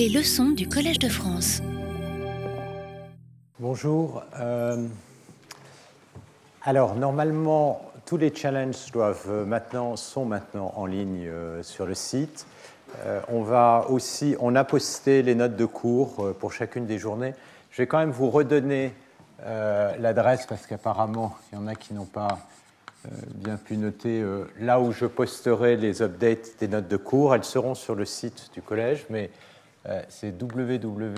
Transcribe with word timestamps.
Les 0.00 0.08
leçons 0.08 0.52
du 0.52 0.66
Collège 0.66 0.98
de 0.98 1.10
France. 1.10 1.60
Bonjour. 3.58 4.22
Euh, 4.38 4.86
alors, 6.62 6.94
normalement, 6.94 7.82
tous 8.06 8.16
les 8.16 8.34
challenges 8.34 8.90
doivent 8.92 9.44
maintenant, 9.46 9.96
sont 9.96 10.24
maintenant 10.24 10.72
en 10.76 10.86
ligne 10.86 11.26
euh, 11.26 11.62
sur 11.62 11.84
le 11.84 11.92
site. 11.92 12.46
Euh, 13.04 13.20
on, 13.28 13.42
va 13.42 13.84
aussi, 13.90 14.36
on 14.40 14.56
a 14.56 14.64
posté 14.64 15.22
les 15.22 15.34
notes 15.34 15.56
de 15.56 15.66
cours 15.66 16.34
pour 16.38 16.54
chacune 16.54 16.86
des 16.86 16.96
journées. 16.96 17.34
Je 17.70 17.82
vais 17.82 17.86
quand 17.86 17.98
même 17.98 18.10
vous 18.10 18.30
redonner 18.30 18.94
l'adresse 19.44 20.46
parce 20.46 20.66
qu'apparemment, 20.66 21.36
il 21.52 21.56
y 21.56 21.58
en 21.58 21.66
a 21.66 21.74
qui 21.74 21.92
n'ont 21.92 22.06
pas 22.06 22.38
bien 23.34 23.58
pu 23.58 23.76
noter 23.76 24.24
là 24.58 24.80
où 24.80 24.92
je 24.92 25.04
posterai 25.04 25.76
les 25.76 26.00
updates 26.00 26.58
des 26.58 26.68
notes 26.68 26.88
de 26.88 26.96
cours. 26.96 27.34
Elles 27.34 27.44
seront 27.44 27.74
sur 27.74 27.94
le 27.94 28.06
site 28.06 28.50
du 28.54 28.62
collège, 28.62 29.04
mais 29.10 29.30
c'est 30.08 30.40
www.di.ens.fr 30.40 31.08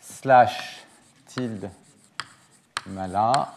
slash 0.00 0.86
tilde 1.26 1.70
mala 2.86 3.54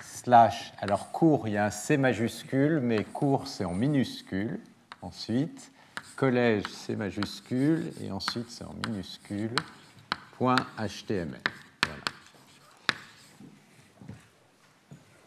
slash, 0.00 0.72
alors 0.80 1.12
cours, 1.12 1.46
il 1.46 1.54
y 1.54 1.56
a 1.56 1.66
un 1.66 1.70
C 1.70 1.96
majuscule, 1.96 2.80
mais 2.80 3.04
cours, 3.04 3.46
c'est 3.46 3.64
en 3.64 3.74
minuscule. 3.74 4.58
Ensuite, 5.02 5.70
collège, 6.16 6.64
C 6.64 6.96
majuscule, 6.96 7.92
et 8.00 8.10
ensuite, 8.10 8.50
c'est 8.50 8.64
en 8.64 8.74
minuscule. 8.86 9.54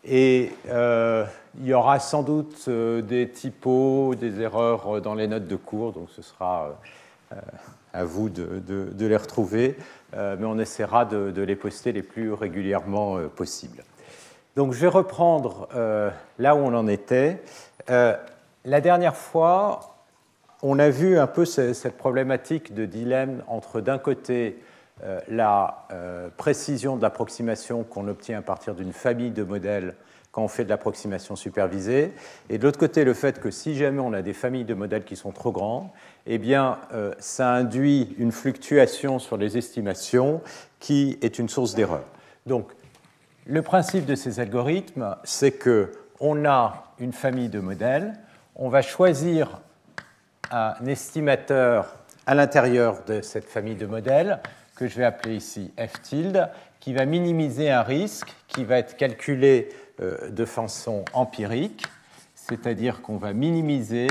Et 0.04 0.52
euh, 0.70 1.26
il 1.60 1.68
y 1.68 1.74
aura 1.74 2.00
sans 2.00 2.24
doute 2.24 2.66
euh, 2.68 3.02
des 3.02 3.30
typos, 3.30 4.16
des 4.16 4.40
erreurs 4.40 4.96
euh, 4.96 5.02
dans 5.02 5.14
les 5.14 5.28
notes 5.28 5.48
de 5.48 5.56
cours, 5.56 5.92
donc 5.92 6.10
ce 6.16 6.22
sera 6.22 6.80
à 7.94 8.06
vous 8.06 8.30
de, 8.30 8.92
les 8.98 9.18
retrouver, 9.18 9.78
mais 10.14 10.46
on 10.46 10.58
essaiera 10.58 11.06
de, 11.06 11.42
les 11.42 11.56
poster 11.56 11.92
les 11.92 12.02
plus 12.02 12.34
régulièrement 12.34 13.20
possible. 13.36 13.84
Donc 14.56 14.74
je 14.74 14.80
vais 14.80 14.88
reprendre 14.88 15.68
là 16.40 16.56
où 16.56 16.58
on 16.58 16.74
en 16.74 16.88
était. 16.88 17.44
la 17.88 18.82
dernière 18.82 19.16
fois, 19.16 19.96
on 20.64 20.80
a 20.80 20.90
vu 20.90 21.20
un 21.20 21.28
peu 21.28 21.46
cette 21.46 21.98
problématique 21.98 22.74
de 22.74 22.86
dilemme 22.86 23.44
entre 23.48 23.80
d'un 23.80 24.00
côté 24.00 24.58
la 25.28 25.86
euh, 25.92 26.30
précision 26.36 26.98
de 26.98 27.02
l'approximation 27.02 27.84
qu'on 27.84 28.08
obtient 28.08 28.40
à 28.40 28.42
partir 28.42 28.76
d'une 28.76 28.94
famille 28.94 29.32
de 29.32 29.44
modèles 29.44 29.96
quand 30.32 30.44
on 30.44 30.48
fait 30.48 30.64
de 30.64 30.70
l'approximation 30.70 31.36
supervisée, 31.36 32.14
et 32.50 32.60
de 32.60 32.64
l'autre 32.64 32.78
côté 32.78 33.04
le 33.04 33.16
fait 33.16 33.40
que 33.40 33.50
si 33.50 33.76
jamais 33.76 34.00
on 34.00 34.14
a 34.14 34.22
des 34.22 34.34
familles 34.34 34.66
de 34.66 34.76
modèles 34.76 35.04
qui 35.04 35.16
sont 35.16 35.32
trop 35.32 35.52
grands, 35.52 35.92
eh 36.28 36.38
bien 36.38 36.78
euh, 36.94 37.14
ça 37.18 37.52
induit 37.52 38.16
une 38.20 38.32
fluctuation 38.32 39.18
sur 39.18 39.38
les 39.38 39.58
estimations 39.58 40.42
qui 40.80 41.18
est 41.22 41.40
une 41.40 41.50
source 41.50 41.74
d'erreur. 41.74 42.04
Donc 42.46 42.72
le 43.48 43.62
principe 43.64 44.06
de 44.06 44.14
ces 44.14 44.40
algorithmes, 44.40 45.16
c'est 45.24 45.52
que 45.52 45.94
on 46.20 46.46
a 46.46 46.94
une 47.00 47.14
famille 47.14 47.50
de 47.50 47.60
modèles, 47.60 48.14
on 48.56 48.70
va 48.70 48.82
choisir 48.82 49.62
un 50.52 50.76
estimateur 50.86 51.96
à 52.28 52.36
l'intérieur 52.36 53.04
de 53.08 53.22
cette 53.22 53.46
famille 53.46 53.76
de 53.76 53.88
modèles 53.88 54.40
que 54.80 54.88
je 54.88 54.96
vais 54.96 55.04
appeler 55.04 55.36
ici 55.36 55.74
f 55.78 56.02
tilde, 56.02 56.50
qui 56.80 56.94
va 56.94 57.06
minimiser 57.06 57.70
un 57.70 57.84
risque 57.84 58.34
qui 58.48 58.64
va 58.64 58.78
être 58.78 58.96
calculé 58.96 59.68
euh, 60.00 60.30
de 60.30 60.46
façon 60.46 61.04
empirique, 61.12 61.84
c'est-à-dire 62.34 63.02
qu'on 63.02 63.18
va 63.18 63.34
minimiser 63.34 64.08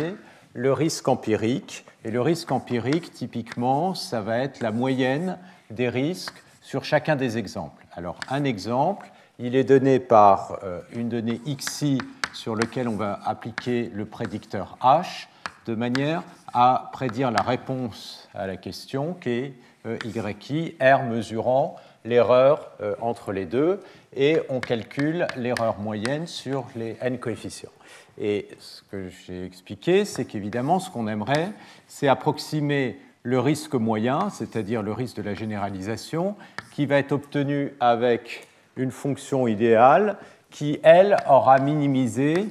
le 0.52 0.72
risque 0.74 1.08
empirique. 1.08 1.86
Et 2.04 2.10
le 2.10 2.20
risque 2.20 2.52
empirique, 2.52 3.12
typiquement, 3.12 3.94
ça 3.94 4.20
va 4.20 4.40
être 4.40 4.60
la 4.60 4.70
moyenne 4.70 5.38
des 5.70 5.88
risques 5.88 6.42
sur 6.60 6.84
chacun 6.84 7.16
des 7.16 7.38
exemples. 7.38 7.86
Alors, 7.92 8.20
un 8.28 8.44
exemple, 8.44 9.10
il 9.38 9.56
est 9.56 9.64
donné 9.64 9.98
par 9.98 10.58
euh, 10.64 10.82
une 10.92 11.08
donnée 11.08 11.40
xi 11.46 11.98
sur 12.34 12.54
lequel 12.54 12.88
on 12.88 12.96
va 12.96 13.20
appliquer 13.24 13.90
le 13.94 14.04
prédicteur 14.04 14.76
h, 14.82 15.28
de 15.64 15.74
manière 15.74 16.22
à 16.52 16.90
prédire 16.92 17.30
la 17.30 17.40
réponse 17.40 18.28
à 18.34 18.46
la 18.46 18.58
question 18.58 19.14
qui 19.14 19.30
est 19.30 19.54
euh, 19.88 20.34
YI, 20.50 20.76
R 20.80 21.02
mesurant 21.02 21.76
l'erreur 22.04 22.70
euh, 22.80 22.94
entre 23.00 23.32
les 23.32 23.46
deux, 23.46 23.80
et 24.14 24.38
on 24.48 24.60
calcule 24.60 25.26
l'erreur 25.36 25.78
moyenne 25.78 26.26
sur 26.26 26.66
les 26.76 26.96
n 27.00 27.18
coefficients. 27.18 27.72
Et 28.20 28.48
ce 28.58 28.82
que 28.90 29.08
j'ai 29.08 29.44
expliqué, 29.44 30.04
c'est 30.04 30.24
qu'évidemment, 30.24 30.78
ce 30.78 30.90
qu'on 30.90 31.08
aimerait, 31.08 31.52
c'est 31.86 32.08
approximer 32.08 32.98
le 33.22 33.38
risque 33.40 33.74
moyen, 33.74 34.30
c'est-à-dire 34.30 34.82
le 34.82 34.92
risque 34.92 35.16
de 35.16 35.22
la 35.22 35.34
généralisation, 35.34 36.36
qui 36.72 36.86
va 36.86 36.98
être 36.98 37.12
obtenu 37.12 37.74
avec 37.80 38.46
une 38.76 38.90
fonction 38.90 39.46
idéale 39.46 40.16
qui, 40.50 40.78
elle, 40.82 41.16
aura 41.28 41.58
minimisé 41.58 42.46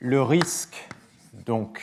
le 0.00 0.22
risque 0.22 0.88
donc 1.46 1.80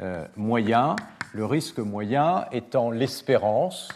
euh, 0.00 0.26
moyen 0.36 0.96
le 1.38 1.44
risque 1.44 1.78
moyen 1.78 2.46
étant 2.50 2.90
l'espérance 2.90 3.90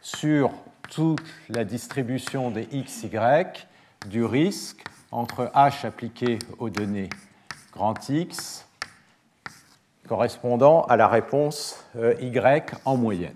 sur 0.00 0.52
toute 0.88 1.26
la 1.48 1.64
distribution 1.64 2.52
des 2.52 2.68
x, 2.70 3.02
y 3.02 3.66
du 4.06 4.24
risque 4.24 4.84
entre 5.10 5.50
h 5.56 5.84
appliqué 5.84 6.38
aux 6.60 6.70
données 6.70 7.08
grand 7.72 8.08
X 8.08 8.64
correspondant 10.06 10.82
à 10.82 10.96
la 10.96 11.08
réponse 11.08 11.84
euh, 11.96 12.14
y 12.20 12.62
en 12.84 12.96
moyenne. 12.96 13.34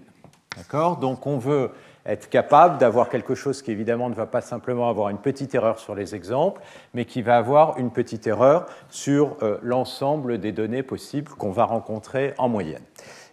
Donc 1.01 1.27
on 1.27 1.39
veut 1.39 1.73
être 2.07 2.29
capable 2.29 2.79
d'avoir 2.79 3.09
quelque 3.09 3.35
chose 3.35 3.61
qui 3.61 3.73
évidemment 3.73 4.09
ne 4.09 4.15
va 4.15 4.27
pas 4.27 4.41
simplement 4.41 4.89
avoir 4.89 5.09
une 5.09 5.19
petite 5.19 5.53
erreur 5.55 5.81
sur 5.81 5.97
les 5.97 6.15
exemples, 6.15 6.61
mais 6.95 7.07
qui 7.07 7.23
va 7.23 7.39
avoir 7.39 7.77
une 7.79 7.91
petite 7.91 8.27
erreur 8.27 8.67
sur 8.89 9.37
euh, 9.43 9.59
l'ensemble 9.63 10.39
des 10.39 10.53
données 10.53 10.85
possibles 10.85 11.33
qu'on 11.33 11.51
va 11.51 11.65
rencontrer 11.65 12.35
en 12.39 12.49
moyenne. 12.49 12.83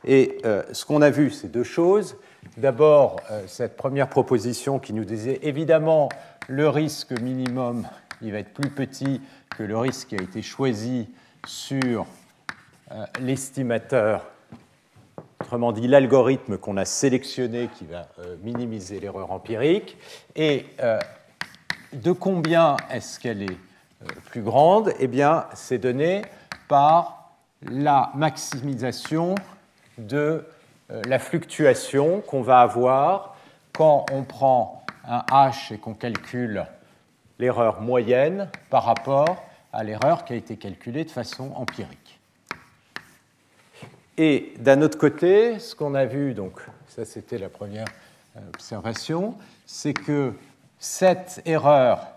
Et 0.06 0.38
euh, 0.46 0.64
ce 0.72 0.86
qu'on 0.86 1.02
a 1.02 1.10
vu, 1.10 1.30
c'est 1.30 1.50
deux 1.50 1.64
choses. 1.64 2.16
D'abord, 2.58 3.18
euh, 3.32 3.44
cette 3.48 3.76
première 3.76 4.10
proposition 4.10 4.80
qui 4.80 4.94
nous 4.94 5.06
disait 5.06 5.40
évidemment 5.44 6.10
le 6.48 6.70
risque 6.70 7.12
minimum, 7.20 7.88
il 8.22 8.32
va 8.32 8.40
être 8.40 8.54
plus 8.54 8.70
petit 8.70 9.22
que 9.56 9.64
le 9.64 9.78
risque 9.78 10.10
qui 10.10 10.16
a 10.16 10.22
été 10.22 10.42
choisi 10.42 11.10
sur 11.46 12.06
euh, 12.92 13.06
l'estimateur, 13.20 14.26
autrement 15.42 15.72
dit 15.72 15.88
l'algorithme 15.88 16.58
qu'on 16.58 16.78
a 16.78 16.86
sélectionné 16.86 17.70
qui 17.78 17.86
va 17.86 18.08
minimiser 18.44 19.00
l'erreur 19.00 19.32
empirique. 19.32 19.98
Et 20.36 20.66
de 21.94 22.12
combien 22.12 22.76
est-ce 22.92 23.20
qu'elle 23.20 23.44
est 23.44 23.58
plus 24.26 24.42
grande? 24.42 24.94
Eh 25.00 25.08
bien, 25.08 25.46
c'est 25.54 25.78
donné 25.78 26.24
par 26.68 27.32
la 27.62 28.12
maximisation 28.16 29.36
de 30.00 30.46
euh, 30.92 31.02
la 31.08 31.20
fluctuation 31.20 32.22
qu'on 32.22 32.42
va 32.42 32.62
avoir 32.62 33.36
quand 33.74 34.06
on 34.12 34.24
prend 34.24 34.84
un 35.08 35.24
h 35.32 35.74
et 35.74 35.78
qu'on 35.78 35.94
calcule 35.94 36.66
l'erreur 37.38 37.82
moyenne 37.82 38.50
par 38.70 38.86
rapport 38.86 39.44
à 39.72 39.84
l'erreur 39.84 40.26
qui 40.26 40.34
a 40.34 40.36
été 40.36 40.58
calculée 40.58 41.06
de 41.06 41.12
façon 41.12 41.52
empirique. 41.56 42.20
Et 44.18 44.54
d'un 44.60 44.82
autre 44.82 44.98
côté, 44.98 45.60
ce 45.60 45.76
qu'on 45.76 45.96
a 45.96 46.06
vu, 46.06 46.34
donc 46.34 46.60
ça 46.88 47.06
c'était 47.06 47.38
la 47.38 47.50
première 47.50 47.88
euh, 48.36 48.42
observation, 48.54 49.36
c'est 49.66 49.94
que 49.94 50.34
cette 50.80 51.42
erreur, 51.46 52.08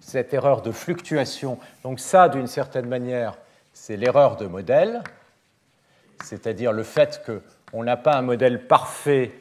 cette 0.00 0.34
erreur 0.34 0.62
de 0.62 0.72
fluctuation, 0.72 1.58
donc 1.82 2.00
ça 2.00 2.28
d'une 2.28 2.46
certaine 2.46 2.86
manière, 2.86 3.38
c'est 3.72 3.96
l'erreur 3.96 4.36
de 4.36 4.46
modèle, 4.46 5.02
c'est-à-dire 6.22 6.72
le 6.72 6.82
fait 6.82 7.22
qu'on 7.26 7.84
n'a 7.84 7.96
pas 7.96 8.16
un 8.16 8.22
modèle 8.22 8.66
parfait 8.66 9.32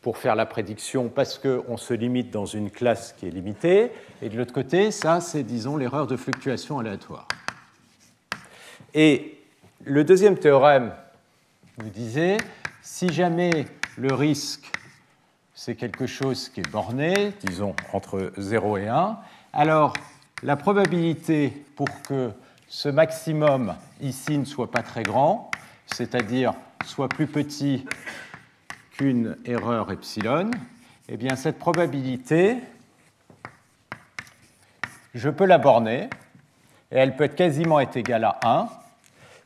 pour 0.00 0.18
faire 0.18 0.34
la 0.34 0.46
prédiction 0.46 1.08
parce 1.08 1.38
qu'on 1.38 1.76
se 1.76 1.94
limite 1.94 2.30
dans 2.30 2.44
une 2.44 2.70
classe 2.70 3.12
qui 3.12 3.28
est 3.28 3.30
limitée, 3.30 3.92
et 4.20 4.28
de 4.28 4.36
l'autre 4.36 4.52
côté, 4.52 4.90
ça, 4.90 5.20
c'est, 5.20 5.44
disons, 5.44 5.76
l'erreur 5.76 6.08
de 6.08 6.16
fluctuation 6.16 6.80
aléatoire. 6.80 7.28
Et 8.94 9.38
le 9.84 10.02
deuxième 10.04 10.36
théorème 10.36 10.92
nous 11.78 11.88
disait, 11.88 12.36
si 12.82 13.12
jamais 13.12 13.66
le 13.96 14.12
risque, 14.12 14.70
c'est 15.54 15.76
quelque 15.76 16.06
chose 16.06 16.48
qui 16.48 16.60
est 16.60 16.70
borné, 16.70 17.32
disons, 17.44 17.76
entre 17.92 18.32
0 18.36 18.78
et 18.78 18.88
1, 18.88 19.16
alors 19.52 19.94
la 20.42 20.56
probabilité 20.56 21.52
pour 21.76 21.88
que 22.02 22.32
ce 22.66 22.88
maximum 22.88 23.76
ici 24.00 24.36
ne 24.36 24.44
soit 24.44 24.70
pas 24.70 24.82
très 24.82 25.04
grand, 25.04 25.51
c'est-à-dire 25.92 26.54
soit 26.84 27.08
plus 27.08 27.26
petit 27.26 27.84
qu'une 28.92 29.36
erreur 29.44 29.90
epsilon, 29.92 30.50
eh 31.08 31.16
bien 31.16 31.36
cette 31.36 31.58
probabilité, 31.58 32.56
je 35.14 35.28
peux 35.28 35.44
la 35.44 35.58
borner, 35.58 36.08
et 36.90 36.96
elle 36.96 37.16
peut 37.16 37.28
quasiment 37.28 37.80
être 37.80 37.96
égale 37.96 38.24
à 38.24 38.38
1 38.44 38.68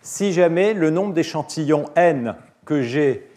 si 0.02 0.32
jamais 0.32 0.72
le 0.72 0.90
nombre 0.90 1.14
d'échantillons 1.14 1.86
n 1.96 2.36
que 2.64 2.82
j'ai 2.82 3.28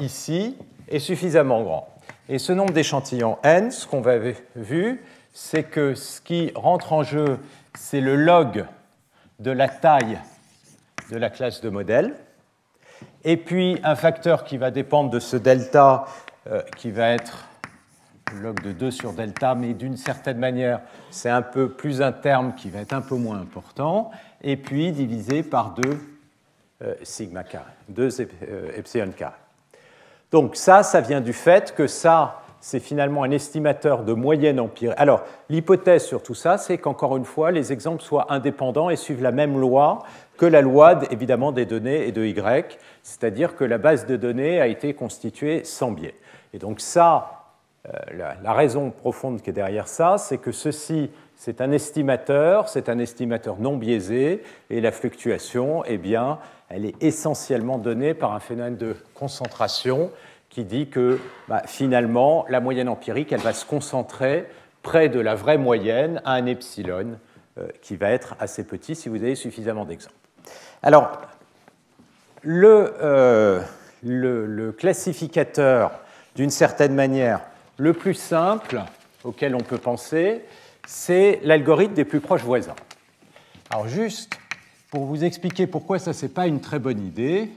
ici 0.00 0.56
est 0.88 0.98
suffisamment 0.98 1.62
grand. 1.62 1.88
Et 2.28 2.38
ce 2.38 2.52
nombre 2.52 2.72
d'échantillons 2.72 3.38
n, 3.44 3.70
ce 3.70 3.86
qu'on 3.86 4.00
va 4.00 4.18
vu, 4.56 5.00
c'est 5.32 5.64
que 5.64 5.94
ce 5.94 6.20
qui 6.20 6.50
rentre 6.54 6.92
en 6.92 7.04
jeu, 7.04 7.38
c'est 7.74 8.00
le 8.00 8.16
log 8.16 8.64
de 9.38 9.50
la 9.52 9.68
taille 9.68 10.18
de 11.10 11.16
la 11.16 11.30
classe 11.30 11.60
de 11.60 11.68
modèle, 11.68 12.14
et 13.24 13.36
puis 13.36 13.78
un 13.82 13.96
facteur 13.96 14.44
qui 14.44 14.56
va 14.56 14.70
dépendre 14.70 15.10
de 15.10 15.18
ce 15.18 15.36
delta, 15.36 16.04
euh, 16.48 16.62
qui 16.76 16.90
va 16.90 17.10
être 17.10 17.46
log 18.40 18.60
de 18.62 18.72
2 18.72 18.90
sur 18.90 19.12
delta, 19.12 19.54
mais 19.54 19.72
d'une 19.72 19.96
certaine 19.96 20.38
manière, 20.38 20.80
c'est 21.10 21.30
un 21.30 21.42
peu 21.42 21.70
plus 21.70 22.02
un 22.02 22.12
terme 22.12 22.54
qui 22.54 22.70
va 22.70 22.80
être 22.80 22.92
un 22.92 23.00
peu 23.00 23.16
moins 23.16 23.40
important, 23.40 24.10
et 24.42 24.56
puis 24.56 24.92
divisé 24.92 25.42
par 25.42 25.74
2 25.74 25.98
euh, 26.82 26.94
sigma 27.02 27.44
carré, 27.44 27.70
2 27.88 28.20
euh, 28.20 28.70
epsilon 28.76 29.12
carré. 29.16 29.36
Donc 30.30 30.56
ça, 30.56 30.82
ça 30.82 31.00
vient 31.00 31.20
du 31.20 31.32
fait 31.32 31.74
que 31.74 31.86
ça, 31.86 32.42
c'est 32.60 32.80
finalement 32.80 33.22
un 33.22 33.30
estimateur 33.30 34.02
de 34.02 34.12
moyenne 34.12 34.58
empirique. 34.58 34.94
Alors, 34.98 35.22
l'hypothèse 35.48 36.04
sur 36.04 36.22
tout 36.22 36.34
ça, 36.34 36.58
c'est 36.58 36.78
qu'encore 36.78 37.16
une 37.16 37.24
fois, 37.24 37.50
les 37.50 37.72
exemples 37.72 38.02
soient 38.02 38.32
indépendants 38.32 38.90
et 38.90 38.96
suivent 38.96 39.22
la 39.22 39.32
même 39.32 39.58
loi 39.58 40.00
que 40.36 40.46
la 40.46 40.60
loi, 40.60 41.00
évidemment, 41.10 41.52
des 41.52 41.66
données 41.66 42.06
et 42.06 42.12
de 42.12 42.24
Y, 42.24 42.78
c'est-à-dire 43.02 43.56
que 43.56 43.64
la 43.64 43.78
base 43.78 44.06
de 44.06 44.16
données 44.16 44.60
a 44.60 44.66
été 44.66 44.94
constituée 44.94 45.64
sans 45.64 45.92
biais. 45.92 46.14
Et 46.52 46.58
donc 46.58 46.80
ça, 46.80 47.36
euh, 47.86 48.32
la, 48.42 48.52
raison 48.52 48.90
profonde 48.90 49.42
qui 49.42 49.50
est 49.50 49.52
derrière 49.52 49.88
ça, 49.88 50.16
c'est 50.18 50.38
que 50.38 50.52
ceci, 50.52 51.10
c'est 51.36 51.60
un 51.60 51.70
estimateur, 51.70 52.68
c'est 52.68 52.88
un 52.88 52.98
estimateur 52.98 53.58
non 53.58 53.76
biaisé, 53.76 54.42
et 54.70 54.80
la 54.80 54.90
fluctuation, 54.90 55.84
eh 55.86 55.98
bien, 55.98 56.38
elle 56.68 56.84
est 56.84 57.00
essentiellement 57.02 57.78
donnée 57.78 58.14
par 58.14 58.32
un 58.32 58.40
phénomène 58.40 58.76
de 58.76 58.96
concentration 59.14 60.10
qui 60.56 60.64
dit 60.64 60.88
que 60.88 61.20
bah, 61.48 61.64
finalement, 61.66 62.46
la 62.48 62.60
moyenne 62.60 62.88
empirique, 62.88 63.30
elle 63.30 63.42
va 63.42 63.52
se 63.52 63.66
concentrer 63.66 64.46
près 64.80 65.10
de 65.10 65.20
la 65.20 65.34
vraie 65.34 65.58
moyenne 65.58 66.22
à 66.24 66.32
un 66.32 66.46
epsilon 66.46 67.18
euh, 67.58 67.68
qui 67.82 67.96
va 67.96 68.08
être 68.08 68.36
assez 68.40 68.64
petit 68.64 68.94
si 68.94 69.10
vous 69.10 69.16
avez 69.16 69.34
suffisamment 69.34 69.84
d'exemples. 69.84 70.14
Alors, 70.82 71.20
le, 72.40 72.94
euh, 73.02 73.60
le 74.02 74.72
classificateur, 74.72 75.90
d'une 76.36 76.48
certaine 76.48 76.94
manière, 76.94 77.42
le 77.76 77.92
plus 77.92 78.14
simple 78.14 78.80
auquel 79.24 79.54
on 79.54 79.60
peut 79.60 79.76
penser, 79.76 80.40
c'est 80.86 81.38
l'algorithme 81.42 81.92
des 81.92 82.06
plus 82.06 82.20
proches 82.20 82.44
voisins. 82.44 82.76
Alors 83.68 83.88
juste 83.88 84.38
pour 84.90 85.04
vous 85.04 85.22
expliquer 85.22 85.66
pourquoi 85.66 85.98
ça, 85.98 86.12
n'est 86.12 86.32
pas 86.32 86.46
une 86.46 86.62
très 86.62 86.78
bonne 86.78 87.06
idée, 87.06 87.50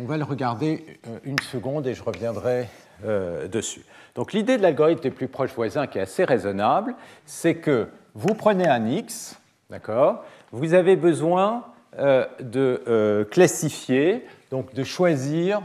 on 0.00 0.04
va 0.04 0.16
le 0.16 0.24
regarder 0.24 0.98
euh, 1.06 1.18
une 1.24 1.38
seconde 1.40 1.86
et 1.86 1.94
je 1.94 2.02
reviendrai 2.02 2.68
euh, 3.04 3.48
dessus. 3.48 3.84
Donc 4.14 4.32
l'idée 4.32 4.56
de 4.56 4.62
l'algorithme 4.62 5.02
des 5.02 5.10
plus 5.10 5.28
proches 5.28 5.52
voisins 5.52 5.86
qui 5.86 5.98
est 5.98 6.02
assez 6.02 6.24
raisonnable, 6.24 6.94
c'est 7.26 7.56
que 7.56 7.88
vous 8.14 8.34
prenez 8.34 8.66
un 8.66 8.86
x, 8.86 9.38
d'accord 9.70 10.24
Vous 10.52 10.74
avez 10.74 10.96
besoin 10.96 11.64
euh, 11.98 12.26
de 12.40 13.26
classifier, 13.30 14.26
donc 14.50 14.74
de 14.74 14.84
choisir 14.84 15.62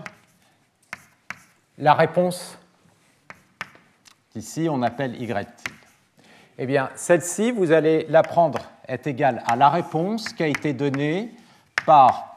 la 1.77 1.93
réponse 1.93 2.57
qu'ici 4.31 4.67
on 4.69 4.81
appelle 4.81 5.21
y 5.21 5.31
Eh 6.57 6.65
bien, 6.65 6.89
celle-ci, 6.95 7.51
vous 7.51 7.71
allez 7.71 8.05
la 8.09 8.23
prendre 8.23 8.59
est 8.87 9.07
égale 9.07 9.43
à 9.47 9.55
la 9.55 9.69
réponse 9.69 10.33
qui 10.33 10.43
a 10.43 10.47
été 10.47 10.73
donnée 10.73 11.31
par 11.85 12.32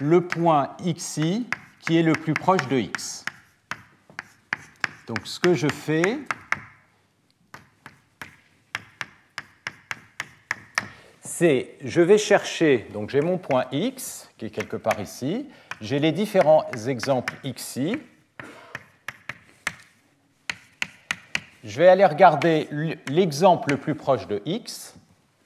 le 0.00 0.26
point 0.26 0.76
xi 0.84 1.46
qui 1.80 1.96
est 1.96 2.02
le 2.02 2.12
plus 2.12 2.34
proche 2.34 2.66
de 2.68 2.76
x. 2.76 3.24
Donc 5.06 5.26
ce 5.26 5.40
que 5.40 5.54
je 5.54 5.68
fais, 5.68 6.18
c'est 11.22 11.76
je 11.82 12.00
vais 12.00 12.18
chercher, 12.18 12.86
donc 12.92 13.10
j'ai 13.10 13.20
mon 13.20 13.38
point 13.38 13.66
x 13.72 14.30
qui 14.36 14.46
est 14.46 14.50
quelque 14.50 14.76
part 14.76 15.00
ici, 15.00 15.48
j'ai 15.80 15.98
les 15.98 16.12
différents 16.12 16.68
exemples 16.86 17.34
xi. 17.44 17.96
Je 21.64 21.78
vais 21.78 21.88
aller 21.88 22.04
regarder 22.04 22.68
l'exemple 23.08 23.70
le 23.70 23.76
plus 23.76 23.94
proche 23.94 24.26
de 24.26 24.42
x, 24.44 24.94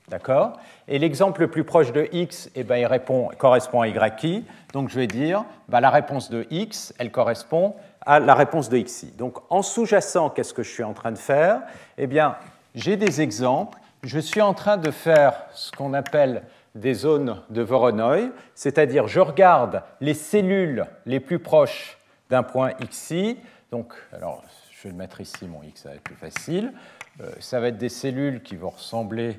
d'accord? 0.09 0.59
Et 0.91 0.99
l'exemple 0.99 1.41
le 1.41 1.49
plus 1.49 1.65
proche 1.65 1.93
de 1.93 2.09
x, 2.13 2.51
eh 2.55 2.65
ben, 2.65 2.77
il 2.77 2.85
répond, 2.85 3.31
correspond 3.39 3.81
à 3.81 3.89
yi. 3.89 4.45
Donc 4.75 4.91
je 4.91 4.97
vais 4.97 5.07
dire, 5.07 5.45
bah, 5.69 5.81
la 5.81 5.89
réponse 5.89 6.29
de 6.29 6.47
x, 6.51 6.93
elle 6.99 7.11
correspond 7.11 7.75
à 8.05 8.21
la 8.21 8.35
réponse 8.35 8.69
de 8.69 8.79
xi. 8.79 9.13
Donc 9.13 9.39
en 9.51 9.63
sous-jacent, 9.63 10.31
qu'est-ce 10.31 10.53
que 10.53 10.63
je 10.63 10.71
suis 10.71 10.83
en 10.83 10.93
train 10.93 11.13
de 11.13 11.19
faire? 11.19 11.63
Eh 11.97 12.07
bien, 12.07 12.37
j'ai 12.75 12.97
des 12.97 13.23
exemples 13.23 13.79
je 14.03 14.19
suis 14.19 14.41
en 14.41 14.55
train 14.55 14.77
de 14.77 14.91
faire 14.91 15.45
ce 15.53 15.71
qu'on 15.73 15.93
appelle 15.95 16.43
des 16.75 16.95
zones 16.95 17.43
de 17.51 17.63
Voronoi, 17.63 18.31
c'est-à-dire 18.55 19.09
je 19.09 19.21
regarde 19.21 19.83
les 20.01 20.15
cellules 20.15 20.87
les 21.07 21.21
plus 21.21 21.39
proches 21.39 21.99
d'un 22.31 22.43
point 22.43 22.73
xi. 22.89 23.39
Donc, 23.71 23.93
alors, 24.13 24.43
je 24.71 24.85
vais 24.85 24.91
le 24.91 24.97
mettre 24.97 25.21
ici, 25.21 25.47
mon 25.47 25.63
x, 25.63 25.83
ça 25.83 25.91
va 25.91 25.97
être 25.97 26.03
plus 26.03 26.15
facile. 26.15 26.73
Euh, 27.21 27.31
ça 27.41 27.61
va 27.61 27.69
être 27.69 27.77
des 27.77 27.89
cellules 27.89 28.43
qui 28.43 28.57
vont 28.57 28.71
ressembler 28.71 29.39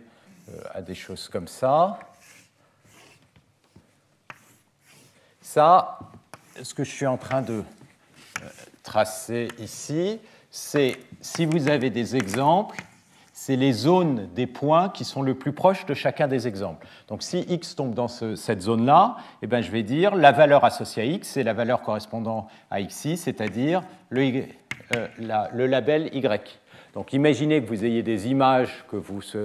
à 0.73 0.81
des 0.81 0.95
choses 0.95 1.29
comme 1.29 1.47
ça. 1.47 1.99
Ça, 5.41 5.99
ce 6.61 6.73
que 6.73 6.83
je 6.83 6.91
suis 6.91 7.07
en 7.07 7.17
train 7.17 7.41
de 7.41 7.63
euh, 8.41 8.49
tracer 8.83 9.47
ici, 9.59 10.19
c'est 10.49 10.97
si 11.21 11.45
vous 11.45 11.69
avez 11.69 11.89
des 11.89 12.15
exemples, 12.15 12.81
c'est 13.33 13.55
les 13.55 13.73
zones 13.73 14.29
des 14.35 14.45
points 14.45 14.89
qui 14.89 15.03
sont 15.03 15.23
le 15.23 15.33
plus 15.33 15.51
proches 15.51 15.85
de 15.87 15.95
chacun 15.95 16.27
des 16.27 16.47
exemples. 16.47 16.85
Donc 17.07 17.23
si 17.23 17.39
x 17.39 17.75
tombe 17.75 17.95
dans 17.95 18.07
cette 18.07 18.61
zone-là, 18.61 19.17
eh 19.41 19.47
ben, 19.47 19.61
je 19.61 19.71
vais 19.71 19.81
dire 19.81 20.15
la 20.15 20.31
valeur 20.31 20.63
associée 20.63 21.01
à 21.01 21.05
x, 21.05 21.27
c'est 21.27 21.43
la 21.43 21.53
valeur 21.53 21.81
correspondant 21.81 22.47
à 22.69 22.83
xi, 22.83 23.17
c'est-à-dire 23.17 23.81
le, 24.09 24.43
euh, 24.95 25.07
le, 25.53 25.65
label 25.65 26.15
y. 26.15 26.59
Donc 26.93 27.13
imaginez 27.13 27.63
que 27.63 27.67
vous 27.67 27.85
ayez 27.85 28.03
des 28.03 28.27
images, 28.27 28.85
que 28.89 28.97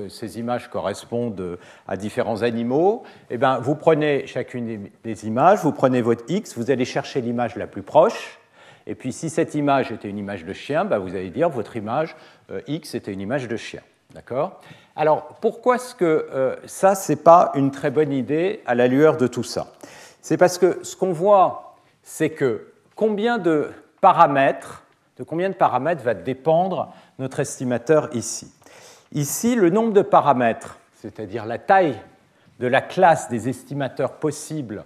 ces 0.09 0.38
images 0.38 0.69
correspondent 0.69 1.59
à 1.87 1.97
différents 1.97 2.43
animaux. 2.43 3.05
Eh 3.31 3.38
ben, 3.38 3.59
vous 3.59 3.76
prenez 3.76 4.26
chacune 4.26 4.88
des 5.05 5.26
images, 5.26 5.61
vous 5.61 5.73
prenez 5.73 6.03
votre 6.03 6.25
x, 6.29 6.57
vous 6.57 6.71
allez 6.71 6.85
chercher 6.85 7.21
l'image 7.21 7.55
la 7.55 7.69
plus 7.69 7.83
proche, 7.83 8.41
et 8.87 8.95
puis 8.95 9.12
si 9.12 9.31
cette 9.31 9.55
image 9.55 9.91
était 9.91 10.09
une 10.09 10.19
image 10.19 10.45
de 10.45 10.53
chien, 10.53 10.85
bah, 10.85 10.99
vous 10.99 11.11
allez 11.11 11.31
dire 11.31 11.49
votre 11.49 11.76
image 11.76 12.15
euh, 12.50 12.61
X 12.69 12.95
était 12.95 13.12
une 13.12 13.21
image 13.21 13.49
de 13.49 13.57
chien. 13.57 13.83
D'accord? 14.15 14.61
Alors 14.95 15.26
pourquoi 15.41 15.76
est-ce 15.76 15.95
que 15.95 16.29
euh, 16.33 16.57
ça, 16.67 16.95
ce 16.95 17.12
n'est 17.12 17.17
pas 17.17 17.50
une 17.55 17.71
très 17.71 17.91
bonne 17.91 18.12
idée 18.12 18.62
à 18.65 18.75
la 18.75 18.87
lueur 18.87 19.17
de 19.17 19.26
tout 19.26 19.43
ça? 19.43 19.73
C'est 20.21 20.37
parce 20.37 20.59
que 20.59 20.79
ce 20.83 20.97
qu'on 20.97 21.12
voit, 21.12 21.76
c'est 22.03 22.31
que 22.31 22.73
combien 22.95 23.38
de 23.38 23.71
paramètres, 24.00 24.85
de 25.19 25.25
combien 25.25 25.49
de 25.49 25.55
paramètres 25.55 26.03
va 26.03 26.15
dépendre 26.15 26.95
notre 27.19 27.41
estimateur 27.41 28.09
ici 28.15 28.53
Ici, 29.13 29.55
le 29.55 29.71
nombre 29.71 29.93
de 29.93 30.03
paramètres, 30.03 30.79
c'est-à-dire 31.01 31.47
la 31.47 31.59
taille 31.59 31.97
de 32.59 32.67
la 32.67 32.81
classe 32.81 33.29
des 33.29 33.49
estimateurs 33.49 34.15
possibles 34.15 34.85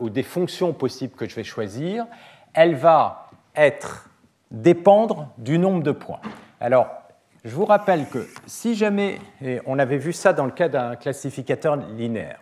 ou 0.00 0.10
des 0.10 0.22
fonctions 0.22 0.72
possibles 0.72 1.14
que 1.14 1.28
je 1.28 1.34
vais 1.34 1.44
choisir, 1.44 2.06
elle 2.54 2.74
va 2.74 3.28
être 3.54 4.08
dépendre 4.50 5.28
du 5.38 5.58
nombre 5.58 5.82
de 5.82 5.92
points. 5.92 6.20
Alors, 6.60 6.88
je 7.44 7.54
vous 7.54 7.64
rappelle 7.64 8.08
que 8.08 8.26
si 8.46 8.74
jamais, 8.74 9.18
et 9.42 9.60
on 9.66 9.78
avait 9.78 9.98
vu 9.98 10.12
ça 10.12 10.32
dans 10.32 10.46
le 10.46 10.52
cas 10.52 10.68
d'un 10.68 10.96
classificateur 10.96 11.76
linéaire, 11.76 12.40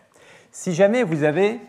si 0.51 0.75
jamais 0.75 1.03
vous 1.03 1.25
avez, 1.25 1.61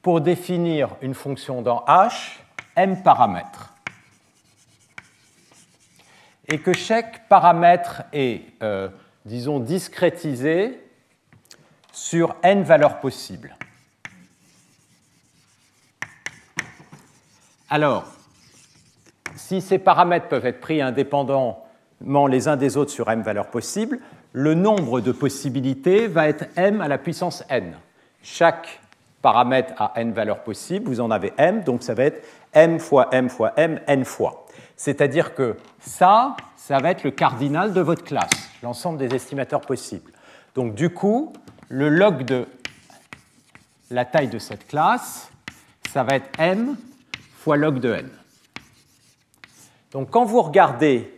pour 0.00 0.20
définir 0.20 0.96
une 1.00 1.14
fonction 1.14 1.62
dans 1.62 1.84
H, 1.86 2.38
m 2.76 3.02
paramètres, 3.02 3.71
et 6.48 6.58
que 6.58 6.72
chaque 6.72 7.28
paramètre 7.28 8.02
est, 8.12 8.42
euh, 8.62 8.88
disons, 9.24 9.60
discrétisé 9.60 10.80
sur 11.92 12.36
n 12.42 12.62
valeurs 12.62 13.00
possibles, 13.00 13.56
Alors, 17.72 18.04
si 19.34 19.62
ces 19.62 19.78
paramètres 19.78 20.28
peuvent 20.28 20.44
être 20.44 20.60
pris 20.60 20.82
indépendamment 20.82 21.56
les 22.28 22.46
uns 22.46 22.56
des 22.58 22.76
autres 22.76 22.90
sur 22.90 23.10
m 23.10 23.22
valeurs 23.22 23.46
possibles, 23.46 23.98
le 24.34 24.52
nombre 24.52 25.00
de 25.00 25.10
possibilités 25.10 26.06
va 26.06 26.28
être 26.28 26.44
m 26.56 26.82
à 26.82 26.88
la 26.88 26.98
puissance 26.98 27.42
n. 27.48 27.78
Chaque 28.22 28.78
paramètre 29.22 29.72
a 29.78 29.94
n 29.96 30.12
valeurs 30.12 30.42
possibles, 30.42 30.86
vous 30.86 31.00
en 31.00 31.10
avez 31.10 31.32
m, 31.38 31.64
donc 31.64 31.82
ça 31.82 31.94
va 31.94 32.04
être 32.04 32.22
m 32.52 32.78
fois 32.78 33.08
m 33.10 33.30
fois 33.30 33.54
m, 33.56 33.80
n 33.86 34.04
fois. 34.04 34.41
C'est-à-dire 34.82 35.36
que 35.36 35.56
ça, 35.78 36.36
ça 36.56 36.80
va 36.80 36.90
être 36.90 37.04
le 37.04 37.12
cardinal 37.12 37.72
de 37.72 37.80
votre 37.80 38.02
classe, 38.02 38.50
l'ensemble 38.64 38.98
des 38.98 39.14
estimateurs 39.14 39.60
possibles. 39.60 40.10
Donc 40.56 40.74
du 40.74 40.90
coup, 40.90 41.32
le 41.68 41.88
log 41.88 42.24
de 42.24 42.48
la 43.92 44.04
taille 44.04 44.26
de 44.26 44.40
cette 44.40 44.66
classe, 44.66 45.30
ça 45.92 46.02
va 46.02 46.16
être 46.16 46.28
m 46.40 46.76
fois 47.36 47.56
log 47.56 47.78
de 47.78 47.92
n. 47.92 48.10
Donc 49.92 50.10
quand 50.10 50.24
vous 50.24 50.42
regardez 50.42 51.16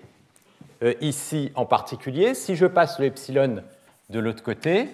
euh, 0.83 0.93
ici 1.01 1.51
en 1.55 1.65
particulier, 1.65 2.35
si 2.35 2.57
je 2.57 2.67
passe 2.67 2.99
le 2.99 3.07
epsilon 3.07 3.63
de 4.11 4.19
l'autre 4.19 4.43
côté, 4.43 4.91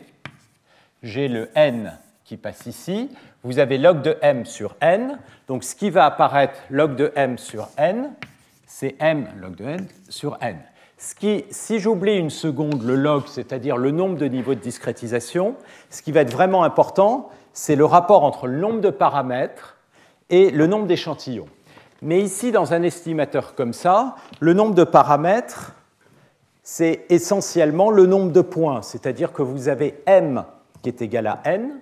j'ai 1.03 1.27
le 1.27 1.51
n 1.57 1.99
qui 2.25 2.37
passe 2.37 2.67
ici, 2.67 3.11
vous 3.43 3.59
avez 3.59 3.79
log 3.79 4.01
de 4.03 4.17
m 4.23 4.47
sur 4.47 4.77
n, 4.81 5.19
donc 5.49 5.65
ce 5.65 5.75
qui 5.75 5.91
va 5.91 6.05
apparaître 6.07 6.61
log 6.71 6.95
de 6.95 7.13
m 7.17 7.37
sur 7.37 7.69
n, 7.77 8.15
c'est 8.81 8.97
m 8.99 9.29
log 9.39 9.57
de 9.57 9.65
n 9.65 9.87
sur 10.09 10.39
n. 10.41 10.57
Ce 10.97 11.15
qui, 11.15 11.45
si 11.51 11.81
j'oublie 11.81 12.17
une 12.17 12.31
seconde 12.31 12.83
le 12.83 12.95
log, 12.95 13.25
c'est-à-dire 13.27 13.77
le 13.77 13.91
nombre 13.91 14.17
de 14.17 14.25
niveaux 14.25 14.55
de 14.55 14.61
discrétisation, 14.61 15.55
ce 15.91 16.01
qui 16.01 16.13
va 16.13 16.23
être 16.23 16.33
vraiment 16.33 16.65
important, 16.65 17.29
c'est 17.53 17.77
le 17.77 17.85
rapport 17.85 18.25
entre 18.25 18.47
le 18.47 18.59
nombre 18.59 18.81
de 18.81 18.89
paramètres 18.89 19.77
et 20.31 20.51
le 20.51 20.67
nombre 20.67 20.87
d'échantillons. 20.87 21.49
Mais 22.01 22.23
ici, 22.23 22.53
dans 22.53 22.73
un 22.73 22.83
estimateur 22.83 23.55
comme 23.55 23.75
ça, 23.75 24.17
le 24.41 24.55
nombre 24.55 24.75
de 24.75 24.85
paramètres, 24.85 25.75
c'est 26.63 27.05
essentiellement 27.11 27.91
le 27.91 28.07
nombre 28.07 28.33
de 28.33 28.41
points, 28.41 28.81
c'est-à-dire 28.81 29.35
que 29.35 29.43
vous 29.43 29.69
avez 29.69 30.01
m 30.07 30.43
qui 30.81 30.89
est 30.89 31.03
égal 31.03 31.27
à 31.27 31.43
n, 31.45 31.81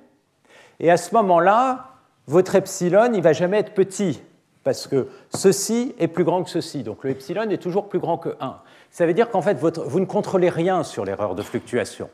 et 0.80 0.90
à 0.90 0.96
ce 0.96 1.14
moment-là, 1.14 1.90
votre 2.26 2.56
epsilon, 2.56 3.04
il 3.12 3.18
ne 3.18 3.22
va 3.22 3.34
jamais 3.34 3.58
être 3.58 3.74
petit, 3.74 4.20
parce 4.68 4.86
que 4.86 5.08
ceci 5.34 5.94
est 5.98 6.08
plus 6.08 6.24
grand 6.24 6.44
que 6.44 6.50
ceci, 6.50 6.82
donc 6.82 7.02
le 7.02 7.08
epsilon 7.08 7.48
est 7.48 7.56
toujours 7.56 7.88
plus 7.88 8.00
grand 8.00 8.18
que 8.18 8.36
1. 8.38 8.58
Ça 8.90 9.06
veut 9.06 9.14
dire 9.14 9.30
qu'en 9.30 9.40
fait, 9.40 9.56
vous 9.56 9.98
ne 9.98 10.04
contrôlez 10.04 10.50
rien 10.50 10.82
sur 10.82 11.06
l'erreur 11.06 11.34
de 11.34 11.40
fluctuation. 11.40 12.10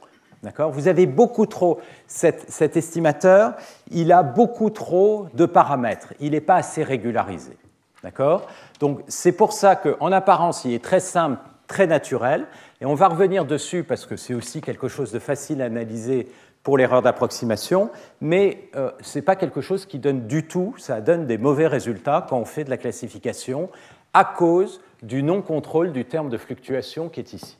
Vous 0.70 0.86
avez 0.86 1.06
beaucoup 1.06 1.46
trop, 1.46 1.80
cet, 2.06 2.76
estimateur, 2.76 3.54
il 3.90 4.12
a 4.12 4.22
beaucoup 4.22 4.70
trop 4.70 5.26
de 5.34 5.46
paramètres, 5.46 6.14
il 6.20 6.30
n'est 6.30 6.40
pas 6.40 6.54
assez 6.54 6.84
régularisé. 6.84 7.56
D'accord? 8.04 8.46
Donc 8.78 9.00
c'est 9.08 9.32
pour 9.32 9.52
ça 9.52 9.74
qu'en 9.74 10.12
apparence, 10.12 10.64
il 10.64 10.74
est 10.74 10.84
très 10.84 11.00
simple, 11.00 11.38
très 11.66 11.88
naturel, 11.88 12.46
et 12.80 12.86
on 12.86 12.94
va 12.94 13.08
revenir 13.08 13.46
dessus 13.46 13.82
parce 13.82 14.06
que 14.06 14.14
c'est 14.14 14.34
aussi 14.34 14.60
quelque 14.60 14.86
chose 14.86 15.10
de 15.10 15.18
facile 15.18 15.60
à 15.60 15.64
analyser 15.64 16.28
pour 16.64 16.78
l'erreur 16.78 17.02
d'approximation, 17.02 17.90
mais 18.20 18.68
euh, 18.74 18.90
ce 19.00 19.18
n'est 19.18 19.22
pas 19.22 19.36
quelque 19.36 19.60
chose 19.60 19.86
qui 19.86 20.00
donne 20.00 20.26
du 20.26 20.48
tout, 20.48 20.74
ça 20.78 21.00
donne 21.00 21.26
des 21.26 21.38
mauvais 21.38 21.68
résultats 21.68 22.26
quand 22.28 22.38
on 22.38 22.44
fait 22.44 22.64
de 22.64 22.70
la 22.70 22.78
classification 22.78 23.70
à 24.14 24.24
cause 24.24 24.80
du 25.02 25.22
non-contrôle 25.22 25.92
du 25.92 26.04
terme 26.06 26.30
de 26.30 26.38
fluctuation 26.38 27.08
qui 27.08 27.20
est 27.20 27.32
ici. 27.32 27.58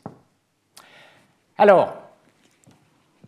Alors, 1.58 1.94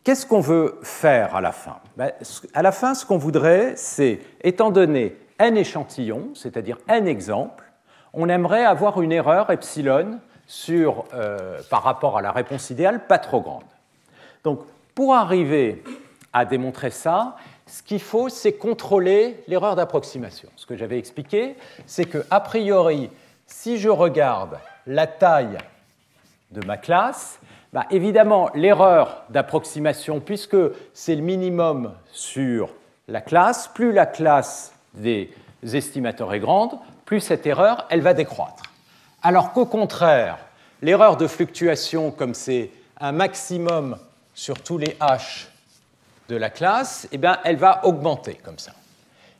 Qu'est-ce 0.06 0.24
qu'on 0.24 0.38
veut 0.38 0.78
faire 0.84 1.34
à 1.34 1.40
la 1.40 1.50
fin? 1.50 1.78
Ben, 1.96 2.12
À 2.54 2.62
la 2.62 2.70
fin, 2.70 2.94
ce 2.94 3.04
qu'on 3.04 3.18
voudrait, 3.18 3.72
c'est, 3.74 4.20
étant 4.40 4.70
donné 4.70 5.16
n 5.40 5.56
échantillons, 5.56 6.28
c'est-à-dire 6.32 6.78
n 6.86 7.08
exemples, 7.08 7.64
on 8.12 8.28
aimerait 8.28 8.64
avoir 8.64 9.02
une 9.02 9.10
erreur 9.10 9.50
epsilon 9.50 10.20
sur, 10.46 11.06
euh, 11.12 11.58
par 11.70 11.82
rapport 11.82 12.16
à 12.16 12.22
la 12.22 12.30
réponse 12.30 12.70
idéale 12.70 13.08
pas 13.08 13.18
trop 13.18 13.40
grande. 13.40 13.64
Donc, 14.44 14.60
pour 14.96 15.14
arriver 15.14 15.84
à 16.32 16.44
démontrer 16.44 16.90
ça, 16.90 17.36
ce 17.66 17.82
qu'il 17.82 18.00
faut, 18.00 18.30
c'est 18.30 18.54
contrôler 18.54 19.44
l'erreur 19.46 19.76
d'approximation. 19.76 20.48
Ce 20.56 20.64
que 20.64 20.74
j'avais 20.74 20.98
expliqué, 20.98 21.54
c'est 21.86 22.06
que, 22.06 22.24
a 22.30 22.40
priori, 22.40 23.10
si 23.46 23.76
je 23.76 23.90
regarde 23.90 24.58
la 24.86 25.06
taille 25.06 25.58
de 26.50 26.66
ma 26.66 26.78
classe, 26.78 27.38
bah, 27.74 27.84
évidemment, 27.90 28.48
l'erreur 28.54 29.24
d'approximation, 29.28 30.20
puisque 30.20 30.56
c'est 30.94 31.14
le 31.14 31.22
minimum 31.22 31.92
sur 32.12 32.70
la 33.06 33.20
classe, 33.20 33.68
plus 33.68 33.92
la 33.92 34.06
classe 34.06 34.72
des 34.94 35.30
estimateurs 35.62 36.32
est 36.32 36.40
grande, 36.40 36.78
plus 37.04 37.20
cette 37.20 37.46
erreur, 37.46 37.86
elle 37.90 38.00
va 38.00 38.14
décroître. 38.14 38.62
Alors 39.22 39.52
qu'au 39.52 39.66
contraire, 39.66 40.38
l'erreur 40.80 41.18
de 41.18 41.26
fluctuation, 41.26 42.10
comme 42.10 42.32
c'est 42.32 42.70
un 42.98 43.12
maximum 43.12 43.98
sur 44.36 44.62
tous 44.62 44.76
les 44.76 44.96
h 45.00 45.46
de 46.28 46.36
la 46.36 46.50
classe, 46.50 47.08
eh 47.10 47.18
bien, 47.18 47.38
elle 47.42 47.56
va 47.56 47.84
augmenter 47.86 48.34
comme 48.34 48.58
ça. 48.58 48.72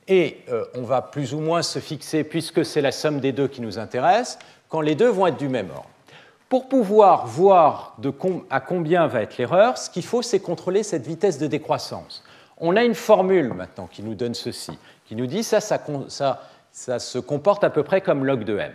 Et 0.09 0.39
euh, 0.49 0.65
on 0.75 0.83
va 0.83 1.03
plus 1.03 1.35
ou 1.35 1.41
moins 1.41 1.63
se 1.63 1.79
fixer, 1.81 2.25
puisque 2.25 2.65
c'est 2.65 2.81
la 2.81 2.93
somme 2.93 3.21
des 3.21 3.33
deux 3.33 3.47
qui 3.47 3.61
nous 3.61 3.79
intéresse, 3.79 4.39
quand 4.71 4.81
les 4.81 4.95
deux 4.95 5.11
vont 5.11 5.27
être 5.27 5.37
du 5.37 5.49
même 5.49 5.71
ordre. 5.71 5.91
Pour 6.49 6.69
pouvoir 6.69 7.27
voir 7.27 7.97
à 8.51 8.61
combien 8.61 9.07
va 9.07 9.21
être 9.21 9.37
l'erreur, 9.37 9.77
ce 9.77 9.91
qu'il 9.91 10.05
faut, 10.05 10.23
c'est 10.23 10.41
contrôler 10.41 10.83
cette 10.83 11.07
vitesse 11.07 11.39
de 11.39 11.47
décroissance. 11.47 12.25
On 12.57 12.75
a 12.75 12.83
une 12.83 12.95
formule 12.95 13.53
maintenant 13.53 13.89
qui 13.89 14.03
nous 14.03 14.15
donne 14.15 14.35
ceci, 14.35 14.79
qui 15.05 15.15
nous 15.15 15.27
dit 15.27 15.43
ça, 15.43 15.61
ça, 15.61 16.43
ça 16.73 16.99
se 16.99 17.19
comporte 17.19 17.65
à 17.65 17.71
peu 17.71 17.83
près 17.83 18.01
comme 18.01 18.25
log 18.25 18.45
de 18.45 18.57
m. 18.57 18.73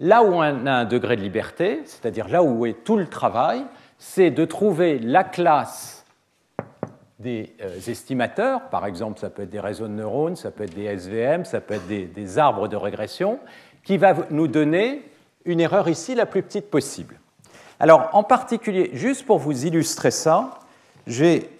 Là 0.00 0.24
où 0.24 0.34
on 0.34 0.40
a 0.40 0.72
un 0.72 0.84
degré 0.84 1.14
de 1.14 1.20
liberté, 1.20 1.82
c'est-à-dire 1.84 2.26
là 2.26 2.42
où 2.42 2.66
est 2.66 2.82
tout 2.84 2.96
le 2.96 3.06
travail, 3.06 3.64
c'est 4.06 4.30
de 4.30 4.44
trouver 4.44 4.98
la 4.98 5.24
classe 5.24 6.04
des 7.18 7.54
euh, 7.62 7.80
estimateurs, 7.88 8.68
par 8.68 8.84
exemple 8.84 9.18
ça 9.18 9.30
peut 9.30 9.42
être 9.42 9.50
des 9.50 9.60
réseaux 9.60 9.88
de 9.88 9.92
neurones, 9.92 10.36
ça 10.36 10.50
peut 10.50 10.64
être 10.64 10.74
des 10.74 10.84
SVM, 10.84 11.46
ça 11.46 11.60
peut 11.60 11.74
être 11.74 11.88
des 11.88 12.38
arbres 12.38 12.68
de 12.68 12.76
régression, 12.76 13.38
qui 13.82 13.96
va 13.96 14.14
nous 14.30 14.46
donner 14.46 15.10
une 15.46 15.58
erreur 15.58 15.88
ici 15.88 16.14
la 16.14 16.26
plus 16.26 16.42
petite 16.42 16.70
possible. 16.70 17.18
Alors, 17.80 18.10
en 18.12 18.22
particulier, 18.22 18.90
juste 18.92 19.26
pour 19.26 19.38
vous 19.38 19.66
illustrer 19.66 20.10
ça, 20.10 20.50
je 21.06 21.24
vais 21.24 21.50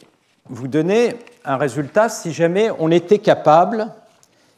vous 0.49 0.69
donner 0.69 1.15
un 1.45 1.57
résultat 1.57 2.09
si 2.09 2.33
jamais 2.33 2.71
on 2.79 2.91
était 2.91 3.19
capable 3.19 3.89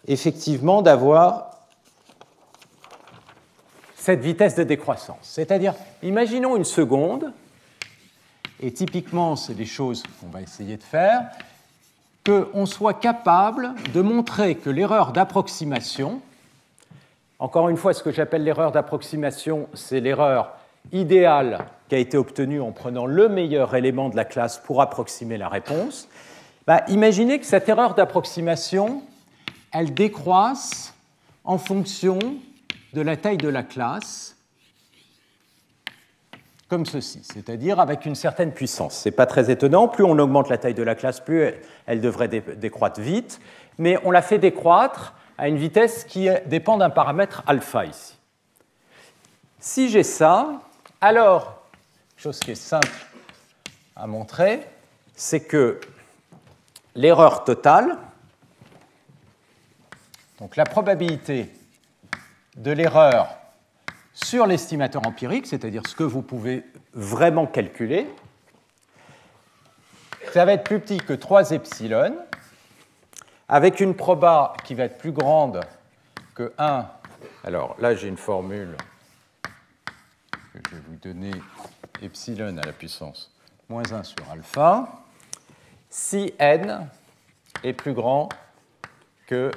effectivement 0.09 0.83
d'avoir 0.83 1.51
cette 3.95 4.21
vitesse 4.21 4.55
de 4.57 4.65
décroissance. 4.65 5.19
C'est-à-dire, 5.23 5.75
imaginons 6.03 6.57
une 6.57 6.65
seconde, 6.65 7.33
et 8.61 8.73
typiquement, 8.73 9.37
c'est 9.37 9.55
des 9.55 9.67
choses 9.67 10.03
qu'on 10.21 10.29
va 10.29 10.41
essayer 10.41 10.77
de 10.77 10.83
faire, 10.83 11.31
qu'on 12.25 12.67
soit 12.67 12.95
capable 12.95 13.75
de 13.93 14.01
montrer 14.01 14.57
que 14.57 14.71
l'erreur 14.71 15.13
d'approximation, 15.13 16.21
encore 17.39 17.69
une 17.69 17.77
fois, 17.77 17.93
ce 17.93 18.03
que 18.03 18.11
j'appelle 18.11 18.45
l'erreur 18.45 18.73
d'approximation, 18.73 19.69
c'est 19.75 20.01
l'erreur 20.01 20.53
idéale 20.93 21.67
qui 21.89 21.95
a 21.95 21.99
été 21.99 22.17
obtenue 22.17 22.61
en 22.61 22.73
prenant 22.73 23.07
le 23.07 23.29
meilleur 23.29 23.75
élément 23.75 24.09
de 24.09 24.17
la 24.17 24.25
classe 24.25 24.59
pour 24.59 24.81
approximer 24.81 25.37
la 25.37 25.49
réponse. 25.49 26.09
Bah, 26.67 26.83
imaginez 26.89 27.39
que 27.39 27.47
cette 27.47 27.69
erreur 27.69 27.95
d'approximation, 27.95 29.03
elle 29.73 29.95
décroisse 29.95 30.95
en 31.45 31.59
fonction 31.59 32.19
de 32.93 33.01
la 33.01 33.17
taille 33.17 33.37
de 33.37 33.49
la 33.49 33.63
classe, 33.63 34.36
comme 36.69 36.85
ceci, 36.85 37.23
c'est-à-dire 37.23 37.79
avec 37.79 38.07
une 38.07 38.15
certaine 38.15 38.53
puissance. 38.53 38.99
Ce 38.99 39.09
n'est 39.09 39.15
pas 39.15 39.27
très 39.27 39.51
étonnant, 39.51 39.89
plus 39.89 40.05
on 40.05 40.19
augmente 40.19 40.49
la 40.49 40.59
taille 40.59 40.75
de 40.75 40.83
la 40.83 40.95
classe, 40.95 41.21
plus 41.21 41.55
elle 41.87 42.01
devrait 42.01 42.29
décroître 42.29 43.01
vite, 43.01 43.41
mais 43.79 43.99
on 44.05 44.11
la 44.11 44.23
fait 44.23 44.39
décroître 44.39 45.15
à 45.39 45.49
une 45.49 45.57
vitesse 45.57 46.05
qui 46.05 46.29
dépend 46.47 46.77
d'un 46.77 46.91
paramètre 46.91 47.43
alpha 47.47 47.85
ici. 47.85 48.17
Si 49.61 49.91
j'ai 49.91 50.03
ça, 50.03 50.61
alors, 51.01 51.63
chose 52.17 52.41
qui 52.41 52.53
est 52.53 52.55
simple 52.55 52.89
à 53.95 54.07
montrer, 54.07 54.61
c'est 55.15 55.41
que 55.41 55.81
l'erreur 56.95 57.45
totale, 57.45 57.97
donc 60.41 60.57
la 60.57 60.65
probabilité 60.65 61.49
de 62.57 62.73
l'erreur 62.73 63.29
sur 64.25 64.47
l'estimateur 64.47 65.07
empirique, 65.07 65.47
c'est-à-dire 65.47 65.83
ce 65.87 65.95
que 65.95 66.03
vous 66.03 66.23
pouvez 66.23 66.65
vraiment 66.95 67.47
calculer, 67.47 68.09
ça 70.33 70.47
va 70.47 70.55
être 70.55 70.65
plus 70.65 70.81
petit 70.81 70.97
que 70.97 71.13
3 71.13 71.51
epsilon, 71.51 72.17
avec 73.47 73.79
une 73.79 73.95
proba 73.95 74.55
qui 74.65 74.75
va 74.75 74.85
être 74.85 74.97
plus 74.97 75.13
grande 75.13 75.61
que 76.35 76.53
1. 76.57 76.87
Alors 77.45 77.77
là, 77.79 77.95
j'ai 77.95 78.09
une 78.09 78.17
formule 78.17 78.75
que 80.55 80.61
je 80.71 80.77
vais 80.77 80.83
vous 80.89 80.97
donner 80.97 81.33
epsilon 82.01 82.57
à 82.57 82.65
la 82.65 82.73
puissance 82.73 83.31
moins 83.69 83.93
1 83.93 84.03
sur 84.03 84.31
alpha, 84.31 84.89
si 85.91 86.33
n 86.39 86.89
est 87.63 87.75
plus 87.75 87.93
grand 87.93 88.31
que 89.27 89.51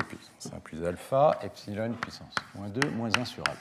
c 0.00 0.04
puissance 0.04 0.52
1 0.54 0.60
plus 0.60 0.84
alpha, 0.84 1.38
epsilon 1.42 1.92
puissance 2.00 2.34
moins 2.54 2.68
2, 2.68 2.90
moins 2.90 3.10
1 3.16 3.24
sur 3.24 3.42
alpha. 3.46 3.60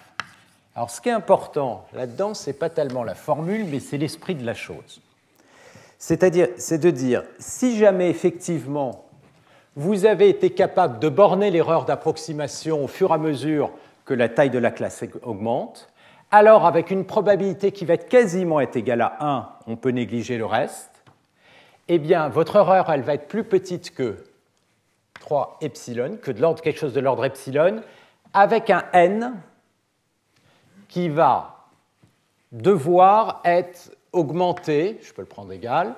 Alors 0.76 0.90
ce 0.90 1.00
qui 1.00 1.10
est 1.10 1.14
important 1.14 1.86
là-dedans, 1.94 2.34
ce 2.34 2.50
n'est 2.50 2.56
pas 2.56 2.70
tellement 2.70 3.04
la 3.04 3.16
formule, 3.16 3.66
mais 3.66 3.80
c'est 3.80 3.98
l'esprit 3.98 4.36
de 4.36 4.46
la 4.46 4.54
chose. 4.54 5.02
C'est-à-dire, 5.98 6.50
c'est 6.58 6.78
de 6.78 6.92
dire, 6.92 7.24
si 7.40 7.78
jamais 7.78 8.10
effectivement 8.10 9.06
vous 9.78 10.06
avez 10.06 10.30
été 10.30 10.52
capable 10.52 11.00
de 11.00 11.10
borner 11.10 11.52
l'erreur 11.52 11.86
d'approximation 11.86 12.84
au 12.84 12.88
fur 12.88 13.12
et 13.12 13.14
à 13.16 13.18
mesure 13.18 13.72
que 14.06 14.14
la 14.14 14.30
taille 14.30 14.50
de 14.50 14.60
la 14.60 14.72
classe 14.72 15.04
augmente, 15.24 15.90
alors 16.32 16.66
avec 16.66 16.92
une 16.92 17.06
probabilité 17.06 17.72
qui 17.72 17.86
va 17.86 17.96
être 17.96 18.08
quasiment 18.08 18.62
être 18.62 18.76
égale 18.76 19.02
à 19.02 19.18
1, 19.20 19.50
on 19.68 19.76
peut 19.76 19.90
négliger 19.90 20.38
le 20.38 20.46
reste, 20.46 20.92
eh 21.88 22.00
bien, 22.00 22.30
votre 22.30 22.56
erreur, 22.56 22.90
elle 22.90 23.02
va 23.02 23.14
être 23.14 23.28
plus 23.28 23.44
petite 23.44 23.94
que 23.94 24.18
3 25.26 25.58
epsilon, 25.62 26.18
que 26.22 26.30
de 26.30 26.40
l'ordre 26.40 26.62
quelque 26.62 26.80
chose 26.80 26.94
de 26.94 27.00
l'ordre 27.00 27.26
epsilon, 27.26 27.82
avec 28.32 28.70
un 28.70 28.86
n 28.94 29.34
qui 30.88 31.10
va 31.10 31.66
devoir 32.52 33.42
être 33.44 33.92
augmenté, 34.14 35.00
je 35.02 35.12
peux 35.14 35.24
le 35.24 35.28
prendre 35.28 35.52
égal, 35.52 35.96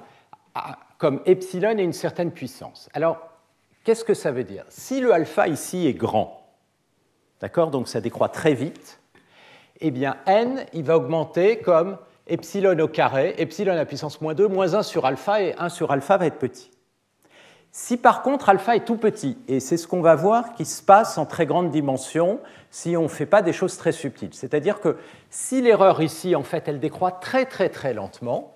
comme 0.98 1.22
epsilon 1.26 1.78
et 1.78 1.84
une 1.84 1.92
certaine 1.92 2.32
puissance. 2.32 2.88
Alors, 2.94 3.18
qu'est-ce 3.84 4.06
que 4.06 4.14
ça 4.14 4.32
veut 4.32 4.46
dire? 4.46 4.64
Si 4.70 5.02
le 5.02 5.14
alpha 5.14 5.50
ici 5.50 5.88
est 5.88 5.94
grand, 5.94 6.48
d'accord, 7.42 7.70
donc 7.70 7.90
ça 7.90 8.00
décroît 8.00 8.30
très 8.30 8.54
vite, 8.54 9.02
eh 9.82 9.92
bien 9.92 10.16
n, 10.26 10.66
il 10.72 10.84
va 10.84 10.96
augmenter 10.96 11.60
comme 11.60 11.98
epsilon 12.28 12.80
au 12.80 12.88
carré, 12.88 13.36
epsilon 13.38 13.78
à 13.78 13.86
puissance 13.86 14.22
moins 14.22 14.34
2, 14.34 14.48
moins 14.48 14.74
1 14.74 14.84
sur 14.84 15.06
alpha, 15.06 15.42
et 15.42 15.54
1 15.58 15.68
sur 15.68 15.92
alpha 15.92 16.16
va 16.16 16.28
être 16.28 16.40
petit. 16.40 16.72
Si 17.80 17.96
par 17.96 18.24
contre 18.24 18.50
alpha 18.50 18.76
est 18.76 18.86
tout 18.86 18.96
petit, 18.96 19.38
et 19.48 19.60
c'est 19.60 19.78
ce 19.78 19.88
qu'on 19.88 20.02
va 20.02 20.16
voir 20.16 20.56
qui 20.56 20.66
se 20.66 20.82
passe 20.82 21.20
en 21.20 21.28
très 21.28 21.46
grande 21.46 21.70
dimension 21.70 22.40
si 22.72 22.98
on 22.98 23.04
ne 23.04 23.08
fait 23.08 23.28
pas 23.28 23.44
des 23.44 23.54
choses 23.54 23.78
très 23.78 23.92
subtiles, 23.92 24.34
c'est-à-dire 24.34 24.80
que 24.80 24.98
si 25.30 25.62
l'erreur 25.62 26.02
ici, 26.02 26.36
en 26.36 26.42
fait, 26.42 26.68
elle 26.68 26.80
décroît 26.80 27.12
très 27.12 27.46
très 27.46 27.70
très 27.70 27.94
lentement, 27.94 28.56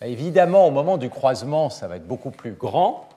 bah, 0.00 0.06
évidemment 0.06 0.66
au 0.66 0.70
moment 0.70 0.96
du 0.96 1.10
croisement, 1.10 1.68
ça 1.68 1.86
va 1.86 1.96
être 1.96 2.06
beaucoup 2.06 2.30
plus 2.30 2.52
grand, 2.52 3.10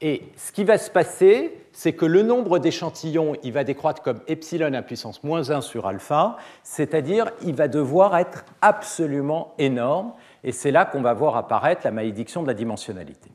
et 0.00 0.22
ce 0.36 0.50
qui 0.50 0.64
va 0.64 0.78
se 0.78 0.90
passer, 0.90 1.56
c'est 1.72 1.92
que 1.92 2.04
le 2.04 2.22
nombre 2.24 2.58
d'échantillons, 2.58 3.36
il 3.44 3.52
va 3.52 3.62
décroître 3.62 4.02
comme 4.02 4.18
epsilon 4.26 4.74
à 4.74 4.82
puissance 4.82 5.22
moins 5.22 5.50
1 5.50 5.60
sur 5.60 5.86
alpha, 5.86 6.38
c'est-à-dire 6.64 7.30
il 7.42 7.54
va 7.54 7.68
devoir 7.68 8.16
être 8.16 8.44
absolument 8.62 9.54
énorme, 9.58 10.12
et 10.42 10.50
c'est 10.50 10.72
là 10.72 10.86
qu'on 10.86 11.02
va 11.02 11.14
voir 11.14 11.36
apparaître 11.36 11.82
la 11.84 11.92
malédiction 11.92 12.42
de 12.42 12.48
la 12.48 12.54
dimensionnalité. 12.54 13.30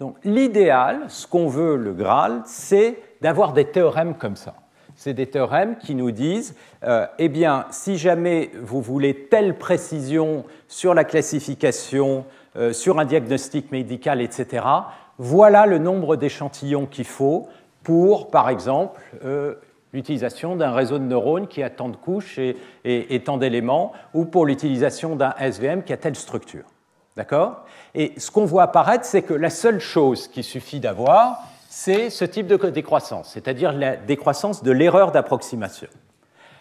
Donc 0.00 0.16
l'idéal, 0.24 1.02
ce 1.08 1.26
qu'on 1.26 1.46
veut, 1.46 1.76
le 1.76 1.92
Graal, 1.92 2.40
c'est 2.46 2.98
d'avoir 3.20 3.52
des 3.52 3.66
théorèmes 3.66 4.14
comme 4.14 4.34
ça. 4.34 4.54
C'est 4.96 5.12
des 5.12 5.26
théorèmes 5.26 5.76
qui 5.76 5.94
nous 5.94 6.10
disent, 6.10 6.56
euh, 6.84 7.06
eh 7.18 7.28
bien, 7.28 7.66
si 7.70 7.98
jamais 7.98 8.50
vous 8.62 8.80
voulez 8.80 9.28
telle 9.30 9.58
précision 9.58 10.44
sur 10.68 10.94
la 10.94 11.04
classification, 11.04 12.24
euh, 12.56 12.72
sur 12.72 12.98
un 12.98 13.04
diagnostic 13.04 13.70
médical, 13.72 14.22
etc., 14.22 14.64
voilà 15.18 15.66
le 15.66 15.78
nombre 15.78 16.16
d'échantillons 16.16 16.86
qu'il 16.86 17.04
faut 17.04 17.48
pour, 17.82 18.30
par 18.30 18.48
exemple, 18.48 19.00
euh, 19.24 19.54
l'utilisation 19.92 20.56
d'un 20.56 20.72
réseau 20.72 20.98
de 20.98 21.04
neurones 21.04 21.46
qui 21.46 21.62
a 21.62 21.68
tant 21.68 21.90
de 21.90 21.96
couches 21.96 22.38
et, 22.84 23.22
tant 23.24 23.36
d'éléments, 23.36 23.92
ou 24.14 24.24
pour 24.24 24.46
l'utilisation 24.46 25.14
d'un 25.14 25.34
SVM 25.38 25.82
qui 25.82 25.92
a 25.92 25.98
telle 25.98 26.16
structure. 26.16 26.64
D'accord? 27.16 27.64
Et 27.94 28.12
ce 28.18 28.30
qu'on 28.30 28.44
voit 28.44 28.64
apparaître, 28.64 29.04
c'est 29.04 29.22
que 29.22 29.34
la 29.34 29.50
seule 29.50 29.80
chose 29.80 30.28
qu'il 30.28 30.44
suffit 30.44 30.80
d'avoir, 30.80 31.42
c'est 31.68 32.10
ce 32.10 32.24
type 32.24 32.46
de 32.46 32.56
décroissance, 32.70 33.30
c'est-à-dire 33.32 33.72
la 33.72 33.96
décroissance 33.96 34.62
de 34.62 34.72
l'erreur 34.72 35.12
d'approximation. 35.12 35.88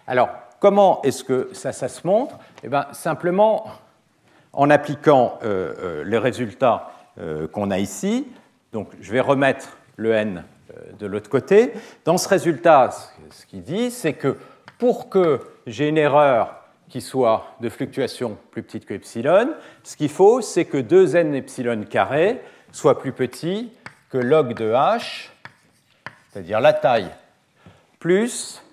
Alors, 0.07 0.29
comment 0.59 1.01
est-ce 1.03 1.23
que 1.23 1.49
ça, 1.53 1.71
se 1.71 2.05
montre? 2.05 2.37
Eh 2.63 2.69
bien, 2.69 2.87
simplement 2.91 3.67
en 4.53 4.69
appliquant 4.69 5.37
euh, 5.43 5.73
euh, 5.79 6.03
les 6.03 6.17
résultats 6.17 6.91
qu'on 7.51 7.69
a 7.69 7.79
ici, 7.79 8.27
donc 8.71 8.87
je 9.01 9.11
vais 9.11 9.19
remettre 9.19 9.77
le 9.97 10.13
n 10.13 10.43
euh, 10.71 10.91
de 10.99 11.07
l'autre 11.07 11.29
côté. 11.29 11.73
Dans 12.05 12.17
ce 12.17 12.29
résultat, 12.29 12.89
ce 13.31 13.45
qu'il 13.45 13.63
dit, 13.63 13.91
c'est 13.91 14.13
que 14.13 14.37
pour 14.77 15.09
que 15.09 15.39
j'ai 15.65 15.87
une 15.87 15.97
erreur 15.97 16.58
qui 16.89 17.01
soit 17.01 17.55
de 17.61 17.69
fluctuation 17.69 18.37
plus 18.51 18.63
petite 18.63 18.85
que 18.85 18.93
epsilon, 18.93 19.53
ce 19.83 19.95
qu'il 19.95 20.09
faut, 20.09 20.41
c'est 20.41 20.65
que 20.65 20.77
2n 20.77 21.33
epsilon 21.33 21.83
carré 21.83 22.41
soit 22.71 22.99
plus 22.99 23.13
petit 23.13 23.71
que 24.09 24.17
log 24.17 24.55
de 24.55 24.71
h, 24.71 25.29
c'est-à-dire 26.29 26.59
la 26.59 26.73
taille, 26.73 27.11
plus 27.99 28.63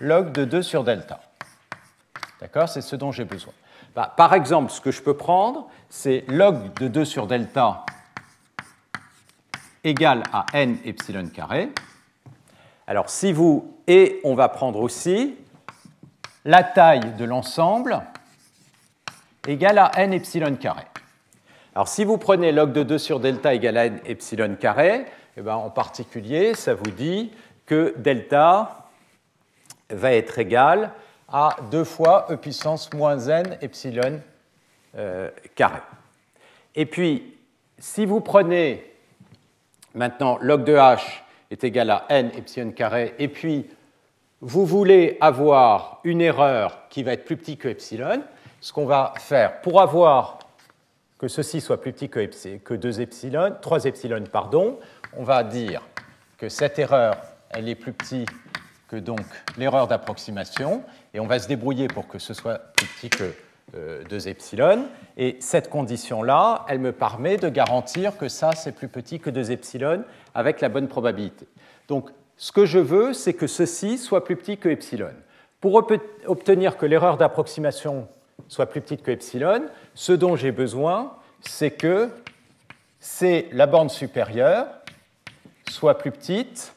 log 0.00 0.32
de 0.32 0.44
2 0.44 0.62
sur 0.62 0.84
delta. 0.84 1.20
D'accord 2.40 2.68
C'est 2.68 2.80
ce 2.80 2.96
dont 2.96 3.12
j'ai 3.12 3.24
besoin. 3.24 3.52
Bah, 3.94 4.12
par 4.16 4.32
exemple, 4.34 4.72
ce 4.72 4.80
que 4.80 4.90
je 4.90 5.02
peux 5.02 5.16
prendre, 5.16 5.68
c'est 5.90 6.24
log 6.28 6.72
de 6.80 6.88
2 6.88 7.04
sur 7.04 7.26
delta 7.26 7.84
égale 9.84 10.22
à 10.32 10.46
n 10.54 10.78
epsilon 10.84 11.26
carré. 11.28 11.70
Alors 12.86 13.10
si 13.10 13.32
vous, 13.32 13.76
et 13.86 14.20
on 14.24 14.34
va 14.34 14.48
prendre 14.48 14.80
aussi 14.80 15.34
la 16.44 16.62
taille 16.62 17.14
de 17.18 17.24
l'ensemble 17.24 18.02
égale 19.46 19.78
à 19.78 19.90
n 19.96 20.12
epsilon 20.12 20.56
carré. 20.56 20.84
Alors 21.74 21.88
si 21.88 22.04
vous 22.04 22.18
prenez 22.18 22.52
log 22.52 22.72
de 22.72 22.82
2 22.82 22.98
sur 22.98 23.20
delta 23.20 23.54
égale 23.54 23.76
à 23.76 23.86
n 23.86 24.00
epsilon 24.04 24.56
carré, 24.56 25.06
eh 25.36 25.40
ben, 25.40 25.54
en 25.54 25.70
particulier, 25.70 26.54
ça 26.54 26.74
vous 26.74 26.90
dit 26.90 27.32
que 27.66 27.94
delta 27.96 28.88
va 29.90 30.12
être 30.12 30.38
égal 30.38 30.92
à 31.32 31.56
2 31.70 31.84
fois 31.84 32.26
e 32.30 32.36
puissance 32.36 32.92
moins 32.92 33.18
n 33.18 33.56
epsilon 33.60 34.20
euh, 34.96 35.30
carré. 35.54 35.80
Et 36.74 36.86
puis, 36.86 37.36
si 37.78 38.04
vous 38.04 38.20
prenez 38.20 38.92
Maintenant, 39.94 40.38
log 40.40 40.64
de 40.64 40.74
h 40.74 41.00
est 41.50 41.64
égal 41.64 41.90
à 41.90 42.06
n 42.08 42.30
epsilon 42.36 42.72
carré, 42.72 43.14
et 43.18 43.28
puis 43.28 43.66
vous 44.42 44.66
voulez 44.66 45.16
avoir 45.20 46.00
une 46.02 46.20
erreur 46.20 46.88
qui 46.90 47.04
va 47.04 47.12
être 47.12 47.24
plus 47.24 47.36
petite 47.36 47.60
que 47.60 47.68
epsilon. 47.68 48.24
Ce 48.60 48.72
qu'on 48.72 48.86
va 48.86 49.14
faire 49.18 49.60
pour 49.60 49.80
avoir 49.80 50.40
que 51.16 51.28
ceci 51.28 51.60
soit 51.60 51.80
plus 51.80 51.92
petit 51.92 52.08
que, 52.08 52.26
que 52.58 52.74
2 52.74 53.00
epsilon, 53.00 53.54
3 53.62 53.84
epsilon, 53.84 54.24
pardon, 54.30 54.80
on 55.16 55.22
va 55.22 55.44
dire 55.44 55.82
que 56.36 56.48
cette 56.48 56.80
erreur, 56.80 57.16
elle 57.50 57.68
est 57.68 57.76
plus 57.76 57.92
petite 57.92 58.28
que 58.88 58.96
donc 58.96 59.20
l'erreur 59.56 59.86
d'approximation, 59.86 60.82
et 61.14 61.20
on 61.20 61.26
va 61.28 61.38
se 61.38 61.46
débrouiller 61.46 61.86
pour 61.86 62.08
que 62.08 62.18
ce 62.18 62.34
soit 62.34 62.58
plus 62.74 62.88
petit 62.88 63.10
que 63.10 63.32
2 63.72 63.76
euh, 63.76 64.28
epsilon. 64.28 64.86
Et 65.16 65.36
cette 65.38 65.70
condition-là, 65.70 66.66
elle 66.68 66.80
me 66.80 66.90
permet 66.90 67.36
de 67.36 67.48
garantir 67.48 68.18
que 68.18 68.28
ça, 68.28 68.52
c'est 68.52 68.72
plus 68.72 68.88
petit 68.88 69.20
que 69.20 69.30
2 69.30 69.52
epsilon 69.52 70.02
avec 70.34 70.60
la 70.60 70.68
bonne 70.68 70.88
probabilité. 70.88 71.46
Donc, 71.86 72.10
ce 72.42 72.50
que 72.50 72.66
je 72.66 72.80
veux, 72.80 73.12
c'est 73.12 73.34
que 73.34 73.46
ceci 73.46 73.98
soit 73.98 74.24
plus 74.24 74.34
petit 74.34 74.58
que 74.58 74.68
epsilon. 74.68 75.12
Pour 75.60 75.76
obtenir 76.26 76.76
que 76.76 76.86
l'erreur 76.86 77.16
d'approximation 77.16 78.08
soit 78.48 78.66
plus 78.66 78.80
petite 78.80 79.04
que 79.04 79.12
epsilon, 79.12 79.68
ce 79.94 80.10
dont 80.10 80.34
j'ai 80.34 80.50
besoin, 80.50 81.16
c'est 81.40 81.70
que 81.70 82.10
c'est 82.98 83.46
la 83.52 83.66
borne 83.68 83.90
supérieure 83.90 84.66
soit 85.70 85.96
plus 85.96 86.10
petite, 86.10 86.74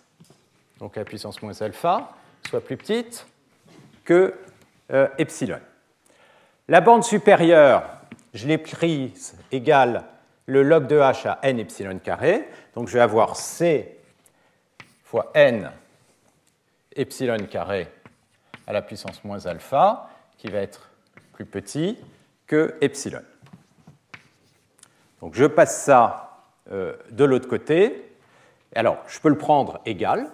donc 0.78 1.00
à 1.00 1.04
puissance 1.04 1.42
moins 1.42 1.60
alpha, 1.60 2.12
soit 2.48 2.62
plus 2.62 2.78
petite 2.78 3.26
que 4.04 4.36
euh, 4.94 5.08
epsilon. 5.18 5.60
La 6.68 6.80
bande 6.80 7.04
supérieure, 7.04 7.90
je 8.36 8.46
l'ai 8.46 8.60
prise 8.60 9.36
égale 9.52 10.04
le 10.46 10.62
log 10.62 10.86
de 10.86 11.00
h 11.00 11.28
à 11.28 11.40
n 11.42 11.58
epsilon 11.58 11.98
carré. 11.98 12.48
Donc 12.76 12.88
je 12.88 12.94
vais 12.94 13.00
avoir 13.00 13.36
c 13.36 13.95
n 15.34 15.72
epsilon 16.96 17.46
carré 17.50 17.88
à 18.68 18.74
la 18.74 18.82
puissance 18.82 19.24
moins 19.24 19.46
alpha, 19.46 20.10
qui 20.38 20.50
va 20.50 20.60
être 20.60 20.90
plus 21.34 21.46
petit 21.46 21.98
que 22.48 22.76
epsilon. 22.82 23.22
Donc 25.22 25.36
je 25.36 25.46
passe 25.46 25.84
ça 25.84 26.44
euh, 26.72 26.96
de 27.12 27.24
l'autre 27.24 27.48
côté. 27.48 28.12
Alors, 28.74 28.98
je 29.08 29.20
peux 29.20 29.30
le 29.30 29.38
prendre 29.38 29.80
égal. 29.86 30.30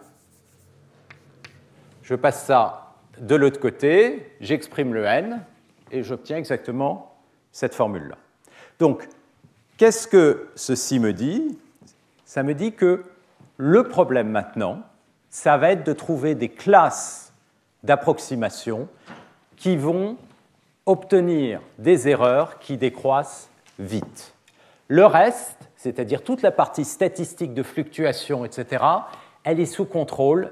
Je 2.03 2.15
passe 2.15 2.45
ça 2.45 2.95
de 3.17 3.35
l'autre 3.35 3.59
côté, 3.59 4.35
j'exprime 4.41 4.93
le 4.93 5.05
n, 5.05 5.45
et 5.91 6.03
j'obtiens 6.03 6.37
exactement 6.37 7.15
cette 7.51 7.75
formule-là. 7.75 8.17
Donc, 8.79 9.07
qu'est-ce 9.77 10.07
que 10.07 10.49
ceci 10.55 10.99
me 10.99 11.13
dit? 11.13 11.59
Ça 12.25 12.43
me 12.43 12.53
dit 12.53 12.73
que 12.73 13.03
le 13.63 13.83
problème 13.83 14.29
maintenant, 14.29 14.81
ça 15.29 15.55
va 15.55 15.69
être 15.71 15.85
de 15.85 15.93
trouver 15.93 16.33
des 16.33 16.49
classes 16.49 17.31
d'approximation 17.83 18.87
qui 19.55 19.77
vont 19.77 20.17
obtenir 20.87 21.61
des 21.77 22.07
erreurs 22.07 22.57
qui 22.57 22.77
décroissent 22.77 23.51
vite. 23.77 24.33
Le 24.87 25.05
reste, 25.05 25.69
c'est-à-dire 25.75 26.23
toute 26.23 26.41
la 26.41 26.49
partie 26.49 26.83
statistique 26.83 27.53
de 27.53 27.61
fluctuation, 27.61 28.45
etc., 28.45 28.83
elle 29.43 29.59
est 29.59 29.67
sous 29.67 29.85
contrôle 29.85 30.51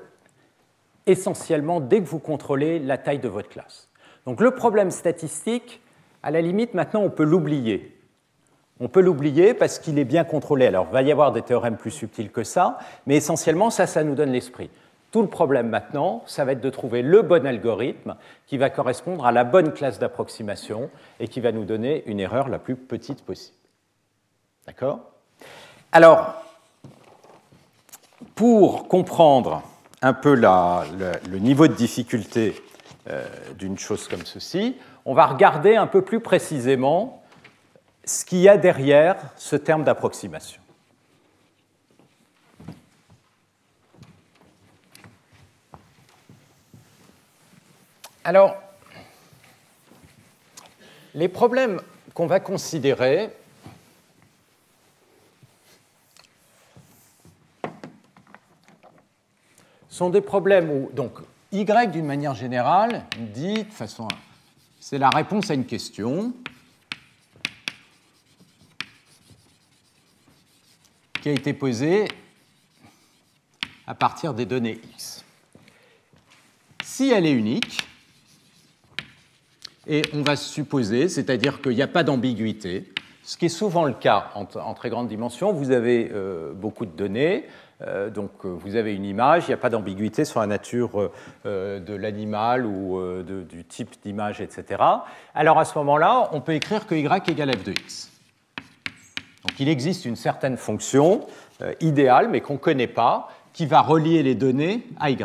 essentiellement 1.08 1.80
dès 1.80 2.04
que 2.04 2.08
vous 2.08 2.20
contrôlez 2.20 2.78
la 2.78 3.00
taille 3.00 3.18
de 3.18 3.28
votre 3.28 3.50
classe. 3.50 3.90
Donc 4.28 4.40
le 4.40 4.52
problème 4.52 4.92
statistique, 4.92 5.82
à 6.22 6.30
la 6.30 6.42
limite, 6.42 6.76
maintenant, 6.76 7.02
on 7.02 7.10
peut 7.10 7.24
l'oublier. 7.24 7.99
On 8.80 8.88
peut 8.88 9.02
l'oublier 9.02 9.54
parce 9.54 9.78
qu'il 9.80 10.00
est 10.00 10.06
bien 10.06 10.24
contrôlé. 10.24 10.68
Alors, 10.68 10.88
il 10.90 10.94
va 10.94 11.02
y 11.02 11.12
avoir 11.12 11.32
des 11.32 11.42
théorèmes 11.42 11.78
plus 11.78 11.92
subtils 11.92 12.32
que 12.32 12.44
ça, 12.44 12.78
mais 13.08 13.16
essentiellement, 13.16 13.70
ça, 13.70 13.88
ça 13.88 14.04
nous 14.04 14.16
donne 14.16 14.32
l'esprit. 14.32 14.70
Tout 15.12 15.22
le 15.22 15.28
problème 15.28 15.70
maintenant, 15.70 16.24
ça 16.28 16.46
va 16.46 16.52
être 16.52 16.62
de 16.62 16.70
trouver 16.70 17.02
le 17.02 17.24
bon 17.24 17.46
algorithme 17.46 18.16
qui 18.46 18.58
va 18.58 18.70
correspondre 18.70 19.26
à 19.26 19.32
la 19.32 19.44
bonne 19.44 19.74
classe 19.74 19.98
d'approximation 20.00 20.90
et 21.20 21.28
qui 21.28 21.42
va 21.42 21.52
nous 21.52 21.66
donner 21.66 22.04
une 22.06 22.20
erreur 22.20 22.48
la 22.48 22.60
plus 22.60 22.76
petite 22.76 23.26
possible. 23.26 23.58
D'accord? 24.68 25.00
Alors, 25.92 26.36
pour 28.36 28.88
comprendre 28.88 29.64
un 30.02 30.14
peu 30.14 30.36
le, 30.36 31.40
niveau 31.40 31.68
de 31.68 31.74
difficulté 31.74 32.56
euh, 33.10 33.26
d'une 33.58 33.80
chose 33.80 34.08
comme 34.08 34.26
ceci, 34.26 34.78
on 35.06 35.16
va 35.16 35.26
regarder 35.26 35.76
un 35.76 35.88
peu 35.88 36.04
plus 36.04 36.20
précisément 36.20 37.19
ce 38.10 38.26
qu'il 38.26 38.40
y 38.40 38.50
a 38.50 38.58
derrière 38.58 39.18
ce 39.38 39.56
terme 39.56 39.84
d'approximation. 39.84 40.60
Alors, 48.24 48.56
les 51.14 51.28
problèmes 51.28 51.80
qu'on 52.16 52.26
va 52.26 52.40
considérer 52.40 53.30
sont 59.88 60.10
des 60.10 60.22
problèmes 60.22 60.72
où, 60.72 60.90
donc, 60.94 61.20
Y, 61.52 61.92
d'une 61.92 62.06
manière 62.06 62.34
générale, 62.34 63.06
dit 63.20 63.66
de 63.66 63.74
façon. 63.74 64.08
C'est 64.80 64.98
la 64.98 65.10
réponse 65.10 65.52
à 65.52 65.54
une 65.54 65.66
question 65.66 66.34
qui 71.22 71.30
a 71.30 71.34
été 71.34 71.54
posée 71.54 72.08
à 73.88 73.96
partir 73.96 74.34
des 74.34 74.46
données 74.46 74.80
X. 74.94 75.26
Si 76.84 77.12
elle 77.12 77.26
est 77.26 77.32
unique, 77.32 77.88
et 79.88 80.04
on 80.14 80.22
va 80.22 80.36
supposer, 80.36 81.10
c'est-à-dire 81.10 81.62
qu'il 81.62 81.74
n'y 81.74 81.82
a 81.82 81.88
pas 81.88 82.04
d'ambiguïté, 82.04 82.94
ce 83.24 83.38
qui 83.38 83.46
est 83.46 83.50
souvent 83.50 83.86
le 83.86 83.94
cas 83.94 84.32
en, 84.36 84.74
très 84.74 84.90
grande 84.90 85.08
dimension. 85.08 85.52
Vous 85.52 85.72
avez 85.72 86.10
euh, 86.14 86.54
beaucoup 86.54 86.86
de 86.86 86.92
données, 86.92 87.46
euh, 87.82 88.10
donc 88.10 88.32
euh, 88.46 88.50
vous 88.50 88.76
avez 88.76 88.94
une 88.94 89.06
image, 89.06 89.46
il 89.46 89.50
n'y 89.50 89.54
a 89.56 89.58
pas 89.58 89.70
d'ambiguïté 89.70 90.26
sur 90.26 90.40
la 90.40 90.48
nature 90.48 91.12
de 91.46 91.94
l'animal 91.94 92.66
ou 92.66 93.02
du 93.24 93.66
type 93.66 93.96
d'image, 94.04 94.42
etc. 94.42 94.84
Alors 95.34 95.58
à 95.58 95.66
ce 95.66 95.78
moment-là, 95.80 96.30
on 96.34 96.42
peut 96.42 96.54
écrire 96.54 96.86
que 96.86 96.96
y 96.96 97.32
égale 97.32 97.58
f 97.58 97.64
de 97.64 97.72
x. 97.72 98.12
Donc 99.48 99.60
il 99.60 99.70
existe 99.70 100.06
une 100.06 100.16
certaine 100.16 100.58
fonction 100.58 101.26
idéale, 101.82 102.30
mais 102.30 102.42
qu'on 102.42 102.54
ne 102.54 102.60
connaît 102.60 102.88
pas, 102.88 103.30
qui 103.54 103.66
va 103.66 103.82
relier 103.82 104.24
les 104.24 104.36
données 104.36 104.86
à 105.00 105.10
y. 105.10 105.18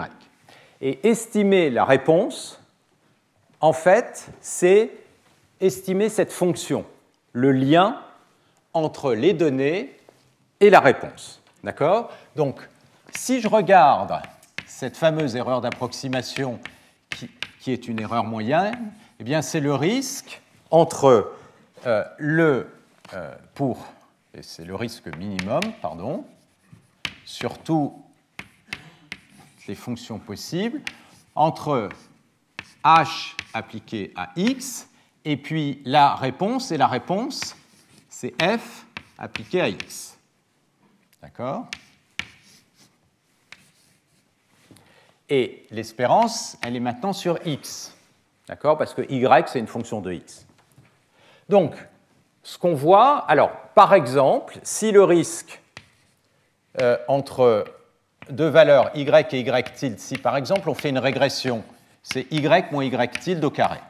Et 0.81 1.09
estimer 1.09 1.71
la 1.71 1.85
réponse 1.85 2.61
en 3.65 3.73
fait, 3.73 4.29
c'est 4.43 4.91
estimer 5.59 6.11
cette 6.11 6.33
fonction, 6.35 6.85
le 7.33 7.51
lien 7.51 7.99
entre 8.75 9.15
les 9.15 9.33
données 9.33 9.97
et 10.61 10.69
la 10.69 10.81
réponse. 10.81 11.41
D'accord? 11.63 12.11
Donc, 12.37 12.61
si 13.15 13.41
je 13.41 13.49
regarde 13.49 14.21
cette 14.67 14.99
fameuse 14.99 15.35
erreur 15.35 15.63
d'approximation 15.63 16.61
qui, 17.09 17.73
est 17.73 17.89
une 17.89 18.01
erreur 18.01 18.25
moyenne, 18.25 18.93
eh 19.19 19.25
bien, 19.25 19.41
c'est 19.41 19.61
le 19.61 19.75
risque 19.75 20.43
entre 20.71 21.33
euh, 21.87 22.05
le 22.19 22.69
euh, 23.15 23.35
pour, 23.55 23.87
et 24.35 24.43
c'est 24.43 24.65
le 24.65 24.75
risque 24.75 25.07
minimum, 25.17 25.61
pardon, 25.81 26.25
sur 27.25 27.59
toutes 27.59 27.93
les 29.69 29.75
fonctions 29.75 30.19
possibles, 30.19 30.83
entre 31.35 31.89
h 32.85 33.35
appliqué 33.53 34.13
à 34.17 34.31
x, 34.37 34.89
et 35.25 35.37
puis 35.37 35.81
la 35.85 36.15
réponse, 36.15 36.73
et 36.73 36.77
la 36.77 36.89
réponse, 36.89 37.57
c'est 38.09 38.35
f 38.43 38.87
appliqué 39.19 39.61
à 39.61 39.69
x. 39.69 40.19
D'accord? 41.23 41.67
Et 45.31 45.67
l'espérance, 45.71 46.59
elle 46.61 46.77
est 46.77 46.81
maintenant 46.81 47.13
sur 47.13 47.39
x. 47.47 47.97
D'accord? 48.47 48.77
Parce 48.77 48.93
que 48.93 49.03
y, 49.03 49.49
c'est 49.49 49.61
une 49.61 49.67
fonction 49.67 50.01
de 50.01 50.13
x. 50.13 50.45
Donc, 51.49 51.75
ce 52.45 52.57
qu'on 52.59 52.75
voit, 52.75 53.25
alors, 53.27 53.51
par 53.75 53.93
exemple, 53.95 54.59
si 54.63 54.93
le 54.93 55.03
risque 55.03 55.61
euh, 56.81 56.97
entre 57.09 57.65
deux 58.31 58.49
valeurs 58.49 58.91
y 58.95 59.01
et 59.01 59.41
y 59.41 59.65
tilde, 59.75 59.99
si 59.99 60.17
par 60.17 60.37
exemple 60.37 60.71
on 60.71 60.75
fait 60.75 60.91
une 60.91 60.99
régression 60.99 61.65
c'est 62.05 62.27
y 62.31 62.47
moins 62.71 62.85
y 62.85 63.09
tilde 63.09 63.43
au 63.43 63.51
carré. 63.51 63.81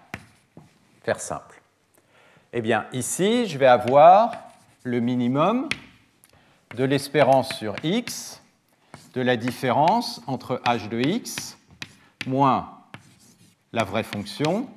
Faire 1.02 1.20
simple. 1.20 1.60
Eh 2.54 2.62
bien, 2.62 2.86
ici, 2.92 3.46
je 3.46 3.58
vais 3.58 3.66
avoir 3.66 4.32
le 4.84 5.00
minimum 5.00 5.68
de 6.76 6.84
l'espérance 6.84 7.52
sur 7.54 7.74
x 7.82 8.40
de 9.14 9.20
la 9.20 9.36
différence 9.36 10.22
entre 10.26 10.62
h 10.64 10.88
de 10.88 11.00
x 11.00 11.58
moins 12.26 12.70
la 13.72 13.84
vraie 13.84 14.04
fonction 14.04 14.68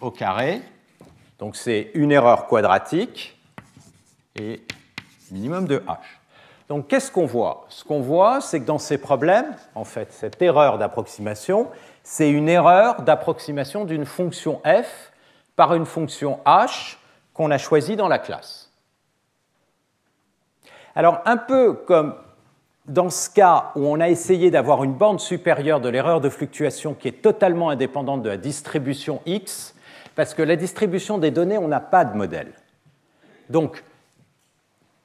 au 0.00 0.10
carré. 0.10 0.62
Donc 1.42 1.56
c'est 1.56 1.90
une 1.94 2.12
erreur 2.12 2.46
quadratique 2.46 3.36
et 4.36 4.62
minimum 5.32 5.66
de 5.66 5.78
h. 5.78 5.96
Donc 6.68 6.86
qu'est-ce 6.86 7.10
qu'on 7.10 7.26
voit? 7.26 7.66
Ce 7.68 7.82
qu'on 7.82 8.00
voit, 8.00 8.40
c'est 8.40 8.60
que 8.60 8.64
dans 8.64 8.78
ces 8.78 8.96
problèmes, 8.96 9.56
en 9.74 9.82
fait, 9.82 10.12
cette 10.12 10.40
erreur 10.40 10.78
d'approximation, 10.78 11.68
c'est 12.04 12.30
une 12.30 12.48
erreur 12.48 13.02
d'approximation 13.02 13.84
d'une 13.84 14.04
fonction 14.04 14.62
f 14.64 15.10
par 15.56 15.74
une 15.74 15.84
fonction 15.84 16.38
h 16.46 16.98
qu'on 17.34 17.50
a 17.50 17.58
choisie 17.58 17.96
dans 17.96 18.06
la 18.06 18.20
classe. 18.20 18.70
Alors, 20.94 21.22
un 21.24 21.38
peu 21.38 21.72
comme 21.72 22.14
dans 22.86 23.10
ce 23.10 23.28
cas 23.28 23.72
où 23.74 23.84
on 23.88 23.98
a 23.98 24.08
essayé 24.08 24.52
d'avoir 24.52 24.84
une 24.84 24.94
bande 24.94 25.18
supérieure 25.18 25.80
de 25.80 25.88
l'erreur 25.88 26.20
de 26.20 26.28
fluctuation 26.28 26.94
qui 26.94 27.08
est 27.08 27.20
totalement 27.20 27.70
indépendante 27.70 28.22
de 28.22 28.28
la 28.28 28.36
distribution 28.36 29.20
x, 29.26 29.74
parce 30.14 30.34
que 30.34 30.42
la 30.42 30.56
distribution 30.56 31.18
des 31.18 31.30
données, 31.30 31.58
on 31.58 31.68
n'a 31.68 31.80
pas 31.80 32.04
de 32.04 32.16
modèle. 32.16 32.52
Donc, 33.50 33.84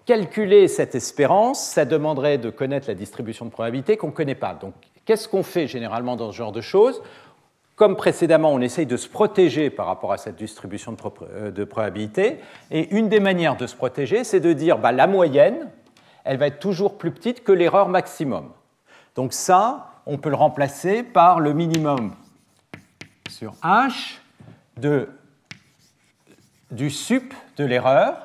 calculer 0.05 0.67
cette 0.67 0.95
espérance, 0.95 1.63
ça 1.63 1.85
demanderait 1.85 2.37
de 2.37 2.49
connaître 2.49 2.87
la 2.87 2.95
distribution 2.95 3.45
de 3.45 3.51
probabilité 3.51 3.97
qu'on 3.97 4.07
ne 4.07 4.11
connaît 4.13 4.35
pas. 4.35 4.53
Donc, 4.53 4.73
Qu'est-ce 5.07 5.29
qu'on 5.29 5.41
fait 5.41 5.67
généralement 5.67 6.17
dans 6.17 6.33
ce 6.33 6.35
genre 6.35 6.51
de 6.51 6.59
choses? 6.59 7.01
Comme 7.77 7.95
précédemment, 7.95 8.51
on 8.51 8.59
essaye 8.59 8.85
de 8.85 8.97
se 8.97 9.07
protéger 9.07 9.69
par 9.69 9.85
rapport 9.85 10.11
à 10.11 10.17
cette 10.17 10.35
distribution 10.35 10.91
de, 10.91 10.97
euh, 11.21 11.65
probabilité. 11.65 12.39
Et 12.71 12.93
une 12.93 13.07
des 13.07 13.21
manières 13.21 13.55
de 13.55 13.67
se 13.67 13.75
protéger, 13.75 14.25
c'est 14.25 14.41
de 14.41 14.51
dire 14.51 14.79
bah, 14.79 14.91
la 14.91 15.07
moyenne, 15.07 15.69
elle 16.25 16.35
va 16.35 16.47
être 16.47 16.59
toujours 16.59 16.97
plus 16.97 17.11
petite 17.11 17.45
que 17.45 17.53
l'erreur 17.53 17.87
maximum. 17.87 18.49
Donc 19.15 19.31
ça, 19.31 19.91
on 20.05 20.17
peut 20.17 20.29
le 20.29 20.35
remplacer 20.35 21.03
par 21.03 21.39
le 21.39 21.53
minimum 21.53 22.13
sur 23.29 23.53
h 23.63 24.19
du 26.71 26.89
sup 26.89 27.33
de 27.57 27.65
l'erreur 27.65 28.23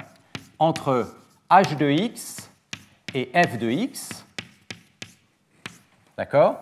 entre 0.59 1.15
h 1.51 1.77
de 1.77 1.91
x 1.91 2.51
et 3.15 3.31
f 3.35 3.59
de 3.59 3.71
x. 3.71 4.25
D'accord? 6.17 6.57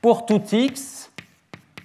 Pour 0.00 0.26
tout 0.26 0.42
x 0.52 1.10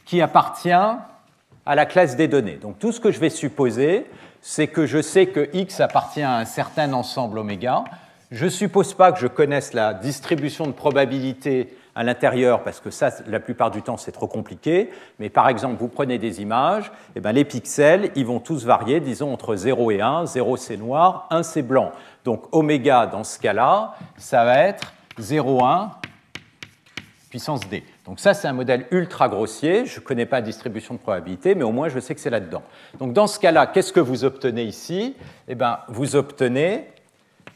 qui 0.05 0.21
appartient 0.21 0.71
à 0.71 1.75
la 1.75 1.85
classe 1.85 2.15
des 2.15 2.27
données. 2.27 2.55
Donc 2.55 2.79
tout 2.79 2.91
ce 2.91 2.99
que 2.99 3.11
je 3.11 3.19
vais 3.19 3.29
supposer, 3.29 4.05
c'est 4.41 4.67
que 4.67 4.85
je 4.85 5.01
sais 5.01 5.27
que 5.27 5.49
x 5.53 5.79
appartient 5.79 6.21
à 6.21 6.37
un 6.37 6.45
certain 6.45 6.93
ensemble 6.93 7.37
oméga. 7.37 7.83
Je 8.31 8.45
ne 8.45 8.49
suppose 8.49 8.93
pas 8.93 9.11
que 9.11 9.19
je 9.19 9.27
connaisse 9.27 9.73
la 9.73 9.93
distribution 9.93 10.67
de 10.67 10.71
probabilité 10.71 11.75
à 11.99 12.03
l'intérieur, 12.03 12.63
parce 12.63 12.79
que 12.79 12.91
ça, 12.91 13.09
la 13.27 13.41
plupart 13.41 13.71
du 13.71 13.81
temps, 13.81 13.97
c'est 13.97 14.13
trop 14.13 14.27
compliqué. 14.27 14.89
Mais 15.19 15.29
par 15.29 15.49
exemple, 15.49 15.75
vous 15.77 15.89
prenez 15.89 16.17
des 16.17 16.41
images, 16.41 16.85
et 16.85 17.17
eh 17.17 17.19
bien 17.19 17.33
les 17.33 17.43
pixels, 17.43 18.11
ils 18.15 18.25
vont 18.25 18.39
tous 18.39 18.63
varier, 18.65 19.01
disons, 19.01 19.33
entre 19.33 19.53
0 19.53 19.91
et 19.91 19.99
1. 19.99 20.25
0, 20.25 20.55
c'est 20.55 20.77
noir, 20.77 21.27
1, 21.29 21.43
c'est 21.43 21.61
blanc. 21.61 21.91
Donc 22.23 22.43
oméga, 22.55 23.05
dans 23.05 23.25
ce 23.25 23.37
cas-là, 23.39 23.95
ça 24.15 24.45
va 24.45 24.59
être 24.59 24.93
0,1 25.19 25.89
puissance 27.29 27.67
d. 27.67 27.83
Donc 28.05 28.21
ça, 28.21 28.33
c'est 28.33 28.47
un 28.47 28.53
modèle 28.53 28.87
ultra 28.91 29.27
grossier. 29.27 29.85
Je 29.85 29.99
ne 29.99 30.05
connais 30.05 30.25
pas 30.25 30.37
la 30.37 30.43
distribution 30.43 30.93
de 30.93 30.99
probabilité, 30.99 31.53
mais 31.53 31.65
au 31.65 31.73
moins 31.73 31.89
je 31.89 31.99
sais 31.99 32.15
que 32.15 32.21
c'est 32.21 32.29
là-dedans. 32.29 32.63
Donc 32.99 33.11
dans 33.11 33.27
ce 33.27 33.39
cas-là, 33.39 33.67
qu'est-ce 33.67 33.91
que 33.91 33.99
vous 33.99 34.23
obtenez 34.23 34.63
ici? 34.63 35.17
Eh 35.49 35.55
bien, 35.55 35.79
vous 35.89 36.15
obtenez 36.15 36.85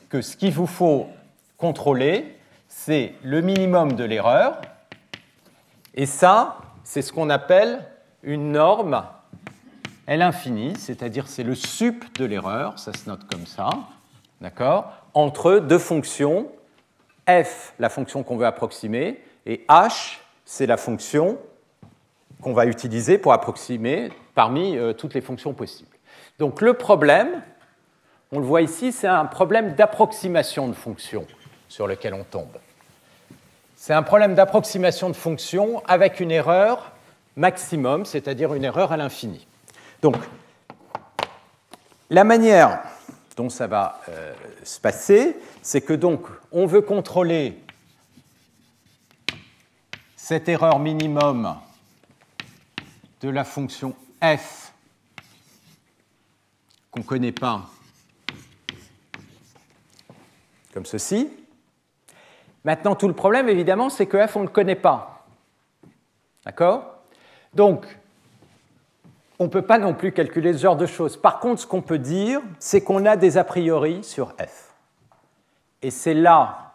que 0.10 0.22
ce 0.22 0.36
qu'il 0.36 0.52
vous 0.52 0.68
faut 0.68 1.08
contrôler, 1.58 2.36
c'est 2.76 3.14
le 3.24 3.40
minimum 3.42 3.94
de 3.94 4.04
l'erreur. 4.04 4.60
Et 5.94 6.06
ça, 6.06 6.58
c'est 6.84 7.02
ce 7.02 7.14
qu'on 7.14 7.30
appelle 7.30 7.86
une 8.24 8.52
norme 8.52 9.06
L 10.08 10.22
infinie, 10.22 10.74
c'est-à-dire 10.78 11.28
c'est 11.28 11.44
le 11.44 11.56
sup 11.56 12.04
de 12.18 12.26
l'erreur, 12.26 12.78
ça 12.80 12.92
se 12.92 13.08
note 13.08 13.26
comme 13.32 13.46
ça, 13.46 13.70
d'accord, 14.42 14.92
entre 15.14 15.60
deux 15.60 15.78
fonctions, 15.78 16.52
f, 17.30 17.74
la 17.80 17.90
fonction 17.90 18.24
qu'on 18.24 18.36
veut 18.36 18.48
approximer, 18.48 19.22
Et 19.46 19.66
h, 19.70 20.18
c'est 20.44 20.66
la 20.66 20.78
fonction 20.78 21.38
qu'on 22.42 22.54
va 22.54 22.66
utiliser 22.66 23.18
pour 23.18 23.32
approximer 23.32 24.12
parmi 24.36 24.78
euh, 24.78 24.92
toutes 24.92 25.14
les 25.14 25.22
fonctions 25.22 25.54
possibles. 25.54 25.96
Donc 26.38 26.60
le 26.60 26.74
problème, 26.74 27.44
on 28.34 28.40
le 28.40 28.46
voit 28.46 28.62
ici, 28.62 28.92
c'est 28.92 29.08
un 29.08 29.26
problème 29.26 29.76
d'approximation 29.76 30.68
de 30.68 30.74
fonctions 30.74 31.28
sur 31.74 31.88
lequel 31.88 32.14
on 32.14 32.24
tombe. 32.24 32.56
C'est 33.76 33.94
un 33.94 34.04
problème 34.04 34.36
d'approximation 34.36 35.10
de 35.10 35.16
fonctions 35.16 35.82
avec 35.88 36.20
une 36.20 36.30
erreur 36.30 36.92
maximum, 37.36 38.06
c'est-à-dire 38.06 38.54
une 38.54 38.64
erreur 38.64 38.92
à 38.92 38.98
l'infini. 38.98 39.48
Donc, 40.04 40.16
la 42.12 42.24
manière 42.24 42.84
dont 43.36 43.50
ça 43.50 43.66
va 43.66 44.02
euh, 44.08 44.36
se 44.64 44.80
passer, 44.80 45.36
c'est 45.64 45.82
que 45.82 45.94
donc 45.94 46.28
on 46.52 46.68
veut 46.68 46.84
contrôler 46.84 47.58
cette 50.16 50.48
erreur 50.48 50.78
minimum 50.78 51.58
de 53.22 53.30
la 53.30 53.44
fonction 53.44 53.96
f 54.22 54.72
qu'on 56.92 57.00
ne 57.00 57.06
connaît 57.06 57.32
pas 57.32 57.68
comme 60.72 60.86
ceci. 60.86 61.32
Maintenant, 62.64 62.96
tout 62.96 63.08
le 63.08 63.14
problème, 63.14 63.50
évidemment, 63.50 63.90
c'est 63.90 64.06
que 64.06 64.26
f, 64.26 64.36
on 64.36 64.42
ne 64.42 64.46
le 64.46 64.52
connaît 64.52 64.76
pas. 64.76 65.26
D'accord? 66.46 66.96
Donc, 67.54 67.86
on 69.40 69.46
ne 69.46 69.50
peut 69.50 69.62
pas 69.62 69.78
non 69.78 69.94
plus 69.94 70.12
calculer 70.12 70.54
ce 70.54 70.60
genre 70.60 70.78
de 70.78 70.86
choses. 70.86 71.18
Par 71.18 71.40
contre, 71.40 71.62
ce 71.62 71.68
qu'on 71.68 71.82
peut 71.82 72.00
dire, 72.00 72.42
c'est 72.60 72.82
qu'on 72.82 73.06
a 73.06 73.16
des 73.16 73.38
a 73.38 73.44
priori 73.44 74.04
sur 74.04 74.30
f. 74.40 74.74
Et 75.82 75.92
c'est 75.92 76.14
là 76.14 76.72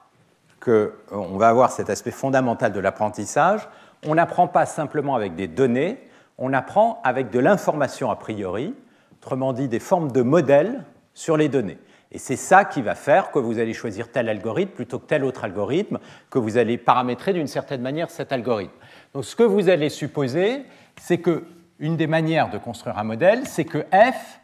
qu'on 0.60 1.38
va 1.38 1.48
avoir 1.48 1.70
cet 1.70 1.88
aspect 1.88 2.10
fondamental 2.10 2.72
de 2.72 2.80
l'apprentissage. 2.80 3.68
On 4.06 4.14
n'apprend 4.14 4.48
pas 4.48 4.66
simplement 4.66 5.14
avec 5.14 5.34
des 5.34 5.48
données, 5.48 5.98
on 6.36 6.52
apprend 6.52 7.00
avec 7.04 7.30
de 7.30 7.38
l'information 7.38 8.10
a 8.10 8.16
priori, 8.16 8.74
autrement 9.14 9.52
dit 9.52 9.68
des 9.68 9.80
formes 9.80 10.12
de 10.12 10.22
modèles 10.22 10.84
sur 11.14 11.36
les 11.36 11.48
données. 11.48 11.78
Et 12.10 12.18
c'est 12.18 12.36
ça 12.36 12.64
qui 12.64 12.80
va 12.80 12.94
faire 12.94 13.30
que 13.30 13.38
vous 13.38 13.58
allez 13.58 13.74
choisir 13.74 14.10
tel 14.10 14.28
algorithme 14.28 14.72
plutôt 14.72 14.98
que 14.98 15.06
tel 15.06 15.24
autre 15.24 15.44
algorithme, 15.44 15.98
que 16.30 16.38
vous 16.38 16.56
allez 16.56 16.78
paramétrer 16.78 17.34
d'une 17.34 17.46
certaine 17.46 17.82
manière 17.82 18.10
cet 18.10 18.32
algorithme. 18.32 18.72
Donc 19.12 19.24
ce 19.24 19.36
que 19.36 19.42
vous 19.42 19.68
allez 19.68 19.90
supposer, 19.90 20.62
c'est 20.98 21.18
que 21.18 21.44
une 21.78 21.96
des 21.96 22.06
manières 22.06 22.50
de 22.50 22.58
construire 22.58 22.98
un 22.98 23.04
modèle, 23.04 23.46
c'est 23.46 23.64
que 23.64 23.78
f, 23.92 24.40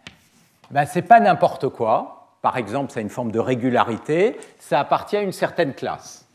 ben, 0.70 0.86
ce 0.86 0.98
n'est 0.98 1.06
pas 1.06 1.20
n'importe 1.20 1.68
quoi. 1.68 2.36
Par 2.42 2.56
exemple, 2.58 2.92
ça 2.92 3.00
a 3.00 3.02
une 3.02 3.10
forme 3.10 3.32
de 3.32 3.38
régularité, 3.38 4.36
ça 4.58 4.78
appartient 4.78 5.16
à 5.16 5.22
une 5.22 5.32
certaine 5.32 5.74
classe. 5.74 6.28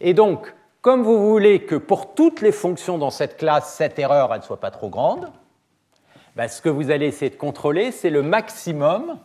Et 0.00 0.14
donc, 0.14 0.54
comme 0.80 1.02
vous 1.02 1.28
voulez 1.28 1.64
que 1.64 1.74
pour 1.74 2.14
toutes 2.14 2.40
les 2.40 2.52
fonctions 2.52 2.98
dans 2.98 3.10
cette 3.10 3.36
classe, 3.36 3.74
cette 3.74 3.98
erreur 3.98 4.34
ne 4.34 4.42
soit 4.42 4.60
pas 4.60 4.70
trop 4.70 4.88
grande, 4.88 5.30
ben, 6.36 6.48
ce 6.48 6.62
que 6.62 6.68
vous 6.68 6.90
allez 6.90 7.06
essayer 7.06 7.30
de 7.30 7.36
contrôler, 7.36 7.90
c'est 7.90 8.10
le 8.10 8.22
maximum 8.22 9.18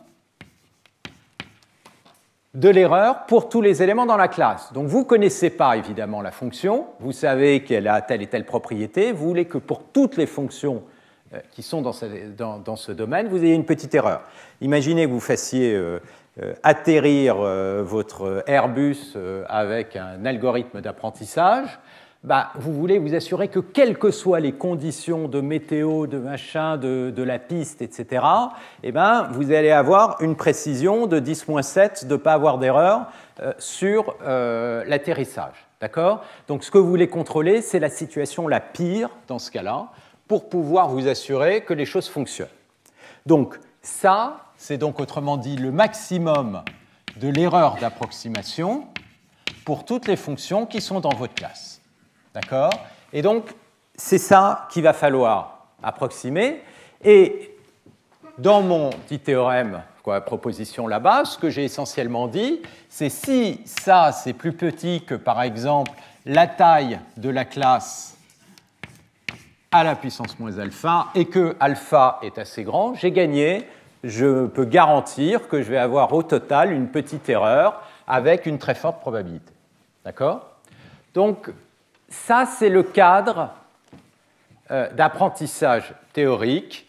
de 2.54 2.68
l'erreur 2.68 3.26
pour 3.26 3.48
tous 3.48 3.62
les 3.62 3.82
éléments 3.82 4.06
dans 4.06 4.16
la 4.16 4.28
classe. 4.28 4.72
Donc 4.72 4.88
vous 4.88 5.00
ne 5.00 5.04
connaissez 5.04 5.50
pas 5.50 5.76
évidemment 5.76 6.20
la 6.20 6.32
fonction, 6.32 6.86
vous 6.98 7.12
savez 7.12 7.62
qu'elle 7.62 7.86
a 7.86 8.00
telle 8.00 8.22
et 8.22 8.26
telle 8.26 8.44
propriété, 8.44 9.12
vous 9.12 9.28
voulez 9.28 9.44
que 9.44 9.58
pour 9.58 9.84
toutes 9.84 10.16
les 10.16 10.26
fonctions 10.26 10.82
euh, 11.32 11.38
qui 11.52 11.62
sont 11.62 11.80
dans 11.80 11.92
ce, 11.92 12.92
domaine, 12.92 13.28
vous 13.28 13.44
ayez 13.44 13.54
une 13.54 13.64
petite 13.64 13.94
erreur. 13.94 14.22
Imaginez 14.60 15.06
que 15.06 15.12
vous 15.12 15.20
fassiez 15.20 15.74
euh, 15.74 16.00
euh, 16.42 16.54
atterrir 16.64 17.36
votre 17.36 18.42
Airbus 18.46 19.16
avec 19.48 19.94
un 19.94 20.24
algorithme 20.24 20.80
d'apprentissage 20.80 21.78
bah, 22.22 22.50
vous 22.54 22.72
voulez 22.74 22.98
vous 22.98 23.14
assurer 23.14 23.48
que 23.48 23.60
quelles 23.60 23.96
que 23.96 24.10
soient 24.10 24.40
les 24.40 24.52
conditions 24.52 25.26
de 25.26 25.40
météo, 25.40 26.06
de 26.06 26.18
machin, 26.18 26.76
de, 26.76 27.22
la 27.22 27.38
piste, 27.38 27.80
etc., 27.80 28.24
eh 28.82 28.92
ben, 28.92 29.28
vous 29.32 29.52
allez 29.52 29.70
avoir 29.70 30.20
une 30.20 30.36
précision 30.36 31.06
de 31.06 31.18
10-7 31.18 32.06
de 32.06 32.12
ne 32.12 32.16
pas 32.16 32.34
avoir 32.34 32.58
d'erreur 32.58 33.06
euh, 33.40 33.52
sur 33.58 34.16
euh, 34.22 34.84
l'atterrissage. 34.86 35.66
D'accord? 35.80 36.22
Donc 36.46 36.62
ce 36.62 36.70
que 36.70 36.76
vous 36.76 36.88
voulez 36.88 37.08
contrôler, 37.08 37.62
c'est 37.62 37.78
la 37.78 37.88
situation 37.88 38.48
la 38.48 38.60
pire 38.60 39.08
dans 39.26 39.38
ce 39.38 39.50
cas-là, 39.50 39.88
pour 40.28 40.50
pouvoir 40.50 40.88
vous 40.88 41.08
assurer 41.08 41.62
que 41.62 41.72
les 41.72 41.86
choses 41.86 42.08
fonctionnent. 42.08 42.48
Donc 43.24 43.58
ça, 43.80 44.52
c'est 44.58 44.76
donc 44.76 45.00
autrement 45.00 45.38
dit 45.38 45.56
le 45.56 45.72
maximum 45.72 46.62
de 47.16 47.28
l'erreur 47.28 47.76
d'approximation 47.80 48.84
pour 49.64 49.86
toutes 49.86 50.06
les 50.06 50.16
fonctions 50.16 50.66
qui 50.66 50.82
sont 50.82 51.00
dans 51.00 51.14
votre 51.14 51.34
classe. 51.34 51.69
D'accord? 52.34 52.72
Et 53.12 53.22
donc, 53.22 53.54
c'est 53.94 54.18
ça 54.18 54.68
qu'il 54.70 54.82
va 54.82 54.92
falloir 54.92 55.66
approximer. 55.82 56.62
Et 57.04 57.56
dans 58.38 58.62
mon 58.62 58.90
petit 58.90 59.18
théorème, 59.18 59.82
quoi, 60.02 60.20
proposition 60.20 60.86
là-bas, 60.86 61.24
ce 61.24 61.38
que 61.38 61.50
j'ai 61.50 61.64
essentiellement 61.64 62.28
dit, 62.28 62.62
c'est 62.88 63.08
si 63.08 63.60
ça, 63.64 64.12
c'est 64.12 64.32
plus 64.32 64.52
petit 64.52 65.02
que, 65.04 65.14
par 65.14 65.42
exemple, 65.42 65.92
la 66.24 66.46
taille 66.46 67.00
de 67.16 67.30
la 67.30 67.44
classe 67.44 68.16
à 69.72 69.84
la 69.84 69.94
puissance 69.94 70.38
moins 70.38 70.58
alpha, 70.58 71.06
et 71.14 71.26
que 71.26 71.56
alpha 71.60 72.18
est 72.22 72.38
assez 72.38 72.64
grand, 72.64 72.94
j'ai 72.94 73.12
gagné, 73.12 73.68
je 74.02 74.46
peux 74.46 74.64
garantir 74.64 75.46
que 75.48 75.62
je 75.62 75.70
vais 75.70 75.78
avoir 75.78 76.12
au 76.12 76.22
total 76.22 76.72
une 76.72 76.88
petite 76.88 77.28
erreur 77.28 77.80
avec 78.06 78.46
une 78.46 78.58
très 78.58 78.74
forte 78.74 79.00
probabilité. 79.00 79.52
D'accord? 80.04 80.56
Donc, 81.14 81.50
ça, 82.10 82.44
c'est 82.46 82.68
le 82.68 82.82
cadre 82.82 83.54
euh, 84.70 84.92
d'apprentissage 84.92 85.94
théorique 86.12 86.88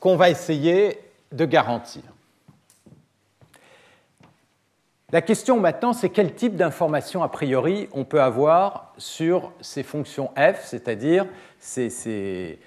qu'on 0.00 0.16
va 0.16 0.30
essayer 0.30 0.98
de 1.32 1.44
garantir. 1.44 2.02
La 5.10 5.22
question 5.22 5.58
maintenant, 5.58 5.94
c'est 5.94 6.10
quel 6.10 6.34
type 6.34 6.56
d'information 6.56 7.22
a 7.22 7.28
priori 7.28 7.88
on 7.92 8.04
peut 8.04 8.20
avoir 8.20 8.92
sur 8.98 9.52
ces 9.60 9.82
fonctions 9.82 10.30
f, 10.36 10.66
c'est-à-dire 10.66 11.26
ces, 11.58 12.58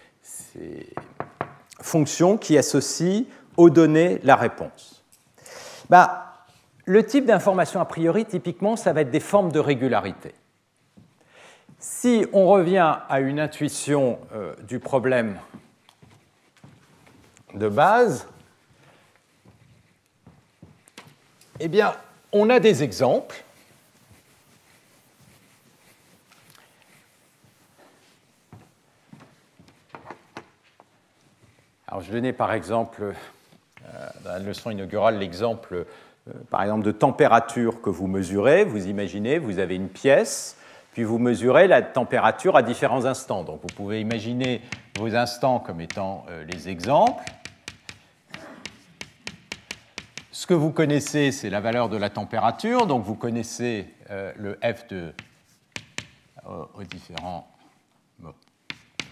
fonctions 1.82 2.38
qui 2.38 2.58
associent 2.58 3.26
aux 3.58 3.70
données 3.70 4.20
la 4.24 4.36
réponse. 4.36 5.04
Bah, 5.90 6.46
le 6.86 7.06
type 7.06 7.26
d'information 7.26 7.80
a 7.80 7.86
priori, 7.86 8.26
typiquement, 8.26 8.76
ça 8.76 8.92
va 8.92 9.02
être 9.02 9.12
des 9.12 9.20
formes 9.20 9.52
de 9.52 9.60
régularité. 9.60 10.34
Si 11.84 12.28
on 12.32 12.46
revient 12.46 13.00
à 13.10 13.22
une 13.22 13.40
intuition 13.40 14.20
euh, 14.34 14.54
du 14.68 14.78
problème 14.78 15.40
de 17.56 17.68
base, 17.68 18.28
eh 21.60 21.68
bien, 21.68 21.96
on 22.32 22.52
a 22.52 22.60
des 22.60 22.84
exemples. 22.84 23.44
Alors, 31.88 32.02
je 32.02 32.12
donnais 32.12 32.32
par 32.32 32.54
exemple, 32.54 33.02
euh, 33.02 34.10
dans 34.24 34.34
la 34.34 34.40
leçon 34.40 34.70
inaugurale, 34.70 35.18
l'exemple, 35.18 35.74
euh, 36.28 36.34
par 36.52 36.62
exemple, 36.62 36.86
de 36.86 36.92
température 36.92 37.82
que 37.82 37.90
vous 37.90 38.06
mesurez. 38.06 38.66
Vous 38.66 38.86
imaginez, 38.86 39.40
vous 39.40 39.58
avez 39.58 39.76
une 39.76 39.90
pièce 39.90 40.58
puis 40.92 41.04
vous 41.04 41.18
mesurez 41.18 41.68
la 41.68 41.82
température 41.82 42.56
à 42.56 42.64
différents 42.64 43.06
instants. 43.06 43.44
Donc 43.44 43.62
vous 43.62 43.76
pouvez 43.76 44.02
imaginer 44.02 44.62
vos 44.98 45.16
instants 45.16 45.60
comme 45.60 45.82
étant 45.82 46.26
euh, 46.30 46.44
les 46.44 46.70
exemples. 46.70 47.24
Ce 50.32 50.48
que 50.48 50.54
vous 50.54 50.72
connaissez, 50.72 51.32
c'est 51.32 51.50
la 51.50 51.60
valeur 51.60 51.88
de 51.90 51.98
la 51.98 52.10
température, 52.10 52.88
donc 52.88 53.04
vous 53.04 53.16
connaissez 53.16 53.88
euh, 54.10 54.34
le 54.38 54.58
F 54.64 54.88
de, 54.88 55.14
euh, 56.48 56.64
aux 56.74 56.84
différents 56.84 57.48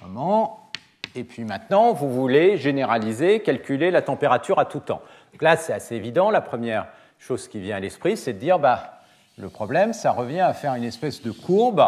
moments. 0.02 0.72
Et 1.16 1.24
puis 1.24 1.44
maintenant, 1.44 1.94
vous 1.94 2.10
voulez 2.10 2.58
généraliser, 2.58 3.42
calculer 3.42 3.92
la 3.92 4.02
température 4.02 4.60
à 4.60 4.66
tout 4.66 4.80
temps. 4.80 5.02
Donc 5.32 5.42
là, 5.42 5.58
c'est 5.58 5.74
assez 5.74 5.96
évident. 5.96 6.30
La 6.30 6.42
première 6.42 6.88
chose 7.18 7.48
qui 7.48 7.60
vient 7.60 7.78
à 7.78 7.80
l'esprit, 7.80 8.16
c'est 8.16 8.34
de 8.34 8.40
dire, 8.40 8.60
bah, 8.60 8.99
le 9.40 9.50
problème, 9.50 9.94
ça 9.94 10.12
revient 10.12 10.42
à 10.42 10.54
faire 10.54 10.76
une 10.76 10.84
espèce 10.84 11.22
de 11.22 11.32
courbe 11.32 11.84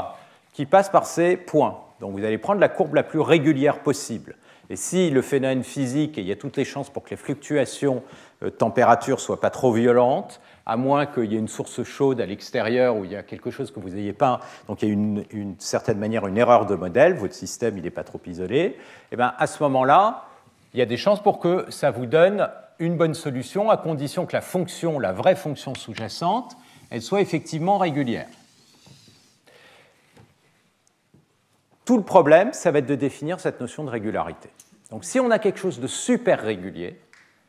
qui 0.54 0.66
passe 0.66 0.90
par 0.90 1.06
ces 1.06 1.38
points. 1.38 1.80
Donc 2.00 2.14
vous 2.14 2.24
allez 2.24 2.38
prendre 2.38 2.60
la 2.60 2.70
courbe 2.70 2.96
la 2.96 3.04
plus 3.04 3.20
régulière 3.20 3.80
possible. 3.80 4.36
Et 4.70 4.78
si 4.78 5.10
le 5.10 5.22
phénomène 5.22 5.64
physique, 5.64 6.16
il 6.16 6.26
y 6.26 6.32
a 6.32 6.38
toutes 6.38 6.56
les 6.56 6.64
chances 6.64 6.90
pour 6.90 7.04
que 7.04 7.10
les 7.10 7.18
fluctuations 7.18 8.04
euh, 8.42 8.50
température 8.50 9.18
ne 9.18 9.22
soient 9.22 9.42
pas 9.42 9.50
trop 9.50 9.74
violentes, 9.74 10.40
à 10.66 10.78
moins 10.78 11.06
qu'il 11.06 11.26
y 11.26 11.36
ait 11.36 11.40
une 11.40 11.50
source 11.50 11.84
chaude 11.84 12.22
à 12.22 12.26
l'extérieur 12.26 12.96
où 12.96 13.04
il 13.04 13.12
y 13.12 13.18
a 13.18 13.24
quelque 13.24 13.52
chose 13.52 13.70
que 13.70 13.82
vous 13.82 13.90
n'ayez 13.90 14.14
pas, 14.14 14.40
donc 14.70 14.82
il 14.82 14.88
y 14.88 14.92
a 14.92 14.94
une, 14.94 15.26
une, 15.32 15.56
certaine 15.60 15.98
manière 15.98 16.26
une 16.26 16.38
erreur 16.38 16.66
de 16.66 16.76
modèle, 16.76 17.16
votre 17.16 17.34
système 17.34 17.78
il 17.78 17.84
n'est 17.84 17.90
pas 17.90 18.06
trop 18.06 18.22
isolé, 18.26 18.60
et 18.60 18.78
eh 19.12 19.16
bien 19.18 19.34
à 19.38 19.46
ce 19.46 19.62
moment-là, 19.64 20.24
il 20.74 20.80
y 20.80 20.84
a 20.84 20.86
des 20.86 20.96
chances 20.96 21.22
pour 21.22 21.40
que 21.40 21.66
ça 21.70 21.92
vous 21.92 22.06
donne 22.06 22.48
une 22.80 22.96
bonne 22.96 23.14
solution 23.14 23.70
à 23.70 23.76
condition 23.76 24.26
que 24.26 24.34
la 24.34 24.42
fonction, 24.42 25.00
la 25.00 25.12
vraie 25.12 25.36
fonction 25.36 25.76
sous-jacente, 25.76 26.56
elle 26.92 27.02
soit 27.02 27.22
effectivement 27.22 27.80
régulière. 27.80 28.28
tout 31.92 31.98
le 31.98 32.04
problème, 32.04 32.54
ça 32.54 32.72
va 32.72 32.80
être 32.80 32.86
de 32.86 32.96
définir 32.96 33.42
cette 33.42 33.60
notion 33.60 33.84
de 33.84 33.90
régularité. 33.90 34.50
Donc 34.92 35.04
si 35.04 35.20
on 35.20 35.30
a 35.30 35.40
quelque 35.40 35.60
chose 35.60 35.82
de 35.82 35.88
super 35.88 36.42
régulier, 36.42 36.98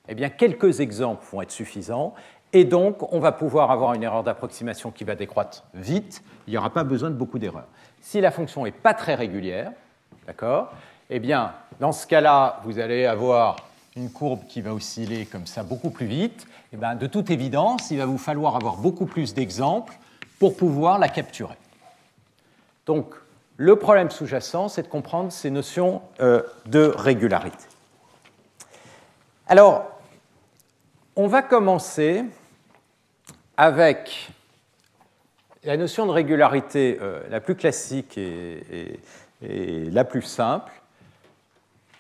eh 0.09 0.17
bien 0.17 0.31
quelques 0.31 0.81
exemples 0.81 1.25
vont 1.31 1.43
être 1.43 1.53
suffisants, 1.53 2.13
et 2.53 2.65
donc 2.65 3.13
on 3.13 3.21
va 3.21 3.31
pouvoir 3.31 3.71
avoir 3.71 3.95
une 3.95 4.03
erreur 4.03 4.25
d'approximation 4.25 4.91
qui 4.91 5.05
va 5.05 5.15
décroître 5.15 5.63
vite, 5.75 6.25
il 6.49 6.51
n'y 6.51 6.57
aura 6.57 6.71
pas 6.71 6.83
besoin 6.83 7.11
de 7.11 7.15
beaucoup 7.15 7.39
d'erreurs. 7.39 7.69
Si 8.01 8.21
la 8.21 8.33
fonction 8.33 8.65
n'est 8.65 8.73
pas 8.73 8.95
très 8.95 9.15
régulière, 9.15 9.71
d'accord, 10.27 10.73
eh 11.09 11.21
bien 11.21 11.53
dans 11.79 11.93
ce 11.93 12.09
cas-là, 12.09 12.61
vous 12.65 12.81
allez 12.81 13.07
avoir 13.07 13.69
une 13.95 14.11
courbe 14.11 14.41
qui 14.49 14.61
va 14.61 14.75
osciller 14.75 15.25
comme 15.25 15.47
ça 15.47 15.63
beaucoup 15.63 15.91
plus 15.91 16.07
vite, 16.07 16.49
eh 16.73 16.77
bien, 16.77 16.95
de 16.95 17.07
toute 17.07 17.31
évidence, 17.31 17.91
il 17.91 17.99
va 17.99 18.07
vous 18.07 18.19
falloir 18.19 18.57
avoir 18.57 18.77
beaucoup 18.77 19.07
plus 19.07 19.35
d'exemples 19.35 19.95
pour 20.39 20.57
pouvoir 20.57 20.99
la 20.99 21.09
capturer. 21.09 21.57
Donc, 22.87 23.15
le 23.57 23.77
problème 23.77 24.11
sous-jacent, 24.11 24.69
c'est 24.69 24.83
de 24.83 24.89
comprendre 24.89 25.31
ces 25.31 25.51
notions 25.51 26.03
euh, 26.21 26.43
de 26.67 26.93
régularité. 26.97 27.65
Alors, 29.47 29.87
on 31.15 31.27
va 31.27 31.43
commencer 31.43 32.25
avec 33.57 34.31
la 35.65 35.77
notion 35.77 36.07
de 36.07 36.11
régularité 36.11 36.99
euh, 37.01 37.21
la 37.29 37.41
plus 37.41 37.55
classique 37.55 38.17
et, 38.19 38.99
la 39.43 40.05
plus 40.05 40.23
simple, 40.23 40.73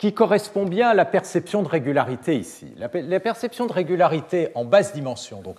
qui 0.02 0.12
correspond 0.12 0.64
bien 0.64 0.88
à 0.88 0.94
la 0.94 1.04
perception 1.04 1.62
de 1.62 1.68
régularité 1.68 2.36
ici. 2.36 2.66
La, 2.76 3.20
perception 3.20 3.66
de 3.66 3.72
régularité 3.72 4.48
en 4.56 4.64
basse 4.64 4.92
dimension. 4.92 5.42
Donc, 5.42 5.58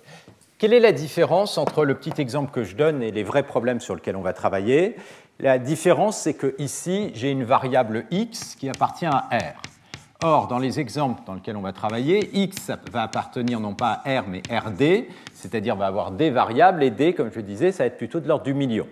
quelle 0.58 0.74
est 0.74 0.80
la 0.80 0.92
différence 0.92 1.56
entre 1.56 1.86
le 1.86 1.94
petit 1.94 2.20
exemple 2.20 2.50
que 2.50 2.62
je 2.62 2.76
donne 2.76 3.02
et 3.02 3.10
les 3.10 3.22
vrais 3.22 3.44
problèmes 3.44 3.80
sur 3.80 3.94
lesquels 3.94 4.16
on 4.16 4.20
va 4.20 4.34
travailler? 4.34 4.96
La 5.40 5.58
différence, 5.58 6.18
c'est 6.18 6.34
que 6.34 6.54
ici, 6.58 7.10
j'ai 7.14 7.30
une 7.30 7.42
variable 7.42 8.04
x 8.10 8.54
qui 8.56 8.68
appartient 8.68 9.06
à 9.06 9.28
r. 9.32 9.62
Or, 10.22 10.46
dans 10.46 10.58
les 10.58 10.78
exemples 10.78 11.22
dans 11.26 11.32
lesquels 11.32 11.56
on 11.56 11.62
va 11.62 11.72
travailler, 11.72 12.28
x 12.34 12.70
va 12.92 13.04
appartenir 13.04 13.60
non 13.60 13.72
pas 13.72 14.02
à 14.04 14.20
r 14.20 14.24
mais 14.28 14.42
rd, 14.50 15.06
c'est-à-dire 15.32 15.74
va 15.74 15.86
avoir 15.86 16.10
des 16.10 16.28
variables 16.28 16.82
et 16.82 16.90
d, 16.90 17.14
comme 17.14 17.32
je 17.32 17.40
disais, 17.40 17.72
ça 17.72 17.84
va 17.84 17.86
être 17.86 17.96
plutôt 17.96 18.20
de 18.20 18.28
l'ordre 18.28 18.44
du 18.44 18.52
million. 18.52 18.86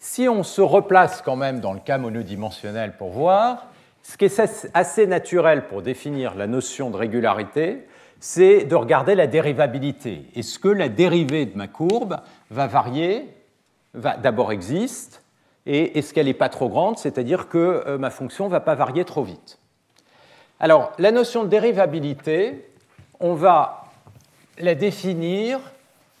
Si 0.00 0.28
on 0.28 0.42
se 0.42 0.62
replace 0.62 1.22
quand 1.22 1.36
même 1.36 1.60
dans 1.60 1.74
le 1.74 1.80
cas 1.80 1.98
monodimensionnel 1.98 2.96
pour 2.96 3.10
voir, 3.10 3.68
ce 4.06 4.16
qui 4.16 4.26
est 4.26 4.70
assez 4.72 5.06
naturel 5.08 5.66
pour 5.66 5.82
définir 5.82 6.36
la 6.36 6.46
notion 6.46 6.90
de 6.90 6.96
régularité, 6.96 7.88
c'est 8.20 8.64
de 8.64 8.76
regarder 8.76 9.16
la 9.16 9.26
dérivabilité. 9.26 10.26
Est-ce 10.36 10.60
que 10.60 10.68
la 10.68 10.88
dérivée 10.88 11.44
de 11.44 11.58
ma 11.58 11.66
courbe 11.66 12.20
va 12.50 12.68
varier, 12.68 13.28
va, 13.94 14.16
d'abord 14.16 14.52
existe, 14.52 15.24
et 15.66 15.98
est-ce 15.98 16.14
qu'elle 16.14 16.26
n'est 16.26 16.34
pas 16.34 16.48
trop 16.48 16.68
grande, 16.68 16.98
c'est-à-dire 16.98 17.48
que 17.48 17.58
euh, 17.58 17.98
ma 17.98 18.10
fonction 18.10 18.44
ne 18.44 18.50
va 18.50 18.60
pas 18.60 18.76
varier 18.76 19.04
trop 19.04 19.24
vite 19.24 19.58
Alors, 20.60 20.92
la 20.98 21.10
notion 21.10 21.42
de 21.42 21.48
dérivabilité, 21.48 22.70
on 23.18 23.34
va 23.34 23.86
la 24.58 24.76
définir 24.76 25.58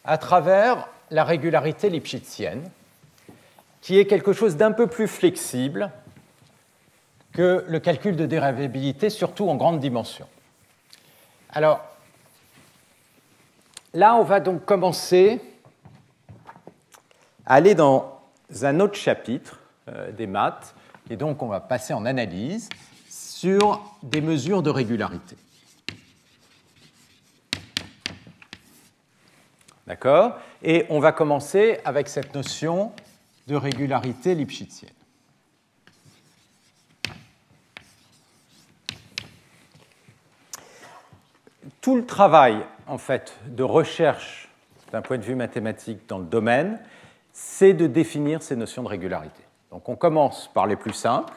à 0.04 0.18
travers 0.18 0.88
la 1.12 1.22
régularité 1.22 1.88
lipschitzienne, 1.88 2.68
qui 3.80 4.00
est 4.00 4.06
quelque 4.06 4.32
chose 4.32 4.56
d'un 4.56 4.72
peu 4.72 4.88
plus 4.88 5.06
flexible 5.06 5.92
que 7.36 7.66
le 7.68 7.80
calcul 7.80 8.16
de 8.16 8.24
dérivabilité, 8.24 9.10
surtout 9.10 9.50
en 9.50 9.56
grande 9.56 9.78
dimension. 9.78 10.26
Alors, 11.50 11.84
là, 13.92 14.14
on 14.14 14.22
va 14.22 14.40
donc 14.40 14.64
commencer 14.64 15.42
à 17.44 17.56
aller 17.56 17.74
dans 17.74 18.22
un 18.62 18.80
autre 18.80 18.94
chapitre 18.94 19.60
euh, 19.88 20.10
des 20.12 20.26
maths, 20.26 20.74
et 21.10 21.16
donc 21.18 21.42
on 21.42 21.46
va 21.46 21.60
passer 21.60 21.92
en 21.92 22.06
analyse 22.06 22.70
sur 23.10 23.84
des 24.02 24.22
mesures 24.22 24.62
de 24.62 24.70
régularité. 24.70 25.36
D'accord? 29.86 30.38
Et 30.62 30.86
on 30.88 31.00
va 31.00 31.12
commencer 31.12 31.80
avec 31.84 32.08
cette 32.08 32.34
notion 32.34 32.92
de 33.46 33.56
régularité 33.56 34.34
lipschitzienne. 34.34 34.95
Tout 41.86 41.94
le 41.94 42.04
travail 42.04 42.66
en 42.88 42.98
fait 42.98 43.36
de 43.46 43.62
recherche 43.62 44.48
d'un 44.90 45.02
point 45.02 45.18
de 45.18 45.22
vue 45.22 45.36
mathématique 45.36 46.08
dans 46.08 46.18
le 46.18 46.24
domaine, 46.24 46.80
c'est 47.32 47.74
de 47.74 47.86
définir 47.86 48.42
ces 48.42 48.56
notions 48.56 48.82
de 48.82 48.88
régularité. 48.88 49.44
Donc 49.70 49.88
on 49.88 49.94
commence 49.94 50.50
par 50.52 50.66
les 50.66 50.74
plus 50.74 50.92
simples, 50.92 51.32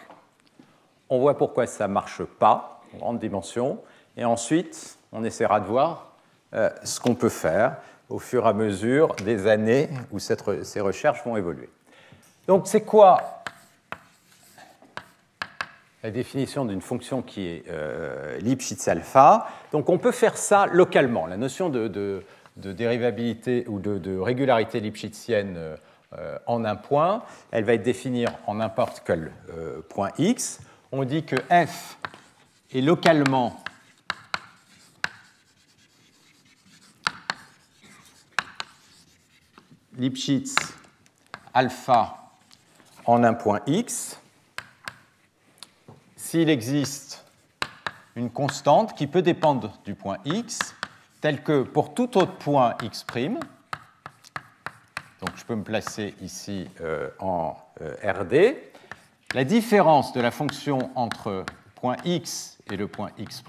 on 1.07 1.19
voit 1.19 1.37
pourquoi 1.37 1.67
ça 1.67 1.87
ne 1.87 1.93
marche 1.93 2.23
pas 2.23 2.81
en 2.95 2.97
grande 2.97 3.19
dimension, 3.19 3.77
et 4.17 4.25
ensuite 4.25 4.97
on 5.11 5.23
essaiera 5.23 5.59
de 5.59 5.67
voir 5.67 6.13
euh, 6.55 6.71
ce 6.83 6.99
qu'on 6.99 7.13
peut 7.13 7.29
faire 7.29 7.77
au 8.09 8.17
fur 8.17 8.47
et 8.47 8.49
à 8.49 8.53
mesure 8.53 9.13
des 9.17 9.45
années 9.45 9.87
où 10.11 10.17
ces 10.17 10.81
recherches 10.81 11.23
vont 11.25 11.37
évoluer. 11.37 11.69
Donc 12.47 12.65
c'est 12.65 12.81
quoi 12.81 13.38
la 16.03 16.11
définition 16.11 16.65
d'une 16.65 16.81
fonction 16.81 17.21
qui 17.21 17.47
est 17.47 17.63
euh, 17.69 18.37
Lipschitz 18.39 18.87
alpha. 18.87 19.47
Donc 19.71 19.89
on 19.89 19.97
peut 19.97 20.11
faire 20.11 20.37
ça 20.37 20.65
localement. 20.67 21.27
La 21.27 21.37
notion 21.37 21.69
de, 21.69 22.23
dérivabilité 22.55 23.65
ou 23.67 23.79
de, 23.79 24.17
régularité 24.17 24.79
lipschitzienne 24.79 25.57
euh, 26.17 26.37
en 26.47 26.65
un 26.65 26.75
point, 26.75 27.23
elle 27.51 27.65
va 27.65 27.73
être 27.73 27.83
définie 27.83 28.25
en 28.47 28.55
n'importe 28.55 29.03
quel 29.05 29.31
euh, 29.49 29.81
point 29.89 30.09
x. 30.17 30.61
On 30.91 31.03
dit 31.03 31.23
que 31.23 31.35
f 31.51 31.97
est 32.73 32.81
localement 32.81 33.57
Lipschitz 39.97 40.55
alpha 41.53 42.31
en 43.05 43.23
un 43.23 43.33
point 43.33 43.59
x 43.67 44.18
s'il 46.29 46.51
existe 46.51 47.25
une 48.15 48.29
constante 48.29 48.93
qui 48.93 49.07
peut 49.07 49.23
dépendre 49.23 49.79
du 49.83 49.95
point 49.95 50.17
x, 50.25 50.75
telle 51.21 51.41
que 51.41 51.63
pour 51.63 51.95
tout 51.95 52.19
autre 52.19 52.37
point 52.37 52.75
x', 52.83 53.03
donc 55.19 55.31
je 55.35 55.43
peux 55.43 55.55
me 55.55 55.63
placer 55.63 56.13
ici 56.21 56.69
euh, 56.81 57.09
en 57.17 57.57
euh, 57.81 57.95
RD, 58.03 58.55
la 59.33 59.43
différence 59.43 60.13
de 60.13 60.21
la 60.21 60.29
fonction 60.29 60.91
entre 60.93 61.45
point 61.73 61.97
x 62.05 62.59
et 62.71 62.77
le 62.77 62.87
point 62.87 63.09
x', 63.17 63.43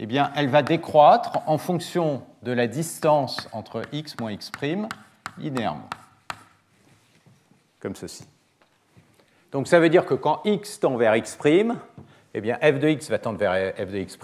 eh 0.00 0.06
bien, 0.06 0.32
elle 0.34 0.48
va 0.48 0.62
décroître 0.62 1.42
en 1.46 1.58
fonction 1.58 2.24
de 2.42 2.50
la 2.50 2.66
distance 2.66 3.48
entre 3.52 3.82
x 3.92 4.18
moins 4.18 4.32
x' 4.32 4.50
comme 7.78 7.94
ceci. 7.94 8.24
Donc 9.52 9.66
ça 9.66 9.80
veut 9.80 9.88
dire 9.88 10.04
que 10.04 10.14
quand 10.14 10.40
x 10.44 10.80
tend 10.80 10.96
vers 10.96 11.16
x', 11.16 11.38
eh 12.34 12.40
bien 12.40 12.58
f 12.60 12.78
de 12.78 12.88
x 12.88 13.10
va 13.10 13.18
tendre 13.18 13.38
vers 13.38 13.74
f 13.74 13.90
de 13.90 13.98
x', 13.98 14.18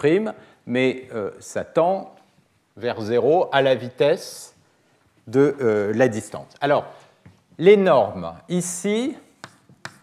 mais 0.65 1.07
euh, 1.13 1.31
ça 1.39 1.63
tend 1.63 2.15
vers 2.77 2.99
0 3.01 3.49
à 3.51 3.61
la 3.61 3.75
vitesse 3.75 4.55
de 5.27 5.55
euh, 5.61 5.93
la 5.95 6.07
distance. 6.07 6.53
Alors, 6.61 6.85
les 7.57 7.77
normes, 7.77 8.33
ici, 8.49 9.15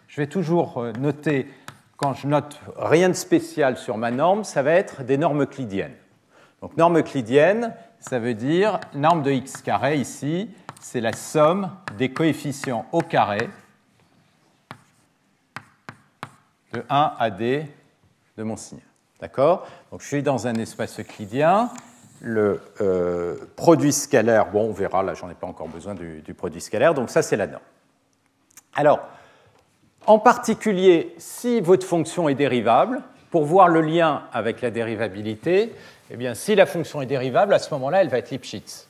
je 0.07 0.21
vais 0.21 0.27
toujours 0.27 0.79
euh, 0.79 0.91
noter, 0.93 1.47
quand 1.97 2.13
je 2.13 2.27
note 2.27 2.59
rien 2.75 3.09
de 3.09 3.13
spécial 3.13 3.77
sur 3.77 3.97
ma 3.97 4.11
norme, 4.11 4.43
ça 4.43 4.63
va 4.63 4.71
être 4.71 5.03
des 5.03 5.17
normes 5.17 5.43
euclidiennes. 5.43 5.95
Donc 6.61 6.75
norme 6.77 6.97
euclidienne, 6.97 7.73
ça 7.99 8.19
veut 8.19 8.33
dire 8.33 8.79
norme 8.93 9.21
de 9.21 9.31
x 9.31 9.61
carré 9.61 9.97
ici, 9.97 10.49
c'est 10.81 11.01
la 11.01 11.13
somme 11.13 11.69
des 11.97 12.11
coefficients 12.11 12.85
au 12.91 13.01
carré 13.01 13.49
de 16.73 16.83
1 16.89 17.13
à 17.17 17.29
d 17.29 17.65
de 18.37 18.43
mon 18.43 18.57
signal. 18.57 18.85
D'accord? 19.21 19.67
Donc 19.91 20.01
je 20.01 20.07
suis 20.07 20.23
dans 20.23 20.47
un 20.47 20.55
espace 20.55 20.99
euclidien. 20.99 21.69
Le 22.21 22.61
euh, 22.81 23.35
produit 23.55 23.91
scalaire, 23.91 24.49
bon, 24.51 24.69
on 24.69 24.73
verra, 24.73 25.03
là, 25.03 25.13
j'en 25.13 25.29
ai 25.29 25.33
pas 25.33 25.47
encore 25.47 25.67
besoin 25.67 25.93
du, 25.93 26.33
produit 26.33 26.61
scalaire, 26.61 26.93
donc 26.93 27.09
ça, 27.09 27.21
c'est 27.21 27.35
la 27.35 27.47
norme. 27.47 27.63
Alors, 28.75 29.01
en 30.07 30.19
particulier, 30.19 31.13
si 31.17 31.59
votre 31.59 31.85
fonction 31.85 32.29
est 32.29 32.35
dérivable, 32.35 33.01
pour 33.29 33.45
voir 33.45 33.67
le 33.67 33.81
lien 33.81 34.23
avec 34.31 34.61
la 34.61 34.71
dérivabilité, 34.71 35.73
eh 36.11 36.17
bien, 36.17 36.33
si 36.33 36.55
la 36.55 36.65
fonction 36.65 37.01
est 37.01 37.07
dérivable, 37.07 37.53
à 37.53 37.59
ce 37.59 37.73
moment-là, 37.73 38.01
elle 38.01 38.09
va 38.09 38.19
être 38.19 38.29
Lipschitz. 38.29 38.87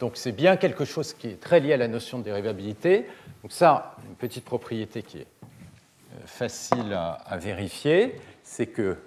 Donc 0.00 0.12
c'est 0.16 0.32
bien 0.32 0.56
quelque 0.56 0.84
chose 0.84 1.14
qui 1.14 1.28
est 1.28 1.40
très 1.40 1.60
lié 1.60 1.72
à 1.72 1.76
la 1.76 1.88
notion 1.88 2.18
de 2.18 2.24
dérivabilité. 2.24 3.06
Donc 3.42 3.52
ça, 3.52 3.94
une 4.08 4.16
petite 4.16 4.44
propriété 4.44 5.02
qui 5.02 5.18
est 5.18 5.26
facile 6.26 6.92
à, 6.92 7.36
vérifier, 7.36 8.20
c'est 8.42 8.66
que 8.66 8.98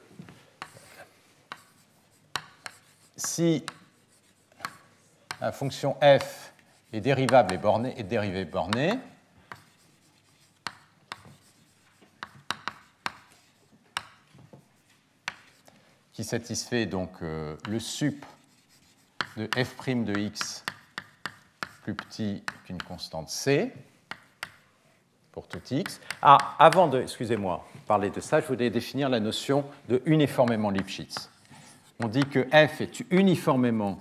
si 3.16 3.66
la 5.42 5.52
fonction 5.52 5.96
f 6.02 6.54
est 6.94 7.02
dérivable 7.02 7.54
et 7.54 7.58
bornée, 7.58 8.04
dérivée 8.04 8.46
bornée, 8.46 8.94
qui 16.14 16.24
satisfait 16.24 16.88
donc 16.88 17.12
euh, 17.22 17.56
le 17.70 17.80
sup 17.80 18.26
de 19.36 19.48
f' 19.56 20.04
de 20.04 20.18
x 20.18 20.66
plus 21.84 21.94
petit 21.94 22.44
qu'une 22.66 22.82
constante 22.82 23.30
c, 23.30 23.72
pour 25.38 25.48
tout 25.48 25.62
x. 25.70 26.02
Ah, 26.20 26.56
avant 26.58 26.88
de, 26.88 27.00
excusez-moi, 27.00 27.64
parler 27.86 28.10
de 28.10 28.20
ça, 28.22 28.42
je 28.42 28.48
voulais 28.48 28.72
définir 28.72 29.08
la 29.08 29.20
notion 29.20 29.66
de 29.88 30.02
uniformément 30.08 30.72
Lipschitz. 30.72 31.30
On 32.04 32.08
dit 32.08 32.26
que 32.26 32.40
f 32.46 32.82
est 32.82 33.04
uniformément 33.12 34.00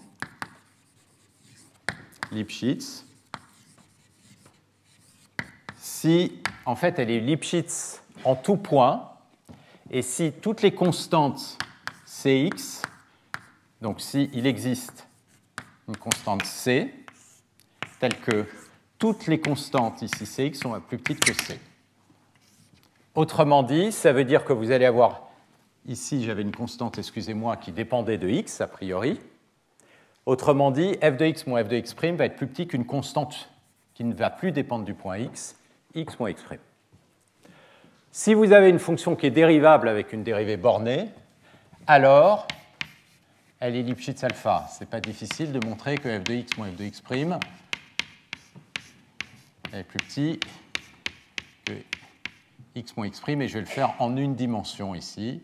Lipschitz 2.33 3.05
si, 5.77 6.41
en 6.65 6.75
fait, 6.75 6.99
elle 6.99 7.11
est 7.11 7.21
Lipschitz 7.21 8.01
en 8.25 8.35
tout 8.35 8.57
point, 8.57 9.07
et 9.91 10.01
si 10.01 10.33
toutes 10.33 10.63
les 10.63 10.73
constantes 10.73 11.59
Cx, 12.07 12.81
donc 13.83 14.01
s'il 14.01 14.47
existe 14.47 15.07
une 15.87 15.99
constante 15.99 16.47
C, 16.47 16.95
telle 18.01 18.19
que 18.21 18.47
toutes 18.99 19.27
les 19.27 19.41
constantes 19.41 20.03
ici 20.03 20.25
Cx 20.25 20.59
sont 20.59 20.81
plus 20.81 20.99
petites 20.99 21.25
que 21.25 21.33
C. 21.33 21.59
Autrement 23.15 23.63
dit, 23.63 23.93
ça 23.93 24.13
veut 24.13 24.25
dire 24.25 24.45
que 24.45 24.53
vous 24.53 24.71
allez 24.71 24.85
avoir, 24.85 25.31
ici 25.87 26.25
j'avais 26.25 26.43
une 26.43 26.55
constante, 26.55 26.99
excusez-moi, 26.99 27.57
qui 27.57 27.73
dépendait 27.73 28.19
de 28.19 28.29
x 28.29 28.61
a 28.61 28.67
priori. 28.67 29.19
Autrement 30.27 30.71
dit, 30.71 30.95
f 31.01 31.17
de 31.17 31.25
x 31.25 31.47
moins 31.47 31.65
f 31.65 31.69
de 31.69 31.77
x' 31.77 31.95
va 31.95 32.25
être 32.25 32.37
plus 32.37 32.47
petit 32.47 32.67
qu'une 32.67 32.85
constante 32.85 33.49
qui 33.95 34.05
ne 34.05 34.13
va 34.13 34.29
plus 34.29 34.53
dépendre 34.53 34.85
du 34.85 34.93
point 34.93 35.19
x, 35.19 35.57
x 35.95 36.19
moins 36.19 36.31
x'. 36.31 36.43
Si 38.13 38.35
vous 38.35 38.53
avez 38.53 38.69
une 38.69 38.79
fonction 38.79 39.15
qui 39.15 39.27
est 39.27 39.31
dérivable 39.31 39.89
avec 39.89 40.13
une 40.13 40.23
dérivée 40.23 40.57
bornée, 40.57 41.09
alors 41.87 42.47
elle 43.61 43.77
est 43.77 43.83
Lipschitz 43.83 44.25
alpha. 44.25 44.69
Ce 44.75 44.81
n'est 44.81 44.91
pas 44.91 45.01
difficile 45.01 45.53
de 45.53 45.65
montrer 45.67 45.97
que 45.97 46.19
f 46.19 46.25
de 46.25 46.35
x 46.35 46.57
moins 46.59 46.71
f 46.71 46.77
de 46.77 46.85
x' 46.85 47.03
est 49.79 49.85
plus 49.85 49.99
petit 49.99 50.41
que 51.65 51.73
x 52.75 52.97
moins 52.97 53.07
x', 53.07 53.23
et 53.29 53.49
je 53.49 53.55
vais 53.55 53.61
le 53.61 53.67
faire 53.67 53.95
en 54.01 54.17
une 54.17 54.35
dimension 54.35 54.95
ici, 54.95 55.43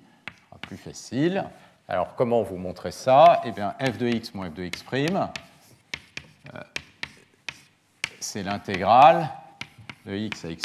plus 0.61 0.77
facile. 0.77 1.45
Alors 1.89 2.15
comment 2.15 2.43
vous 2.43 2.57
montrez 2.57 2.93
ça? 2.93 3.43
Eh 3.45 3.51
bien 3.51 3.75
f 3.81 3.99
de 3.99 4.07
x 4.07 4.33
moins 4.35 4.49
f 4.51 4.55
de 4.55 4.65
x', 4.65 4.85
euh, 4.93 6.61
c'est 8.21 8.43
l'intégrale 8.43 9.29
de 10.07 10.15
x 10.15 10.45
à 10.45 10.51
x' 10.51 10.63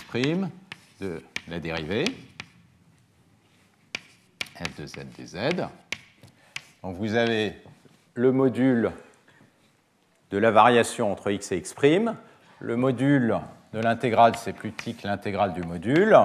de 1.00 1.24
la 1.48 1.60
dérivée 1.60 2.06
f 4.56 4.76
de 4.80 4.86
z 4.86 4.96
dz. 5.18 5.68
Donc 6.84 6.96
vous 6.96 7.16
avez 7.16 7.56
le 8.14 8.32
module 8.32 8.92
de 10.30 10.38
la 10.38 10.52
variation 10.52 11.12
entre 11.12 11.32
x 11.32 11.52
et 11.52 11.58
x', 11.58 11.76
le 12.60 12.76
module 12.76 13.40
de 13.74 13.80
l'intégrale, 13.80 14.36
c'est 14.36 14.54
plus 14.54 14.72
petit 14.72 14.96
que 14.96 15.08
l'intégrale 15.08 15.54
du 15.54 15.62
module. 15.62 16.18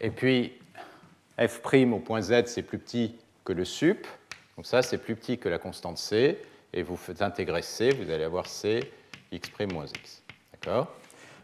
Et 0.00 0.10
puis, 0.10 0.52
f' 1.38 1.60
au 1.92 1.98
point 1.98 2.20
z, 2.20 2.46
c'est 2.46 2.62
plus 2.62 2.78
petit 2.78 3.16
que 3.44 3.52
le 3.52 3.64
sup. 3.64 4.06
Donc 4.56 4.66
ça, 4.66 4.82
c'est 4.82 4.98
plus 4.98 5.14
petit 5.14 5.38
que 5.38 5.48
la 5.48 5.58
constante 5.58 5.98
c. 5.98 6.40
Et 6.72 6.82
vous 6.82 6.96
faites 6.96 7.22
intégrer 7.22 7.62
c, 7.62 7.90
vous 7.90 8.10
allez 8.10 8.24
avoir 8.24 8.46
c, 8.46 8.92
x' 9.32 9.50
moins 9.72 9.86
x. 9.86 10.22
D'accord? 10.52 10.88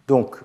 Donc, 0.07 0.37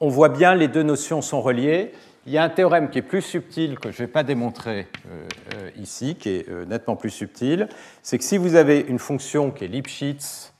on 0.00 0.08
voit 0.08 0.28
bien, 0.28 0.54
les 0.54 0.68
deux 0.68 0.82
notions 0.82 1.22
sont 1.22 1.40
reliées. 1.40 1.92
Il 2.26 2.32
y 2.32 2.38
a 2.38 2.42
un 2.42 2.50
théorème 2.50 2.90
qui 2.90 2.98
est 2.98 3.02
plus 3.02 3.22
subtil, 3.22 3.78
que 3.78 3.90
je 3.90 4.02
ne 4.02 4.06
vais 4.06 4.12
pas 4.12 4.22
démontrer 4.22 4.86
euh, 5.08 5.28
euh, 5.54 5.70
ici, 5.76 6.16
qui 6.16 6.28
est 6.30 6.48
euh, 6.48 6.64
nettement 6.66 6.96
plus 6.96 7.10
subtil. 7.10 7.68
C'est 8.02 8.18
que 8.18 8.24
si 8.24 8.36
vous 8.36 8.54
avez 8.54 8.80
une 8.80 8.98
fonction 8.98 9.50
qui 9.50 9.64
est 9.64 9.68
Lipschitz, 9.68 10.52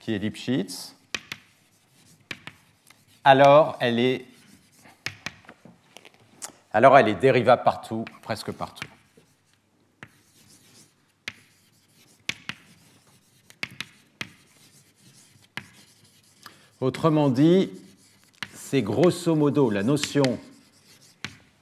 qui 0.00 0.14
est 0.14 0.18
Lipschitz, 0.18 0.96
alors 3.24 3.76
elle 3.80 3.98
est, 3.98 4.26
alors 6.72 6.98
elle 6.98 7.08
est 7.08 7.14
dérivable 7.14 7.62
partout, 7.62 8.04
presque 8.22 8.52
partout. 8.52 8.86
Autrement 16.80 17.28
dit, 17.28 17.70
c'est 18.54 18.80
grosso 18.80 19.34
modo 19.34 19.68
la 19.68 19.82
notion 19.82 20.38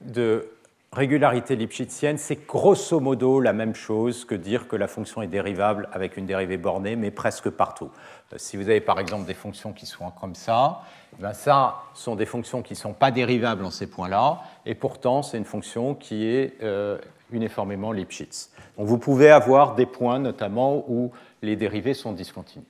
de 0.01 0.49
régularité 0.93 1.57
lipschitzienne, 1.57 2.19
c'est 2.19 2.47
grosso 2.47 3.01
modo 3.01 3.41
la 3.41 3.53
même 3.53 3.75
chose 3.75 4.25
que 4.25 4.37
dire 4.37 4.69
que 4.69 4.77
la 4.77 4.87
fonction 4.87 5.21
est 5.21 5.27
dérivable 5.27 5.89
avec 5.91 6.19
une 6.19 6.27
dérivée 6.27 6.57
bornée, 6.57 6.95
mais 6.95 7.11
presque 7.11 7.51
partout. 7.51 7.91
Euh, 8.33 8.37
si 8.39 8.57
vous 8.57 8.69
avez 8.69 8.81
par 8.81 9.01
exemple 9.01 9.27
des 9.27 9.35
fonctions 9.35 9.73
qui 9.73 9.87
sont 9.87 10.09
comme 10.21 10.37
ça, 10.37 10.83
eh 11.19 11.23
ben 11.23 11.33
ça 11.33 11.83
sont 11.95 12.15
des 12.15 12.25
fonctions 12.25 12.63
qui 12.63 12.75
ne 12.75 12.79
sont 12.79 12.93
pas 12.93 13.11
dérivables 13.11 13.65
en 13.65 13.73
ces 13.73 13.89
points-là, 13.89 14.41
et 14.67 14.77
pourtant 14.77 15.25
c'est 15.25 15.37
une 15.37 15.45
fonction 15.45 15.97
qui 15.97 16.27
est 16.27 16.63
euh, 16.63 16.97
uniformément 17.33 17.91
Lipschitz. 17.91 18.53
Donc 18.77 18.87
vous 18.87 18.99
pouvez 18.99 19.31
avoir 19.31 19.75
des 19.75 19.87
points 19.87 20.21
notamment 20.21 20.85
où 20.87 21.11
les 21.43 21.57
dérivées 21.57 21.95
sont 21.95 22.13
discontinues. 22.13 22.65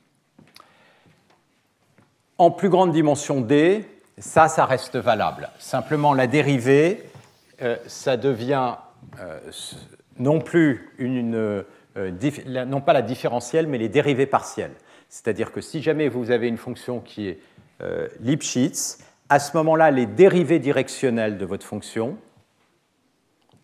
En 2.39 2.53
plus 2.53 2.69
grande 2.69 2.93
dimension 2.93 3.41
d, 3.41 3.85
ça, 4.17 4.47
ça 4.49 4.65
reste 4.65 4.97
valable. 4.97 5.51
Simplement, 5.59 6.15
la 6.15 6.29
dérivée, 6.29 7.03
euh, 7.63 7.77
ça 7.89 8.17
devient 8.17 8.77
euh, 9.21 9.41
non 10.21 10.41
plus 10.41 10.95
euh, 11.01 11.65
non 11.97 12.81
pas 12.81 12.93
la 12.93 13.03
différentielle, 13.03 13.67
mais 13.67 13.79
les 13.79 13.89
dérivées 13.89 14.27
partielles. 14.27 14.75
C'est-à-dire 15.09 15.51
que 15.51 15.61
si 15.61 15.83
jamais 15.83 16.09
vous 16.09 16.31
avez 16.31 16.47
une 16.47 16.59
fonction 16.59 17.01
qui 17.01 17.29
est 17.29 17.41
Lipschitz, 18.21 18.99
à 19.29 19.39
ce 19.39 19.57
moment-là, 19.57 19.91
les 19.91 20.07
dérivées 20.07 20.59
directionnelles 20.59 21.39
de 21.39 21.45
votre 21.45 21.67
fonction 21.67 22.17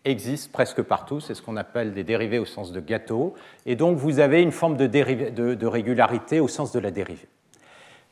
existent 0.03 0.51
presque 0.51 0.81
partout. 0.81 1.19
C'est 1.19 1.33
ce 1.33 1.41
qu'on 1.41 1.57
appelle 1.57 1.93
des 1.93 2.03
dérivées 2.03 2.39
au 2.39 2.45
sens 2.45 2.71
de 2.71 2.79
gâteau. 2.79 3.35
Et 3.65 3.75
donc, 3.75 3.97
vous 3.97 4.19
avez 4.19 4.41
une 4.41 4.51
forme 4.51 4.77
de 4.77 5.67
régularité 5.67 6.39
au 6.39 6.47
sens 6.47 6.71
de 6.71 6.79
la 6.79 6.91
dérivée. 6.91 7.27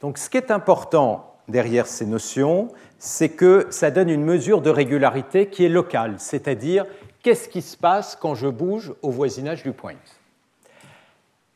Donc 0.04 0.18
ce 0.18 0.30
qui 0.30 0.36
est 0.36 0.52
important 0.52 1.34
derrière 1.48 1.88
ces 1.88 2.06
notions, 2.06 2.68
c'est 3.00 3.30
que 3.30 3.68
ça 3.70 3.90
donne 3.90 4.10
une 4.10 4.26
mesure 4.26 4.62
de 4.62 4.70
régularité 4.70 5.48
qui 5.48 5.64
est 5.64 5.70
locale, 5.70 6.16
c'est-à-dire 6.18 6.86
qu'est-ce 7.24 7.48
qui 7.48 7.62
se 7.62 7.78
passe 7.78 8.18
quand 8.18 8.36
je 8.36 8.50
bouge 8.50 8.94
au 9.02 9.12
voisinage 9.12 9.64
du 9.64 9.72
point. 9.72 9.94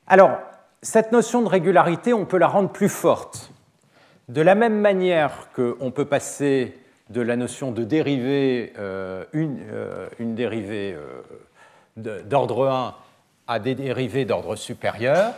Alors, 0.07 0.39
cette 0.81 1.11
notion 1.11 1.41
de 1.41 1.49
régularité, 1.49 2.13
on 2.13 2.25
peut 2.25 2.37
la 2.37 2.47
rendre 2.47 2.69
plus 2.69 2.87
forte. 2.87 3.51
De 4.29 4.41
la 4.41 4.55
même 4.55 4.79
manière 4.79 5.49
qu'on 5.53 5.91
peut 5.91 6.05
passer 6.05 6.79
de 7.09 7.19
la 7.19 7.35
notion 7.35 7.73
de 7.73 7.83
dérivée, 7.83 8.71
euh, 8.79 9.25
une, 9.33 9.59
euh, 9.73 10.07
dérivée 10.19 10.95
euh, 10.95 12.21
d'ordre 12.23 12.69
1 12.69 12.95
à 13.47 13.59
des 13.59 13.75
dérivées 13.75 14.23
d'ordre 14.23 14.55
supérieur, 14.55 15.33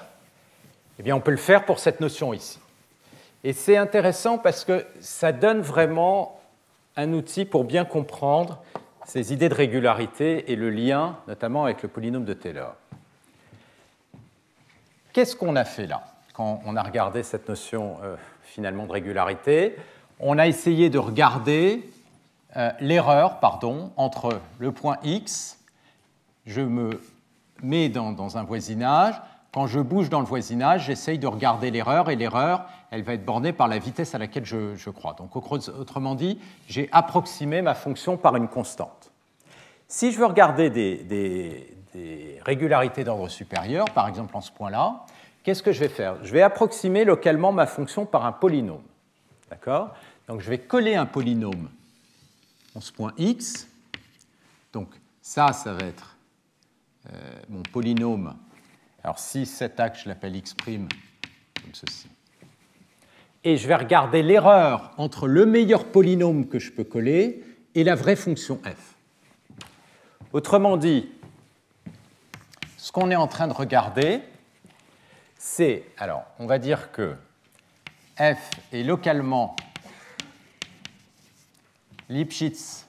eh 1.00 1.04
bien 1.04 1.16
on 1.16 1.22
peut 1.22 1.32
le 1.32 1.38
faire 1.38 1.66
pour 1.66 1.80
cette 1.80 2.02
notion 2.02 2.36
ici. 2.36 2.60
Et 3.44 3.54
c'est 3.54 3.78
intéressant 3.78 4.38
parce 4.38 4.66
que 4.66 4.86
ça 5.00 5.32
donne 5.32 5.62
vraiment 5.62 6.40
un 6.98 7.14
outil 7.14 7.46
pour 7.46 7.64
bien 7.64 7.86
comprendre 7.86 8.62
ces 9.06 9.32
idées 9.32 9.50
de 9.50 9.56
régularité 9.56 10.52
et 10.52 10.56
le 10.56 10.70
lien 10.70 11.18
notamment 11.28 11.64
avec 11.64 11.82
le 11.82 11.90
polynôme 11.90 12.26
de 12.26 12.34
Taylor. 12.34 12.76
Qu'est-ce 15.14 15.36
qu'on 15.36 15.56
a 15.56 15.66
fait 15.66 15.88
là 15.88 16.04
quand 16.34 16.62
on 16.66 16.76
a 16.76 16.84
regardé 16.84 17.24
cette 17.24 17.48
notion 17.48 17.98
euh, 18.04 18.16
finalement 18.44 18.86
de 18.86 18.92
régularité? 18.92 19.76
On 20.20 20.38
a 20.38 20.48
essayé 20.48 20.90
de 20.90 21.00
regarder 21.00 21.90
euh, 22.58 22.72
l'erreur 22.82 23.40
pardon, 23.40 23.92
entre 23.96 24.40
le 24.60 24.72
point 24.72 24.98
x, 25.04 25.60
je 26.46 26.62
me 26.62 27.02
mets 27.64 27.90
dans 27.90 28.38
un 28.38 28.44
voisinage, 28.44 29.16
quand 29.54 29.66
je 29.66 29.80
bouge 29.80 30.10
dans 30.10 30.20
le 30.20 30.26
voisinage, 30.26 30.86
j'essaye 30.86 31.18
de 31.18 31.26
regarder 31.26 31.72
l'erreur 31.72 32.10
et 32.10 32.16
l'erreur, 32.16 32.66
elle 32.92 33.02
va 33.02 33.14
être 33.14 33.26
bornée 33.26 33.52
par 33.52 33.68
la 33.68 33.80
vitesse 33.80 34.14
à 34.14 34.20
laquelle 34.20 34.46
je, 34.46 34.90
crois. 34.92 35.14
Donc, 35.14 35.36
autrement 35.36 36.16
dit, 36.16 36.40
j'ai 36.68 36.88
approximé 36.92 37.62
ma 37.62 37.74
fonction 37.74 38.16
par 38.16 38.36
une 38.36 38.48
constante. 38.48 39.12
Si 39.88 40.12
je 40.12 40.20
veux 40.20 40.28
regarder 40.28 40.70
des, 40.70 41.76
régularités 42.46 43.04
d'ordre 43.04 43.28
supérieur, 43.28 43.86
par 43.86 44.08
exemple 44.08 44.38
en 44.38 44.42
ce 44.42 44.52
point-là, 44.52 45.06
qu'est-ce 45.44 45.64
que 45.64 45.72
je 45.72 45.80
vais 45.80 45.90
faire? 45.90 46.24
Je 46.24 46.32
vais 46.32 46.44
approximer 46.44 47.04
localement 47.04 47.52
ma 47.52 47.66
fonction 47.66 48.06
par 48.06 48.26
un 48.26 48.32
polynôme. 48.32 48.84
D'accord? 49.50 49.96
Donc, 50.28 50.42
je 50.42 50.50
vais 50.50 50.60
coller 50.60 50.96
un 50.96 51.08
polynôme 51.08 51.70
en 52.76 52.82
ce 52.82 52.92
point 52.92 53.14
x. 53.18 53.68
Donc, 54.72 54.90
ça, 55.24 55.54
ça 55.54 55.74
va 55.74 55.88
être 55.88 56.16
euh, 57.12 57.18
mon 57.50 57.64
polynôme 57.64 58.36
alors 59.04 59.20
si 59.20 59.46
cet 59.46 59.80
axe, 59.80 60.04
je 60.04 60.10
l'appelle 60.10 60.36
x', 60.36 60.54
comme 60.54 60.88
ceci. 61.74 62.08
Et 63.44 63.56
je 63.56 63.68
vais 63.68 63.76
regarder 63.76 64.22
l'erreur 64.22 64.92
entre 64.98 65.28
le 65.28 65.46
meilleur 65.46 65.86
polynôme 65.86 66.48
que 66.48 66.60
je 66.60 66.72
peux 66.72 66.84
coller 66.84 67.44
et 67.76 67.84
la 67.84 67.96
vraie 67.96 68.18
fonction 68.18 68.60
f. 68.66 68.96
Autrement 70.34 70.76
dit, 70.76 71.10
ce 72.78 72.92
qu'on 72.92 73.10
est 73.12 73.16
en 73.16 73.28
train 73.28 73.48
de 73.48 73.54
regarder, 73.54 74.22
c'est, 75.38 75.86
alors, 75.98 76.26
on 76.40 76.46
va 76.46 76.60
dire 76.60 76.92
que 76.92 77.16
f 78.18 78.50
est 78.74 78.84
localement 78.84 79.56
Lipschitz 82.10 82.86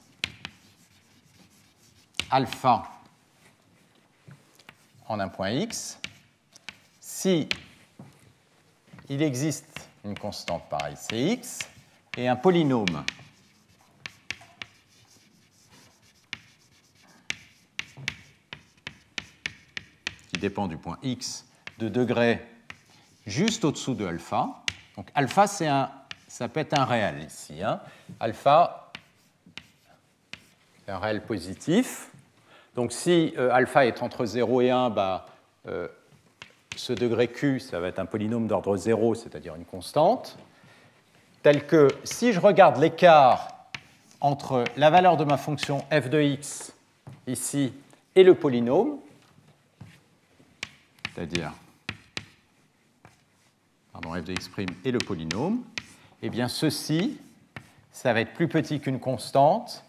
alpha 2.29 2.83
en 5.07 5.19
un 5.19 5.29
point 5.29 5.51
x, 5.51 6.00
si 7.21 7.47
il 9.09 9.21
existe 9.21 9.87
une 10.03 10.17
constante 10.17 10.67
pareille, 10.69 10.95
cx, 10.95 11.59
et 12.17 12.27
un 12.27 12.35
polynôme 12.35 13.05
qui 20.29 20.39
dépend 20.39 20.67
du 20.67 20.77
point 20.77 20.97
x 21.03 21.45
de 21.77 21.89
degré 21.89 22.43
juste 23.27 23.65
au-dessous 23.65 23.93
de 23.93 24.07
alpha. 24.07 24.63
Donc 24.95 25.11
alpha, 25.13 25.45
c'est 25.45 25.67
un, 25.67 25.91
ça 26.27 26.49
peut 26.49 26.61
être 26.61 26.73
un 26.73 26.85
réel 26.85 27.23
ici. 27.23 27.61
Hein. 27.61 27.81
Alpha, 28.19 28.91
un 30.87 30.97
réel 30.97 31.21
positif. 31.21 32.09
Donc 32.73 32.91
si 32.91 33.35
euh, 33.37 33.51
alpha 33.53 33.85
est 33.85 34.01
entre 34.01 34.25
0 34.25 34.61
et 34.61 34.71
1, 34.71 34.89
bah, 34.89 35.27
euh, 35.67 35.87
ce 36.75 36.93
degré 36.93 37.27
q, 37.27 37.59
ça 37.59 37.79
va 37.79 37.87
être 37.87 37.99
un 37.99 38.05
polynôme 38.05 38.47
d'ordre 38.47 38.77
0, 38.77 39.15
c'est-à-dire 39.15 39.55
une 39.55 39.65
constante, 39.65 40.37
tel 41.43 41.65
que 41.65 41.87
si 42.03 42.33
je 42.33 42.39
regarde 42.39 42.77
l'écart 42.77 43.67
entre 44.19 44.63
la 44.77 44.89
valeur 44.89 45.17
de 45.17 45.23
ma 45.23 45.37
fonction 45.37 45.79
f 45.91 46.09
de 46.09 46.21
x 46.21 46.73
ici 47.27 47.73
et 48.15 48.23
le 48.23 48.35
polynôme, 48.35 48.99
c'est-à-dire 51.13 51.51
f 53.93 54.23
de 54.23 54.33
x' 54.33 54.49
et 54.85 54.91
le 54.91 54.99
polynôme, 54.99 55.63
eh 56.21 56.29
bien 56.29 56.47
ceci, 56.47 57.17
ça 57.91 58.13
va 58.13 58.21
être 58.21 58.33
plus 58.33 58.47
petit 58.47 58.79
qu'une 58.79 58.99
constante, 58.99 59.83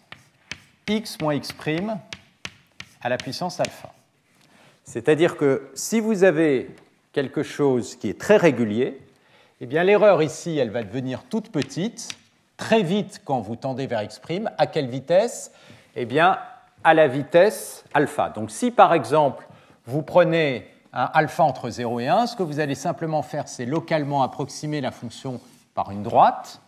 x 0.87 1.19
moins 1.21 1.35
x' 1.35 1.53
à 3.01 3.09
la 3.09 3.17
puissance 3.17 3.59
alpha. 3.59 3.92
C'est-à-dire 4.83 5.37
que 5.37 5.69
si 5.73 5.99
vous 5.99 6.23
avez 6.23 6.69
quelque 7.13 7.43
chose 7.43 7.95
qui 7.95 8.09
est 8.09 8.19
très 8.19 8.37
régulier, 8.37 8.99
eh 9.61 9.65
bien 9.65 9.83
l'erreur 9.83 10.21
ici, 10.21 10.63
va 10.65 10.83
devenir 10.83 11.23
toute 11.23 11.51
petite, 11.51 12.09
très 12.57 12.83
vite 12.83 13.21
quand 13.23 13.39
vous 13.39 13.55
tendez 13.55 13.87
vers 13.87 14.03
x'. 14.03 14.21
À 14.57 14.67
quelle 14.67 14.87
vitesse? 14.87 15.51
Eh 15.95 16.05
bien, 16.05 16.39
à 16.83 16.93
la 16.93 17.07
vitesse 17.07 17.85
alpha. 17.93 18.29
Donc 18.29 18.51
si 18.51 18.71
par 18.71 18.93
exemple, 18.93 19.47
vous 19.85 20.01
prenez 20.01 20.67
un 20.91 21.09
alpha 21.13 21.43
entre 21.43 21.69
0 21.69 21.99
et 22.01 22.07
1, 22.07 22.27
ce 22.27 22.35
que 22.35 22.43
vous 22.43 22.59
allez 22.59 22.75
simplement 22.75 23.21
faire, 23.21 23.47
c'est 23.47 23.65
localement 23.65 24.21
approximer 24.21 24.81
la 24.81 24.91
fonction 24.91 25.39
par 25.73 25.91
une 25.91 26.03
droite, 26.03 26.61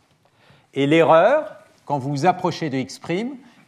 et 0.73 0.87
l'erreur, 0.87 1.57
quand 1.85 1.99
vous 1.99 2.09
vous 2.09 2.25
approchez 2.25 2.69
de 2.69 2.77
x', 2.77 2.99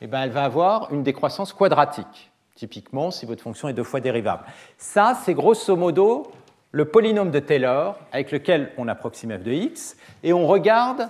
eh 0.01 0.07
bien, 0.07 0.23
elle 0.23 0.31
va 0.31 0.43
avoir 0.43 0.91
une 0.93 1.03
décroissance 1.03 1.53
quadratique 1.53 2.31
typiquement 2.57 3.11
si 3.11 3.25
votre 3.25 3.41
fonction 3.41 3.69
est 3.69 3.73
deux 3.73 3.83
fois 3.83 4.01
dérivable. 4.01 4.43
Ça, 4.77 5.17
c'est 5.23 5.33
grosso 5.33 5.75
modo 5.77 6.29
le 6.71 6.85
polynôme 6.85 7.31
de 7.31 7.39
Taylor 7.39 7.97
avec 8.11 8.31
lequel 8.31 8.73
on 8.77 8.87
approxime 8.89 9.37
f 9.37 9.43
de 9.43 9.51
x, 9.51 9.95
et 10.23 10.33
on 10.33 10.45
regarde 10.45 11.09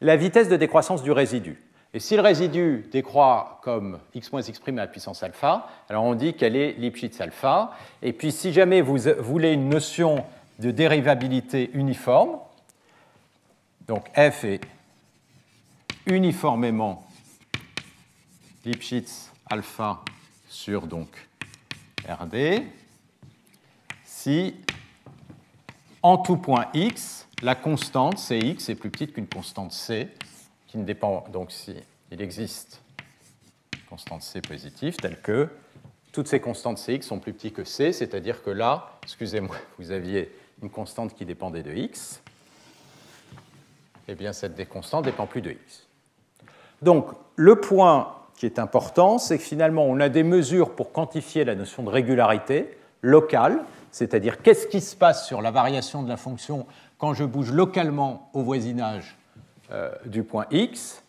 la 0.00 0.16
vitesse 0.16 0.48
de 0.48 0.56
décroissance 0.56 1.02
du 1.02 1.12
résidu. 1.12 1.60
Et 1.92 2.00
si 2.00 2.16
le 2.16 2.22
résidu 2.22 2.88
décroît 2.90 3.60
comme 3.62 4.00
x 4.14 4.32
moins 4.32 4.42
x' 4.42 4.60
à 4.66 4.72
la 4.72 4.86
puissance 4.86 5.22
alpha, 5.22 5.68
alors 5.88 6.04
on 6.04 6.14
dit 6.14 6.34
qu'elle 6.34 6.56
est 6.56 6.72
Lipschitz 6.72 7.20
alpha. 7.20 7.72
Et 8.02 8.12
puis 8.12 8.32
si 8.32 8.52
jamais 8.52 8.80
vous 8.80 8.96
voulez 9.20 9.52
une 9.52 9.68
notion 9.68 10.24
de 10.58 10.70
dérivabilité 10.70 11.70
uniforme, 11.74 12.38
donc 13.86 14.08
f 14.16 14.44
est 14.44 14.60
uniformément 16.06 17.06
Lipschitz 18.64 19.30
alpha 19.48 20.00
sur 20.54 20.86
donc 20.86 21.08
RD 22.08 22.62
si 24.04 24.54
en 26.00 26.16
tout 26.16 26.36
point 26.36 26.68
x, 26.74 27.26
la 27.42 27.54
constante 27.54 28.18
Cx 28.18 28.68
est 28.68 28.74
plus 28.76 28.90
petite 28.90 29.12
qu'une 29.12 29.26
constante 29.26 29.72
C, 29.72 30.08
qui 30.68 30.78
ne 30.78 30.84
dépend 30.84 31.24
donc 31.32 31.50
si 31.50 31.74
il 32.12 32.22
existe 32.22 32.80
une 33.74 33.80
constante 33.88 34.22
C 34.22 34.40
positive, 34.40 34.96
telle 34.96 35.20
que 35.20 35.48
toutes 36.12 36.28
ces 36.28 36.40
constantes 36.40 36.78
Cx 36.78 37.04
sont 37.04 37.18
plus 37.18 37.32
petites 37.32 37.54
que 37.54 37.64
C, 37.64 37.92
c'est-à-dire 37.92 38.42
que 38.42 38.50
là, 38.50 38.98
excusez-moi, 39.02 39.56
vous 39.78 39.90
aviez 39.90 40.30
une 40.62 40.70
constante 40.70 41.14
qui 41.14 41.24
dépendait 41.24 41.64
de 41.64 41.74
x, 41.74 42.22
eh 44.06 44.14
bien 44.14 44.32
cette 44.32 44.68
constante 44.68 45.04
dépend 45.04 45.26
plus 45.26 45.42
de 45.42 45.50
x. 45.50 45.86
Donc 46.80 47.08
le 47.34 47.60
point 47.60 48.23
qui 48.36 48.46
est 48.46 48.58
important, 48.58 49.18
c'est 49.18 49.38
que 49.38 49.44
finalement, 49.44 49.84
on 49.84 50.00
a 50.00 50.08
des 50.08 50.22
mesures 50.22 50.70
pour 50.70 50.92
quantifier 50.92 51.44
la 51.44 51.54
notion 51.54 51.82
de 51.82 51.90
régularité 51.90 52.76
locale, 53.02 53.64
c'est-à-dire 53.90 54.42
qu'est-ce 54.42 54.66
qui 54.66 54.80
se 54.80 54.96
passe 54.96 55.26
sur 55.26 55.40
la 55.40 55.50
variation 55.50 56.02
de 56.02 56.08
la 56.08 56.16
fonction 56.16 56.66
quand 56.98 57.14
je 57.14 57.24
bouge 57.24 57.52
localement 57.52 58.30
au 58.32 58.42
voisinage 58.42 59.16
euh, 59.70 59.90
du 60.06 60.22
point 60.22 60.46
x. 60.50 61.02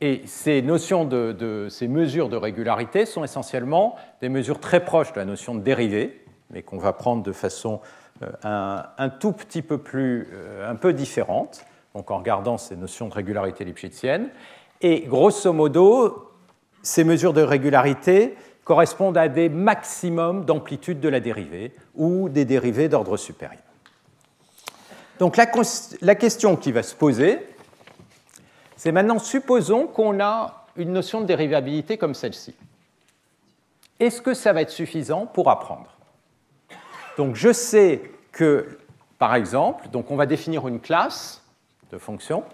Et 0.00 0.22
ces 0.26 0.60
notions 0.60 1.04
de, 1.04 1.68
ces 1.70 1.88
mesures 1.88 2.28
de 2.28 2.36
régularité 2.36 3.06
sont 3.06 3.24
essentiellement 3.24 3.96
des 4.20 4.28
mesures 4.28 4.60
très 4.60 4.84
proches 4.84 5.12
de 5.12 5.18
la 5.18 5.24
notion 5.24 5.54
de 5.54 5.60
dérivée, 5.60 6.22
mais 6.50 6.62
qu'on 6.62 6.78
va 6.78 6.92
prendre 6.92 7.22
de 7.22 7.32
façon 7.32 7.80
euh, 8.22 8.82
un, 8.98 9.08
tout 9.08 9.32
petit 9.32 9.62
peu 9.62 9.78
plus, 9.78 10.28
euh, 10.32 10.70
un 10.70 10.74
peu 10.74 10.92
différente, 10.92 11.64
donc 11.94 12.10
en 12.10 12.18
regardant 12.18 12.58
ces 12.58 12.76
notions 12.76 13.08
de 13.08 13.14
régularité 13.14 13.64
lipschitzienne. 13.64 14.28
Et 14.82 15.02
grosso 15.02 15.52
modo, 15.54 16.25
ces 16.86 17.02
mesures 17.02 17.32
de 17.32 17.42
régularité 17.42 18.36
correspondent 18.64 19.18
à 19.18 19.26
des 19.26 19.48
maximums 19.48 20.44
d'amplitude 20.44 21.00
de 21.00 21.08
la 21.08 21.18
dérivée 21.18 21.72
ou 21.96 22.28
des 22.28 22.44
dérivées 22.44 22.88
d'ordre 22.88 23.16
supérieur. 23.16 23.62
Donc 25.18 25.36
la, 25.36 25.46
question 26.14 26.56
qui 26.56 26.70
va 26.70 26.84
se 26.84 26.94
poser, 26.94 27.40
c'est 28.76 28.92
maintenant 28.92 29.18
supposons 29.18 29.88
qu'on 29.88 30.20
a 30.20 30.66
une 30.76 30.92
notion 30.92 31.20
de 31.20 31.26
dérivabilité 31.26 31.98
comme 31.98 32.14
celle-ci. 32.14 32.54
Est-ce 33.98 34.22
que 34.22 34.34
ça 34.34 34.52
va 34.52 34.62
être 34.62 34.70
suffisant 34.70 35.26
pour 35.26 35.50
apprendre? 35.50 35.96
Donc 37.16 37.34
je 37.34 37.52
sais 37.52 38.02
que, 38.30 38.78
par 39.18 39.34
exemple, 39.34 39.88
on 39.92 40.16
va 40.16 40.26
définir 40.26 40.68
une 40.68 40.80
classe 40.80 41.42
de 41.90 41.98
fonctions 41.98 42.44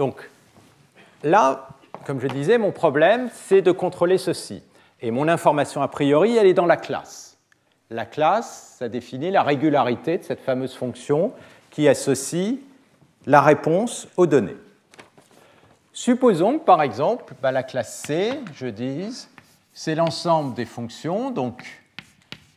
Donc 0.00 0.30
là, 1.22 1.68
comme 2.06 2.20
je 2.20 2.26
disais, 2.26 2.56
mon 2.56 2.72
problème, 2.72 3.28
c'est 3.34 3.60
de 3.60 3.70
contrôler 3.70 4.16
ceci. 4.16 4.62
Et 5.02 5.10
mon 5.10 5.28
information 5.28 5.82
a 5.82 5.88
priori, 5.88 6.38
elle 6.38 6.46
est 6.46 6.54
dans 6.54 6.64
la 6.64 6.78
classe. 6.78 7.36
La 7.90 8.06
classe, 8.06 8.76
ça 8.78 8.88
définit 8.88 9.30
la 9.30 9.42
régularité 9.42 10.16
de 10.16 10.22
cette 10.22 10.40
fameuse 10.40 10.74
fonction 10.74 11.34
qui 11.68 11.86
associe 11.86 12.54
la 13.26 13.42
réponse 13.42 14.08
aux 14.16 14.26
données. 14.26 14.56
Supposons 15.92 16.58
que, 16.58 16.64
par 16.64 16.80
exemple, 16.80 17.34
bah, 17.42 17.52
la 17.52 17.62
classe 17.62 17.94
C, 18.06 18.40
je 18.54 18.68
dise, 18.68 19.28
c'est 19.74 19.94
l'ensemble 19.94 20.54
des 20.54 20.64
fonctions 20.64 21.30
donc, 21.30 21.62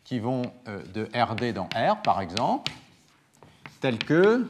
qui 0.05 0.19
vont 0.19 0.43
euh, 0.69 0.79
de 0.93 1.09
RD 1.13 1.51
dans 1.51 1.67
R, 1.75 2.01
par 2.03 2.21
exemple, 2.21 2.71
telles 3.81 3.99
que 3.99 4.47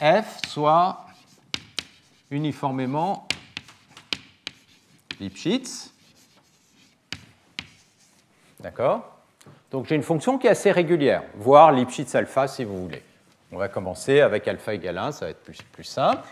f 0.00 0.40
soit 0.48 1.06
uniformément 2.30 3.26
Lipschitz. 5.18 5.92
D'accord 8.60 9.18
Donc 9.70 9.86
j'ai 9.86 9.96
une 9.96 10.02
fonction 10.02 10.38
qui 10.38 10.46
est 10.46 10.50
assez 10.50 10.70
régulière, 10.70 11.22
voire 11.34 11.72
Lipschitz 11.72 12.14
alpha 12.14 12.46
si 12.48 12.64
vous 12.64 12.82
voulez. 12.82 13.02
On 13.52 13.58
va 13.58 13.68
commencer 13.68 14.20
avec 14.20 14.46
alpha 14.46 14.74
égale 14.74 14.98
1, 14.98 15.12
ça 15.12 15.24
va 15.24 15.30
être 15.32 15.42
plus, 15.42 15.84
simple. 15.84 16.26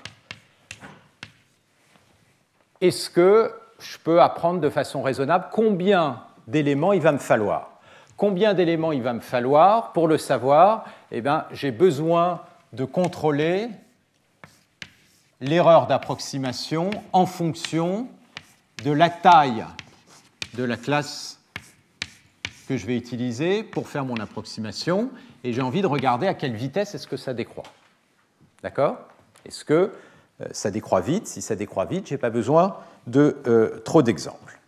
Est-ce 2.81 3.11
que 3.11 3.53
je 3.81 3.99
peux 3.99 4.23
apprendre 4.23 4.61
de 4.61 4.71
façon 4.71 5.03
raisonnable 5.03 5.47
combien 5.51 6.23
d'éléments 6.47 6.93
il 6.93 7.01
va 7.01 7.13
me 7.13 7.19
falloir? 7.19 7.81
Combien 8.17 8.55
d'éléments 8.55 8.93
il 8.93 9.03
va 9.03 9.13
me 9.13 9.21
falloir 9.21 9.93
Pour 9.93 10.07
le 10.07 10.19
savoir, 10.19 10.85
eh 11.11 11.23
j'ai 11.53 11.73
besoin 11.73 12.43
de 12.73 12.85
contrôler 12.85 13.69
l'erreur 15.41 15.87
d'approximation 15.87 16.91
en 17.13 17.27
fonction 17.27 18.09
de 18.85 18.93
la 18.93 19.11
taille 19.11 19.65
de 20.55 20.65
la 20.65 20.77
classe 20.77 21.39
que 22.69 22.77
je 22.77 22.87
vais 22.87 22.97
utiliser 22.97 23.63
pour 23.63 23.89
faire 23.89 24.05
mon 24.05 24.17
approximation 24.17 25.11
et 25.45 25.53
j'ai 25.53 25.63
envie 25.63 25.83
de 25.83 25.87
regarder 25.87 26.27
à 26.27 26.35
quelle 26.35 26.55
vitesse 26.55 26.95
est-ce 26.95 27.07
que 27.07 27.17
ça 27.17 27.33
décroît. 27.33 27.65
D'accord? 28.63 28.99
Est-ce 29.47 29.65
que 29.65 29.93
euh, 30.41 30.47
ça 30.51 30.71
décroît 30.71 31.01
vite? 31.01 31.27
Si 31.27 31.41
ça 31.41 31.57
décroît 31.57 31.85
vite, 31.85 32.09
je 32.09 32.15
n'ai 32.15 32.19
pas 32.19 32.31
besoin 32.31 32.77
de 33.07 33.39
euh, 33.47 33.81
trop 33.85 34.03
d'exemples. 34.03 34.59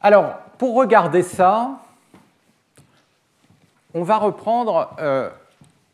Alors, 0.00 0.38
pour 0.56 0.74
regarder 0.76 1.22
ça, 1.22 1.80
on 3.92 4.02
va 4.02 4.16
reprendre 4.16 4.94
euh, 4.98 5.28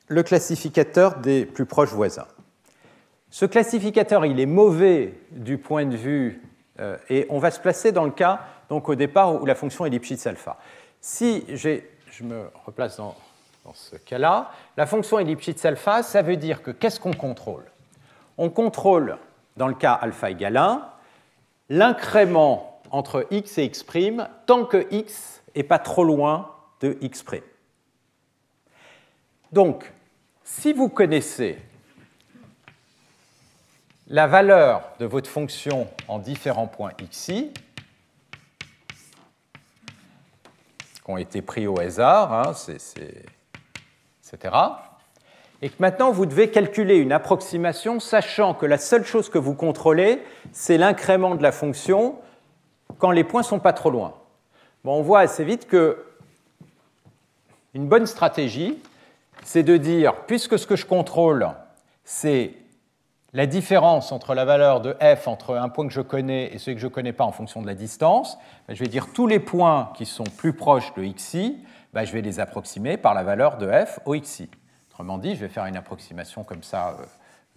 le 0.06 0.22
classificateur 0.22 1.16
des 1.16 1.46
plus 1.46 1.66
proches 1.66 1.92
voisins. 1.92 2.26
Ce 3.36 3.44
classificateur, 3.44 4.24
il 4.24 4.40
est 4.40 4.46
mauvais 4.46 5.12
du 5.30 5.58
point 5.58 5.84
de 5.84 5.94
vue, 5.94 6.40
euh, 6.80 6.96
et 7.10 7.26
on 7.28 7.38
va 7.38 7.50
se 7.50 7.60
placer 7.60 7.92
dans 7.92 8.06
le 8.06 8.10
cas, 8.10 8.40
donc 8.70 8.88
au 8.88 8.94
départ, 8.94 9.42
où 9.42 9.44
la 9.44 9.54
fonction 9.54 9.84
est 9.84 9.90
Lipschitz 9.90 10.26
alpha. 10.26 10.56
Si 11.02 11.44
je 11.46 11.82
me 12.22 12.46
replace 12.64 12.96
dans, 12.96 13.14
ce 13.74 13.96
cas-là, 13.96 14.52
la 14.78 14.86
fonction 14.86 15.18
est 15.18 15.24
Lipschitz 15.24 15.62
alpha, 15.66 16.02
ça 16.02 16.22
veut 16.22 16.38
dire 16.38 16.62
que 16.62 16.70
qu'est-ce 16.70 16.98
qu'on 16.98 17.12
contrôle? 17.12 17.64
On 18.38 18.48
contrôle, 18.48 19.18
dans 19.58 19.68
le 19.68 19.74
cas 19.74 19.92
alpha 19.92 20.30
égale 20.30 20.56
1, 20.56 20.88
l'incrément 21.68 22.80
entre 22.90 23.26
x 23.30 23.58
et 23.58 23.64
x' 23.64 23.84
tant 24.46 24.64
que 24.64 24.86
x 24.90 25.42
n'est 25.54 25.62
pas 25.62 25.78
trop 25.78 26.04
loin 26.04 26.52
de 26.80 26.96
x'. 27.02 27.22
Donc, 29.52 29.92
si 30.42 30.72
vous 30.72 30.88
connaissez 30.88 31.58
la 34.08 34.26
valeur 34.26 34.82
de 35.00 35.06
votre 35.06 35.28
fonction 35.28 35.88
en 36.08 36.18
différents 36.18 36.68
points 36.68 36.92
xi, 37.10 37.52
qui 40.94 41.10
ont 41.10 41.16
été 41.16 41.42
pris 41.42 41.66
au 41.66 41.80
hasard, 41.80 42.32
hein, 42.32 42.52
etc., 42.52 44.52
et 45.62 45.70
que 45.70 45.76
maintenant 45.78 46.12
vous 46.12 46.26
devez 46.26 46.50
calculer 46.50 46.96
une 46.96 47.12
approximation 47.12 47.98
sachant 47.98 48.52
que 48.52 48.66
la 48.66 48.76
seule 48.76 49.06
chose 49.06 49.30
que 49.30 49.38
vous 49.38 49.54
contrôlez, 49.54 50.22
c'est 50.52 50.76
l'incrément 50.76 51.34
de 51.34 51.42
la 51.42 51.52
fonction 51.52 52.16
quand 52.98 53.10
les 53.10 53.24
points 53.24 53.40
ne 53.40 53.46
sont 53.46 53.58
pas 53.58 53.72
trop 53.72 53.90
loin. 53.90 54.14
Bon, 54.84 54.98
on 54.98 55.02
voit 55.02 55.20
assez 55.20 55.44
vite 55.44 55.66
que 55.66 56.04
une 57.72 57.88
bonne 57.88 58.06
stratégie, 58.06 58.78
c'est 59.44 59.62
de 59.62 59.78
dire, 59.78 60.14
puisque 60.26 60.58
ce 60.58 60.66
que 60.66 60.76
je 60.76 60.84
contrôle, 60.84 61.48
c'est 62.04 62.54
la 63.36 63.46
différence 63.46 64.12
entre 64.12 64.34
la 64.34 64.46
valeur 64.46 64.80
de 64.80 64.96
f 64.98 65.28
entre 65.28 65.56
un 65.56 65.68
point 65.68 65.86
que 65.86 65.92
je 65.92 66.00
connais 66.00 66.54
et 66.54 66.58
celui 66.58 66.76
que 66.76 66.80
je 66.80 66.86
ne 66.86 66.90
connais 66.90 67.12
pas 67.12 67.24
en 67.24 67.32
fonction 67.32 67.60
de 67.60 67.66
la 67.66 67.74
distance, 67.74 68.38
ben, 68.66 68.74
je 68.74 68.82
vais 68.82 68.88
dire 68.88 69.12
tous 69.12 69.26
les 69.26 69.40
points 69.40 69.92
qui 69.94 70.06
sont 70.06 70.24
plus 70.24 70.54
proches 70.54 70.94
de 70.94 71.04
xi, 71.04 71.62
ben, 71.92 72.06
je 72.06 72.14
vais 72.14 72.22
les 72.22 72.40
approximer 72.40 72.96
par 72.96 73.12
la 73.12 73.22
valeur 73.22 73.58
de 73.58 73.70
f 73.70 74.00
au 74.06 74.14
xi. 74.14 74.48
Autrement 74.88 75.18
dit, 75.18 75.34
je 75.36 75.40
vais 75.40 75.50
faire 75.50 75.66
une 75.66 75.76
approximation 75.76 76.44
comme 76.44 76.62
ça, 76.62 76.96
euh, 76.98 77.04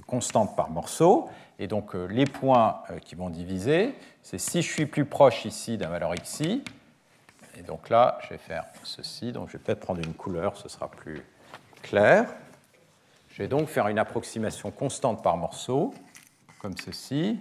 constante 0.06 0.54
par 0.58 0.70
morceau, 0.70 1.30
et 1.60 1.68
donc 1.68 1.96
euh, 1.96 2.08
les 2.08 2.26
points 2.26 2.82
euh, 2.92 3.00
qui 3.00 3.16
vont 3.16 3.30
diviser, 3.30 3.96
c'est 4.22 4.38
si 4.38 4.62
je 4.62 4.70
suis 4.70 4.86
plus 4.86 5.06
proche 5.06 5.46
ici 5.46 5.78
d'un 5.78 5.88
valeur 5.88 6.14
xi, 6.16 6.62
et 7.58 7.62
donc 7.62 7.88
là, 7.88 8.18
je 8.24 8.32
vais 8.32 8.38
faire 8.38 8.66
ceci, 8.84 9.32
donc 9.32 9.48
je 9.48 9.54
vais 9.54 9.60
peut-être 9.60 9.80
prendre 9.80 10.02
une 10.06 10.14
couleur, 10.14 10.58
ce 10.58 10.68
sera 10.68 10.90
plus 10.90 11.22
clair. 11.84 12.26
Je 13.40 13.46
vais 13.46 13.48
donc 13.48 13.70
faire 13.70 13.88
une 13.88 14.00
approximation 14.00 14.70
constante 14.70 15.24
par 15.24 15.38
morceau, 15.38 15.94
comme 16.60 16.76
ceci. 16.76 17.40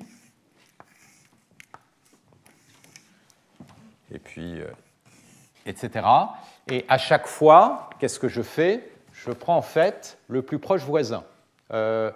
Et 4.13 4.21
puis, 4.21 4.61
euh, 4.61 4.69
etc. 5.67 6.07
Et 6.71 6.85
à 6.89 6.99
chaque 6.99 7.27
fois, 7.27 7.91
qu'est-ce 7.99 8.21
que 8.21 8.29
je 8.29 8.43
fais? 8.43 8.89
Je 9.13 9.33
prends 9.33 9.57
en 9.57 9.63
fait 9.63 10.19
le 10.29 10.43
plus 10.43 10.61
proche 10.61 10.83
voisin 10.83 11.25
euh, 11.73 12.13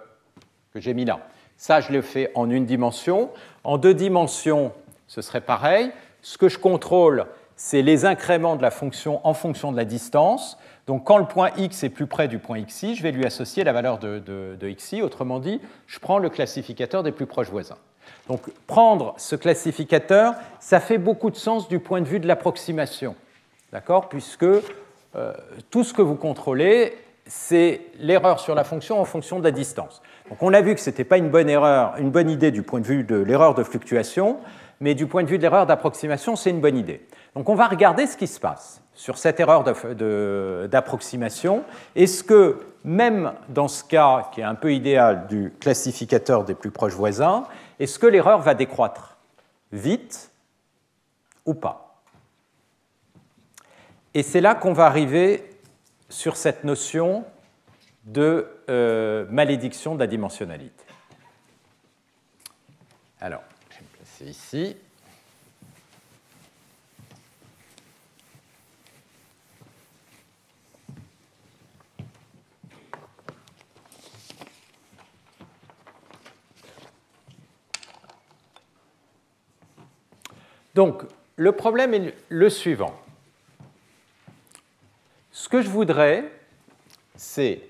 que 0.73 0.79
j'ai 0.79 0.93
mis 0.93 1.03
là. 1.03 1.19
Ça, 1.57 1.81
je 1.81 1.91
le 1.91 2.01
fais 2.01 2.31
en 2.35 2.49
une 2.49 2.65
dimension. 2.65 3.31
En 3.65 3.77
deux 3.77 3.93
dimensions, 3.93 4.71
ce 5.07 5.21
serait 5.21 5.41
pareil. 5.41 5.91
Ce 6.21 6.37
que 6.37 6.47
je 6.47 6.57
contrôle, 6.57 7.25
c'est 7.57 7.81
les 7.81 8.05
incréments 8.05 8.55
de 8.55 8.61
la 8.61 8.71
fonction 8.71 9.19
en 9.27 9.33
fonction 9.33 9.73
de 9.73 9.77
la 9.77 9.83
distance. 9.83 10.57
Donc 10.87 11.05
quand 11.05 11.17
le 11.17 11.25
point 11.25 11.51
x 11.57 11.83
est 11.83 11.89
plus 11.89 12.07
près 12.07 12.27
du 12.27 12.39
point 12.39 12.61
xi, 12.61 12.95
je 12.95 13.03
vais 13.03 13.11
lui 13.11 13.25
associer 13.25 13.63
la 13.63 13.71
valeur 13.71 13.99
de, 13.99 14.73
xi. 14.73 15.01
Autrement 15.01 15.39
dit, 15.39 15.61
je 15.87 15.99
prends 15.99 16.19
le 16.19 16.29
classificateur 16.29 17.03
des 17.03 17.11
plus 17.11 17.25
proches 17.25 17.49
voisins. 17.49 17.77
Donc 18.27 18.51
prendre 18.67 19.13
ce 19.17 19.35
classificateur, 19.35 20.35
ça 20.59 20.79
fait 20.79 20.97
beaucoup 20.97 21.29
de 21.29 21.37
sens 21.37 21.67
du 21.67 21.79
point 21.79 22.01
de 22.01 22.07
vue 22.07 22.19
de 22.19 22.27
l'approximation, 22.27 23.15
d'accord? 23.71 24.09
Puisque 24.09 24.43
euh, 24.43 24.61
tout 25.69 25.83
ce 25.83 25.93
que 25.93 26.01
vous 26.01 26.15
contrôlez, 26.15 26.97
c'est 27.25 27.81
l'erreur 27.99 28.39
sur 28.39 28.55
la 28.55 28.65
fonction 28.65 28.99
en 28.99 29.05
fonction 29.05 29.39
de 29.39 29.43
la 29.43 29.51
distance. 29.51 30.01
Donc 30.29 30.41
on 30.41 30.53
a 30.53 30.61
vu 30.61 30.75
que 30.75 30.81
ce 30.81 30.89
n'était 30.89 31.05
pas 31.05 31.17
une 31.17 31.29
bonne 31.29 31.49
erreur, 31.49 31.95
une 31.97 32.11
bonne 32.11 32.29
idée 32.29 32.51
du 32.51 32.61
point 32.61 32.81
de 32.81 32.85
vue 32.85 33.03
de 33.03 33.15
l'erreur 33.15 33.55
de 33.55 33.63
fluctuation, 33.63 34.37
mais 34.83 34.95
du 34.95 35.07
point 35.07 35.23
de 35.23 35.29
vue 35.29 35.37
de 35.37 35.43
l'erreur 35.43 35.65
d'approximation, 35.65 36.35
c'est 36.35 36.49
une 36.49 36.59
bonne 36.59 36.75
idée. 36.75 37.07
Donc 37.35 37.47
on 37.47 37.55
va 37.55 37.69
regarder 37.69 38.05
ce 38.05 38.17
qui 38.17 38.27
se 38.27 38.37
passe 38.37 38.81
sur 38.93 39.17
cette 39.17 39.39
erreur 39.39 39.63
d'approximation. 39.63 41.63
Est-ce 41.95 42.21
que, 42.21 42.59
même 42.83 43.31
dans 43.47 43.69
ce 43.69 43.85
cas 43.85 44.29
qui 44.33 44.41
est 44.41 44.43
un 44.43 44.55
peu 44.55 44.73
idéal 44.73 45.27
du 45.27 45.53
classificateur 45.61 46.43
des 46.43 46.53
plus 46.53 46.69
proches 46.69 46.95
voisins, 46.95 47.45
est-ce 47.79 47.97
que 47.97 48.07
l'erreur 48.07 48.41
va 48.41 48.55
décroître 48.55 49.15
vite 49.71 50.31
ou 51.45 51.53
pas? 51.53 52.01
Et 54.13 54.21
c'est 54.21 54.41
là 54.41 54.53
qu'on 54.53 54.73
va 54.73 54.85
arriver 54.85 55.49
sur 56.09 56.35
cette 56.35 56.65
notion 56.65 57.23
de 58.03 58.49
euh, 58.69 59.25
malédiction 59.29 59.95
de 59.95 60.01
la 60.01 60.07
dimensionnalité. 60.07 60.83
Alors, 63.21 63.43
ici. 64.23 64.75
Donc, 80.75 81.03
le 81.35 81.51
problème 81.51 81.93
est 81.93 82.15
le 82.29 82.49
suivant. 82.49 82.99
Ce 85.31 85.47
que 85.47 85.61
je 85.61 85.69
voudrais, 85.69 86.31
c'est 87.15 87.61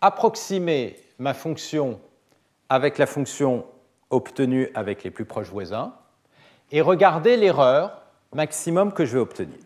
approximer 0.00 0.96
ma 1.18 1.34
fonction 1.34 2.00
avec 2.68 2.98
la 2.98 3.06
fonction 3.06 3.66
obtenue 4.10 4.68
avec 4.74 5.04
les 5.04 5.10
plus 5.10 5.24
proches 5.24 5.48
voisins 5.48 5.94
et 6.70 6.80
regarder 6.80 7.36
l'erreur 7.36 8.02
maximum 8.34 8.92
que 8.92 9.04
je 9.04 9.14
vais 9.14 9.20
obtenir. 9.20 9.58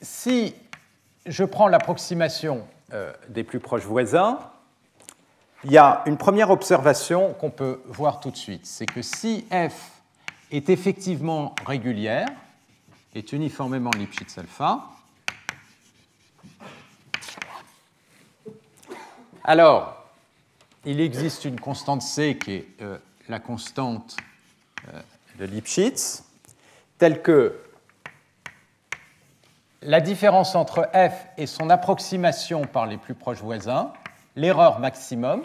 Si 0.00 0.54
je 1.26 1.44
prends 1.44 1.68
l'approximation 1.68 2.66
euh, 2.92 3.12
des 3.28 3.44
plus 3.44 3.60
proches 3.60 3.84
voisins, 3.84 4.38
il 5.64 5.72
y 5.72 5.78
a 5.78 6.02
une 6.06 6.16
première 6.16 6.50
observation 6.50 7.34
qu'on 7.34 7.50
peut 7.50 7.80
voir 7.86 8.20
tout 8.20 8.30
de 8.30 8.36
suite, 8.36 8.64
c'est 8.64 8.86
que 8.86 9.02
si 9.02 9.44
f 9.50 9.90
est 10.50 10.70
effectivement 10.70 11.54
régulière, 11.66 12.28
est 13.14 13.32
uniformément 13.32 13.90
Lipschitz 13.96 14.38
alpha, 14.38 14.84
alors 19.48 20.04
il 20.84 21.00
existe 21.00 21.46
une 21.46 21.58
constante 21.58 22.02
c 22.02 22.36
qui 22.36 22.52
est 22.52 22.66
euh, 22.82 22.98
la 23.30 23.38
constante 23.38 24.14
euh, 24.92 25.00
de 25.38 25.46
Lipschitz, 25.46 26.22
telle 26.98 27.22
que 27.22 27.58
la 29.80 30.02
différence 30.02 30.54
entre 30.54 30.90
f 30.92 31.14
et 31.38 31.46
son 31.46 31.70
approximation 31.70 32.66
par 32.66 32.84
les 32.84 32.98
plus 32.98 33.14
proches 33.14 33.40
voisins 33.40 33.90
l'erreur 34.36 34.80
maximum, 34.80 35.42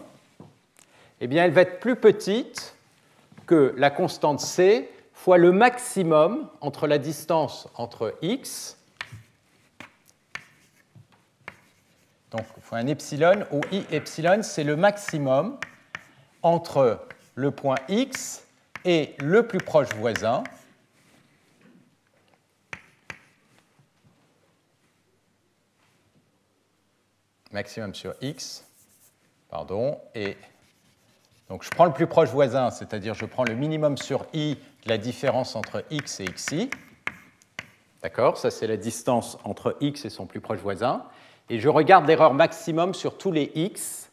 eh 1.22 1.28
bien, 1.28 1.46
elle 1.46 1.52
va 1.52 1.62
être 1.62 1.80
plus 1.80 1.96
petite 1.96 2.76
que 3.46 3.74
la 3.78 3.90
constante 3.90 4.42
c 4.42 4.92
fois 5.14 5.38
le 5.38 5.54
maximum 5.54 6.50
entre 6.60 6.88
la 6.88 6.98
distance 6.98 7.70
entre 7.76 8.16
x, 8.22 8.78
donc 12.34 12.46
fois 12.62 12.80
un 12.80 12.88
epsilon, 12.88 13.46
où 13.52 13.62
i 13.72 13.86
epsilon, 13.92 14.42
c'est 14.42 14.64
le 14.64 14.76
maximum 14.76 15.58
entre 16.42 17.00
le 17.36 17.52
point 17.52 17.78
x 17.88 18.44
et 18.86 19.16
le 19.20 19.48
plus 19.48 19.60
proche 19.60 19.90
voisin, 19.96 20.44
maximum 27.52 27.94
sur 27.94 28.16
x, 28.20 28.66
pardon, 29.50 30.00
et 30.16 30.36
donc 31.50 31.64
je 31.64 31.70
prends 31.70 31.86
le 31.86 31.94
plus 31.94 32.08
proche 32.08 32.30
voisin, 32.30 32.72
c'est-à-dire 32.72 33.14
je 33.14 33.26
prends 33.26 33.44
le 33.44 33.54
minimum 33.54 33.96
sur 33.96 34.26
i 34.34 34.56
de 34.56 34.90
la 34.90 34.98
différence 34.98 35.56
entre 35.56 35.86
x 35.92 36.20
et 36.20 36.26
xi. 36.26 36.70
D'accord 38.02 38.38
Ça, 38.38 38.50
c'est 38.50 38.68
la 38.68 38.76
distance 38.76 39.38
entre 39.44 39.78
x 39.82 40.04
et 40.04 40.10
son 40.10 40.26
plus 40.26 40.42
proche 40.42 40.60
voisin. 40.60 41.06
Et 41.50 41.60
je 41.60 41.70
regarde 41.70 42.08
l'erreur 42.08 42.34
maximum 42.34 42.94
sur 42.94 43.18
tous 43.18 43.32
les 43.32 43.52
x. 43.56 44.10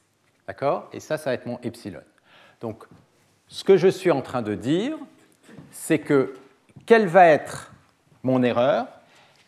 D'accord? 0.46 0.88
Et 0.92 1.00
ça, 1.00 1.16
ça 1.16 1.30
va 1.30 1.34
être 1.34 1.46
mon 1.46 1.58
epsilon. 1.62 2.00
Donc, 2.60 2.84
ce 3.48 3.64
que 3.64 3.76
je 3.76 3.88
suis 3.88 4.10
en 4.10 4.22
train 4.22 4.42
de 4.42 4.54
dire, 4.54 4.96
c'est 5.70 5.98
que 5.98 6.34
quelle 6.86 7.06
va 7.06 7.26
être 7.26 7.72
mon 8.22 8.42
erreur? 8.42 8.86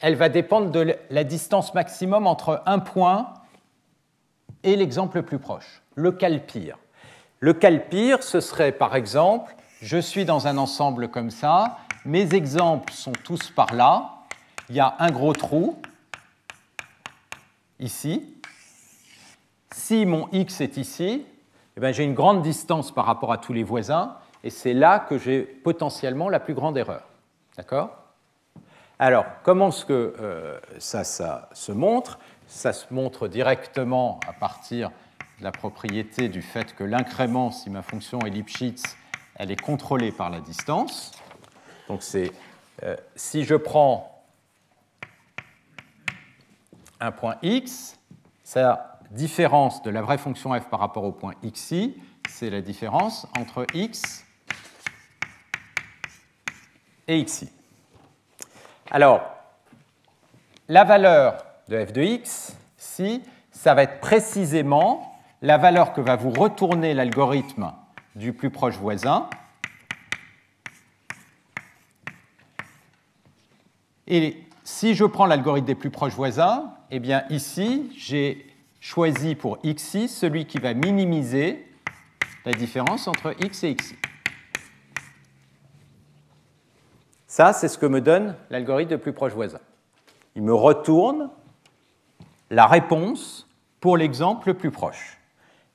Elle 0.01 0.17
va 0.17 0.29
dépendre 0.29 0.71
de 0.71 0.97
la 1.11 1.25
distance 1.25 1.75
maximum 1.75 2.27
entre 2.27 2.63
un 2.67 2.79
point 2.79 3.35
et 4.63 4.77
l'exemple 4.77 5.19
le 5.19 5.23
plus 5.23 5.39
proche, 5.39 5.83
le 5.95 6.13
pire. 6.13 6.79
Le 7.41 7.55
pire, 7.55 8.23
ce 8.23 8.41
serait 8.41 8.73
par 8.73 8.95
exemple, 8.95 9.55
je 9.81 9.99
suis 9.99 10.25
dans 10.25 10.47
un 10.47 10.59
ensemble 10.59 11.09
comme 11.09 11.31
ça, 11.31 11.79
mes 12.05 12.35
exemples 12.35 12.93
sont 12.93 13.13
tous 13.13 13.51
par 13.51 13.75
là, 13.75 14.11
il 14.69 14.77
y 14.77 14.81
a 14.81 14.95
un 14.99 15.11
gros 15.11 15.33
trou 15.33 15.81
ici. 17.83 18.35
Si 19.73 20.07
mon 20.07 20.29
x 20.33 20.61
est 20.61 20.77
ici, 20.77 21.27
eh 21.77 21.81
ben, 21.81 21.93
j'ai 21.93 22.05
une 22.05 22.15
grande 22.15 22.43
distance 22.43 22.93
par 22.93 23.07
rapport 23.07 23.33
à 23.33 23.39
tous 23.39 23.53
les 23.53 23.63
voisins, 23.63 24.17
et 24.45 24.51
c'est 24.51 24.75
là 24.75 24.99
que 24.99 25.19
j'ai 25.19 25.43
potentiellement 25.43 26.29
la 26.29 26.41
plus 26.41 26.55
grande 26.55 26.77
erreur. 26.77 27.07
D'accord? 27.57 27.91
Alors, 28.99 29.25
comment 29.43 29.69
est-ce 29.69 29.85
que 29.85 30.15
euh, 30.21 30.59
ça, 30.79 31.05
ça 31.05 31.49
se 31.53 31.73
montre? 31.73 32.19
Ça 32.47 32.73
se 32.73 32.93
montre 32.93 33.29
directement 33.29 34.21
à 34.29 34.33
partir 34.33 34.91
de 35.39 35.45
la 35.45 35.53
propriété 35.53 36.29
du 36.29 36.43
fait 36.43 36.75
que 36.75 36.85
l'incrément, 36.85 37.51
si 37.51 37.71
ma 37.71 37.83
fonction 37.83 38.21
est 38.21 38.31
Lipschitz, 38.31 38.97
elle 39.37 39.51
est 39.51 39.61
contrôlée 39.61 40.13
par 40.13 40.31
la 40.31 40.41
distance. 40.41 41.13
Donc, 41.89 42.03
c'est 42.03 42.31
euh, 42.83 42.97
si 43.17 43.45
je 43.45 43.55
prends 43.55 44.12
un 47.03 47.11
point 47.11 47.37
x, 47.43 47.99
sa 48.45 48.99
différence 49.11 49.83
de 49.83 49.91
la 49.91 50.03
vraie 50.03 50.19
fonction 50.19 50.59
f 50.59 50.69
par 50.69 50.79
rapport 50.79 51.05
au 51.05 51.13
point 51.13 51.35
xi, 51.43 51.97
c'est 52.29 52.49
la 52.49 52.61
différence 52.61 53.27
entre 53.37 53.67
x 53.75 54.25
et 57.09 57.25
xi. 57.25 57.51
Alors, 58.91 59.23
la 60.69 60.85
valeur 60.85 61.45
de 61.69 61.85
f 61.85 61.93
de 61.93 62.03
x, 62.03 62.57
si, 62.77 63.23
ça 63.51 63.75
va 63.75 63.83
être 63.83 64.01
précisément 64.01 65.21
la 65.43 65.59
valeur 65.59 65.93
que 65.93 66.01
va 66.01 66.15
vous 66.15 66.31
retourner 66.31 66.95
l'algorithme 66.95 67.73
du 68.15 68.33
plus 68.33 68.51
proche 68.51 68.77
voisin. 68.77 69.29
Et 74.07 74.47
si 74.63 74.95
je 74.95 75.05
prends 75.05 75.27
l'algorithme 75.27 75.67
des 75.67 75.75
plus 75.75 75.91
proches 75.91 76.15
voisins, 76.15 76.73
eh 76.95 77.01
bien 77.01 77.25
ici, 77.31 77.91
j'ai 77.97 78.47
choisi 78.79 79.35
pour 79.35 79.59
xi 79.63 80.09
celui 80.09 80.45
qui 80.45 80.59
va 80.59 80.75
minimiser 80.75 81.67
la 82.45 82.53
différence 82.53 83.09
entre 83.09 83.35
x 83.43 83.65
et 83.65 83.75
xi. 83.75 83.97
Ça, 87.27 87.55
c'est 87.55 87.69
ce 87.69 87.79
que 87.79 87.87
me 87.87 88.03
donne 88.03 88.37
l'algorithme 88.51 88.91
de 88.91 88.97
plus 88.97 89.15
proche 89.15 89.33
voisin. 89.33 89.61
Il 90.37 90.43
me 90.43 90.53
retourne 90.53 91.31
la 92.51 92.67
réponse 92.67 93.49
pour 93.81 93.97
l'exemple 93.97 94.49
le 94.49 94.55
plus 94.55 94.71
proche. 94.71 95.19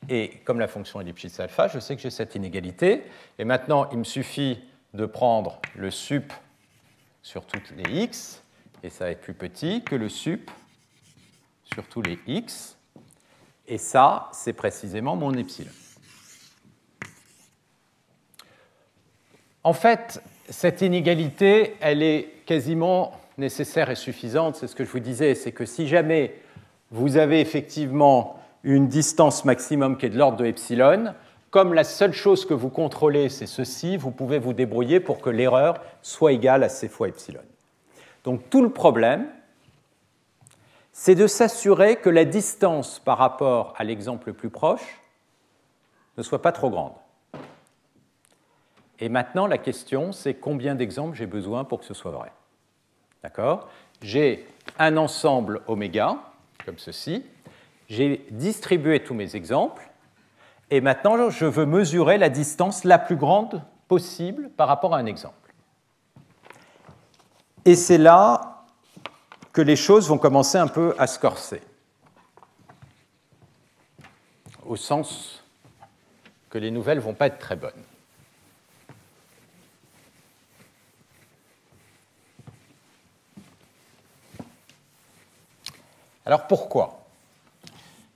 Et 0.10 0.30
comme 0.46 0.60
la 0.60 0.68
fonction 0.68 1.02
est 1.02 1.04
Lipschitz 1.04 1.40
alpha, 1.40 1.68
je 1.68 1.80
sais 1.80 1.96
que 1.96 2.02
j'ai 2.04 2.12
cette 2.12 2.36
inégalité. 2.36 3.04
Et 3.40 3.44
maintenant, 3.44 3.90
il 3.92 3.98
me 3.98 4.04
suffit 4.04 4.60
de 4.94 5.08
prendre 5.08 5.60
le 5.76 5.90
sup 5.90 6.32
sur 7.24 7.48
toutes 7.48 7.72
les 7.72 8.04
x, 8.04 8.44
et 8.84 8.92
ça 8.92 9.06
va 9.06 9.12
être 9.12 9.22
plus 9.22 9.34
petit 9.34 9.84
que 9.84 9.96
le 9.96 10.10
sup 10.10 10.52
sur 11.74 11.84
tous 11.86 12.02
les 12.02 12.20
x. 12.28 12.78
Et 13.68 13.78
ça, 13.78 14.30
c'est 14.32 14.54
précisément 14.54 15.16
mon 15.16 15.34
epsilon. 15.34 15.72
En 19.64 19.74
fait, 19.74 20.22
cette 20.50 20.82
inégalité, 20.82 21.76
elle 21.82 22.02
est 22.02 22.30
quasiment 22.46 23.12
nécessaire 23.38 23.90
et 23.90 23.96
suffisante. 23.96 24.56
C'est 24.56 24.68
ce 24.68 24.76
que 24.76 24.86
je 24.86 24.92
vous 24.92 25.00
disais, 25.00 25.36
c'est 25.36 25.52
que 25.52 25.66
si 25.66 25.88
jamais 25.88 26.36
vous 26.92 27.18
avez 27.18 27.42
effectivement 27.42 28.40
une 28.64 28.88
distance 28.88 29.44
maximum 29.44 29.98
qui 29.98 30.06
est 30.06 30.10
de 30.10 30.18
l'ordre 30.18 30.38
de 30.38 30.46
epsilon, 30.46 31.14
comme 31.50 31.74
la 31.74 31.84
seule 31.84 32.14
chose 32.14 32.46
que 32.46 32.54
vous 32.54 32.70
contrôlez, 32.70 33.30
c'est 33.30 33.48
ceci, 33.48 33.98
vous 33.98 34.12
pouvez 34.12 34.40
vous 34.40 34.54
débrouiller 34.54 35.00
pour 35.00 35.20
que 35.20 35.30
l'erreur 35.30 35.82
soit 36.02 36.32
égale 36.32 36.64
à 36.64 36.70
c 36.70 36.88
fois 36.88 37.10
epsilon. 37.10 37.42
Donc 38.24 38.50
tout 38.50 38.62
le 38.62 38.70
problème, 38.70 39.28
c'est 41.00 41.14
de 41.14 41.28
s'assurer 41.28 41.98
que 41.98 42.10
la 42.10 42.26
distance 42.26 42.98
par 42.98 43.20
rapport 43.20 43.76
à 43.78 43.84
l'exemple 43.84 44.30
le 44.30 44.34
plus 44.34 44.50
proche 44.50 45.00
ne 46.18 46.24
soit 46.24 46.42
pas 46.42 46.52
trop 46.52 46.72
grande. 46.72 46.94
Et 48.98 49.08
maintenant, 49.08 49.46
la 49.46 49.60
question, 49.60 50.12
c'est 50.12 50.34
combien 50.34 50.74
d'exemples 50.74 51.16
j'ai 51.16 51.28
besoin 51.28 51.66
pour 51.66 51.80
que 51.80 51.86
ce 51.86 51.94
soit 51.94 52.10
vrai. 52.10 52.32
D'accord? 53.22 53.70
J'ai 54.02 54.48
un 54.80 54.98
ensemble 54.98 55.62
oméga, 55.68 56.18
comme 56.66 56.80
ceci. 56.80 57.24
J'ai 57.88 58.26
distribué 58.32 59.04
tous 59.04 59.14
mes 59.14 59.36
exemples. 59.36 59.88
Et 60.72 60.82
maintenant, 60.82 61.30
je 61.30 61.46
veux 61.46 61.68
mesurer 61.68 62.18
la 62.18 62.30
distance 62.30 62.84
la 62.84 62.98
plus 62.98 63.18
grande 63.18 63.62
possible 63.88 64.50
par 64.58 64.68
rapport 64.68 64.96
à 64.96 64.98
un 64.98 65.06
exemple. 65.06 65.54
Et 67.66 67.76
c'est 67.76 68.00
là 68.00 68.57
les 69.62 69.76
choses 69.76 70.08
vont 70.08 70.18
commencer 70.18 70.58
un 70.58 70.68
peu 70.68 70.96
à 70.98 71.08
se 71.08 71.20
corser. 71.20 71.62
Au 74.66 74.76
sens 74.76 75.44
que 76.50 76.58
les 76.58 76.72
nouvelles 76.72 77.00
vont 77.00 77.14
pas 77.14 77.28
être 77.28 77.40
très 77.40 77.56
bonnes. 77.56 77.84
Alors 86.26 86.46
pourquoi? 86.48 87.06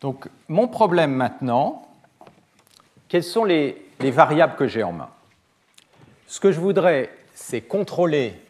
Donc 0.02 0.28
mon 0.50 0.68
problème 0.68 1.14
maintenant, 1.14 1.88
quelles 3.08 3.24
sont 3.24 3.46
les, 3.46 3.90
variables 4.00 4.56
que 4.56 4.68
j'ai 4.68 4.84
en 4.84 4.92
main? 4.92 5.10
Ce 6.28 6.42
que 6.42 6.52
je 6.52 6.60
voudrais, 6.60 7.10
c'est 7.34 7.62
contrôler 7.62 8.42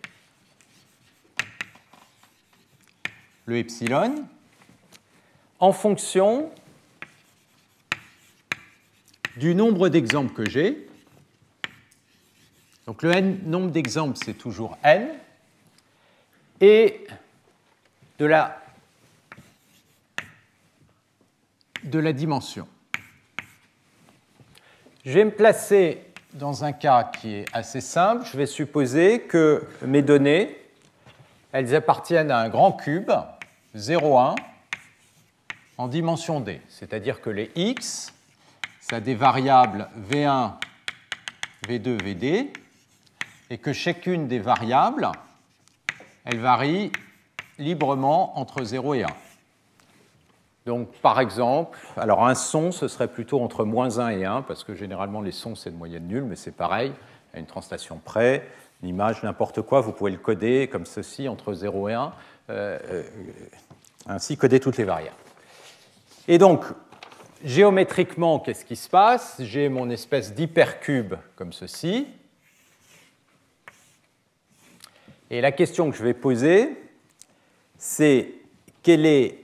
le 3.45 3.57
epsilon 3.57 4.25
en 5.59 5.71
fonction 5.71 6.51
du 9.37 9.55
nombre 9.55 9.89
d'exemples 9.89 10.33
que 10.33 10.49
j'ai. 10.49 10.87
Donc 12.85 13.03
le 13.03 13.11
n, 13.11 13.39
nombre 13.45 13.71
d'exemples, 13.71 14.17
c'est 14.23 14.33
toujours 14.33 14.77
n, 14.83 15.09
et 16.59 17.05
de 18.19 18.25
la 18.25 18.57
de 21.83 21.99
la 21.99 22.13
dimension. 22.13 22.67
Je 25.03 25.13
vais 25.13 25.25
me 25.25 25.31
placer 25.31 26.03
dans 26.33 26.63
un 26.63 26.73
cas 26.73 27.03
qui 27.03 27.33
est 27.33 27.45
assez 27.53 27.81
simple. 27.81 28.25
Je 28.31 28.37
vais 28.37 28.45
supposer 28.45 29.21
que 29.21 29.63
mes 29.85 30.03
données, 30.03 30.60
elles 31.51 31.75
appartiennent 31.75 32.31
à 32.31 32.39
un 32.39 32.49
grand 32.49 32.71
cube, 32.71 33.11
0, 33.75 34.17
1, 34.17 34.35
en 35.77 35.87
dimension 35.87 36.39
d. 36.39 36.61
C'est-à-dire 36.69 37.21
que 37.21 37.29
les 37.29 37.51
x, 37.55 38.13
ça 38.79 38.97
a 38.97 38.99
des 38.99 39.15
variables 39.15 39.87
v1, 40.09 40.53
v2, 41.67 42.01
vd, 42.01 42.53
et 43.49 43.57
que 43.57 43.73
chacune 43.73 44.27
des 44.27 44.39
variables, 44.39 45.11
elle 46.25 46.39
varie 46.39 46.91
librement 47.57 48.37
entre 48.39 48.63
0 48.63 48.93
et 48.95 49.03
1. 49.03 49.07
Donc, 50.65 50.91
par 51.01 51.19
exemple, 51.19 51.79
alors 51.97 52.27
un 52.27 52.35
son, 52.35 52.71
ce 52.71 52.87
serait 52.87 53.07
plutôt 53.07 53.41
entre 53.41 53.65
moins 53.65 53.99
1 53.99 54.09
et 54.09 54.25
1, 54.25 54.43
parce 54.43 54.63
que 54.63 54.75
généralement 54.75 55.21
les 55.21 55.31
sons, 55.31 55.55
c'est 55.55 55.71
de 55.71 55.75
moyenne 55.75 56.07
nulle, 56.07 56.23
mais 56.23 56.35
c'est 56.35 56.51
pareil, 56.51 56.93
à 57.33 57.39
une 57.39 57.47
translation 57.47 57.99
près. 58.03 58.47
Une 58.81 58.89
image, 58.89 59.21
n'importe 59.23 59.61
quoi, 59.61 59.81
vous 59.81 59.91
pouvez 59.91 60.11
le 60.11 60.17
coder 60.17 60.67
comme 60.67 60.85
ceci, 60.85 61.27
entre 61.27 61.53
0 61.53 61.89
et 61.89 61.93
1, 61.93 62.13
euh, 62.49 62.79
euh, 62.89 63.03
ainsi 64.07 64.37
coder 64.37 64.59
toutes 64.59 64.77
les 64.77 64.83
variables. 64.83 65.15
Et 66.27 66.37
donc, 66.37 66.65
géométriquement, 67.43 68.39
qu'est-ce 68.39 68.65
qui 68.65 68.75
se 68.75 68.89
passe? 68.89 69.35
J'ai 69.39 69.69
mon 69.69 69.89
espèce 69.89 70.33
d'hypercube 70.33 71.13
comme 71.35 71.53
ceci. 71.53 72.07
Et 75.29 75.41
la 75.41 75.51
question 75.51 75.89
que 75.91 75.97
je 75.97 76.03
vais 76.03 76.13
poser, 76.13 76.75
c'est 77.77 78.33
quelle 78.83 79.05
est 79.05 79.43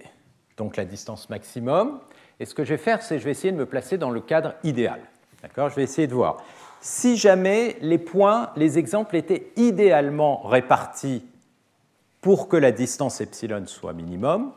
donc 0.57 0.77
la 0.77 0.85
distance 0.85 1.29
maximum? 1.29 1.99
Et 2.39 2.45
ce 2.45 2.53
que 2.53 2.63
je 2.63 2.71
vais 2.71 2.77
faire, 2.77 3.01
c'est 3.01 3.19
je 3.19 3.25
vais 3.25 3.31
essayer 3.31 3.51
de 3.51 3.57
me 3.57 3.65
placer 3.65 3.97
dans 3.97 4.09
le 4.09 4.21
cadre 4.21 4.55
idéal. 4.63 4.99
D'accord? 5.41 5.69
Je 5.69 5.75
vais 5.75 5.83
essayer 5.83 6.07
de 6.07 6.13
voir. 6.13 6.43
Si 6.89 7.17
jamais 7.17 7.75
les 7.81 7.97
points, 7.97 8.51
les 8.55 8.77
exemples 8.77 9.17
étaient 9.17 9.51
idéalement 9.57 10.47
répartis 10.47 11.21
pour 12.21 12.47
que 12.47 12.55
la 12.55 12.71
distance 12.71 13.19
epsilon 13.19 13.67
soit 13.67 13.91
minimum, 13.91 14.53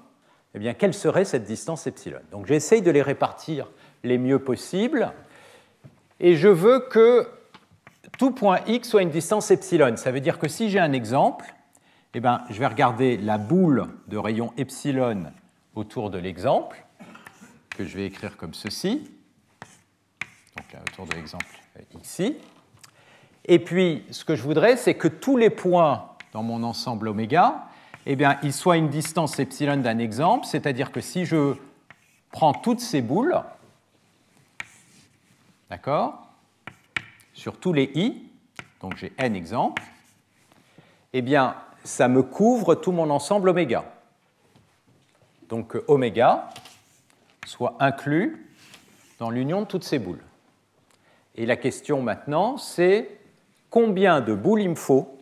eh 0.54 0.60
bien, 0.60 0.72
quelle 0.74 0.94
serait 0.94 1.24
cette 1.24 1.42
distance 1.42 1.88
epsilon? 1.88 2.20
Donc, 2.30 2.46
j'essaye 2.46 2.82
de 2.82 2.92
les 2.92 3.02
répartir 3.02 3.68
les 4.04 4.16
mieux 4.16 4.38
possible, 4.38 5.12
et 6.20 6.36
je 6.36 6.46
veux 6.46 6.78
que 6.78 7.28
tout 8.16 8.30
point 8.30 8.60
x 8.68 8.88
soit 8.88 9.02
une 9.02 9.10
distance 9.10 9.50
epsilon. 9.50 9.96
Ça 9.96 10.12
veut 10.12 10.20
dire 10.20 10.38
que 10.38 10.46
si 10.46 10.70
j'ai 10.70 10.78
un 10.78 10.92
exemple, 10.92 11.52
eh 12.14 12.20
bien, 12.20 12.44
je 12.48 12.60
vais 12.60 12.68
regarder 12.68 13.16
la 13.16 13.38
boule 13.38 13.88
de 14.06 14.16
rayon 14.16 14.52
epsilon 14.56 15.24
autour 15.74 16.10
de 16.10 16.18
l'exemple, 16.18 16.86
que 17.70 17.84
je 17.84 17.96
vais 17.96 18.06
écrire 18.06 18.36
comme 18.36 18.54
ceci, 18.54 19.10
donc 20.56 20.80
autour 20.92 21.06
de 21.06 21.16
l'exemple 21.16 21.60
ici. 22.00 22.36
Et 23.44 23.58
puis, 23.58 24.04
ce 24.10 24.24
que 24.24 24.36
je 24.36 24.42
voudrais, 24.42 24.76
c'est 24.76 24.94
que 24.94 25.08
tous 25.08 25.36
les 25.36 25.50
points 25.50 26.06
dans 26.32 26.42
mon 26.42 26.62
ensemble 26.62 27.08
oméga, 27.08 27.66
eh 28.06 28.16
bien, 28.16 28.38
ils 28.42 28.52
soient 28.52 28.76
une 28.76 28.88
distance 28.88 29.38
epsilon 29.38 29.78
d'un 29.78 29.98
exemple, 29.98 30.46
c'est-à-dire 30.46 30.92
que 30.92 31.00
si 31.00 31.24
je 31.24 31.54
prends 32.30 32.52
toutes 32.52 32.80
ces 32.80 33.02
boules, 33.02 33.40
d'accord, 35.68 36.26
sur 37.34 37.58
tous 37.58 37.72
les 37.72 37.90
i, 37.94 38.22
donc 38.80 38.96
j'ai 38.96 39.12
n 39.18 39.34
exemples, 39.34 39.82
eh 41.12 41.22
bien, 41.22 41.56
ça 41.84 42.08
me 42.08 42.22
couvre 42.22 42.74
tout 42.74 42.92
mon 42.92 43.10
ensemble 43.10 43.48
oméga. 43.48 43.84
Donc 45.48 45.76
oméga 45.88 46.50
soit 47.44 47.76
inclus 47.80 48.46
dans 49.18 49.30
l'union 49.30 49.62
de 49.62 49.66
toutes 49.66 49.84
ces 49.84 49.98
boules. 49.98 50.22
Et 51.40 51.46
la 51.46 51.56
question 51.56 52.02
maintenant, 52.02 52.58
c'est 52.58 53.08
combien 53.70 54.20
de 54.20 54.34
boules 54.34 54.60
il 54.60 54.68
me 54.68 54.74
faut 54.74 55.16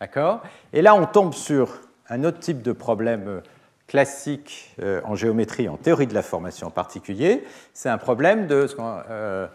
D'accord? 0.00 0.40
Et 0.72 0.80
là, 0.80 0.94
on 0.94 1.04
tombe 1.04 1.34
sur 1.34 1.78
un 2.08 2.24
autre 2.24 2.38
type 2.38 2.62
de 2.62 2.72
problème 2.72 3.42
classique 3.86 4.74
euh, 4.80 5.02
en 5.04 5.14
géométrie, 5.14 5.68
en 5.68 5.76
théorie 5.76 6.06
de 6.06 6.14
la 6.14 6.22
formation 6.22 6.68
en 6.68 6.70
particulier. 6.70 7.44
C'est 7.74 7.90
un 7.90 7.98
problème 7.98 8.46
de, 8.46 8.66
euh, 9.10 9.46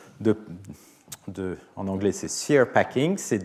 en 1.76 1.88
anglais 1.88 2.12
c'est 2.12 2.28
sphere 2.28 2.72
packing, 2.72 3.18
c'est 3.18 3.44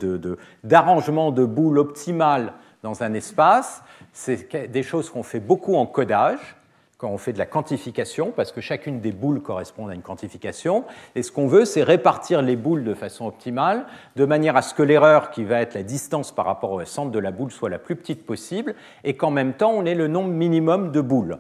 d'arrangement 0.63 1.31
de, 1.31 1.41
de 1.41 1.47
boules 1.47 1.79
optimales 1.79 2.53
dans 2.83 3.03
un 3.03 3.15
espace. 3.15 3.83
C'est 4.13 4.71
des 4.71 4.83
choses 4.83 5.09
qu'on 5.09 5.23
fait 5.23 5.41
beaucoup 5.41 5.77
en 5.77 5.87
codage 5.87 6.56
quand 6.99 7.11
on 7.11 7.19
fait 7.19 7.35
de 7.35 7.39
la 7.39 7.47
quantification, 7.47 8.33
parce 8.35 8.53
que 8.53 8.61
chacune 8.61 9.01
des 9.01 9.13
boules 9.13 9.43
correspond 9.43 9.89
à 9.89 9.95
une 9.95 10.03
quantification. 10.03 10.85
Et 11.15 11.23
ce 11.23 11.31
qu'on 11.31 11.47
veut, 11.47 11.67
c'est 11.67 11.83
répartir 11.83 12.41
les 12.41 12.57
boules 12.57 12.85
de 12.85 12.95
façon 12.95 13.27
optimale, 13.27 13.87
de 14.17 14.25
manière 14.25 14.57
à 14.57 14.63
ce 14.63 14.73
que 14.73 14.83
l'erreur, 14.83 15.31
qui 15.31 15.45
va 15.45 15.61
être 15.61 15.75
la 15.75 15.83
distance 15.83 16.33
par 16.33 16.47
rapport 16.47 16.73
au 16.73 16.85
centre 16.87 17.11
de 17.11 17.19
la 17.19 17.33
boule, 17.33 17.51
soit 17.51 17.69
la 17.69 17.79
plus 17.79 17.97
petite 17.97 18.25
possible, 18.25 18.75
et 19.05 19.15
qu'en 19.15 19.31
même 19.31 19.53
temps, 19.53 19.73
on 19.73 19.85
ait 19.85 19.95
le 19.95 20.09
nombre 20.09 20.31
minimum 20.31 20.91
de 20.91 21.01
boules. 21.03 21.39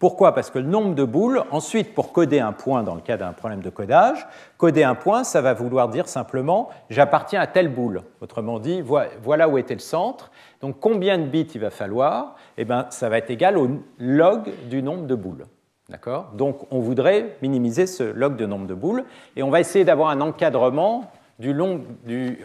Pourquoi? 0.00 0.34
Parce 0.34 0.50
que 0.50 0.58
le 0.58 0.64
nombre 0.64 0.94
de 0.94 1.04
boules, 1.04 1.42
ensuite, 1.50 1.94
pour 1.94 2.12
coder 2.12 2.40
un 2.40 2.52
point 2.52 2.82
dans 2.82 2.94
le 2.94 3.02
cas 3.02 3.18
d'un 3.18 3.34
problème 3.34 3.60
de 3.60 3.68
codage, 3.68 4.26
coder 4.56 4.82
un 4.82 4.94
point, 4.94 5.24
ça 5.24 5.42
va 5.42 5.52
vouloir 5.52 5.90
dire 5.90 6.08
simplement 6.08 6.70
j'appartiens 6.88 7.38
à 7.38 7.46
telle 7.46 7.68
boule. 7.68 8.02
Autrement 8.22 8.58
dit, 8.58 8.80
voilà 8.80 9.46
où 9.46 9.58
était 9.58 9.74
le 9.74 9.80
centre. 9.80 10.30
Donc 10.62 10.80
combien 10.80 11.18
de 11.18 11.24
bits 11.24 11.48
il 11.54 11.60
va 11.60 11.68
falloir? 11.68 12.34
Eh 12.56 12.64
bien, 12.64 12.86
ça 12.88 13.10
va 13.10 13.18
être 13.18 13.30
égal 13.30 13.58
au 13.58 13.68
log 13.98 14.50
du 14.70 14.82
nombre 14.82 15.06
de 15.06 15.14
boules. 15.14 15.44
D'accord? 15.90 16.30
Donc 16.32 16.66
on 16.70 16.80
voudrait 16.80 17.36
minimiser 17.42 17.86
ce 17.86 18.02
log 18.02 18.36
de 18.36 18.46
nombre 18.46 18.66
de 18.66 18.74
boules 18.74 19.04
et 19.36 19.42
on 19.42 19.50
va 19.50 19.60
essayer 19.60 19.84
d'avoir 19.84 20.08
un 20.08 20.22
encadrement 20.22 21.10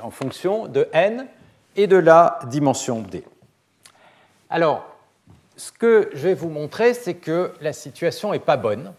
en 0.03 0.09
fonction 0.11 0.67
de 0.67 0.89
n 0.91 1.25
et 1.77 1.87
de 1.87 1.97
la 1.97 2.39
dimension 2.47 2.99
d. 2.99 3.23
Alors, 4.49 4.94
ce 5.57 5.71
que 5.71 6.09
je 6.13 6.27
vais 6.27 6.33
vous 6.33 6.49
montrer, 6.49 6.93
c'est 6.93 7.15
que 7.15 7.53
la 7.61 7.73
situation 7.73 8.31
n'est 8.31 8.39
pas 8.39 8.57
bonne. 8.57 8.93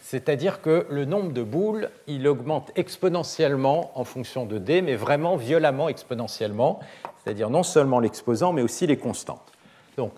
C'est-à-dire 0.00 0.60
que 0.60 0.86
le 0.90 1.04
nombre 1.04 1.32
de 1.32 1.42
boules, 1.42 1.90
il 2.08 2.26
augmente 2.26 2.72
exponentiellement 2.74 3.92
en 3.98 4.02
fonction 4.04 4.44
de 4.44 4.58
d, 4.58 4.82
mais 4.82 4.96
vraiment 4.96 5.36
violemment 5.36 5.88
exponentiellement, 5.88 6.80
c'est-à-dire 7.22 7.50
non 7.50 7.62
seulement 7.62 8.00
l'exposant, 8.00 8.52
mais 8.52 8.62
aussi 8.62 8.86
les 8.88 8.96
constantes. 8.96 9.52
Donc, 9.96 10.12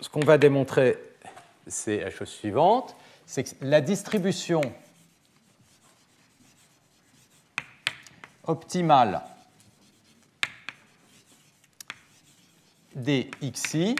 ce 0.00 0.08
qu'on 0.08 0.24
va 0.24 0.38
démontrer, 0.38 0.98
c'est 1.68 2.00
la 2.00 2.10
chose 2.10 2.30
suivante, 2.30 2.96
c'est 3.26 3.44
que 3.44 3.50
la 3.60 3.80
distribution 3.80 4.62
optimale 8.44 9.22
dxi. 12.96 13.96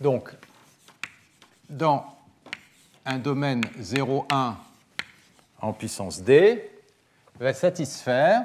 Donc, 0.00 0.30
dans 1.68 2.04
un 3.04 3.18
domaine 3.18 3.62
0,1 3.80 4.54
en 5.60 5.72
puissance 5.72 6.22
d, 6.22 6.70
va 7.40 7.52
satisfaire 7.52 8.42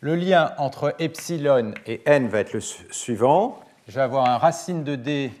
le 0.00 0.14
lien 0.14 0.54
entre 0.58 0.94
epsilon 0.98 1.74
et 1.86 2.02
n 2.06 2.28
va 2.28 2.40
être 2.40 2.52
le 2.52 2.60
suivant. 2.60 3.60
Je 3.88 3.94
vais 3.94 4.02
avoir 4.02 4.26
un 4.26 4.38
racine 4.38 4.84
de 4.84 4.96
d 4.96 5.32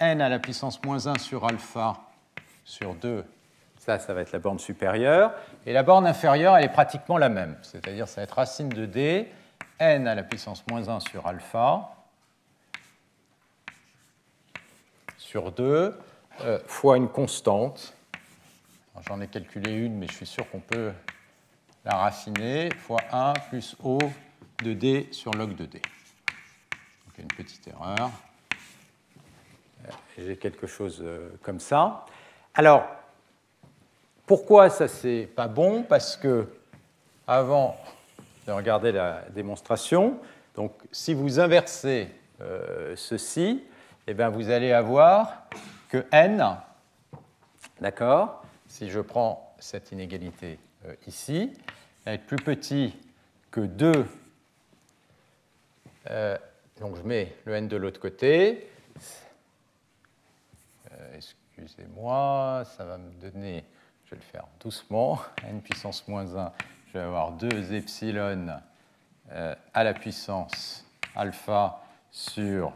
n 0.00 0.20
à 0.20 0.28
la 0.28 0.38
puissance 0.38 0.82
moins 0.84 1.06
1 1.06 1.18
sur 1.18 1.44
alpha 1.44 2.00
sur 2.64 2.94
2 2.94 3.24
ça, 3.98 4.06
ça 4.06 4.14
va 4.14 4.20
être 4.20 4.32
la 4.32 4.38
borne 4.38 4.58
supérieure. 4.58 5.32
Et 5.66 5.72
la 5.72 5.82
borne 5.82 6.06
inférieure, 6.06 6.56
elle 6.56 6.64
est 6.64 6.72
pratiquement 6.72 7.18
la 7.18 7.28
même. 7.28 7.56
C'est-à-dire, 7.62 8.06
ça 8.06 8.20
va 8.20 8.24
être 8.24 8.34
racine 8.34 8.68
de 8.68 8.86
d, 8.86 9.28
n 9.78 10.06
à 10.06 10.14
la 10.14 10.22
puissance 10.22 10.64
moins 10.68 10.88
1 10.88 11.00
sur 11.00 11.26
alpha, 11.26 11.90
sur 15.16 15.52
2, 15.52 15.98
euh, 16.42 16.58
fois 16.66 16.96
une 16.96 17.08
constante. 17.08 17.94
J'en 19.08 19.20
ai 19.20 19.28
calculé 19.28 19.72
une, 19.72 19.96
mais 19.96 20.06
je 20.06 20.12
suis 20.12 20.26
sûr 20.26 20.48
qu'on 20.50 20.60
peut 20.60 20.92
la 21.84 21.96
raffiner, 21.96 22.68
fois 22.74 23.00
1 23.12 23.32
plus 23.48 23.74
O 23.82 23.98
de 24.62 24.74
d 24.74 25.08
sur 25.10 25.32
log 25.32 25.56
de 25.56 25.64
d. 25.64 25.80
Donc, 25.80 27.18
une 27.18 27.26
petite 27.26 27.66
erreur. 27.66 28.10
J'ai 30.18 30.36
quelque 30.36 30.66
chose 30.66 31.00
euh, 31.02 31.30
comme 31.42 31.58
ça. 31.58 32.04
Alors, 32.54 32.86
pourquoi 34.30 34.70
ça 34.70 34.86
c'est 34.86 35.28
pas 35.34 35.48
bon? 35.48 35.82
Parce 35.82 36.16
que 36.16 36.46
avant 37.26 37.76
de 38.46 38.52
regarder 38.52 38.92
la 38.92 39.22
démonstration, 39.30 40.20
si 40.92 41.14
vous 41.14 41.40
inversez 41.40 42.06
euh, 42.40 42.94
ceci, 42.94 43.64
eh 44.06 44.14
bien 44.14 44.28
vous 44.28 44.48
allez 44.50 44.70
avoir 44.70 45.48
que 45.88 46.06
n, 46.12 46.46
d'accord? 47.80 48.44
Si 48.68 48.88
je 48.88 49.00
prends 49.00 49.52
cette 49.58 49.90
inégalité 49.90 50.60
euh, 50.86 50.94
ici, 51.08 51.52
va 52.06 52.12
être 52.12 52.26
plus 52.26 52.36
petit 52.36 52.96
que 53.50 53.62
2. 53.62 54.06
Euh, 56.08 56.38
donc 56.80 56.94
je 56.94 57.02
mets 57.02 57.34
le 57.46 57.54
n 57.54 57.66
de 57.66 57.76
l'autre 57.76 57.98
côté. 57.98 58.70
Excusez-moi, 61.16 62.62
ça 62.76 62.84
va 62.84 62.96
me 62.96 63.10
donner 63.20 63.64
je 64.10 64.16
vais 64.16 64.22
le 64.22 64.32
faire 64.32 64.46
doucement, 64.58 65.20
n 65.44 65.62
puissance 65.62 66.08
moins 66.08 66.34
1, 66.34 66.52
je 66.88 66.92
vais 66.94 67.04
avoir 67.04 67.30
2 67.32 67.72
epsilon 67.74 68.48
euh, 69.30 69.54
à 69.72 69.84
la 69.84 69.94
puissance 69.94 70.84
alpha 71.14 71.80
sur 72.10 72.72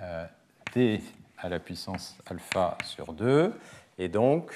euh, 0.00 0.26
d 0.72 1.02
à 1.36 1.50
la 1.50 1.60
puissance 1.60 2.16
alpha 2.30 2.78
sur 2.82 3.12
2. 3.12 3.52
Et 3.98 4.08
donc, 4.08 4.54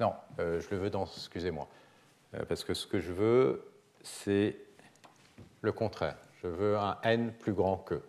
non, 0.00 0.14
euh, 0.38 0.58
je 0.62 0.70
le 0.70 0.78
veux 0.78 0.90
dans, 0.90 1.04
excusez-moi, 1.04 1.68
parce 2.48 2.64
que 2.64 2.72
ce 2.72 2.86
que 2.86 2.98
je 2.98 3.12
veux, 3.12 3.70
c'est 4.02 4.56
le 5.60 5.72
contraire. 5.72 6.16
Je 6.42 6.48
veux 6.48 6.78
un 6.78 6.96
n 7.02 7.30
plus 7.30 7.52
grand 7.52 7.76
que. 7.76 8.02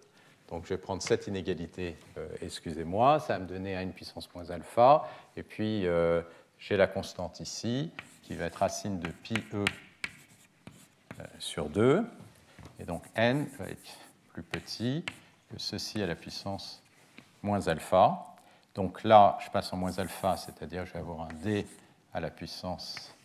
Donc 0.51 0.65
je 0.65 0.69
vais 0.69 0.77
prendre 0.77 1.01
cette 1.01 1.27
inégalité, 1.27 1.97
euh, 2.17 2.27
excusez-moi, 2.41 3.21
ça 3.21 3.33
va 3.33 3.39
me 3.39 3.47
donner 3.47 3.71
n 3.71 3.93
puissance 3.93 4.31
moins 4.35 4.49
alpha, 4.49 5.07
et 5.37 5.43
puis 5.43 5.87
euh, 5.87 6.21
j'ai 6.59 6.75
la 6.75 6.87
constante 6.87 7.39
ici, 7.39 7.89
qui 8.21 8.35
va 8.35 8.45
être 8.45 8.57
racine 8.57 8.99
de 8.99 9.07
pi 9.07 9.33
e 9.53 9.63
euh, 11.19 11.23
sur 11.39 11.69
2, 11.69 12.05
et 12.79 12.83
donc 12.83 13.03
n 13.15 13.47
va 13.57 13.65
être 13.67 13.81
plus 14.33 14.43
petit 14.43 15.05
que 15.49 15.57
ceci 15.57 16.03
à 16.03 16.05
la 16.05 16.15
puissance 16.15 16.83
moins 17.41 17.65
alpha. 17.69 18.35
Donc 18.75 19.05
là, 19.05 19.37
je 19.45 19.49
passe 19.49 19.71
en 19.71 19.77
moins 19.77 19.97
alpha, 19.99 20.35
c'est-à-dire 20.35 20.85
je 20.85 20.91
vais 20.91 20.99
avoir 20.99 21.21
un 21.21 21.33
d 21.45 21.65
à 22.13 22.19
la 22.19 22.29
puissance 22.29 23.15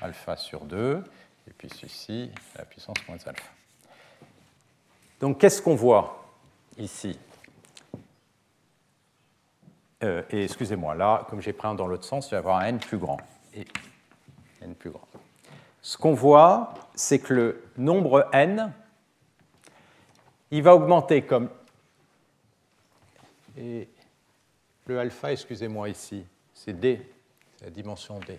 alpha 0.00 0.36
sur 0.36 0.66
2, 0.66 1.02
et 1.48 1.52
puis 1.52 1.68
ceci 1.68 2.30
à 2.54 2.58
la 2.58 2.64
puissance 2.64 2.98
moins 3.08 3.18
alpha. 3.26 3.50
Donc 5.18 5.40
qu'est-ce 5.40 5.60
qu'on 5.60 5.74
voit? 5.74 6.23
Ici 6.78 7.18
euh, 10.02 10.22
Et 10.30 10.44
excusez-moi, 10.44 10.94
là, 10.94 11.26
comme 11.28 11.40
j'ai 11.40 11.52
pris 11.52 11.68
un 11.68 11.74
dans 11.74 11.86
l'autre 11.86 12.04
sens, 12.04 12.26
je 12.26 12.30
vais 12.30 12.36
avoir 12.36 12.58
un 12.58 12.66
n 12.66 12.78
plus 12.78 12.98
grand. 12.98 13.20
Et 13.54 13.66
n 14.62 14.74
plus 14.74 14.90
grand. 14.90 15.06
Ce 15.82 15.98
qu'on 15.98 16.14
voit, 16.14 16.74
c'est 16.94 17.18
que 17.18 17.34
le 17.34 17.64
nombre 17.76 18.28
n, 18.32 18.72
il 20.50 20.62
va 20.62 20.74
augmenter 20.74 21.22
comme... 21.22 21.50
Et 23.56 23.88
le 24.86 24.98
alpha, 24.98 25.32
excusez-moi 25.32 25.88
ici, 25.88 26.24
c'est 26.52 26.78
d, 26.78 27.00
c'est 27.56 27.66
la 27.66 27.70
dimension 27.70 28.18
d. 28.20 28.38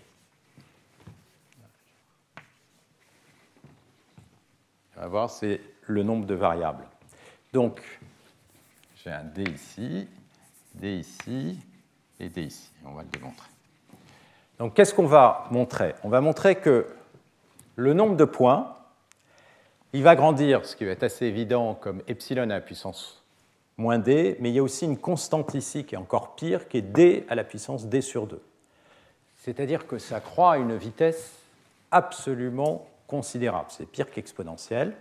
On 4.96 5.00
va 5.00 5.08
voir, 5.08 5.30
c'est 5.30 5.60
le 5.82 6.02
nombre 6.02 6.26
de 6.26 6.34
variables. 6.34 6.86
Donc, 7.52 7.80
un 9.10 9.24
d 9.24 9.44
ici, 9.44 10.08
d 10.74 10.98
ici 10.98 11.58
et 12.20 12.28
d 12.28 12.42
ici. 12.42 12.70
On 12.84 12.92
va 12.92 13.02
le 13.02 13.08
démontrer. 13.08 13.48
Donc, 14.58 14.74
qu'est-ce 14.74 14.94
qu'on 14.94 15.06
va 15.06 15.46
montrer? 15.50 15.94
On 16.02 16.08
va 16.08 16.20
montrer 16.20 16.56
que 16.56 16.86
le 17.76 17.92
nombre 17.92 18.16
de 18.16 18.24
points, 18.24 18.74
il 19.92 20.02
va 20.02 20.16
grandir, 20.16 20.64
ce 20.64 20.76
qui 20.76 20.84
être 20.84 21.02
assez 21.02 21.26
évident 21.26 21.74
comme 21.74 22.02
epsilon 22.08 22.42
à 22.42 22.46
la 22.46 22.60
puissance 22.60 23.22
moins 23.78 23.98
d, 23.98 24.36
mais 24.40 24.50
il 24.50 24.54
y 24.54 24.58
a 24.58 24.62
aussi 24.62 24.86
une 24.86 24.98
constante 24.98 25.54
ici 25.54 25.84
qui 25.84 25.94
est 25.94 25.98
encore 25.98 26.34
pire, 26.34 26.68
qui 26.68 26.78
est 26.78 26.82
d 26.82 27.26
à 27.28 27.34
la 27.34 27.44
puissance 27.44 27.86
d 27.86 28.00
sur 28.00 28.26
2. 28.26 28.40
C'est-à-dire 29.36 29.86
que 29.86 29.98
ça 29.98 30.20
croît 30.20 30.54
à 30.54 30.56
une 30.58 30.76
vitesse 30.76 31.32
absolument 31.90 32.86
considérable. 33.06 33.66
C'est 33.70 33.86
pire 33.86 34.10
qu'exponentiel. 34.10 34.94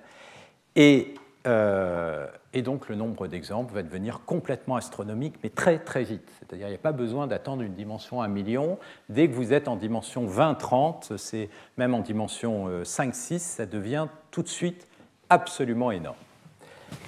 Et, 0.75 1.15
euh, 1.45 2.27
et, 2.53 2.61
donc 2.61 2.89
le 2.89 2.95
nombre 2.95 3.27
d'exemples 3.27 3.73
va 3.73 3.83
devenir 3.83 4.21
complètement 4.25 4.75
astronomique, 4.75 5.35
mais 5.43 5.49
très 5.49 5.79
très 5.79 6.03
vite. 6.03 6.27
C'est-à-dire 6.39 6.65
qu'il 6.65 6.73
n'y 6.73 6.79
a 6.79 6.81
pas 6.81 6.91
besoin 6.91 7.27
d'attendre 7.27 7.61
une 7.61 7.73
dimension 7.73 8.21
1 8.21 8.27
million. 8.27 8.79
Dès 9.09 9.27
que 9.27 9.33
vous 9.33 9.53
êtes 9.53 9.67
en 9.67 9.75
dimension 9.75 10.25
20-30, 10.25 11.17
c'est 11.17 11.49
même 11.77 11.93
en 11.93 11.99
dimension 11.99 12.81
5-6, 12.81 13.35
euh, 13.35 13.37
ça 13.39 13.65
devient 13.65 14.07
tout 14.31 14.41
de 14.41 14.47
suite 14.47 14.87
absolument 15.29 15.91
énorme. 15.91 16.15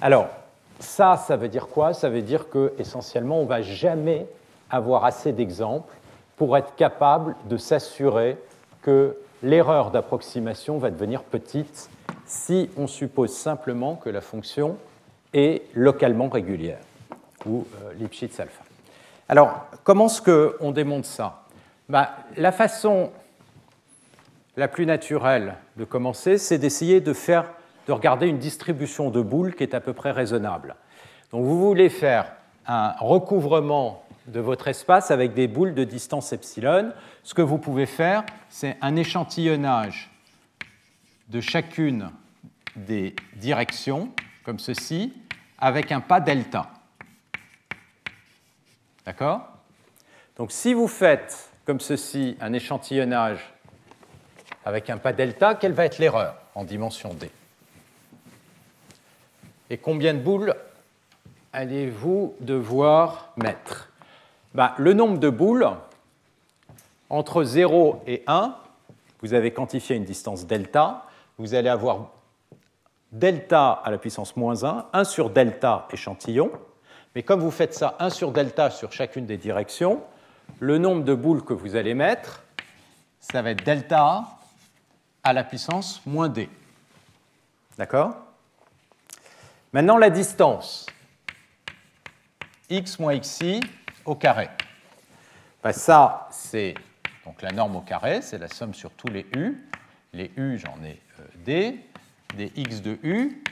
Alors, 0.00 0.28
ça, 0.78 1.16
ça 1.16 1.36
veut 1.36 1.48
dire 1.48 1.66
quoi? 1.68 1.92
Ça 1.92 2.08
veut 2.08 2.22
dire 2.22 2.48
que 2.48 2.72
essentiellement, 2.78 3.40
on 3.40 3.44
ne 3.44 3.48
va 3.48 3.62
jamais 3.62 4.26
avoir 4.70 5.04
assez 5.04 5.32
d'exemples 5.32 5.94
pour 6.36 6.56
être 6.56 6.76
capable 6.76 7.34
de 7.48 7.56
s'assurer 7.56 8.38
que 8.82 9.16
l'erreur 9.42 9.90
d'approximation 9.90 10.78
va 10.78 10.90
devenir 10.90 11.22
petite 11.22 11.90
si 12.28 12.70
on 12.76 12.86
suppose 12.86 13.32
simplement 13.32 13.96
que 13.96 14.10
la 14.10 14.20
fonction 14.20 14.76
est 15.32 15.62
localement 15.74 16.28
régulière, 16.28 16.80
ou 17.46 17.66
euh, 17.82 17.94
Lipschitz 17.94 18.38
alpha. 18.38 18.62
Alors, 19.28 19.66
comment 19.82 20.06
est-ce 20.06 20.22
qu'on 20.22 20.70
démontre 20.70 21.06
ça? 21.06 21.44
Bah, 21.88 22.10
La 22.36 22.52
façon 22.52 23.10
la 24.56 24.68
plus 24.68 24.86
naturelle 24.86 25.54
de 25.76 25.84
commencer, 25.84 26.36
c'est 26.38 26.58
d'essayer 26.58 27.00
de 27.00 27.14
de 27.86 27.92
regarder 27.92 28.26
une 28.26 28.38
distribution 28.38 29.10
de 29.10 29.22
boules 29.22 29.54
qui 29.54 29.62
est 29.62 29.74
à 29.74 29.80
peu 29.80 29.92
près 29.92 30.10
raisonnable. 30.10 30.76
Donc 31.32 31.44
vous 31.44 31.58
voulez 31.58 31.88
faire 31.88 32.32
un 32.66 32.92
recouvrement 32.98 34.02
de 34.26 34.40
votre 34.40 34.68
espace 34.68 35.10
avec 35.10 35.32
des 35.32 35.48
boules 35.48 35.74
de 35.74 35.84
distance 35.84 36.32
epsilon. 36.32 36.92
Ce 37.22 37.34
que 37.34 37.40
vous 37.42 37.58
pouvez 37.58 37.86
faire, 37.86 38.24
c'est 38.50 38.76
un 38.82 38.96
échantillonnage 38.96 40.10
de 41.28 41.40
chacune 41.40 42.10
des 42.76 43.14
directions, 43.36 44.12
comme 44.44 44.58
ceci, 44.58 45.12
avec 45.58 45.92
un 45.92 46.00
pas 46.00 46.20
delta. 46.20 46.70
D'accord? 49.04 49.48
Donc 50.36 50.52
si 50.52 50.74
vous 50.74 50.88
faites 50.88 51.50
comme 51.64 51.80
ceci 51.80 52.36
un 52.40 52.52
échantillonnage 52.52 53.52
avec 54.64 54.90
un 54.90 54.98
pas 54.98 55.12
delta, 55.12 55.54
quelle 55.54 55.72
va 55.72 55.84
être 55.84 55.98
l'erreur 55.98 56.36
en 56.54 56.64
dimension 56.64 57.12
d? 57.14 57.30
Et 59.70 59.78
combien 59.78 60.14
de 60.14 60.20
boules 60.20 60.54
allez-vous 61.52 62.34
devoir 62.40 63.32
mettre? 63.36 63.90
Ben, 64.54 64.72
Le 64.78 64.92
nombre 64.94 65.18
de 65.18 65.28
boules, 65.28 65.68
entre 67.10 67.42
0 67.42 68.02
et 68.06 68.22
1, 68.26 68.56
vous 69.20 69.34
avez 69.34 69.52
quantifié 69.52 69.96
une 69.96 70.04
distance 70.04 70.46
delta, 70.46 71.07
vous 71.38 71.54
allez 71.54 71.68
avoir 71.68 72.10
delta 73.12 73.70
à 73.70 73.90
la 73.90 73.98
puissance 73.98 74.36
moins 74.36 74.64
1, 74.64 74.86
1 74.92 75.04
sur 75.04 75.30
delta 75.30 75.86
échantillon, 75.92 76.50
mais 77.14 77.22
comme 77.22 77.40
vous 77.40 77.50
faites 77.50 77.74
ça 77.74 77.96
1 78.00 78.10
sur 78.10 78.32
delta 78.32 78.70
sur 78.70 78.92
chacune 78.92 79.24
des 79.24 79.38
directions, 79.38 80.02
le 80.60 80.78
nombre 80.78 81.04
de 81.04 81.14
boules 81.14 81.44
que 81.44 81.54
vous 81.54 81.76
allez 81.76 81.94
mettre, 81.94 82.44
ça 83.20 83.40
va 83.42 83.50
être 83.50 83.64
delta 83.64 84.24
à 85.22 85.32
la 85.32 85.44
puissance 85.44 86.02
moins 86.06 86.28
d. 86.28 86.48
D'accord? 87.76 88.14
Maintenant, 89.72 89.96
la 89.96 90.10
distance. 90.10 90.86
x 92.70 92.98
moins 92.98 93.18
xi 93.18 93.60
au 94.04 94.14
carré. 94.14 94.48
Ben, 95.62 95.72
ça, 95.72 96.28
c'est 96.30 96.74
donc 97.24 97.42
la 97.42 97.52
norme 97.52 97.76
au 97.76 97.80
carré, 97.80 98.22
c'est 98.22 98.38
la 98.38 98.48
somme 98.48 98.74
sur 98.74 98.90
tous 98.92 99.08
les 99.08 99.26
u. 99.36 99.68
Les 100.12 100.32
u, 100.36 100.58
j'en 100.58 100.82
ai 100.82 101.00
d, 101.48 101.80
des 102.36 102.52
x 102.56 102.82
de 102.82 102.98
u, 103.02 103.42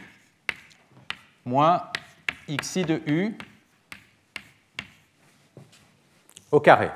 moins 1.47 1.91
xi 2.47 2.85
de 2.85 3.01
u 3.07 3.35
au 6.53 6.61
carré. 6.61 6.91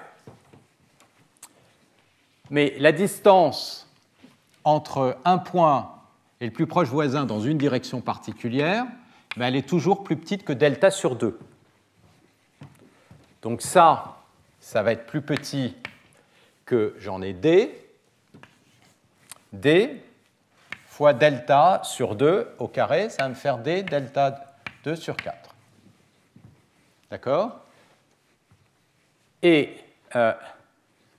Mais 2.50 2.74
la 2.78 2.92
distance 2.92 3.88
entre 4.64 5.16
un 5.24 5.38
point 5.38 5.90
et 6.40 6.44
le 6.44 6.52
plus 6.52 6.66
proche 6.66 6.88
voisin 6.88 7.24
dans 7.24 7.40
une 7.40 7.56
direction 7.56 8.02
particulière, 8.02 8.84
mais 9.38 9.46
elle 9.46 9.56
est 9.56 9.66
toujours 9.66 10.04
plus 10.04 10.16
petite 10.16 10.44
que 10.44 10.52
delta 10.52 10.90
sur 10.90 11.16
2. 11.16 11.38
Donc 13.40 13.62
ça, 13.62 14.18
ça 14.58 14.82
va 14.82 14.92
être 14.92 15.06
plus 15.06 15.22
petit 15.22 15.74
que 16.66 16.94
j'en 16.98 17.22
ai 17.22 17.32
d, 17.32 17.74
d 19.54 20.02
fois 21.00 21.14
delta 21.14 21.80
sur 21.82 22.14
2 22.14 22.56
au 22.58 22.68
carré, 22.68 23.08
ça 23.08 23.22
va 23.22 23.30
me 23.30 23.34
faire 23.34 23.56
d 23.56 23.82
delta 23.82 24.54
2 24.84 24.96
sur 24.96 25.16
4. 25.16 25.54
D'accord? 27.10 27.64
Et 29.40 29.78
euh, 30.14 30.34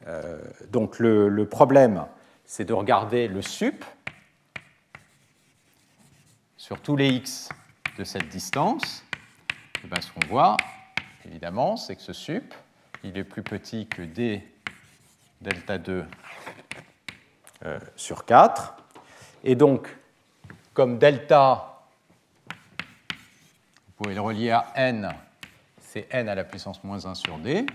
euh, 0.05 0.39
donc 0.69 0.99
le, 0.99 1.45
problème, 1.45 2.05
c'est 2.45 2.63
de 2.63 2.73
regarder 2.73 3.27
le 3.27 3.41
sup 3.41 3.83
sur 6.57 6.79
tous 6.79 6.95
les 6.95 7.09
x 7.09 7.49
de 7.97 8.03
cette 8.03 8.27
distance, 8.27 9.03
et 9.83 9.87
bien, 9.87 9.99
ce 9.99 10.11
qu'on 10.11 10.27
voit, 10.27 10.57
évidemment, 11.25 11.75
c'est 11.75 11.95
que 11.95 12.03
ce 12.03 12.13
sup, 12.13 12.53
il 13.03 13.17
est 13.17 13.23
plus 13.23 13.41
petit 13.41 13.87
que 13.87 14.03
d 14.03 14.47
delta 15.41 15.79
2 15.79 16.05
euh, 17.65 17.79
sur 17.95 18.25
4. 18.25 18.75
Et 19.43 19.55
donc, 19.55 19.87
comme 20.73 20.99
delta, 20.99 21.83
vous 22.49 23.93
pouvez 23.97 24.13
le 24.13 24.21
relier 24.21 24.51
à 24.51 24.71
n, 24.75 25.09
c'est 25.79 26.07
n 26.11 26.29
à 26.29 26.35
la 26.35 26.43
puissance 26.43 26.83
moins 26.83 27.05
1 27.05 27.15
sur 27.15 27.39
d, 27.39 27.65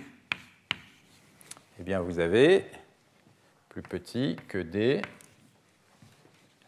eh 1.78 1.82
bien, 1.82 2.00
vous 2.00 2.20
avez 2.20 2.64
plus 3.68 3.82
petit 3.82 4.36
que 4.48 4.58
d. 4.58 5.02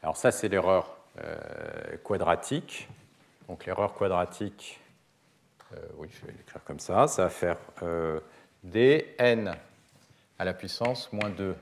Alors 0.03 0.17
ça, 0.17 0.33
c'est 0.33 0.49
l'erreur 0.49 0.97
euh, 1.23 1.97
quadratique. 2.03 2.89
Donc 3.49 3.67
l'erreur 3.67 3.95
quadratique, 3.95 4.81
euh, 5.73 5.77
oui, 5.97 6.09
je 6.11 6.27
vais 6.27 6.33
l'écrire 6.33 6.63
comme 6.65 6.81
ça, 6.81 7.07
ça 7.07 7.23
va 7.25 7.31
faire 7.31 7.57
euh, 7.83 8.21
dn 8.65 9.55
à 10.39 10.45
la 10.45 10.55
puissance 10.55 11.13
moins 11.13 11.31
2 11.31 11.57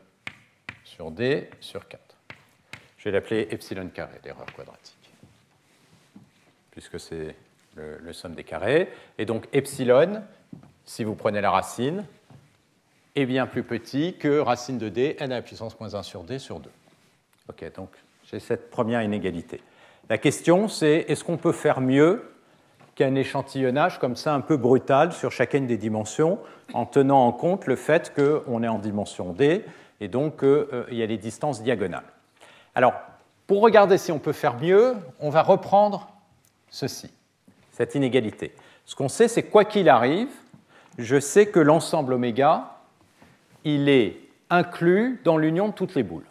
sur 0.84 1.11
d 1.11 1.49
sur 1.61 1.87
4. 1.87 2.15
Je 3.07 3.12
vais 3.12 3.18
l'appeler 3.18 3.46
epsilon 3.52 3.86
carré, 3.86 4.18
l'erreur 4.24 4.46
quadratique, 4.46 5.12
puisque 6.72 6.98
c'est 6.98 7.36
le, 7.76 8.12
somme 8.12 8.34
des 8.34 8.42
carrés. 8.42 8.90
Et 9.16 9.24
donc 9.24 9.46
epsilon, 9.52 10.24
si 10.84 11.04
vous 11.04 11.14
prenez 11.14 11.40
la 11.40 11.52
racine, 11.52 12.04
est 13.14 13.26
bien 13.26 13.46
plus 13.46 13.62
petit 13.62 14.16
que 14.18 14.40
racine 14.40 14.78
de 14.78 14.88
d, 14.88 15.14
n 15.20 15.30
à 15.30 15.36
la 15.36 15.42
puissance 15.42 15.78
moins 15.78 15.94
1 15.94 16.02
sur 16.02 16.24
d 16.24 16.40
sur 16.40 16.59
2. 16.59 16.68
Ok, 17.48 17.74
donc 17.76 17.90
j'ai 18.24 18.40
cette 18.40 18.70
première 18.70 19.02
inégalité. 19.02 19.61
La 20.09 20.18
question, 20.18 20.66
c'est 20.66 21.04
est-ce 21.07 21.22
qu'on 21.22 21.36
peut 21.36 21.52
faire 21.52 21.80
mieux 21.80 22.28
qu'un 22.96 23.14
échantillonnage 23.14 24.00
comme 24.00 24.16
ça 24.16 24.34
un 24.34 24.40
peu 24.40 24.57
brutal 24.57 25.12
sur 25.12 25.30
chacune 25.30 25.68
des 25.68 25.76
dimensions 25.76 26.40
en 26.72 26.86
tenant 26.86 27.24
en 27.24 27.30
compte 27.30 27.68
le 27.68 27.76
fait 27.76 28.12
qu'on 28.16 28.64
est 28.64 28.68
en 28.68 28.80
dimension 28.80 29.32
D 29.32 29.64
et 30.00 30.09
donc 30.09 30.42
il 30.42 30.96
y 30.96 31.04
a 31.04 31.07
les 31.07 31.18
distances 31.18 31.62
diagonales. 31.62 32.02
Alors, 32.77 32.93
pour 33.47 33.62
regarder 33.62 33.97
si 33.97 34.12
on 34.12 34.18
peut 34.18 34.35
faire 34.35 34.59
mieux, 34.59 34.97
on 35.18 35.31
va 35.31 35.43
reprendre 35.43 36.11
ceci, 36.68 37.11
cette 37.72 37.95
inégalité. 37.95 38.55
Ce 38.85 38.95
qu'on 38.95 39.09
sait, 39.09 39.29
c'est 39.29 39.45
quoi 39.45 39.64
qu'il 39.64 39.89
arrive, 39.89 40.29
je 40.99 41.18
sais 41.18 41.47
que 41.47 41.59
l'ensemble 41.59 42.12
oméga, 42.12 42.77
il 43.64 43.89
est 43.89 44.20
inclus 44.51 45.22
dans 45.24 45.39
l'union 45.39 45.68
de 45.68 45.72
toutes 45.72 45.95
les 45.95 46.03
boules. 46.03 46.27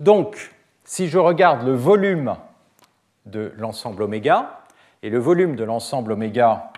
Donc, 0.00 0.52
si 0.84 1.08
je 1.08 1.18
regarde 1.18 1.64
le 1.64 1.74
volume 1.74 2.36
de 3.24 3.54
l'ensemble 3.56 4.02
oméga, 4.02 4.60
et 5.02 5.08
le 5.08 5.18
volume 5.18 5.56
de 5.56 5.64
l'ensemble 5.64 6.12
oméga, 6.12 6.72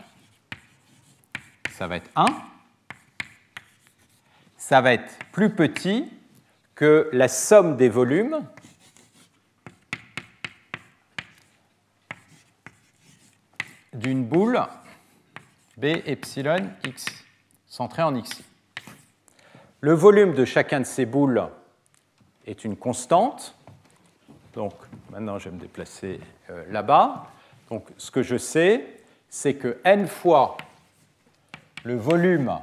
ça 1.73 1.89
va 1.89 1.97
être 1.97 2.11
1, 2.15 2.25
ça 4.57 4.81
va 4.81 4.93
être 4.93 5.13
plus 5.33 5.51
petit 5.51 6.09
que 6.77 7.09
la 7.13 7.27
somme 7.27 7.77
des 7.77 7.89
volumes 7.89 8.47
d'une 13.95 14.25
boule 14.25 14.61
B 15.79 15.87
epsilon 16.05 16.71
x 16.85 17.07
centrée 17.67 18.03
en 18.03 18.21
xi. 18.21 18.45
Le 19.81 19.95
volume 19.95 20.35
de 20.35 20.45
chacun 20.45 20.81
de 20.81 20.85
ces 20.85 21.07
boules 21.07 21.49
est 22.47 22.63
une 22.65 22.77
constante. 22.77 23.55
Donc 24.53 24.75
maintenant, 25.11 25.39
je 25.39 25.49
vais 25.49 25.57
me 25.57 25.61
déplacer 25.61 26.21
euh, 26.51 26.65
là-bas. 26.71 27.27
Donc 27.71 27.89
ce 27.97 28.11
que 28.11 28.23
je 28.23 28.37
sais, 28.37 29.01
c'est 29.31 29.55
que 29.55 29.79
n 29.85 30.07
fois 30.07 30.59
le 31.85 31.97
volume 31.97 32.59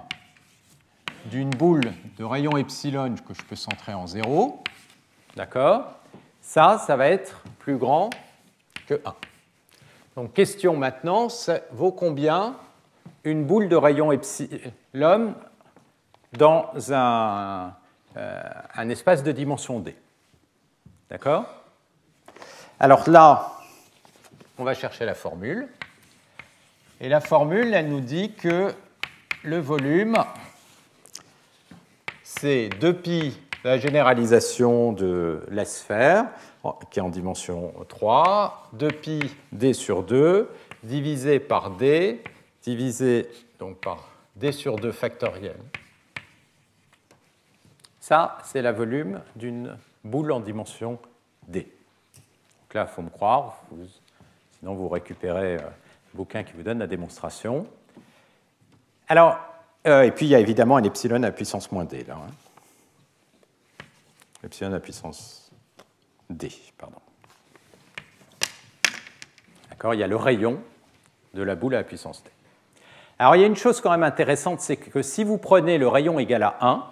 d'une 1.26 1.50
boule 1.50 1.92
de 2.18 2.24
rayon 2.24 2.58
epsilon 2.58 3.16
que 3.16 3.34
je 3.34 3.42
peux 3.44 3.56
centrer 3.56 3.94
en 3.94 4.08
0, 4.08 4.64
d'accord 5.36 6.00
Ça, 6.42 6.82
ça 6.86 6.96
va 6.96 7.08
être 7.08 7.44
plus 7.60 7.78
grand 7.78 8.10
que 8.88 9.02
1. 9.06 9.16
Donc 10.16 10.34
question 10.34 10.76
maintenant, 10.76 11.30
ça 11.30 11.60
vaut 11.72 11.92
combien 11.92 12.56
une 13.24 13.46
boule 13.46 13.70
de 13.70 13.76
rayon 13.76 14.12
epsilon 14.12 15.36
dans 16.34 16.72
un, 16.92 17.74
euh, 18.18 18.44
un 18.76 18.90
espace 18.90 19.24
de 19.24 19.32
dimension 19.32 19.80
d? 19.80 19.96
D'accord 21.10 21.46
Alors 22.80 23.10
là, 23.10 23.54
on 24.58 24.64
va 24.64 24.74
chercher 24.74 25.06
la 25.06 25.16
formule. 25.16 25.68
Et 27.00 27.10
la 27.10 27.22
formule, 27.22 27.74
elle 27.74 27.90
nous 27.90 28.02
dit 28.02 28.34
que 28.34 28.74
le 29.44 29.60
volume, 29.60 30.24
c'est 32.44 32.68
2pi 32.68 33.32
la 33.64 33.78
généralisation 33.78 34.92
de 34.92 35.46
la 35.50 35.64
sphère, 35.64 36.26
qui 36.92 37.00
est 37.00 37.02
en 37.02 37.08
dimension 37.08 37.74
3, 37.88 38.70
2pi 38.76 39.32
d 39.54 39.72
sur 39.72 40.04
2, 40.04 40.50
divisé 40.84 41.40
par 41.40 41.70
d, 41.72 42.22
divisé 42.62 43.30
donc 43.60 43.78
par 43.78 44.10
d 44.36 44.52
sur 44.52 44.76
2 44.76 44.92
factoriel. 44.92 45.56
Ça, 48.02 48.38
c'est 48.44 48.62
le 48.62 48.72
volume 48.72 49.22
d'une 49.38 49.78
boule 50.04 50.34
en 50.34 50.42
dimension 50.42 51.00
d. 51.48 51.62
Donc 51.62 52.74
là, 52.74 52.90
il 52.90 52.94
faut 52.94 53.04
me 53.04 53.10
croire, 53.10 53.62
sinon 54.60 54.76
vous 54.76 54.90
récupérez 54.90 55.56
euh, 55.56 55.60
le 56.14 56.18
bouquin 56.18 56.44
qui 56.44 56.52
vous 56.52 56.64
donne 56.64 56.80
la 56.80 56.88
démonstration. 56.88 57.66
Alors, 59.08 59.53
et 59.86 60.12
puis 60.12 60.26
il 60.26 60.30
y 60.30 60.36
a 60.36 60.40
évidemment 60.40 60.78
un 60.78 60.84
epsilon 60.84 61.24
à 61.24 61.32
puissance 61.32 61.72
moins 61.72 61.86
d 61.86 62.06
là. 62.08 62.16
Hein. 62.16 62.32
Epsilon 64.44 64.74
à 64.74 64.80
puissance 64.80 65.52
d, 66.30 66.52
pardon. 66.78 67.00
D'accord 69.70 69.94
Il 69.94 70.00
y 70.00 70.04
a 70.04 70.08
le 70.08 70.16
rayon 70.16 70.62
de 71.34 71.44
la 71.44 71.56
boule 71.56 71.76
à 71.76 71.84
puissance 71.84 72.24
d. 72.24 72.30
Alors 73.20 73.36
il 73.36 73.42
y 73.42 73.44
a 73.44 73.48
une 73.48 73.56
chose 73.56 73.80
quand 73.80 73.92
même 73.92 74.04
intéressante, 74.04 74.60
c'est 74.60 74.78
que 74.78 75.02
si 75.02 75.24
vous 75.24 75.38
prenez 75.38 75.78
le 75.78 75.88
rayon 75.88 76.20
égal 76.20 76.44
à 76.44 76.58
1, 76.62 76.84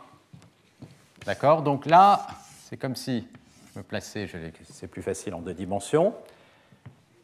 d'accord 1.25 1.61
Donc 1.61 1.85
là, 1.85 2.27
c'est 2.63 2.77
comme 2.77 2.95
si 2.95 3.27
je 3.73 3.79
me 3.79 3.83
plaçais, 3.83 4.29
c'est 4.69 4.87
plus 4.87 5.01
facile 5.01 5.33
en 5.33 5.41
deux 5.41 5.53
dimensions, 5.53 6.13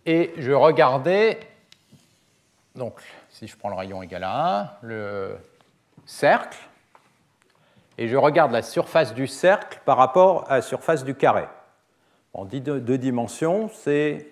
et 0.06 0.34
je 0.38 0.52
regardais, 0.52 1.40
donc 2.76 3.00
si 3.30 3.48
je 3.48 3.56
prends 3.56 3.70
le 3.70 3.76
rayon 3.76 4.02
égal 4.02 4.24
à 4.24 4.80
1, 4.82 4.88
le 4.88 5.38
cercle, 6.08 6.58
et 8.00 8.08
je 8.08 8.18
regarde 8.18 8.52
la 8.52 8.64
surface 8.64 9.14
du 9.14 9.28
cercle 9.28 9.80
par 9.86 9.98
rapport 9.98 10.50
à 10.50 10.56
la 10.56 10.62
surface 10.64 11.04
du 11.04 11.14
carré. 11.14 11.46
En 12.34 12.46
deux 12.46 12.98
dimensions, 12.98 13.70
c'est 13.74 14.28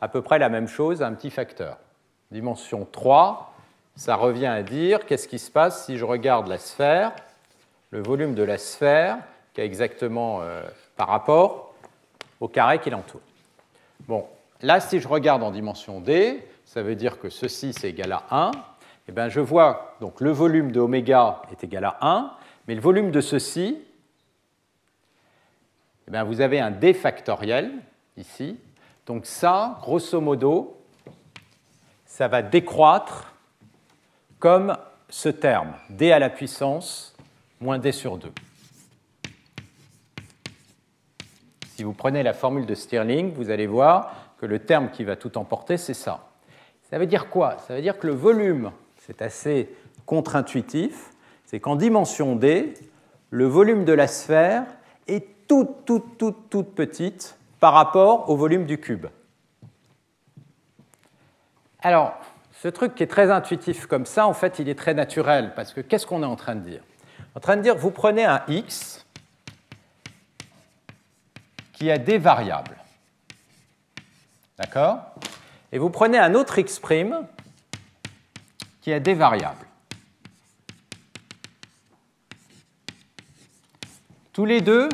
à 0.00 0.08
peu 0.08 0.22
près 0.22 0.38
la 0.38 0.48
même 0.48 0.68
chose, 0.68 1.02
un 1.02 1.12
petit 1.12 1.30
facteur. 1.30 1.78
Dimension 2.30 2.86
3, 2.90 3.54
ça 3.96 4.16
revient 4.16 4.46
à 4.46 4.62
dire 4.62 5.06
qu'est-ce 5.06 5.28
qui 5.28 5.38
se 5.38 5.50
passe 5.50 5.86
si 5.86 5.96
je 5.96 6.04
regarde 6.04 6.48
la 6.48 6.58
sphère, 6.58 7.12
le 7.90 8.02
volume 8.02 8.34
de 8.34 8.42
la 8.42 8.58
sphère, 8.58 9.18
qui 9.54 9.62
est 9.62 9.64
exactement 9.64 10.40
euh, 10.42 10.62
par 10.96 11.08
rapport 11.08 11.74
au 12.40 12.48
carré 12.48 12.78
qui 12.78 12.90
l'entoure. 12.90 13.22
Bon, 14.06 14.26
là, 14.60 14.80
si 14.80 15.00
je 15.00 15.08
regarde 15.08 15.42
en 15.42 15.50
dimension 15.50 16.00
d, 16.00 16.46
ça 16.66 16.82
veut 16.82 16.94
dire 16.94 17.18
que 17.18 17.30
ceci, 17.30 17.72
c'est 17.72 17.88
égal 17.88 18.12
à 18.12 18.24
1. 18.30 18.50
Et 19.08 19.12
bien, 19.12 19.28
je 19.28 19.40
vois, 19.40 19.96
donc 20.00 20.20
le 20.20 20.30
volume 20.30 20.72
de 20.72 20.80
oméga 20.80 21.42
est 21.52 21.62
égal 21.62 21.84
à 21.84 21.98
1, 22.00 22.32
mais 22.66 22.74
le 22.74 22.80
volume 22.80 23.10
de 23.12 23.20
ceci, 23.20 23.78
eh 26.08 26.10
bien, 26.10 26.24
vous 26.24 26.40
avez 26.40 26.60
un 26.60 26.70
d 26.72 26.92
factoriel 26.92 27.72
ici. 28.16 28.58
Donc 29.06 29.26
ça, 29.26 29.78
grosso 29.80 30.20
modo, 30.20 30.82
ça 32.04 32.26
va 32.26 32.42
décroître 32.42 33.32
comme 34.40 34.76
ce 35.08 35.28
terme, 35.28 35.74
d 35.90 36.10
à 36.10 36.18
la 36.18 36.30
puissance 36.30 37.14
moins 37.60 37.78
d 37.78 37.92
sur 37.92 38.18
2. 38.18 38.32
Si 41.76 41.84
vous 41.84 41.92
prenez 41.92 42.22
la 42.22 42.32
formule 42.32 42.66
de 42.66 42.74
Stirling, 42.74 43.34
vous 43.34 43.50
allez 43.50 43.66
voir 43.66 44.14
que 44.40 44.46
le 44.46 44.58
terme 44.58 44.90
qui 44.90 45.04
va 45.04 45.14
tout 45.14 45.38
emporter, 45.38 45.76
c'est 45.76 45.94
ça. 45.94 46.28
Ça 46.90 46.98
veut 46.98 47.06
dire 47.06 47.28
quoi? 47.28 47.58
Ça 47.58 47.74
veut 47.74 47.82
dire 47.82 47.98
que 47.98 48.06
le 48.06 48.14
volume, 48.14 48.72
c'est 49.06 49.22
assez 49.22 49.68
contre-intuitif, 50.04 51.12
c'est 51.44 51.60
qu'en 51.60 51.76
dimension 51.76 52.34
d, 52.34 52.74
le 53.30 53.46
volume 53.46 53.84
de 53.84 53.92
la 53.92 54.08
sphère 54.08 54.64
est 55.06 55.46
toute, 55.46 55.84
toute, 55.84 56.18
toute, 56.18 56.50
toute 56.50 56.74
petite 56.74 57.38
par 57.60 57.72
rapport 57.72 58.28
au 58.28 58.36
volume 58.36 58.66
du 58.66 58.78
cube. 58.78 59.06
Alors, 61.80 62.18
ce 62.52 62.68
truc 62.68 62.96
qui 62.96 63.04
est 63.04 63.08
très 63.08 63.30
intuitif 63.30 63.86
comme 63.86 64.06
ça, 64.06 64.26
en 64.26 64.32
fait, 64.32 64.58
il 64.58 64.68
est 64.68 64.74
très 64.74 64.94
naturel, 64.94 65.52
parce 65.54 65.72
que 65.72 65.80
qu'est-ce 65.80 66.06
qu'on 66.06 66.22
est 66.22 66.26
en 66.26 66.36
train 66.36 66.56
de 66.56 66.68
dire? 66.68 66.82
En 67.36 67.40
train 67.40 67.56
de 67.56 67.62
dire, 67.62 67.76
vous 67.76 67.92
prenez 67.92 68.24
un 68.24 68.42
x 68.48 69.06
qui 71.72 71.90
a 71.90 71.98
des 71.98 72.18
variables. 72.18 72.76
D'accord? 74.58 74.98
Et 75.70 75.78
vous 75.78 75.90
prenez 75.90 76.18
un 76.18 76.34
autre 76.34 76.58
x' 76.58 76.80
qui 78.86 78.92
a 78.92 79.00
des 79.00 79.14
variables. 79.14 79.66
Tous 84.32 84.44
les 84.44 84.60
deux 84.60 84.88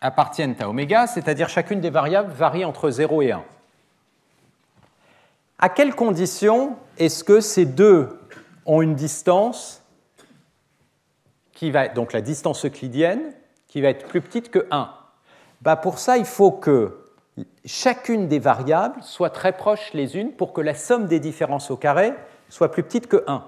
appartiennent 0.00 0.56
à 0.60 0.70
oméga, 0.70 1.06
c'est-à-dire 1.06 1.50
chacune 1.50 1.82
des 1.82 1.90
variables 1.90 2.32
varie 2.32 2.64
entre 2.64 2.88
0 2.88 3.20
et 3.20 3.32
1. 3.32 3.44
À 5.58 5.68
quelles 5.68 5.94
conditions 5.94 6.78
est-ce 6.96 7.22
que 7.22 7.40
ces 7.40 7.66
deux 7.66 8.18
ont 8.64 8.80
une 8.80 8.94
distance 8.94 9.82
qui 11.52 11.70
va 11.70 11.88
donc 11.88 12.14
la 12.14 12.22
distance 12.22 12.64
euclidienne, 12.64 13.20
qui 13.68 13.82
va 13.82 13.90
être 13.90 14.08
plus 14.08 14.22
petite 14.22 14.50
que 14.50 14.66
1 14.70 14.90
bah 15.60 15.76
Pour 15.76 15.98
ça, 15.98 16.16
il 16.16 16.24
faut 16.24 16.50
que 16.50 17.04
chacune 17.66 18.26
des 18.26 18.38
variables 18.38 19.02
soit 19.02 19.28
très 19.28 19.52
proche 19.52 19.92
les 19.92 20.16
unes 20.16 20.32
pour 20.32 20.54
que 20.54 20.62
la 20.62 20.74
somme 20.74 21.08
des 21.08 21.20
différences 21.20 21.70
au 21.70 21.76
carré 21.76 22.14
soit 22.48 22.70
plus 22.70 22.82
petite 22.82 23.06
que 23.06 23.24
1. 23.26 23.44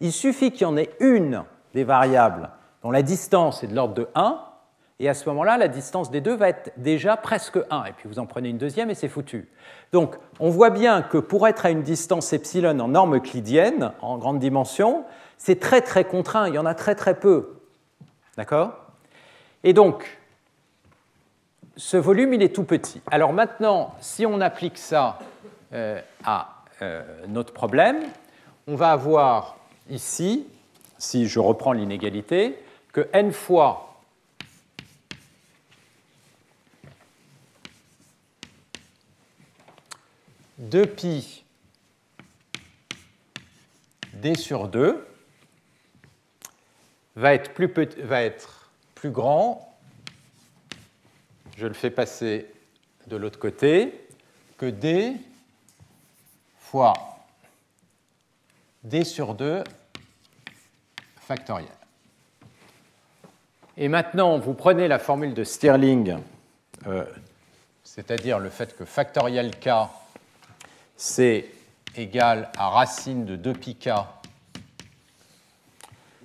Il 0.00 0.12
suffit 0.12 0.50
qu'il 0.50 0.62
y 0.62 0.64
en 0.66 0.76
ait 0.76 0.90
une 1.00 1.44
des 1.72 1.84
variables 1.84 2.50
dont 2.82 2.90
la 2.90 3.02
distance 3.02 3.64
est 3.64 3.66
de 3.66 3.74
l'ordre 3.74 3.94
de 3.94 4.08
1, 4.14 4.40
et 5.00 5.08
à 5.08 5.14
ce 5.14 5.28
moment-là, 5.28 5.56
la 5.56 5.68
distance 5.68 6.10
des 6.10 6.20
deux 6.20 6.36
va 6.36 6.48
être 6.48 6.72
déjà 6.76 7.16
presque 7.16 7.58
1, 7.68 7.84
et 7.84 7.92
puis 7.92 8.08
vous 8.08 8.18
en 8.18 8.26
prenez 8.26 8.48
une 8.48 8.58
deuxième 8.58 8.90
et 8.90 8.94
c'est 8.94 9.08
foutu. 9.08 9.48
Donc 9.92 10.16
on 10.38 10.50
voit 10.50 10.70
bien 10.70 11.02
que 11.02 11.18
pour 11.18 11.48
être 11.48 11.66
à 11.66 11.70
une 11.70 11.82
distance 11.82 12.32
epsilon 12.32 12.78
en 12.78 12.88
norme 12.88 13.16
euclidienne, 13.16 13.92
en 14.00 14.18
grande 14.18 14.38
dimension, 14.38 15.04
c'est 15.36 15.58
très 15.58 15.80
très 15.80 16.04
contraint, 16.04 16.48
il 16.48 16.54
y 16.54 16.58
en 16.58 16.66
a 16.66 16.74
très 16.74 16.94
très 16.94 17.18
peu. 17.18 17.60
D'accord? 18.36 18.72
Et 19.64 19.72
donc, 19.72 20.18
ce 21.76 21.96
volume, 21.96 22.34
il 22.34 22.42
est 22.42 22.54
tout 22.54 22.64
petit. 22.64 23.00
Alors 23.10 23.32
maintenant, 23.32 23.94
si 24.00 24.26
on 24.26 24.40
applique 24.40 24.78
ça 24.78 25.18
euh, 25.72 26.00
à 26.24 26.53
notre 27.28 27.52
problème, 27.52 28.04
on 28.66 28.74
va 28.76 28.92
avoir 28.92 29.56
ici, 29.90 30.46
si 30.98 31.28
je 31.28 31.38
reprends 31.38 31.72
l'inégalité, 31.72 32.58
que 32.92 33.08
n 33.12 33.32
fois 33.32 34.00
deux 40.58 40.86
pi 40.86 41.44
d 44.14 44.34
sur 44.34 44.68
2 44.68 45.06
va 47.16 47.34
être 47.34 47.52
plus, 47.52 47.68
va 47.98 48.22
être 48.22 48.70
plus 48.94 49.10
grand, 49.10 49.76
je 51.56 51.66
le 51.66 51.74
fais 51.74 51.90
passer 51.90 52.50
de 53.06 53.16
l'autre 53.16 53.38
côté, 53.38 54.06
que 54.56 54.66
d 54.66 55.16
fois 56.74 56.94
d 58.82 59.04
sur 59.04 59.36
2 59.36 59.62
factoriel. 61.20 61.70
Et 63.76 63.86
maintenant, 63.86 64.40
vous 64.40 64.54
prenez 64.54 64.88
la 64.88 64.98
formule 64.98 65.34
de 65.34 65.44
Stirling, 65.44 66.18
euh, 66.88 67.04
c'est-à-dire 67.84 68.40
le 68.40 68.50
fait 68.50 68.76
que 68.76 68.84
factoriel 68.84 69.56
k, 69.56 69.68
c'est 70.96 71.48
égal 71.94 72.50
à 72.58 72.70
racine 72.70 73.24
de 73.24 73.36
2πk 73.36 74.06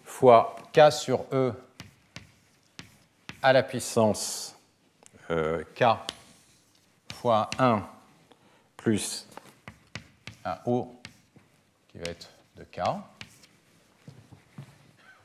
fois 0.04 0.56
k 0.74 0.92
sur 0.92 1.26
e 1.32 1.54
à 3.44 3.54
la 3.54 3.62
puissance 3.62 4.56
euh, 5.30 5.64
k 5.76 5.84
fois 7.14 7.52
1 7.60 7.88
plus 8.78 9.29
un 10.46 10.58
O 10.66 10.96
qui 11.90 11.98
va 11.98 12.10
être 12.10 12.30
de 12.58 12.64
k. 12.64 12.82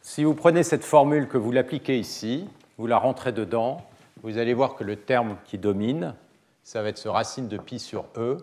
Si 0.03 0.24
vous 0.24 0.35
prenez 0.35 0.62
cette 0.62 0.85
formule 0.85 1.28
que 1.28 1.39
vous 1.39 1.53
l'appliquez 1.53 1.99
ici, 1.99 2.49
vous 2.78 2.86
la 2.86 2.99
rentrez 2.99 3.32
dedans, 3.32 3.85
vous 4.23 4.39
allez 4.39 4.55
voir 4.55 4.74
que 4.74 4.85
le 4.85 4.97
terme 4.97 5.36
qui 5.45 5.59
domine, 5.59 6.15
ça 6.62 6.82
va 6.82 6.89
être 6.89 6.99
ce 6.99 7.09
racine 7.09 7.49
de 7.49 7.59
pi 7.59 7.78
sur 7.78 8.07
e 8.16 8.39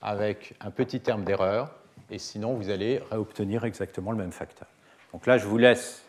avec 0.00 0.54
un 0.60 0.70
petit 0.70 1.00
terme 1.00 1.24
d'erreur, 1.24 1.74
et 2.10 2.18
sinon 2.18 2.54
vous 2.54 2.70
allez 2.70 3.02
réobtenir 3.10 3.64
exactement 3.64 4.12
le 4.12 4.18
même 4.18 4.32
facteur. 4.32 4.68
Donc 5.12 5.26
là, 5.26 5.38
je 5.38 5.46
vous 5.46 5.58
laisse 5.58 6.04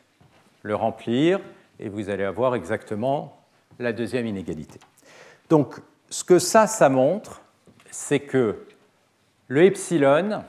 le 0.63 0.75
remplir, 0.75 1.39
et 1.79 1.89
vous 1.89 2.09
allez 2.09 2.23
avoir 2.23 2.55
exactement 2.55 3.41
la 3.79 3.93
deuxième 3.93 4.25
inégalité. 4.25 4.79
Donc, 5.49 5.79
ce 6.09 6.23
que 6.23 6.39
ça, 6.39 6.67
ça 6.67 6.89
montre, 6.89 7.41
c'est 7.89 8.19
que 8.19 8.65
le 9.49 9.65
epsilon, 9.65 10.43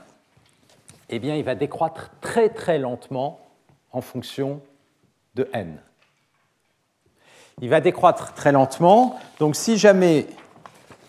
eh 1.09 1.19
bien, 1.19 1.35
il 1.35 1.43
va 1.43 1.55
décroître 1.55 2.11
très 2.21 2.49
très 2.49 2.77
lentement 2.77 3.41
en 3.91 3.99
fonction 3.99 4.61
de 5.35 5.49
n. 5.53 5.77
Il 7.61 7.69
va 7.69 7.81
décroître 7.81 8.33
très 8.33 8.51
lentement, 8.51 9.19
donc 9.39 9.55
si 9.55 9.77
jamais 9.77 10.27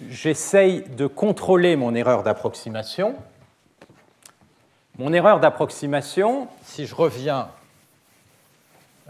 j'essaye 0.09 0.82
de 0.82 1.06
contrôler 1.06 1.77
mon 1.77 1.94
erreur 1.94 2.23
d'approximation, 2.23 3.14
mon 4.98 5.12
erreur 5.12 5.39
d'approximation, 5.39 6.48
si 6.64 6.86
je 6.86 6.94
reviens 6.94 7.51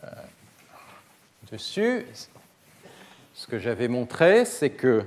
euh, 0.02 0.08
dessus, 1.50 2.04
ce 3.34 3.46
que 3.46 3.58
j'avais 3.58 3.88
montré, 3.88 4.44
c'est 4.44 4.70
que 4.70 5.06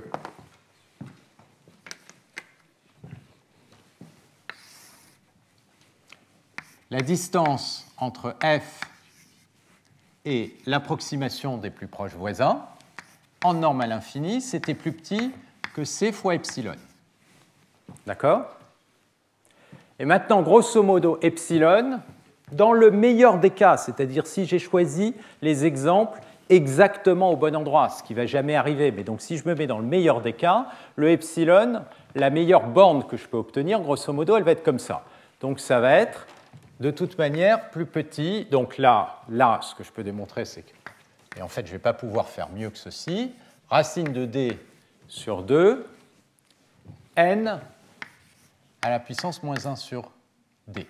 la 6.90 7.00
distance 7.00 7.86
entre 7.98 8.36
f 8.42 8.80
et 10.24 10.56
l'approximation 10.66 11.56
des 11.56 11.70
plus 11.70 11.86
proches 11.86 12.14
voisins, 12.14 12.64
en 13.44 13.54
norme 13.54 13.80
à 13.80 13.86
l'infini, 13.86 14.40
c'était 14.40 14.74
plus 14.74 14.92
petit 14.92 15.32
que 15.74 15.84
c 15.84 16.12
fois 16.12 16.34
epsilon. 16.34 16.74
D'accord? 18.06 18.46
Et 19.98 20.04
maintenant, 20.04 20.42
grosso 20.42 20.82
modo, 20.82 21.18
epsilon, 21.22 22.00
dans 22.52 22.72
le 22.72 22.90
meilleur 22.90 23.38
des 23.38 23.50
cas, 23.50 23.76
c'est-à-dire 23.76 24.26
si 24.26 24.46
j'ai 24.46 24.58
choisi 24.58 25.14
les 25.42 25.64
exemples 25.64 26.20
exactement 26.48 27.30
au 27.30 27.36
bon 27.36 27.56
endroit, 27.56 27.88
ce 27.88 28.02
qui 28.02 28.12
ne 28.14 28.18
va 28.18 28.26
jamais 28.26 28.54
arriver, 28.54 28.92
mais 28.92 29.02
donc 29.02 29.20
si 29.20 29.36
je 29.36 29.48
me 29.48 29.54
mets 29.54 29.66
dans 29.66 29.78
le 29.78 29.84
meilleur 29.84 30.20
des 30.20 30.32
cas, 30.32 30.66
le 30.94 31.10
epsilon, 31.10 31.82
la 32.14 32.30
meilleure 32.30 32.68
borne 32.68 33.04
que 33.04 33.16
je 33.16 33.26
peux 33.26 33.36
obtenir, 33.36 33.80
grosso 33.80 34.12
modo, 34.12 34.36
elle 34.36 34.44
va 34.44 34.52
être 34.52 34.62
comme 34.62 34.78
ça. 34.78 35.02
Donc 35.40 35.58
ça 35.60 35.80
va 35.80 35.92
être 35.94 36.26
de 36.80 36.90
toute 36.90 37.18
manière 37.18 37.70
plus 37.70 37.86
petit. 37.86 38.46
Donc 38.50 38.78
là, 38.78 39.22
là, 39.28 39.60
ce 39.62 39.74
que 39.74 39.84
je 39.84 39.92
peux 39.92 40.04
démontrer, 40.04 40.44
c'est 40.44 40.62
que, 40.62 40.72
et 41.38 41.42
en 41.42 41.48
fait, 41.48 41.66
je 41.66 41.72
ne 41.72 41.76
vais 41.76 41.82
pas 41.82 41.92
pouvoir 41.92 42.28
faire 42.28 42.48
mieux 42.50 42.70
que 42.70 42.78
ceci, 42.78 43.32
racine 43.68 44.12
de 44.12 44.24
d 44.24 44.58
sur 45.08 45.42
2, 45.42 45.86
n 47.16 47.60
à 48.82 48.90
la 48.90 49.00
puissance 49.00 49.42
moins 49.42 49.66
1 49.66 49.76
sur 49.76 50.10
d. 50.68 50.86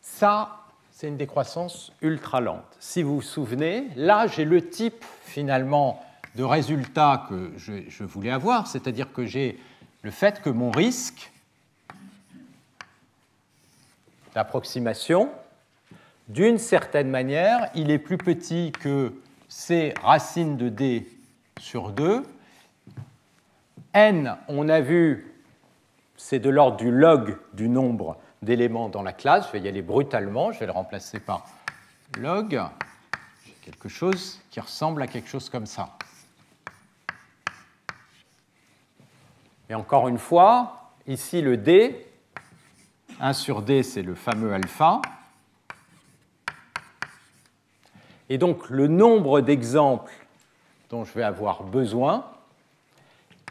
Ça, 0.00 0.56
c'est 0.92 1.08
une 1.08 1.16
décroissance 1.16 1.92
ultra 2.02 2.40
lente. 2.40 2.76
Si 2.78 3.02
vous 3.02 3.16
vous 3.16 3.22
souvenez, 3.22 3.88
là, 3.96 4.26
j'ai 4.26 4.44
le 4.44 4.68
type 4.68 5.04
finalement 5.24 6.04
de 6.34 6.44
résultat 6.44 7.26
que 7.28 7.52
je, 7.56 7.88
je 7.88 8.04
voulais 8.04 8.30
avoir, 8.30 8.66
c'est-à-dire 8.66 9.12
que 9.12 9.24
j'ai 9.24 9.58
le 10.02 10.10
fait 10.10 10.42
que 10.42 10.50
mon 10.50 10.70
risque, 10.70 11.32
d'approximation, 14.34 15.30
d'une 16.28 16.58
certaine 16.58 17.10
manière, 17.10 17.70
il 17.74 17.90
est 17.90 17.98
plus 17.98 18.18
petit 18.18 18.72
que 18.72 19.12
c 19.48 19.94
racine 20.02 20.56
de 20.56 20.68
d 20.68 21.08
sur 21.58 21.90
2. 21.90 22.22
n, 23.92 24.36
on 24.48 24.68
a 24.68 24.80
vu, 24.80 25.34
c'est 26.16 26.38
de 26.38 26.48
l'ordre 26.48 26.76
du 26.76 26.90
log 26.90 27.36
du 27.52 27.68
nombre 27.68 28.16
d'éléments 28.42 28.88
dans 28.88 29.02
la 29.02 29.12
classe. 29.12 29.48
Je 29.48 29.52
vais 29.52 29.60
y 29.60 29.68
aller 29.68 29.82
brutalement, 29.82 30.52
je 30.52 30.60
vais 30.60 30.66
le 30.66 30.72
remplacer 30.72 31.18
par 31.18 31.46
log. 32.18 32.62
Quelque 33.62 33.88
chose 33.88 34.40
qui 34.50 34.60
ressemble 34.60 35.02
à 35.02 35.06
quelque 35.06 35.28
chose 35.28 35.50
comme 35.50 35.66
ça. 35.66 35.90
Et 39.68 39.74
encore 39.74 40.08
une 40.08 40.18
fois, 40.18 40.92
ici 41.06 41.42
le 41.42 41.56
d, 41.56 42.06
1 43.20 43.34
sur 43.34 43.62
d, 43.62 43.82
c'est 43.82 44.02
le 44.02 44.14
fameux 44.14 44.52
alpha. 44.52 45.00
Et 48.30 48.38
donc 48.38 48.70
le 48.70 48.86
nombre 48.86 49.40
d'exemples 49.40 50.12
dont 50.88 51.04
je 51.04 51.12
vais 51.12 51.22
avoir 51.22 51.62
besoin, 51.62 52.24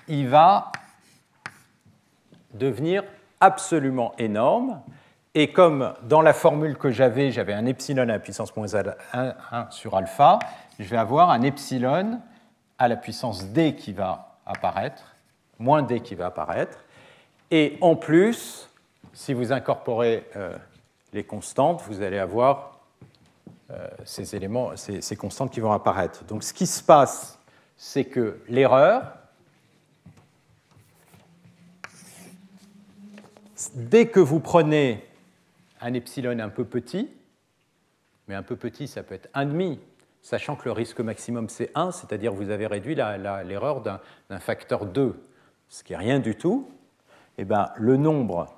il 0.07 0.27
va 0.27 0.71
devenir 2.53 3.03
absolument 3.39 4.13
énorme. 4.17 4.81
Et 5.35 5.51
comme 5.51 5.93
dans 6.03 6.21
la 6.21 6.33
formule 6.33 6.77
que 6.77 6.89
j'avais, 6.89 7.31
j'avais 7.31 7.53
un 7.53 7.65
epsilon 7.65 8.01
à 8.01 8.05
la 8.05 8.19
puissance 8.19 8.55
moins 8.55 8.67
1, 8.73 9.69
sur 9.69 9.95
alpha, 9.95 10.39
je 10.79 10.85
vais 10.85 10.97
avoir 10.97 11.29
un 11.29 11.43
epsilon 11.43 12.19
à 12.79 12.87
la 12.87 12.95
puissance 12.95 13.45
d 13.45 13.75
qui 13.75 13.93
va 13.93 14.37
apparaître, 14.45 15.15
moins 15.59 15.83
d 15.83 15.99
qui 15.99 16.15
va 16.15 16.27
apparaître. 16.27 16.79
Et 17.51 17.77
en 17.81 17.95
plus, 17.95 18.68
si 19.13 19.33
vous 19.33 19.51
incorporez 19.51 20.25
euh, 20.35 20.55
les 21.13 21.23
constantes, 21.23 21.81
vous 21.87 22.01
allez 22.01 22.17
avoir 22.19 22.79
euh, 23.71 23.87
ces 24.05 24.35
éléments, 24.35 24.75
ces, 24.75 25.15
constantes 25.15 25.51
qui 25.51 25.59
vont 25.59 25.71
apparaître. 25.71 26.23
Donc 26.25 26.43
ce 26.43 26.53
qui 26.53 26.67
se 26.67 26.81
passe, 26.83 27.39
c'est 27.77 28.05
que 28.05 28.39
l'erreur, 28.47 29.13
dès 33.75 34.07
que 34.07 34.19
vous 34.19 34.39
prenez 34.39 35.05
un 35.81 35.93
epsilon 35.93 36.39
un 36.39 36.49
peu 36.49 36.65
petit, 36.65 37.09
mais 38.27 38.35
un 38.35 38.43
peu 38.43 38.55
petit, 38.55 38.87
ça 38.87 39.03
peut 39.03 39.15
être 39.15 39.29
1,5, 39.33 39.77
sachant 40.21 40.55
que 40.55 40.65
le 40.65 40.71
risque 40.71 40.99
maximum 40.99 41.49
c'est 41.49 41.71
1, 41.75 41.91
c'est-à-dire 41.91 42.33
vous 42.33 42.49
avez 42.49 42.67
réduit 42.67 42.95
l'erreur 42.95 43.81
d'un 43.81 44.39
facteur 44.39 44.85
2, 44.85 45.15
ce 45.69 45.83
qui 45.83 45.93
n'est 45.93 45.99
rien 45.99 46.19
du 46.19 46.35
tout, 46.35 46.69
eh 47.37 47.45
bien, 47.45 47.69
le 47.77 47.97
nombre 47.97 48.53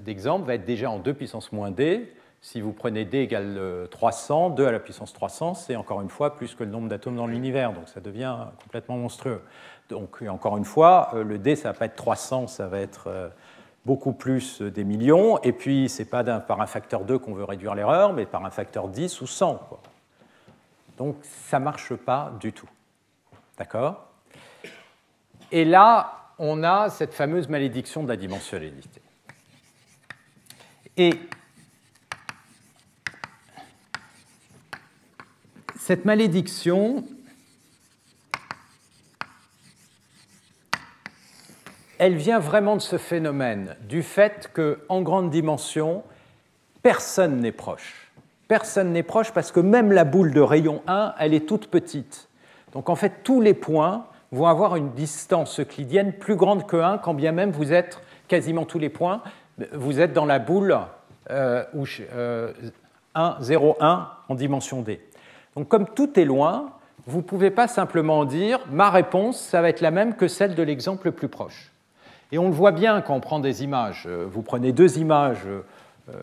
d'exemple 0.00 0.46
va 0.46 0.54
être 0.54 0.64
déjà 0.64 0.90
en 0.90 0.98
2 0.98 1.14
puissance 1.14 1.52
moins 1.52 1.70
d. 1.70 2.12
Si 2.42 2.60
vous 2.62 2.72
prenez 2.72 3.04
d 3.04 3.18
égale 3.18 3.88
300, 3.90 4.52
euh, 4.52 4.54
2 4.54 4.66
à 4.66 4.72
la 4.72 4.80
puissance 4.80 5.12
300, 5.12 5.54
c'est 5.54 5.76
encore 5.76 6.00
une 6.00 6.08
fois 6.08 6.36
plus 6.36 6.54
que 6.54 6.64
le 6.64 6.70
nombre 6.70 6.88
d'atomes 6.88 7.16
dans 7.16 7.26
l'univers, 7.26 7.72
donc 7.72 7.88
ça 7.88 8.00
devient 8.00 8.34
complètement 8.62 8.96
monstrueux. 8.96 9.42
Donc 9.90 10.22
encore 10.28 10.56
une 10.56 10.64
fois, 10.64 11.10
euh, 11.14 11.22
le 11.22 11.38
d, 11.38 11.54
ça 11.54 11.72
va 11.72 11.78
pas 11.78 11.84
être 11.84 11.96
300, 11.96 12.46
ça 12.46 12.66
va 12.66 12.80
être 12.80 13.32
beaucoup 13.84 14.12
plus 14.12 14.62
des 14.62 14.84
millions, 14.84 15.38
et 15.42 15.52
puis 15.52 15.88
ce 15.88 16.02
n'est 16.02 16.08
pas 16.08 16.22
par 16.40 16.60
un 16.60 16.66
facteur 16.66 17.04
2 17.04 17.18
qu'on 17.18 17.34
veut 17.34 17.44
réduire 17.44 17.74
l'erreur, 17.74 18.12
mais 18.12 18.24
par 18.24 18.44
un 18.44 18.50
facteur 18.50 18.88
10 18.88 19.20
ou 19.20 19.26
100. 19.26 19.60
Donc 20.96 21.16
ça 21.22 21.58
ne 21.58 21.64
marche 21.64 21.94
pas 21.94 22.32
du 22.40 22.52
tout. 22.52 22.68
D'accord? 23.58 24.06
Et 25.52 25.64
là, 25.64 26.32
on 26.38 26.62
a 26.62 26.88
cette 26.88 27.12
fameuse 27.12 27.48
malédiction 27.48 28.02
de 28.02 28.08
la 28.08 28.16
dimensionnalité. 28.16 29.02
Et 30.96 31.12
cette 35.78 36.04
malédiction, 36.04 37.04
elle 41.98 42.16
vient 42.16 42.38
vraiment 42.38 42.76
de 42.76 42.80
ce 42.80 42.96
phénomène, 42.96 43.76
du 43.88 44.02
fait 44.02 44.50
qu'en 44.52 45.02
grande 45.02 45.30
dimension, 45.30 46.02
personne 46.82 47.40
n'est 47.40 47.52
proche. 47.52 48.10
Personne 48.48 48.92
n'est 48.92 49.02
proche 49.02 49.32
parce 49.32 49.52
que 49.52 49.60
même 49.60 49.92
la 49.92 50.04
boule 50.04 50.32
de 50.32 50.40
rayon 50.40 50.82
1, 50.86 51.14
elle 51.18 51.34
est 51.34 51.46
toute 51.46 51.68
petite. 51.68 52.28
Donc 52.72 52.88
en 52.88 52.96
fait, 52.96 53.22
tous 53.22 53.40
les 53.40 53.54
points 53.54 54.06
vont 54.32 54.46
avoir 54.46 54.76
une 54.76 54.92
distance 54.92 55.60
euclidienne 55.60 56.12
plus 56.12 56.36
grande 56.36 56.66
que 56.66 56.76
1, 56.76 56.98
quand 56.98 57.14
bien 57.14 57.32
même 57.32 57.50
vous 57.50 57.72
êtes 57.72 58.00
quasiment 58.28 58.64
tous 58.64 58.78
les 58.78 58.88
points, 58.88 59.22
vous 59.72 60.00
êtes 60.00 60.12
dans 60.12 60.26
la 60.26 60.38
boule 60.38 60.76
euh, 61.30 61.64
1, 63.14 63.36
0, 63.40 63.76
1 63.80 64.08
en 64.28 64.34
dimension 64.34 64.82
d. 64.82 65.00
Donc 65.56 65.68
comme 65.68 65.86
tout 65.86 66.18
est 66.18 66.24
loin, 66.24 66.70
vous 67.06 67.18
ne 67.18 67.22
pouvez 67.22 67.50
pas 67.50 67.68
simplement 67.68 68.24
dire 68.24 68.60
ma 68.70 68.90
réponse, 68.90 69.40
ça 69.40 69.62
va 69.62 69.68
être 69.68 69.80
la 69.80 69.90
même 69.90 70.14
que 70.14 70.28
celle 70.28 70.54
de 70.54 70.62
l'exemple 70.62 71.06
le 71.06 71.12
plus 71.12 71.28
proche. 71.28 71.72
Et 72.32 72.38
on 72.38 72.46
le 72.46 72.54
voit 72.54 72.72
bien 72.72 73.00
quand 73.00 73.14
on 73.14 73.20
prend 73.20 73.40
des 73.40 73.64
images. 73.64 74.06
Vous 74.06 74.42
prenez 74.42 74.72
deux 74.72 74.98
images, 74.98 75.46
euh, 76.10 76.14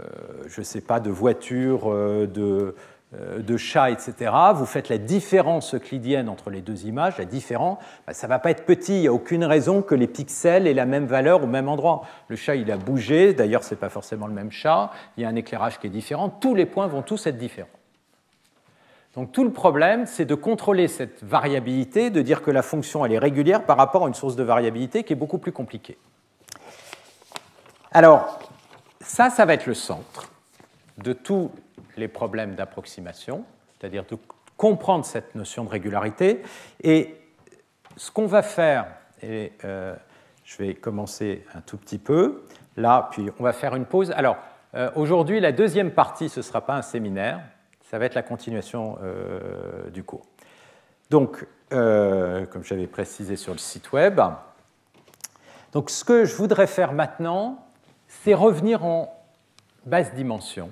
je 0.47 0.61
ne 0.61 0.65
sais 0.65 0.81
pas, 0.81 0.99
de 0.99 1.09
voitures, 1.09 1.91
euh, 1.91 2.27
de, 2.27 2.41
euh, 2.41 2.75
de 3.13 3.55
chats, 3.55 3.89
etc., 3.89 4.31
vous 4.53 4.65
faites 4.65 4.89
la 4.89 4.97
différence 4.97 5.73
euclidienne 5.73 6.27
entre 6.27 6.49
les 6.49 6.59
deux 6.59 6.85
images, 6.85 7.17
la 7.17 7.25
différence, 7.25 7.77
bah, 8.05 8.13
ça 8.13 8.27
ne 8.27 8.29
va 8.29 8.39
pas 8.39 8.51
être 8.51 8.65
petit, 8.65 8.97
il 8.97 9.01
n'y 9.01 9.07
a 9.07 9.13
aucune 9.13 9.45
raison 9.45 9.81
que 9.81 9.95
les 9.95 10.07
pixels 10.07 10.67
aient 10.67 10.73
la 10.73 10.85
même 10.85 11.05
valeur 11.05 11.41
au 11.43 11.47
même 11.47 11.69
endroit. 11.69 12.01
Le 12.27 12.35
chat, 12.35 12.55
il 12.55 12.69
a 12.69 12.75
bougé, 12.75 13.33
d'ailleurs, 13.33 13.63
ce 13.63 13.73
n'est 13.73 13.79
pas 13.79 13.89
forcément 13.89 14.27
le 14.27 14.33
même 14.33 14.51
chat, 14.51 14.91
il 15.15 15.23
y 15.23 15.25
a 15.25 15.29
un 15.29 15.35
éclairage 15.35 15.79
qui 15.79 15.87
est 15.87 15.89
différent, 15.89 16.27
tous 16.27 16.53
les 16.53 16.65
points 16.65 16.87
vont 16.87 17.01
tous 17.01 17.27
être 17.27 17.37
différents. 17.37 17.69
Donc 19.15 19.31
tout 19.31 19.43
le 19.43 19.51
problème, 19.51 20.05
c'est 20.05 20.25
de 20.25 20.35
contrôler 20.35 20.87
cette 20.87 21.23
variabilité, 21.23 22.11
de 22.11 22.21
dire 22.21 22.43
que 22.43 22.51
la 22.51 22.61
fonction 22.61 23.03
elle 23.03 23.13
est 23.13 23.17
régulière 23.17 23.65
par 23.65 23.75
rapport 23.75 24.05
à 24.05 24.07
une 24.07 24.13
source 24.13 24.35
de 24.35 24.43
variabilité 24.43 25.03
qui 25.03 25.13
est 25.13 25.15
beaucoup 25.15 25.39
plus 25.39 25.51
compliquée. 25.51 25.97
Alors, 27.91 28.37
ça, 29.01 29.31
ça 29.31 29.45
va 29.45 29.55
être 29.55 29.65
le 29.65 29.73
centre 29.73 30.29
de 30.99 31.13
tout 31.13 31.49
les 31.97 32.07
problèmes 32.07 32.55
d'approximation, 32.55 33.43
c'est-à-dire 33.77 34.05
de 34.05 34.17
comprendre 34.57 35.05
cette 35.05 35.35
notion 35.35 35.63
de 35.63 35.69
régularité. 35.69 36.41
Et 36.83 37.15
ce 37.95 38.11
qu'on 38.11 38.25
va 38.25 38.41
faire, 38.41 38.87
et 39.21 39.53
euh, 39.63 39.95
je 40.43 40.57
vais 40.57 40.73
commencer 40.73 41.45
un 41.53 41.61
tout 41.61 41.77
petit 41.77 41.97
peu, 41.97 42.43
là, 42.75 43.09
puis 43.11 43.29
on 43.39 43.43
va 43.43 43.53
faire 43.53 43.75
une 43.75 43.85
pause. 43.85 44.11
Alors, 44.11 44.37
euh, 44.75 44.89
aujourd'hui, 44.95 45.39
la 45.39 45.51
deuxième 45.51 45.91
partie, 45.91 46.29
ce 46.29 46.39
ne 46.39 46.43
sera 46.43 46.65
pas 46.65 46.75
un 46.75 46.81
séminaire, 46.81 47.41
ça 47.89 47.97
va 47.97 48.05
être 48.05 48.15
la 48.15 48.23
continuation 48.23 48.97
euh, 49.01 49.89
du 49.89 50.03
cours. 50.03 50.25
Donc, 51.09 51.45
comme 51.69 52.63
j'avais 52.63 52.87
précisé 52.87 53.35
sur 53.35 53.53
le 53.53 53.59
site 53.59 53.91
web, 53.91 54.21
donc 55.73 55.89
ce 55.89 56.03
que 56.03 56.25
je 56.25 56.35
voudrais 56.35 56.67
faire 56.67 56.93
maintenant, 56.93 57.65
c'est 58.07 58.33
revenir 58.33 58.85
en 58.85 59.13
basse 59.85 60.13
dimension, 60.13 60.69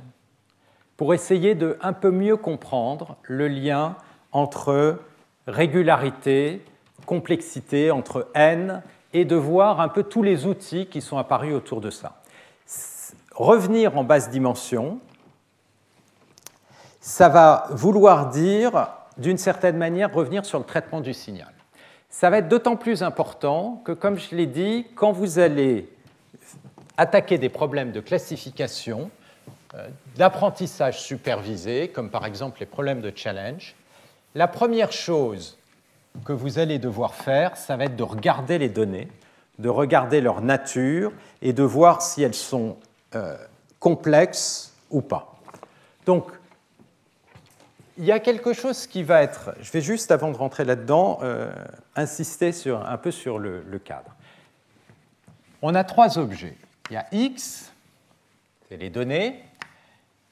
pour 0.97 1.13
essayer 1.13 1.55
de 1.55 1.77
un 1.81 1.93
peu 1.93 2.11
mieux 2.11 2.38
comprendre 2.38 3.17
le 3.23 3.47
lien 3.47 3.95
entre 4.31 4.99
régularité, 5.47 6.63
complexité, 7.05 7.91
entre 7.91 8.27
n, 8.34 8.81
et 9.13 9.26
de 9.26 9.35
voir 9.35 9.80
un 9.80 9.88
peu 9.88 10.03
tous 10.03 10.23
les 10.23 10.45
outils 10.45 10.88
qui 10.88 11.01
sont 11.01 11.17
apparus 11.17 11.53
autour 11.53 11.80
de 11.80 11.89
ça. 11.89 12.22
Revenir 13.34 13.97
en 13.97 14.03
basse 14.03 14.30
dimension, 14.30 14.99
ça 16.99 17.30
va 17.30 17.67
vouloir 17.69 18.30
dire, 18.30 18.89
d'une 19.17 19.38
certaine 19.38 19.77
manière, 19.77 20.13
revenir 20.13 20.45
sur 20.45 20.59
le 20.59 20.65
traitement 20.65 21.01
du 21.01 21.13
signal. 21.13 21.53
Ça 22.09 22.30
va 22.30 22.39
être 22.39 22.49
d'autant 22.49 22.76
plus 22.76 23.03
important 23.03 23.81
que, 23.85 23.91
comme 23.91 24.17
je 24.17 24.35
l'ai 24.35 24.47
dit, 24.47 24.88
quand 24.95 25.11
vous 25.11 25.39
allez 25.39 25.89
attaquer 26.97 27.38
des 27.38 27.49
problèmes 27.49 27.91
de 27.91 27.99
classification, 27.99 29.11
d'apprentissage 30.15 31.02
supervisé, 31.02 31.89
comme 31.89 32.10
par 32.10 32.26
exemple 32.26 32.60
les 32.60 32.65
problèmes 32.65 33.02
de 33.02 33.11
challenge, 33.15 33.76
la 34.34 34.47
première 34.47 34.91
chose 34.91 35.57
que 36.23 36.34
vous 36.34 36.60
allez 36.60 36.80
devoir 36.80 37.15
faire, 37.15 37.57
ça 37.57 37.76
va 37.76 37.85
être 37.85 37.95
de 37.95 38.03
regarder 38.03 38.57
les 38.57 38.69
données, 38.69 39.07
de 39.60 39.69
regarder 39.69 40.22
leur 40.22 40.41
nature 40.41 41.11
et 41.41 41.53
de 41.53 41.64
voir 41.64 42.02
si 42.02 42.23
elles 42.23 42.34
sont 42.34 42.77
euh, 43.15 43.38
complexes 43.80 44.73
ou 44.91 45.02
pas. 45.02 45.35
Donc, 46.06 46.31
il 47.97 48.06
y 48.06 48.11
a 48.11 48.19
quelque 48.19 48.53
chose 48.53 48.88
qui 48.88 49.03
va 49.03 49.23
être, 49.23 49.56
je 49.61 49.72
vais 49.72 49.81
juste 49.81 50.11
avant 50.11 50.31
de 50.31 50.38
rentrer 50.38 50.65
là-dedans, 50.65 51.19
euh, 51.23 51.52
insister 51.95 52.52
sur, 52.52 52.85
un 52.85 52.97
peu 52.97 53.11
sur 53.11 53.39
le 53.39 53.80
cadre. 53.80 54.11
On 55.61 55.73
a 55.76 55.84
trois 55.84 56.19
objets. 56.19 56.57
Il 56.89 56.93
y 56.93 56.97
a 56.97 57.06
X, 57.11 57.72
c'est 58.69 58.77
les 58.77 58.89
données, 58.89 59.44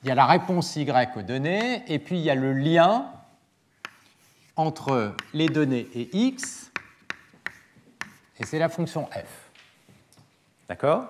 il 0.04 0.10
y 0.10 0.12
a 0.12 0.16
la 0.16 0.26
réponse 0.26 0.76
Y 0.76 1.16
aux 1.18 1.22
données, 1.22 1.84
et 1.88 1.98
puis 1.98 2.18
il 2.18 2.24
y 2.24 2.30
a 2.30 2.36
le 2.36 2.54
lien 2.54 3.10
entre 4.58 5.16
les 5.34 5.48
données 5.48 5.88
et 5.96 6.10
X, 6.16 6.72
et 8.40 8.46
c'est 8.46 8.60
la 8.60 8.68
fonction 8.68 9.06
f. 9.08 9.50
D'accord? 10.68 11.06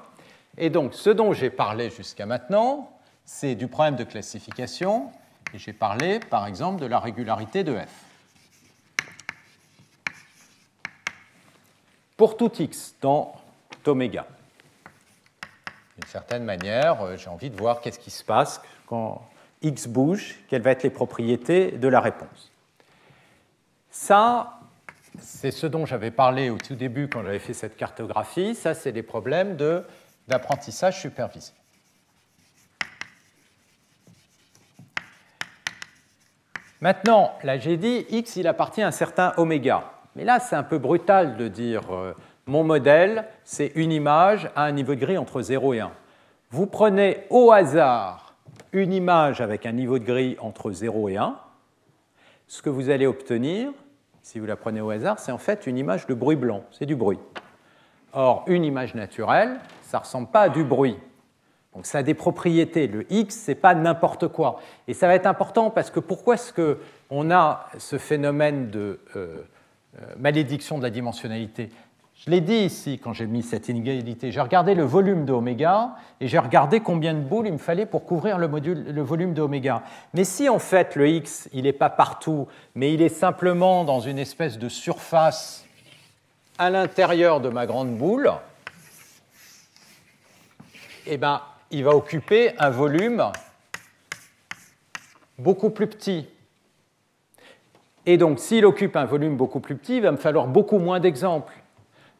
Et 0.57 0.69
donc, 0.69 0.93
ce 0.93 1.09
dont 1.09 1.33
j'ai 1.33 1.49
parlé 1.49 1.89
jusqu'à 1.89 2.27
maintenant, 2.27 2.91
c'est 3.25 3.55
du 3.55 3.67
problème 3.67 3.95
de 3.95 4.03
classification, 4.03 5.11
et 5.53 5.57
j'ai 5.57 5.73
parlé, 5.73 6.19
par 6.19 6.45
exemple, 6.45 6.79
de 6.79 6.85
la 6.85 6.99
régularité 6.99 7.63
de 7.63 7.75
f. 7.75 7.89
Pour 12.15 12.37
tout 12.37 12.51
x 12.61 12.93
dans 13.01 13.33
oméga. 13.85 14.27
D'une 15.97 16.07
certaine 16.07 16.43
manière, 16.43 17.01
euh, 17.01 17.17
j'ai 17.17 17.29
envie 17.29 17.49
de 17.49 17.55
voir 17.55 17.81
qu'est-ce 17.81 17.99
qui 17.99 18.11
se 18.11 18.23
passe 18.23 18.61
quand 18.87 19.21
x 19.61 19.87
bouge, 19.87 20.35
quelles 20.49 20.61
vont 20.61 20.69
être 20.69 20.83
les 20.83 20.89
propriétés 20.89 21.71
de 21.71 21.87
la 21.87 21.99
réponse. 21.99 22.51
Ça, 23.89 24.59
c'est 25.19 25.51
ce 25.51 25.67
dont 25.67 25.85
j'avais 25.85 26.11
parlé 26.11 26.49
au 26.49 26.57
tout 26.57 26.75
début 26.75 27.07
quand 27.07 27.23
j'avais 27.23 27.39
fait 27.39 27.53
cette 27.53 27.77
cartographie. 27.77 28.55
Ça, 28.55 28.73
c'est 28.73 28.91
des 28.91 29.03
problèmes 29.03 29.55
d'apprentissage 30.27 30.99
supervisé. 30.99 31.53
Maintenant, 36.81 37.31
là 37.43 37.57
j'ai 37.57 37.77
dit 37.77 38.05
x, 38.09 38.35
il 38.35 38.45
appartient 38.45 38.81
à 38.81 38.87
un 38.87 38.91
certain 38.91 39.33
oméga. 39.37 39.85
Mais 40.17 40.25
là, 40.25 40.39
c'est 40.41 40.57
un 40.57 40.63
peu 40.63 40.77
brutal 40.77 41.37
de 41.37 41.47
dire 41.47 41.93
euh, 41.93 42.13
mon 42.45 42.65
modèle, 42.65 43.25
c'est 43.45 43.71
une 43.75 43.91
image 43.93 44.49
à 44.55 44.63
un 44.63 44.71
niveau 44.73 44.93
de 44.93 44.99
gris 44.99 45.17
entre 45.17 45.41
0 45.41 45.75
et 45.75 45.79
1. 45.79 45.91
Vous 46.51 46.67
prenez 46.67 47.25
au 47.29 47.53
hasard 47.53 48.22
une 48.73 48.91
image 48.91 49.39
avec 49.39 49.65
un 49.65 49.71
niveau 49.71 49.99
de 49.99 50.03
gris 50.03 50.35
entre 50.39 50.71
0 50.71 51.09
et 51.09 51.17
1. 51.17 51.37
Ce 52.47 52.61
que 52.61 52.69
vous 52.69 52.89
allez 52.89 53.07
obtenir, 53.07 53.71
si 54.21 54.39
vous 54.39 54.45
la 54.45 54.55
prenez 54.55 54.81
au 54.81 54.89
hasard, 54.89 55.19
c'est 55.19 55.31
en 55.31 55.37
fait 55.37 55.67
une 55.67 55.77
image 55.77 56.07
de 56.07 56.13
bruit 56.13 56.35
blanc, 56.35 56.63
c'est 56.71 56.85
du 56.85 56.95
bruit. 56.95 57.19
Or, 58.13 58.43
une 58.47 58.65
image 58.65 58.95
naturelle, 58.95 59.59
ça 59.81 59.97
ne 59.97 60.03
ressemble 60.03 60.27
pas 60.27 60.41
à 60.41 60.49
du 60.49 60.63
bruit. 60.63 60.97
Donc 61.73 61.85
ça 61.85 61.99
a 61.99 62.03
des 62.03 62.13
propriétés. 62.13 62.87
Le 62.87 63.11
X, 63.11 63.45
ce 63.45 63.51
n'est 63.51 63.55
pas 63.55 63.73
n'importe 63.73 64.27
quoi. 64.27 64.59
Et 64.87 64.93
ça 64.93 65.07
va 65.07 65.15
être 65.15 65.25
important 65.25 65.69
parce 65.69 65.89
que 65.89 65.99
pourquoi 65.99 66.35
est-ce 66.35 66.53
qu'on 66.53 67.31
a 67.31 67.67
ce 67.77 67.97
phénomène 67.97 68.69
de 68.69 68.99
euh, 69.15 69.37
euh, 69.99 70.05
malédiction 70.17 70.77
de 70.77 70.83
la 70.83 70.89
dimensionnalité? 70.91 71.69
Je 72.25 72.31
l'ai 72.31 72.39
dit 72.39 72.55
ici 72.55 72.99
quand 72.99 73.11
j'ai 73.11 73.25
mis 73.25 73.43
cette 73.43 73.67
inégalité. 73.67 74.31
J'ai 74.31 74.39
regardé 74.39 74.75
le 74.75 74.83
volume 74.83 75.25
de 75.25 75.33
oméga 75.33 75.95
et 76.21 76.29
j'ai 76.29 76.39
regardé 76.39 76.79
combien 76.79 77.13
de 77.13 77.19
boules 77.19 77.47
il 77.47 77.53
me 77.53 77.57
fallait 77.57 77.85
pour 77.85 78.05
couvrir 78.05 78.37
le, 78.37 78.47
volume 79.01 79.33
de 79.33 79.41
oméga. 79.41 79.83
Mais 80.13 80.23
si 80.23 80.47
en 80.47 80.59
fait 80.59 80.95
le 80.95 81.09
x, 81.09 81.49
il 81.51 81.63
n'est 81.63 81.73
pas 81.73 81.89
partout, 81.89 82.47
mais 82.75 82.93
il 82.93 83.01
est 83.01 83.09
simplement 83.09 83.83
dans 83.83 83.99
une 83.99 84.17
espèce 84.17 84.57
de 84.57 84.69
surface 84.69 85.65
à 86.57 86.69
l'intérieur 86.69 87.41
de 87.41 87.49
ma 87.49 87.65
grande 87.65 87.97
boule, 87.97 88.31
eh 91.05 91.17
ben, 91.17 91.41
il 91.71 91.83
va 91.83 91.91
occuper 91.91 92.53
un 92.57 92.69
volume 92.69 93.33
beaucoup 95.37 95.71
plus 95.71 95.87
petit. 95.87 96.25
Et 98.05 98.17
donc, 98.17 98.39
s'il 98.39 98.65
occupe 98.65 98.95
un 98.95 99.05
volume 99.05 99.35
beaucoup 99.35 99.59
plus 99.59 99.75
petit, 99.75 99.97
il 99.97 100.03
va 100.03 100.11
me 100.11 100.17
falloir 100.17 100.47
beaucoup 100.47 100.77
moins 100.77 101.01
d'exemples. 101.01 101.53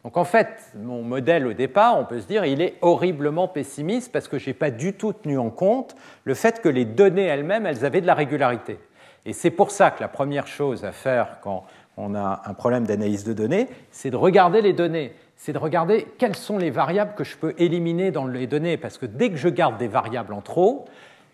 Donc 0.04 0.18
en 0.18 0.24
fait, 0.24 0.70
mon 0.76 1.02
modèle 1.02 1.46
au 1.46 1.54
départ, 1.54 1.98
on 1.98 2.04
peut 2.04 2.20
se 2.20 2.26
dire, 2.26 2.44
il 2.44 2.60
est 2.60 2.76
horriblement 2.82 3.48
pessimiste 3.48 4.12
parce 4.12 4.28
que 4.28 4.38
je 4.38 4.50
n'ai 4.50 4.54
pas 4.54 4.70
du 4.70 4.92
tout 4.92 5.14
tenu 5.14 5.38
en 5.38 5.48
compte 5.48 5.96
le 6.24 6.34
fait 6.34 6.60
que 6.60 6.68
les 6.68 6.84
données 6.84 7.24
elles-mêmes, 7.24 7.64
elles 7.64 7.86
avaient 7.86 8.02
de 8.02 8.06
la 8.06 8.14
régularité. 8.14 8.78
Et 9.24 9.32
c'est 9.32 9.50
pour 9.50 9.70
ça 9.70 9.90
que 9.90 10.02
la 10.02 10.08
première 10.08 10.46
chose 10.46 10.84
à 10.84 10.92
faire 10.92 11.38
quand 11.40 11.64
on 11.96 12.14
a 12.14 12.42
un 12.44 12.52
problème 12.52 12.86
d'analyse 12.86 13.24
de 13.24 13.32
données, 13.32 13.66
c'est 13.90 14.10
de 14.10 14.16
regarder 14.16 14.60
les 14.60 14.74
données. 14.74 15.14
C'est 15.36 15.54
de 15.54 15.58
regarder 15.58 16.06
quelles 16.18 16.36
sont 16.36 16.58
les 16.58 16.70
variables 16.70 17.14
que 17.14 17.24
je 17.24 17.36
peux 17.36 17.54
éliminer 17.56 18.10
dans 18.10 18.26
les 18.26 18.46
données. 18.46 18.76
Parce 18.76 18.98
que 18.98 19.06
dès 19.06 19.30
que 19.30 19.36
je 19.36 19.48
garde 19.48 19.78
des 19.78 19.88
variables 19.88 20.34
en 20.34 20.42
trop, 20.42 20.84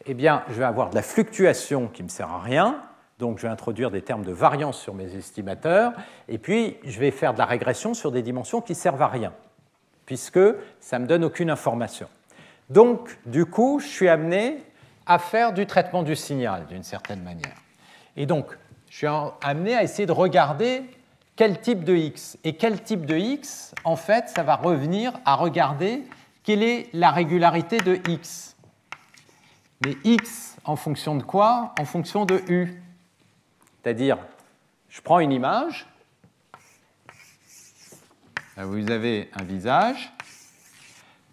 eh 0.06 0.14
bien, 0.14 0.42
je 0.48 0.54
vais 0.54 0.64
avoir 0.64 0.90
de 0.90 0.94
la 0.94 1.02
fluctuation 1.02 1.88
qui 1.88 2.02
ne 2.02 2.06
me 2.06 2.10
sert 2.10 2.30
à 2.30 2.40
rien, 2.40 2.80
Donc 3.20 3.38
je 3.38 3.42
vais 3.42 3.52
introduire 3.52 3.90
des 3.90 4.00
termes 4.00 4.24
de 4.24 4.32
variance 4.32 4.80
sur 4.80 4.94
mes 4.94 5.14
estimateurs, 5.14 5.92
et 6.26 6.38
puis 6.38 6.78
je 6.84 6.98
vais 6.98 7.10
faire 7.10 7.34
de 7.34 7.38
la 7.38 7.44
régression 7.44 7.92
sur 7.92 8.10
des 8.10 8.22
dimensions 8.22 8.62
qui 8.62 8.74
servent 8.74 9.02
à 9.02 9.08
rien, 9.08 9.34
puisque 10.06 10.40
ça 10.80 10.98
ne 10.98 11.04
me 11.04 11.08
donne 11.08 11.22
aucune 11.22 11.50
information. 11.50 12.08
Donc 12.70 13.18
du 13.26 13.44
coup, 13.44 13.78
je 13.78 13.86
suis 13.86 14.08
amené 14.08 14.64
à 15.04 15.18
faire 15.18 15.52
du 15.52 15.66
traitement 15.66 16.02
du 16.02 16.16
signal 16.16 16.66
d'une 16.66 16.82
certaine 16.82 17.22
manière. 17.22 17.56
Et 18.16 18.24
donc, 18.24 18.46
je 18.88 18.96
suis 18.96 19.06
amené 19.42 19.74
à 19.76 19.82
essayer 19.82 20.06
de 20.06 20.12
regarder 20.12 20.82
quel 21.36 21.60
type 21.60 21.84
de 21.84 21.94
x. 21.94 22.38
Et 22.42 22.54
quel 22.54 22.82
type 22.82 23.06
de 23.06 23.16
x, 23.16 23.74
en 23.84 23.96
fait, 23.96 24.28
ça 24.28 24.42
va 24.42 24.56
revenir 24.56 25.12
à 25.24 25.34
regarder 25.34 26.04
quelle 26.42 26.62
est 26.62 26.88
la 26.92 27.10
régularité 27.10 27.78
de 27.78 27.98
x. 28.08 28.56
Mais 29.84 29.96
x 30.04 30.56
en 30.64 30.76
fonction 30.76 31.16
de 31.16 31.22
quoi? 31.22 31.74
En 31.78 31.84
fonction 31.84 32.24
de 32.24 32.40
u. 32.48 32.82
C'est-à-dire, 33.82 34.18
je 34.88 35.00
prends 35.00 35.20
une 35.20 35.32
image, 35.32 35.86
vous 38.56 38.90
avez 38.90 39.30
un 39.34 39.42
visage. 39.42 40.12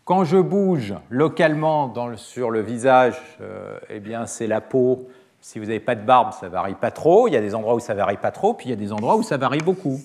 Quand 0.06 0.24
je 0.24 0.38
bouge 0.38 0.94
localement 1.10 1.94
sur 2.16 2.50
le 2.50 2.62
visage, 2.62 3.20
euh, 3.42 3.78
eh 3.90 4.00
bien 4.00 4.26
c'est 4.26 4.48
la 4.48 4.62
peau. 4.62 5.10
Si 5.42 5.60
vous 5.60 5.66
n'avez 5.66 5.82
pas 5.82 5.96
de 5.96 6.06
barbe, 6.06 6.32
ça 6.32 6.48
varie 6.48 6.76
pas 6.76 6.92
trop. 6.92 7.28
Il 7.28 7.34
y 7.34 7.38
a 7.38 7.42
des 7.42 7.54
endroits 7.54 7.76
où 7.76 7.80
ça 7.80 7.94
varie 7.94 8.18
pas 8.18 8.32
trop, 8.32 8.54
puis 8.54 8.68
il 8.68 8.70
y 8.70 8.74
a 8.74 8.78
des 8.78 8.94
endroits 8.94 9.18
où 9.18 9.24
ça 9.24 9.36
varie 9.36 9.60
beaucoup. 9.60 10.00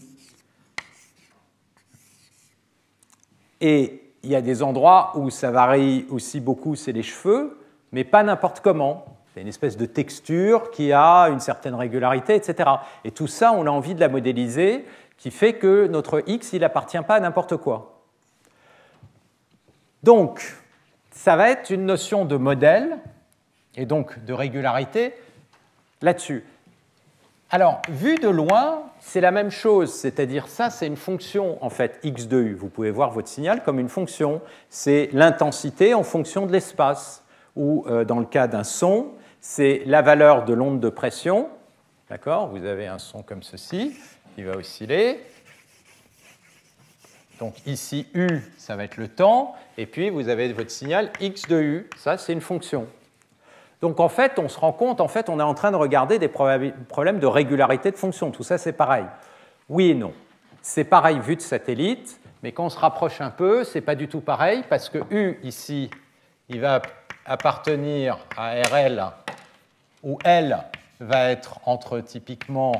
Et 3.60 4.02
il 4.24 4.30
y 4.30 4.34
a 4.34 4.42
des 4.42 4.62
endroits 4.62 5.12
où 5.14 5.30
ça 5.30 5.52
varie 5.52 6.06
aussi 6.10 6.40
beaucoup, 6.40 6.74
c'est 6.74 6.92
les 6.92 7.04
cheveux, 7.04 7.60
mais 7.92 8.02
pas 8.02 8.24
n'importe 8.24 8.60
comment. 8.60 9.04
C'est 9.34 9.40
une 9.40 9.48
espèce 9.48 9.76
de 9.76 9.86
texture 9.86 10.70
qui 10.70 10.92
a 10.92 11.24
une 11.24 11.40
certaine 11.40 11.74
régularité, 11.74 12.34
etc. 12.34 12.68
Et 13.04 13.12
tout 13.12 13.26
ça, 13.26 13.52
on 13.52 13.66
a 13.66 13.70
envie 13.70 13.94
de 13.94 14.00
la 14.00 14.08
modéliser, 14.08 14.84
qui 15.16 15.30
fait 15.30 15.54
que 15.54 15.86
notre 15.86 16.22
X, 16.26 16.52
il 16.52 16.60
n'appartient 16.60 17.00
pas 17.06 17.14
à 17.14 17.20
n'importe 17.20 17.56
quoi. 17.56 18.00
Donc, 20.02 20.56
ça 21.12 21.36
va 21.36 21.50
être 21.50 21.70
une 21.70 21.86
notion 21.86 22.24
de 22.24 22.36
modèle, 22.36 22.98
et 23.76 23.86
donc 23.86 24.22
de 24.24 24.34
régularité, 24.34 25.14
là-dessus. 26.02 26.44
Alors, 27.50 27.80
vu 27.88 28.16
de 28.16 28.28
loin, 28.28 28.82
c'est 28.98 29.20
la 29.20 29.30
même 29.30 29.50
chose, 29.50 29.92
c'est-à-dire 29.92 30.48
ça, 30.48 30.70
c'est 30.70 30.86
une 30.86 30.96
fonction 30.96 31.62
en 31.62 31.70
fait 31.70 32.00
x 32.02 32.26
de 32.26 32.38
u. 32.38 32.54
Vous 32.54 32.68
pouvez 32.68 32.90
voir 32.90 33.10
votre 33.10 33.28
signal 33.28 33.62
comme 33.62 33.78
une 33.78 33.88
fonction. 33.88 34.40
C'est 34.70 35.10
l'intensité 35.12 35.94
en 35.94 36.02
fonction 36.02 36.46
de 36.46 36.52
l'espace, 36.52 37.22
ou 37.54 37.84
euh, 37.88 38.04
dans 38.04 38.18
le 38.18 38.24
cas 38.24 38.46
d'un 38.46 38.64
son, 38.64 39.08
c'est 39.42 39.82
la 39.86 40.00
valeur 40.00 40.44
de 40.46 40.54
l'onde 40.54 40.80
de 40.80 40.88
pression. 40.88 41.50
D'accord? 42.08 42.46
Vous 42.46 42.64
avez 42.64 42.86
un 42.86 42.98
son 42.98 43.22
comme 43.22 43.42
ceci, 43.42 43.94
qui 44.34 44.44
va 44.44 44.52
osciller. 44.56 45.20
Donc 47.40 47.54
ici, 47.66 48.06
U, 48.14 48.40
ça 48.56 48.76
va 48.76 48.84
être 48.84 48.98
le 48.98 49.08
temps, 49.08 49.56
et 49.76 49.86
puis 49.86 50.10
vous 50.10 50.28
avez 50.28 50.52
votre 50.52 50.70
signal 50.70 51.10
x 51.20 51.48
de 51.48 51.60
U, 51.60 51.90
ça 51.96 52.16
c'est 52.16 52.32
une 52.32 52.40
fonction. 52.40 52.86
Donc 53.80 53.98
en 53.98 54.08
fait, 54.08 54.38
on 54.38 54.48
se 54.48 54.60
rend 54.60 54.72
compte, 54.72 55.00
en 55.00 55.08
fait, 55.08 55.28
on 55.28 55.40
est 55.40 55.42
en 55.42 55.54
train 55.54 55.72
de 55.72 55.76
regarder 55.76 56.20
des 56.20 56.28
problèmes 56.28 57.18
de 57.18 57.26
régularité 57.26 57.90
de 57.90 57.96
fonction. 57.96 58.30
Tout 58.30 58.44
ça, 58.44 58.58
c'est 58.58 58.72
pareil. 58.72 59.06
Oui 59.68 59.90
et 59.90 59.94
non. 59.94 60.12
C'est 60.60 60.84
pareil 60.84 61.18
vu 61.18 61.34
de 61.34 61.40
satellite, 61.40 62.20
mais 62.44 62.52
quand 62.52 62.66
on 62.66 62.70
se 62.70 62.78
rapproche 62.78 63.20
un 63.20 63.30
peu, 63.30 63.64
c'est 63.64 63.80
pas 63.80 63.96
du 63.96 64.06
tout 64.06 64.20
pareil 64.20 64.62
parce 64.68 64.88
que 64.88 64.98
U 65.10 65.40
ici, 65.42 65.90
il 66.48 66.60
va 66.60 66.80
appartenir 67.24 68.18
à 68.36 68.52
RL 68.52 69.02
où 70.02 70.18
L 70.24 70.58
va 71.00 71.30
être 71.30 71.60
entre 71.64 72.00
typiquement 72.00 72.72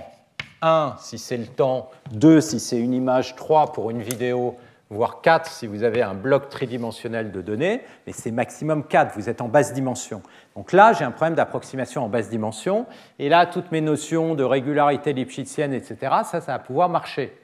1 0.63 0.97
si 0.99 1.19
c'est 1.19 1.37
le 1.37 1.47
temps, 1.47 1.91
2 2.13 2.41
si 2.41 2.61
c'est 2.61 2.79
une 2.79 2.95
image, 2.95 3.35
3 3.37 3.73
pour 3.73 3.91
une 3.91 4.03
vidéo, 4.03 4.57
voire 4.91 5.21
4 5.23 5.51
si 5.51 5.67
vous 5.67 5.83
avez 5.83 6.03
un 6.03 6.15
bloc 6.15 6.49
tridimensionnel 6.49 7.33
de 7.33 7.41
données, 7.41 7.83
mais 8.07 8.13
c'est 8.13 8.31
maximum 8.31 8.85
4, 8.85 9.15
vous 9.17 9.29
êtes 9.29 9.41
en 9.41 9.49
basse 9.49 9.73
dimension. 9.73 10.23
Donc 10.55 10.73
là, 10.73 10.93
j'ai 10.93 11.05
un 11.05 11.11
problème 11.11 11.35
d'approximation 11.35 12.05
en 12.05 12.09
basse 12.09 12.29
dimension, 12.29 12.87
et 13.19 13.29
là, 13.29 13.47
toutes 13.47 13.73
mes 13.73 13.81
notions 13.81 14.35
de 14.35 14.45
régularité 14.45 15.13
lipschitzienne, 15.13 15.73
etc., 15.73 15.97
ça, 16.25 16.41
ça 16.41 16.53
va 16.53 16.59
pouvoir 16.59 16.89
marcher. 16.89 17.37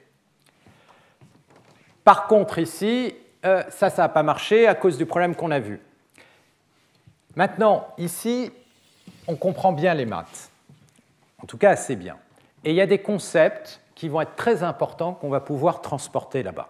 Par 2.03 2.27
contre, 2.27 2.59
ici, 2.59 3.13
euh, 3.45 3.63
ça, 3.69 3.89
ça 3.89 4.03
n'a 4.03 4.09
pas 4.09 4.23
marché 4.23 4.67
à 4.67 4.75
cause 4.75 4.97
du 4.97 5.05
problème 5.05 5.35
qu'on 5.35 5.51
a 5.51 5.59
vu. 5.59 5.79
Maintenant, 7.35 7.87
ici, 7.97 8.51
on 9.27 9.35
comprend 9.35 9.71
bien 9.71 9.93
les 9.93 10.05
maths. 10.05 10.49
En 11.41 11.45
tout 11.45 11.57
cas, 11.57 11.71
assez 11.71 11.95
bien. 11.95 12.17
Et 12.63 12.71
il 12.71 12.75
y 12.75 12.81
a 12.81 12.87
des 12.87 12.99
concepts 12.99 13.81
qui 13.95 14.09
vont 14.09 14.21
être 14.21 14.35
très 14.35 14.63
importants 14.63 15.13
qu'on 15.13 15.29
va 15.29 15.39
pouvoir 15.39 15.81
transporter 15.81 16.43
là-bas. 16.43 16.69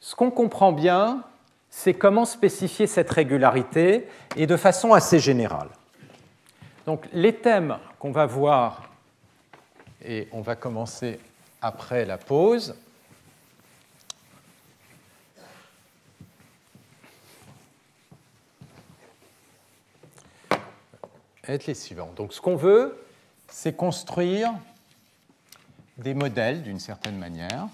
Ce 0.00 0.14
qu'on 0.14 0.30
comprend 0.30 0.72
bien, 0.72 1.22
c'est 1.70 1.94
comment 1.94 2.24
spécifier 2.24 2.86
cette 2.86 3.10
régularité 3.10 4.08
et 4.36 4.46
de 4.46 4.56
façon 4.56 4.92
assez 4.92 5.18
générale. 5.18 5.68
Donc 6.86 7.06
les 7.12 7.34
thèmes 7.34 7.78
qu'on 7.98 8.10
va 8.10 8.26
voir, 8.26 8.90
et 10.04 10.28
on 10.32 10.40
va 10.40 10.56
commencer 10.56 11.20
après 11.62 12.04
la 12.04 12.16
pause, 12.16 12.74
être 21.46 21.66
les 21.66 21.74
suivants. 21.74 22.12
Donc 22.16 22.32
ce 22.32 22.40
qu'on 22.40 22.56
veut, 22.56 23.04
c'est 23.48 23.74
construire 23.74 24.52
des 25.98 26.14
modèles 26.14 26.62
d'une 26.62 26.80
certaine 26.80 27.18
manière 27.18 27.68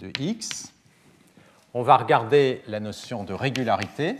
de 0.00 0.10
x. 0.20 0.72
On 1.74 1.82
va 1.82 1.96
regarder 1.96 2.62
la 2.66 2.80
notion 2.80 3.24
de 3.24 3.32
régularité. 3.32 4.16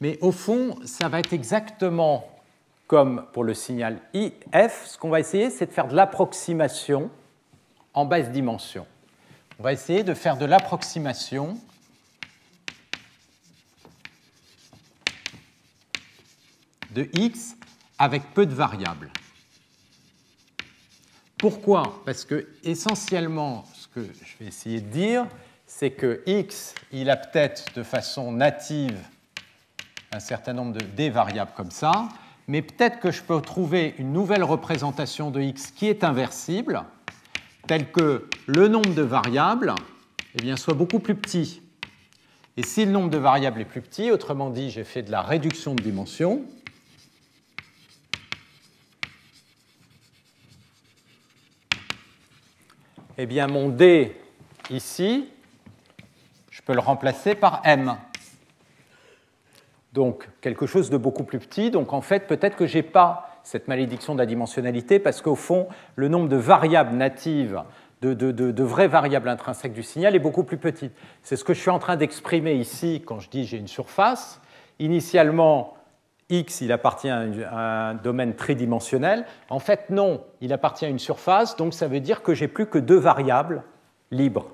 Mais 0.00 0.18
au 0.20 0.32
fond, 0.32 0.78
ça 0.84 1.08
va 1.08 1.20
être 1.20 1.32
exactement 1.32 2.28
comme 2.86 3.26
pour 3.32 3.44
le 3.44 3.54
signal 3.54 3.98
IF. 4.12 4.84
Ce 4.86 4.98
qu'on 4.98 5.08
va 5.08 5.20
essayer, 5.20 5.50
c'est 5.50 5.66
de 5.66 5.72
faire 5.72 5.88
de 5.88 5.96
l'approximation 5.96 7.10
en 7.94 8.04
basse 8.04 8.30
dimension. 8.30 8.86
On 9.58 9.62
va 9.62 9.72
essayer 9.72 10.02
de 10.02 10.14
faire 10.14 10.36
de 10.36 10.44
l'approximation 10.44 11.58
de 16.94 17.08
x 17.12 17.56
avec 17.98 18.22
peu 18.34 18.46
de 18.46 18.54
variables. 18.54 19.10
Pourquoi? 21.38 22.02
Parce 22.04 22.24
que 22.24 22.48
essentiellement, 22.62 23.64
ce 23.74 23.88
que 23.88 24.02
je 24.02 24.38
vais 24.38 24.46
essayer 24.46 24.80
de 24.80 24.88
dire, 24.88 25.26
c'est 25.66 25.90
que 25.90 26.22
x, 26.26 26.74
il 26.92 27.10
a 27.10 27.16
peut-être 27.16 27.74
de 27.74 27.82
façon 27.82 28.32
native 28.32 28.96
un 30.12 30.20
certain 30.20 30.52
nombre 30.52 30.72
de 30.72 30.84
d 30.84 31.10
variables 31.10 31.52
comme 31.56 31.70
ça, 31.70 32.08
mais 32.46 32.62
peut-être 32.62 33.00
que 33.00 33.10
je 33.10 33.22
peux 33.22 33.40
trouver 33.40 33.94
une 33.98 34.12
nouvelle 34.12 34.44
représentation 34.44 35.30
de 35.30 35.40
x 35.40 35.70
qui 35.70 35.88
est 35.88 36.04
inversible, 36.04 36.82
telle 37.66 37.90
que 37.90 38.28
le 38.46 38.68
nombre 38.68 38.94
de 38.94 39.02
variables 39.02 39.74
eh 40.34 40.42
bien, 40.42 40.56
soit 40.56 40.74
beaucoup 40.74 40.98
plus 40.98 41.14
petit. 41.14 41.60
Et 42.56 42.62
si 42.62 42.84
le 42.84 42.90
nombre 42.90 43.10
de 43.10 43.18
variables 43.18 43.60
est 43.60 43.66
plus 43.66 43.80
petit, 43.80 44.10
autrement 44.10 44.50
dit, 44.50 44.70
j'ai 44.70 44.84
fait 44.84 45.02
de 45.02 45.10
la 45.10 45.22
réduction 45.22 45.74
de 45.74 45.82
dimension, 45.82 46.42
eh 53.18 53.26
bien 53.26 53.46
mon 53.46 53.68
D 53.68 54.16
ici, 54.70 55.28
je 56.50 56.62
peux 56.62 56.74
le 56.74 56.80
remplacer 56.80 57.34
par 57.34 57.60
M. 57.64 57.96
Donc 59.92 60.28
quelque 60.40 60.66
chose 60.66 60.90
de 60.90 60.96
beaucoup 60.96 61.24
plus 61.24 61.38
petit. 61.38 61.70
Donc 61.70 61.92
en 61.92 62.00
fait, 62.00 62.26
peut-être 62.26 62.56
que 62.56 62.66
je 62.66 62.78
n'ai 62.78 62.82
pas 62.82 63.40
cette 63.42 63.68
malédiction 63.68 64.14
de 64.14 64.18
la 64.18 64.26
dimensionnalité 64.26 64.98
parce 64.98 65.20
qu'au 65.20 65.34
fond, 65.34 65.68
le 65.96 66.08
nombre 66.08 66.28
de 66.28 66.36
variables 66.36 66.96
natives, 66.96 67.62
de, 68.00 68.14
de, 68.14 68.62
vraies 68.64 68.88
variables 68.88 69.28
intrinsèques 69.28 69.74
du 69.74 69.82
signal 69.82 70.16
est 70.16 70.20
beaucoup 70.20 70.42
plus 70.42 70.56
petit. 70.56 70.90
C'est 71.22 71.36
ce 71.36 71.44
que 71.44 71.54
je 71.54 71.60
suis 71.60 71.70
en 71.70 71.78
train 71.78 71.96
d'exprimer 71.96 72.54
ici 72.54 73.02
quand 73.06 73.20
je 73.20 73.30
dis 73.30 73.44
j'ai 73.44 73.58
une 73.58 73.68
surface. 73.68 74.40
Initialement, 74.78 75.74
X, 76.32 76.62
il 76.62 76.72
appartient 76.72 77.10
à 77.10 77.18
un 77.90 77.94
domaine 77.94 78.34
tridimensionnel. 78.34 79.26
En 79.50 79.58
fait, 79.58 79.90
non, 79.90 80.22
il 80.40 80.52
appartient 80.52 80.84
à 80.84 80.88
une 80.88 80.98
surface, 80.98 81.56
donc 81.56 81.74
ça 81.74 81.86
veut 81.86 82.00
dire 82.00 82.22
que 82.22 82.34
j'ai 82.34 82.48
plus 82.48 82.66
que 82.66 82.78
deux 82.78 82.98
variables 82.98 83.62
libres. 84.10 84.46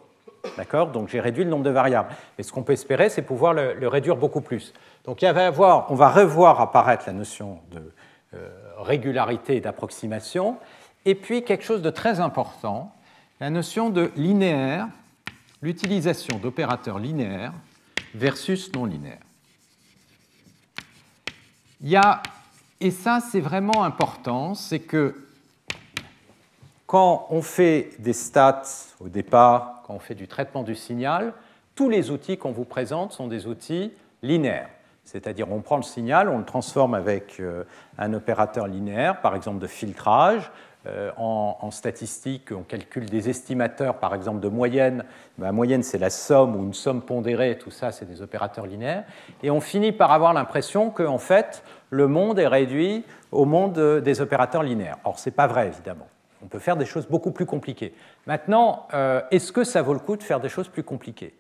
D'accord? 0.57 0.89
Donc 0.89 1.09
j'ai 1.09 1.21
réduit 1.21 1.45
le 1.45 1.51
nombre 1.51 1.65
de 1.65 1.71
variables. 1.71 2.09
Et 2.39 2.43
ce 2.43 2.53
qu'on 2.53 2.63
peut 2.63 2.73
espérer, 2.73 3.09
c'est 3.09 3.23
pouvoir 3.23 3.55
le, 3.55 3.89
réduire 3.89 4.17
beaucoup 4.17 4.41
plus. 4.41 4.73
Donc 5.05 5.23
il 5.23 5.29
on 5.29 5.95
va 5.95 6.09
revoir 6.11 6.61
apparaître 6.61 7.05
la 7.07 7.13
notion 7.13 7.59
de 7.71 7.93
euh, 8.35 8.49
régularité 8.79 9.57
et 9.57 9.61
d'approximation. 9.61 10.57
Et 11.05 11.15
puis 11.15 11.45
quelque 11.45 11.65
chose 11.65 11.83
de 11.83 11.91
très 11.91 12.21
important, 12.21 12.93
la 13.41 13.51
notion 13.51 13.91
de 13.91 14.11
linéaire, 14.17 14.89
l'utilisation 15.63 16.39
d'opérateurs 16.39 16.99
linéaires 16.99 17.53
versus 18.15 18.73
non 18.75 18.85
linéaires. 18.85 19.28
Il 21.81 21.89
y 21.89 21.97
a, 21.97 22.23
et 22.81 22.91
ça 22.91 23.21
c'est 23.21 23.41
vraiment 23.41 23.85
important, 23.85 24.55
c'est 24.55 24.81
que 24.81 25.15
quand 26.87 27.27
on 27.31 27.43
fait 27.43 27.91
des 27.99 28.13
stats 28.13 28.63
au 29.01 29.09
départ, 29.09 29.83
quand 29.87 29.95
on 29.95 29.99
fait 29.99 30.15
du 30.15 30.27
traitement 30.27 30.63
du 30.63 30.75
signal, 30.75 31.35
tous 31.75 31.89
les 31.89 32.11
outils 32.11 32.39
qu'on 32.39 32.53
vous 32.53 32.65
présente 32.65 33.13
sont 33.13 33.29
des 33.29 33.47
outils 33.47 33.93
linéaires. 34.23 34.71
C'est-à-dire 35.05 35.51
on 35.51 35.61
prend 35.61 35.77
le 35.77 35.83
signal, 35.83 36.29
on 36.29 36.39
le 36.39 36.45
transforme 36.45 36.95
avec 36.95 37.41
euh, 37.41 37.65
un 37.99 38.13
opérateur 38.15 38.67
linéaire, 38.67 39.21
par 39.21 39.37
exemple 39.37 39.59
de 39.59 39.67
filtrage. 39.67 40.51
Euh, 40.87 41.11
en, 41.17 41.71
statistique, 41.71 42.51
on 42.53 42.63
calcule 42.63 43.07
des 43.07 43.29
estimateurs, 43.29 43.97
par 43.97 44.15
exemple 44.15 44.41
de 44.41 44.49
moyenne. 44.49 45.05
La 45.39 45.53
moyenne, 45.53 45.83
c'est 45.83 45.99
la 45.99 46.09
somme 46.09 46.55
ou 46.57 46.63
une 46.63 46.73
somme 46.73 47.03
pondérée, 47.03 47.59
tout 47.59 47.73
ça, 47.73 47.91
c'est 47.91 48.07
des 48.07 48.23
opérateurs 48.23 48.65
linéaires. 48.65 49.05
Et 49.43 49.51
on 49.51 49.61
finit 49.61 49.93
par 49.93 50.13
avoir 50.13 50.33
l'impression 50.33 50.91
qu'en 50.91 51.19
fait, 51.19 51.65
le 51.91 52.07
monde 52.07 52.39
est 52.39 52.47
réduit 52.47 53.05
au 53.33 53.45
monde 53.45 54.01
des 54.01 54.21
opérateurs 54.21 54.63
linéaires. 54.63 54.99
Or, 55.05 55.19
ce 55.19 55.29
n'est 55.29 55.35
pas 55.35 55.49
vrai, 55.49 55.67
évidemment. 55.67 56.07
On 56.43 56.47
peut 56.47 56.61
faire 56.61 56.77
des 56.77 56.87
choses 56.87 57.07
beaucoup 57.09 57.33
plus 57.33 57.47
compliquées. 57.47 57.93
Maintenant, 58.27 58.87
euh, 58.95 59.21
est-ce 59.31 59.53
que 59.53 59.65
ça 59.65 59.83
vaut 59.83 59.95
le 59.95 59.99
coup 59.99 60.17
de 60.17 60.23
faire 60.23 60.41
des 60.41 60.49
choses 60.49 60.69
plus 60.69 60.85
compliquées? 60.85 61.35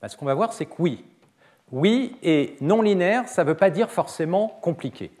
Ben, 0.00 0.08
Ce 0.08 0.16
qu'on 0.16 0.24
va 0.24 0.34
voir, 0.34 0.52
c'est 0.52 0.66
que 0.66 0.74
oui. 0.78 1.04
Oui, 1.70 2.16
et 2.22 2.56
non 2.60 2.82
linéaire, 2.82 3.28
ça 3.28 3.44
ne 3.44 3.48
veut 3.48 3.56
pas 3.56 3.70
dire 3.70 3.90
forcément 3.90 4.48
compliqué. 4.60 5.12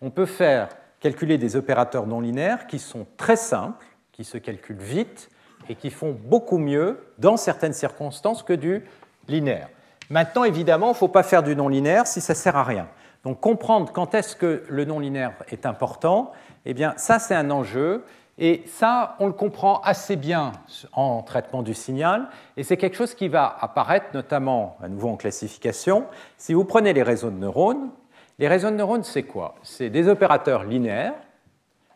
On 0.00 0.10
peut 0.10 0.26
faire 0.26 0.68
calculer 1.00 1.38
des 1.38 1.56
opérateurs 1.56 2.06
non 2.06 2.20
linéaires 2.20 2.66
qui 2.66 2.78
sont 2.78 3.06
très 3.16 3.36
simples, 3.36 3.86
qui 4.12 4.24
se 4.24 4.38
calculent 4.38 4.76
vite 4.76 5.30
et 5.68 5.74
qui 5.74 5.90
font 5.90 6.16
beaucoup 6.24 6.58
mieux 6.58 6.98
dans 7.18 7.36
certaines 7.36 7.72
circonstances 7.72 8.42
que 8.42 8.52
du 8.52 8.84
linéaire. 9.28 9.68
Maintenant, 10.10 10.44
évidemment, 10.44 10.86
il 10.88 10.92
ne 10.92 10.96
faut 10.96 11.08
pas 11.08 11.22
faire 11.22 11.42
du 11.42 11.54
non 11.54 11.68
linéaire 11.68 12.06
si 12.06 12.20
ça 12.20 12.32
ne 12.32 12.38
sert 12.38 12.56
à 12.56 12.64
rien. 12.64 12.88
Donc 13.24 13.40
comprendre 13.40 13.92
quand 13.92 14.14
est-ce 14.14 14.36
que 14.36 14.64
le 14.68 14.84
non 14.84 14.98
linéaire 14.98 15.34
est 15.48 15.66
important, 15.66 16.32
eh 16.64 16.72
bien 16.72 16.94
ça 16.96 17.18
c'est 17.18 17.34
un 17.34 17.50
enjeu 17.50 18.04
et 18.40 18.62
ça, 18.66 19.16
on 19.18 19.26
le 19.26 19.32
comprend 19.32 19.80
assez 19.80 20.14
bien 20.14 20.52
en 20.92 21.22
traitement 21.22 21.64
du 21.64 21.74
signal, 21.74 22.28
et 22.56 22.62
c'est 22.62 22.76
quelque 22.76 22.96
chose 22.96 23.14
qui 23.14 23.26
va 23.26 23.56
apparaître 23.60 24.06
notamment 24.14 24.76
à 24.80 24.88
nouveau 24.88 25.08
en 25.08 25.16
classification. 25.16 26.06
Si 26.36 26.54
vous 26.54 26.64
prenez 26.64 26.92
les 26.92 27.02
réseaux 27.02 27.30
de 27.30 27.36
neurones, 27.36 27.90
les 28.38 28.48
réseaux 28.48 28.70
de 28.70 28.76
neurones, 28.76 29.04
c'est 29.04 29.24
quoi? 29.24 29.56
C'est 29.62 29.90
des 29.90 30.08
opérateurs 30.08 30.64
linéaires, 30.64 31.14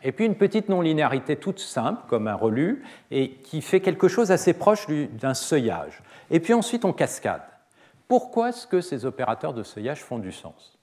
et 0.02 0.10
puis 0.10 0.24
une 0.26 0.34
petite 0.34 0.68
non-linéarité 0.68 1.36
toute 1.36 1.60
simple, 1.60 2.02
comme 2.08 2.26
un 2.26 2.34
relu, 2.34 2.82
et 3.10 3.30
qui 3.30 3.62
fait 3.62 3.80
quelque 3.80 4.08
chose 4.08 4.32
assez 4.32 4.52
proche 4.52 4.86
d'un 4.88 5.34
seuillage. 5.34 6.02
Et 6.30 6.40
puis 6.40 6.54
ensuite, 6.54 6.84
on 6.84 6.92
cascade. 6.92 7.42
Pourquoi 8.08 8.48
est-ce 8.48 8.66
que 8.66 8.80
ces 8.80 9.04
opérateurs 9.04 9.54
de 9.54 9.62
seuillage 9.62 10.02
font 10.02 10.18
du 10.18 10.32
sens? 10.32 10.76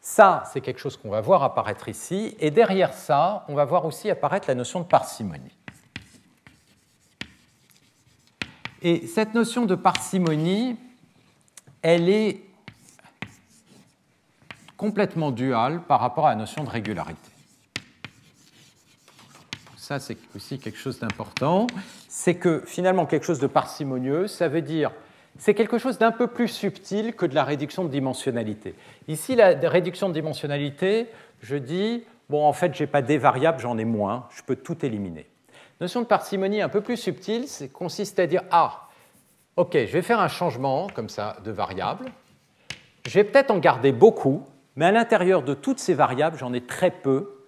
Ça, 0.00 0.44
c'est 0.52 0.60
quelque 0.60 0.80
chose 0.80 0.96
qu'on 0.96 1.10
va 1.10 1.20
voir 1.20 1.42
apparaître 1.42 1.88
ici. 1.88 2.36
Et 2.38 2.50
derrière 2.50 2.92
ça, 2.92 3.44
on 3.48 3.54
va 3.54 3.64
voir 3.64 3.84
aussi 3.84 4.10
apparaître 4.10 4.48
la 4.48 4.54
notion 4.54 4.80
de 4.80 4.84
parcimonie. 4.84 5.56
Et 8.82 9.06
cette 9.06 9.32
notion 9.32 9.64
de 9.64 9.74
parcimonie, 9.74 10.76
elle 11.80 12.08
est 12.10 12.43
complètement 14.84 15.30
duale 15.30 15.80
par 15.80 15.98
rapport 15.98 16.26
à 16.26 16.30
la 16.30 16.36
notion 16.36 16.62
de 16.62 16.68
régularité. 16.68 17.30
Ça, 19.78 19.98
c'est 19.98 20.18
aussi 20.36 20.58
quelque 20.58 20.78
chose 20.78 20.98
d'important. 20.98 21.66
C'est 22.06 22.34
que 22.34 22.62
finalement, 22.66 23.06
quelque 23.06 23.24
chose 23.24 23.38
de 23.38 23.46
parcimonieux, 23.46 24.26
ça 24.26 24.46
veut 24.48 24.60
dire 24.60 24.90
c'est 25.38 25.54
quelque 25.54 25.78
chose 25.78 25.96
d'un 25.96 26.12
peu 26.12 26.26
plus 26.26 26.48
subtil 26.48 27.14
que 27.14 27.24
de 27.24 27.34
la 27.34 27.44
réduction 27.44 27.82
de 27.84 27.88
dimensionnalité. 27.88 28.74
Ici, 29.08 29.34
la 29.34 29.54
réduction 29.70 30.10
de 30.10 30.12
dimensionnalité, 30.12 31.06
je 31.40 31.56
dis, 31.56 32.04
bon, 32.28 32.44
en 32.44 32.52
fait, 32.52 32.74
je 32.74 32.82
n'ai 32.82 32.86
pas 32.86 33.00
des 33.00 33.16
variables, 33.16 33.60
j'en 33.60 33.78
ai 33.78 33.86
moins, 33.86 34.28
je 34.36 34.42
peux 34.42 34.54
tout 34.54 34.84
éliminer. 34.84 35.26
Notion 35.80 36.02
de 36.02 36.06
parcimonie 36.06 36.60
un 36.60 36.68
peu 36.68 36.82
plus 36.82 36.98
subtile, 36.98 37.48
c'est 37.48 37.68
consiste 37.68 38.18
à 38.18 38.26
dire, 38.26 38.42
ah, 38.50 38.88
ok, 39.56 39.72
je 39.72 39.92
vais 39.92 40.02
faire 40.02 40.20
un 40.20 40.28
changement 40.28 40.88
comme 40.94 41.08
ça 41.08 41.38
de 41.42 41.50
variable, 41.50 42.12
je 43.06 43.14
vais 43.14 43.24
peut-être 43.24 43.50
en 43.50 43.58
garder 43.58 43.92
beaucoup, 43.92 44.44
mais 44.76 44.86
à 44.86 44.92
l'intérieur 44.92 45.42
de 45.42 45.54
toutes 45.54 45.78
ces 45.78 45.94
variables, 45.94 46.36
j'en 46.36 46.52
ai 46.52 46.60
très 46.60 46.90
peu 46.90 47.44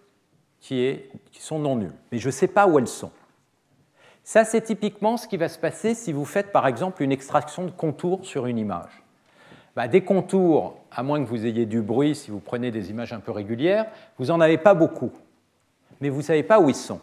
qui, 0.60 1.00
sont 1.32 1.58
non 1.58 1.76
nulles, 1.76 1.94
mais 2.10 2.18
je 2.18 2.26
ne 2.26 2.32
sais 2.32 2.48
pas 2.48 2.66
où 2.66 2.78
elles 2.78 2.88
sont. 2.88 3.12
Ça, 4.24 4.44
c'est 4.44 4.62
typiquement 4.62 5.16
ce 5.16 5.28
qui 5.28 5.36
va 5.36 5.48
se 5.48 5.58
passer 5.58 5.94
si 5.94 6.12
vous 6.12 6.24
faites 6.24 6.50
par 6.50 6.66
exemple 6.66 7.02
une 7.02 7.12
extraction 7.12 7.64
de 7.64 7.70
contours 7.70 8.24
sur 8.24 8.46
une 8.46 8.58
image. 8.58 9.02
Bah, 9.76 9.86
des 9.86 10.02
contours, 10.02 10.78
à 10.90 11.02
moins 11.02 11.22
que 11.22 11.28
vous 11.28 11.46
ayez 11.46 11.66
du 11.66 11.82
bruit, 11.82 12.14
si 12.16 12.30
vous 12.30 12.40
prenez 12.40 12.70
des 12.70 12.90
images 12.90 13.12
un 13.12 13.20
peu 13.20 13.30
régulières, 13.30 13.86
vous 14.18 14.26
n'en 14.26 14.40
avez 14.40 14.58
pas 14.58 14.74
beaucoup, 14.74 15.12
mais 16.00 16.08
vous 16.08 16.18
ne 16.18 16.22
savez 16.22 16.42
pas 16.42 16.58
où 16.58 16.68
ils 16.68 16.74
sont. 16.74 17.00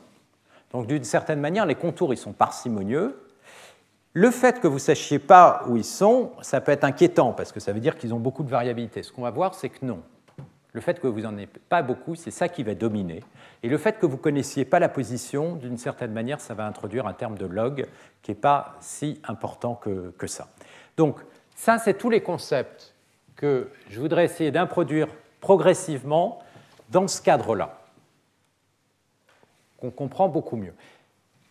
Donc 0.72 0.88
d'une 0.88 1.04
certaine 1.04 1.40
manière, 1.40 1.66
les 1.66 1.76
contours, 1.76 2.14
ils 2.14 2.18
sont 2.18 2.34
parcimonieux. 2.34 3.18
Le 4.12 4.32
fait 4.32 4.60
que 4.60 4.68
vous 4.68 4.76
ne 4.76 4.80
sachiez 4.80 5.20
pas 5.20 5.64
où 5.68 5.78
ils 5.78 5.86
sont, 5.86 6.32
ça 6.41 6.62
peut 6.62 6.72
être 6.72 6.84
inquiétant, 6.84 7.32
parce 7.32 7.52
que 7.52 7.60
ça 7.60 7.72
veut 7.72 7.80
dire 7.80 7.98
qu'ils 7.98 8.14
ont 8.14 8.20
beaucoup 8.20 8.44
de 8.44 8.50
variabilité. 8.50 9.04
Ce 9.04 9.12
qu'on 9.12 9.22
va 9.22 9.32
voir, 9.32 9.54
c'est 9.56 9.70
que 9.70 9.86
non. 9.86 10.02
Le 10.74 10.82
fait 10.82 11.00
que 11.00 11.08
vous 11.08 11.22
n'en 11.22 11.38
ayez 11.38 11.48
pas 11.48 11.84
beaucoup, 11.84 12.16
c'est 12.16 12.32
ça 12.32 12.50
qui 12.50 12.64
va 12.64 12.74
dominer. 12.74 13.24
Et 13.62 13.70
le 13.70 13.78
fait 13.78 14.00
que 14.00 14.08
vous 14.08 14.18
ne 14.18 14.22
connaissiez 14.22 14.66
pas 14.66 14.80
la 14.80 14.90
position, 14.90 15.56
d'une 15.56 15.78
certaine 15.78 16.12
manière, 16.12 16.41
ça 16.41 16.56
va 16.56 16.66
introduire 16.66 17.08
un 17.08 17.14
terme 17.14 17.38
de 17.38 17.45
log 17.45 17.86
qui 18.24 18.32
n'est 18.32 18.36
pas 18.36 18.76
si 18.82 19.22
important 19.24 19.76
que, 19.76 20.12
que 20.18 20.28
ça. 20.28 20.50
Donc, 20.98 21.20
ça, 21.56 21.78
c'est 21.78 21.94
tous 21.94 22.10
les 22.10 22.22
concepts 22.22 22.94
que 23.36 23.70
je 23.90 24.00
voudrais 24.00 24.26
essayer 24.26 24.52
d'introduire 24.52 25.08
progressivement 25.41 26.40
dans 26.90 27.08
ce 27.08 27.22
cadre-là, 27.22 27.80
qu'on 29.78 29.91
comprend 29.91 30.28
beaucoup 30.28 30.56
mieux. 30.56 30.74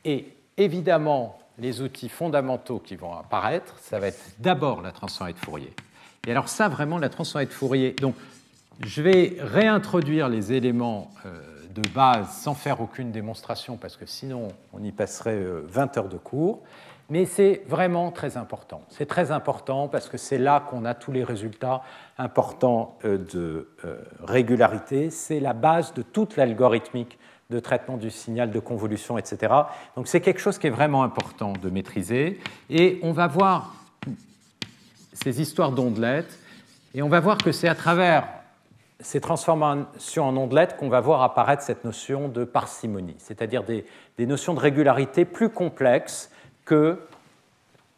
Et 0.05 0.35
évidemment, 0.57 1.39
les 1.59 1.81
outils 1.81 2.09
fondamentaux 2.09 2.79
qui 2.79 2.97
vont 2.97 3.15
apparaître, 3.15 3.79
ça 3.79 3.99
va 3.99 4.09
être 4.09 4.21
d'abord 4.39 4.83
la 4.83 4.93
transformée 4.93 5.33
de 5.33 5.39
Fourier. 5.39 5.73
Et 6.27 6.31
alors 6.31 6.49
ça, 6.49 6.69
vraiment, 6.69 6.99
la 6.99 7.09
transformée 7.09 7.47
de 7.47 7.53
Fourier. 7.53 7.93
Donc, 7.93 8.15
je 8.81 9.03
vais 9.03 9.37
réintroduire 9.41 10.29
les 10.29 10.53
éléments 10.53 11.11
euh, 11.27 11.41
de 11.75 11.83
base 11.91 12.29
sans 12.31 12.55
faire 12.55 12.81
aucune 12.81 13.13
démonstration, 13.13 13.77
parce 13.77 13.97
que 13.97 14.07
sinon 14.07 14.49
on 14.73 14.83
y 14.83 14.93
passerait 14.93 15.43
20 15.67 15.97
euh, 15.97 16.01
heures 16.01 16.09
de 16.09 16.17
cours. 16.17 16.63
Mais 17.11 17.27
c'est 17.27 17.63
vraiment 17.69 18.11
très 18.11 18.37
important. 18.39 18.83
C'est 18.89 19.07
très 19.07 19.33
important 19.33 19.87
parce 19.89 20.09
que 20.09 20.17
c'est 20.17 20.39
là 20.39 20.61
qu'on 20.71 20.85
a 20.85 20.95
tous 20.95 21.13
les 21.13 21.25
résultats 21.25 21.83
importants 22.17 22.97
euh, 23.05 23.19
de 23.19 23.69
régularité. 24.23 25.11
C'est 25.11 25.41
la 25.41 25.53
base 25.53 25.93
de 25.93 26.03
toute 26.03 26.37
l'algorithmique 26.37 27.19
de 27.51 27.61
traitement 27.61 27.99
du 27.99 28.11
signal 28.11 28.51
de 28.51 28.59
convolution, 28.61 29.19
etc. 29.19 29.53
Donc 29.95 30.09
c'est 30.09 30.23
quelque 30.23 30.41
chose 30.41 30.59
qui 30.59 30.69
est 30.69 30.71
vraiment 30.71 31.03
important 31.03 31.53
de 31.53 31.69
maîtriser. 31.69 32.41
Et 32.71 32.99
on 33.03 33.13
va 33.13 33.27
voir 33.27 33.75
ces 35.13 35.43
histoires 35.43 35.73
d'ondelettes, 35.73 36.39
et 36.95 37.03
on 37.03 37.09
va 37.09 37.21
voir 37.21 37.37
que 37.37 37.53
c'est 37.53 37.69
à 37.69 37.75
travers 37.75 38.27
ces 39.03 39.21
transformations 39.21 40.25
en 40.25 40.37
ondelettes 40.37 40.77
qu'on 40.77 40.89
va 40.89 41.01
voir 41.01 41.23
apparaître 41.23 41.63
cette 41.63 41.85
notion 41.85 42.29
de 42.29 42.45
parcimonie, 42.45 43.17
c'est-à-dire 43.19 43.65
des, 43.65 43.85
notions 44.19 44.55
de 44.55 44.61
régularité 44.61 45.25
plus 45.25 45.51
complexes 45.51 46.31
que 46.65 47.01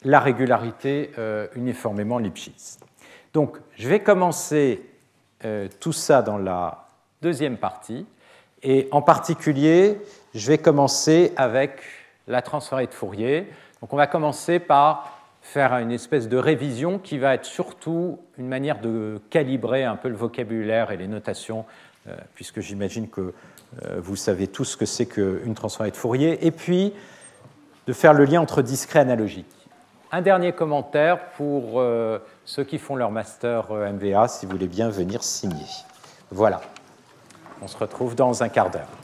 la 0.02 0.20
régularité 0.20 1.12
euh, 1.18 1.46
uniformément 1.54 2.18
Lipschitz. 2.18 2.78
Donc, 3.32 3.58
je 3.76 3.88
vais 3.88 4.00
commencer 4.00 4.82
euh, 5.44 5.68
tout 5.80 5.92
ça 5.92 6.22
dans 6.22 6.38
la 6.38 6.86
deuxième 7.22 7.56
partie, 7.56 8.06
et 8.62 8.88
en 8.90 9.02
particulier, 9.02 10.00
je 10.34 10.48
vais 10.48 10.58
commencer 10.58 11.32
avec 11.36 11.80
la 12.26 12.40
transformée 12.42 12.86
de 12.86 12.94
Fourier. 12.94 13.50
Donc, 13.80 13.92
on 13.92 13.96
va 13.96 14.06
commencer 14.06 14.58
par 14.58 15.13
faire 15.54 15.76
une 15.78 15.92
espèce 15.92 16.28
de 16.28 16.36
révision 16.36 16.98
qui 16.98 17.16
va 17.16 17.34
être 17.34 17.44
surtout 17.44 18.18
une 18.38 18.48
manière 18.48 18.80
de 18.80 19.20
calibrer 19.30 19.84
un 19.84 19.94
peu 19.94 20.08
le 20.08 20.16
vocabulaire 20.16 20.90
et 20.90 20.96
les 20.96 21.06
notations, 21.06 21.64
euh, 22.08 22.16
puisque 22.34 22.58
j'imagine 22.58 23.08
que 23.08 23.20
euh, 23.84 24.00
vous 24.00 24.16
savez 24.16 24.48
tous 24.48 24.64
ce 24.64 24.76
que 24.76 24.84
c'est 24.84 25.06
qu'une 25.06 25.54
transformée 25.54 25.92
de 25.92 25.96
Fourier, 25.96 26.44
et 26.44 26.50
puis 26.50 26.92
de 27.86 27.92
faire 27.92 28.14
le 28.14 28.24
lien 28.24 28.40
entre 28.40 28.62
discret 28.62 28.98
et 28.98 29.02
analogique. 29.02 29.46
Un 30.10 30.22
dernier 30.22 30.50
commentaire 30.50 31.30
pour 31.36 31.78
euh, 31.78 32.18
ceux 32.44 32.64
qui 32.64 32.78
font 32.78 32.96
leur 32.96 33.12
master 33.12 33.70
MVA, 33.70 34.26
si 34.26 34.46
vous 34.46 34.52
voulez 34.52 34.66
bien 34.66 34.88
venir 34.88 35.22
signer. 35.22 35.66
Voilà. 36.32 36.62
On 37.62 37.68
se 37.68 37.76
retrouve 37.76 38.16
dans 38.16 38.42
un 38.42 38.48
quart 38.48 38.70
d'heure. 38.70 39.03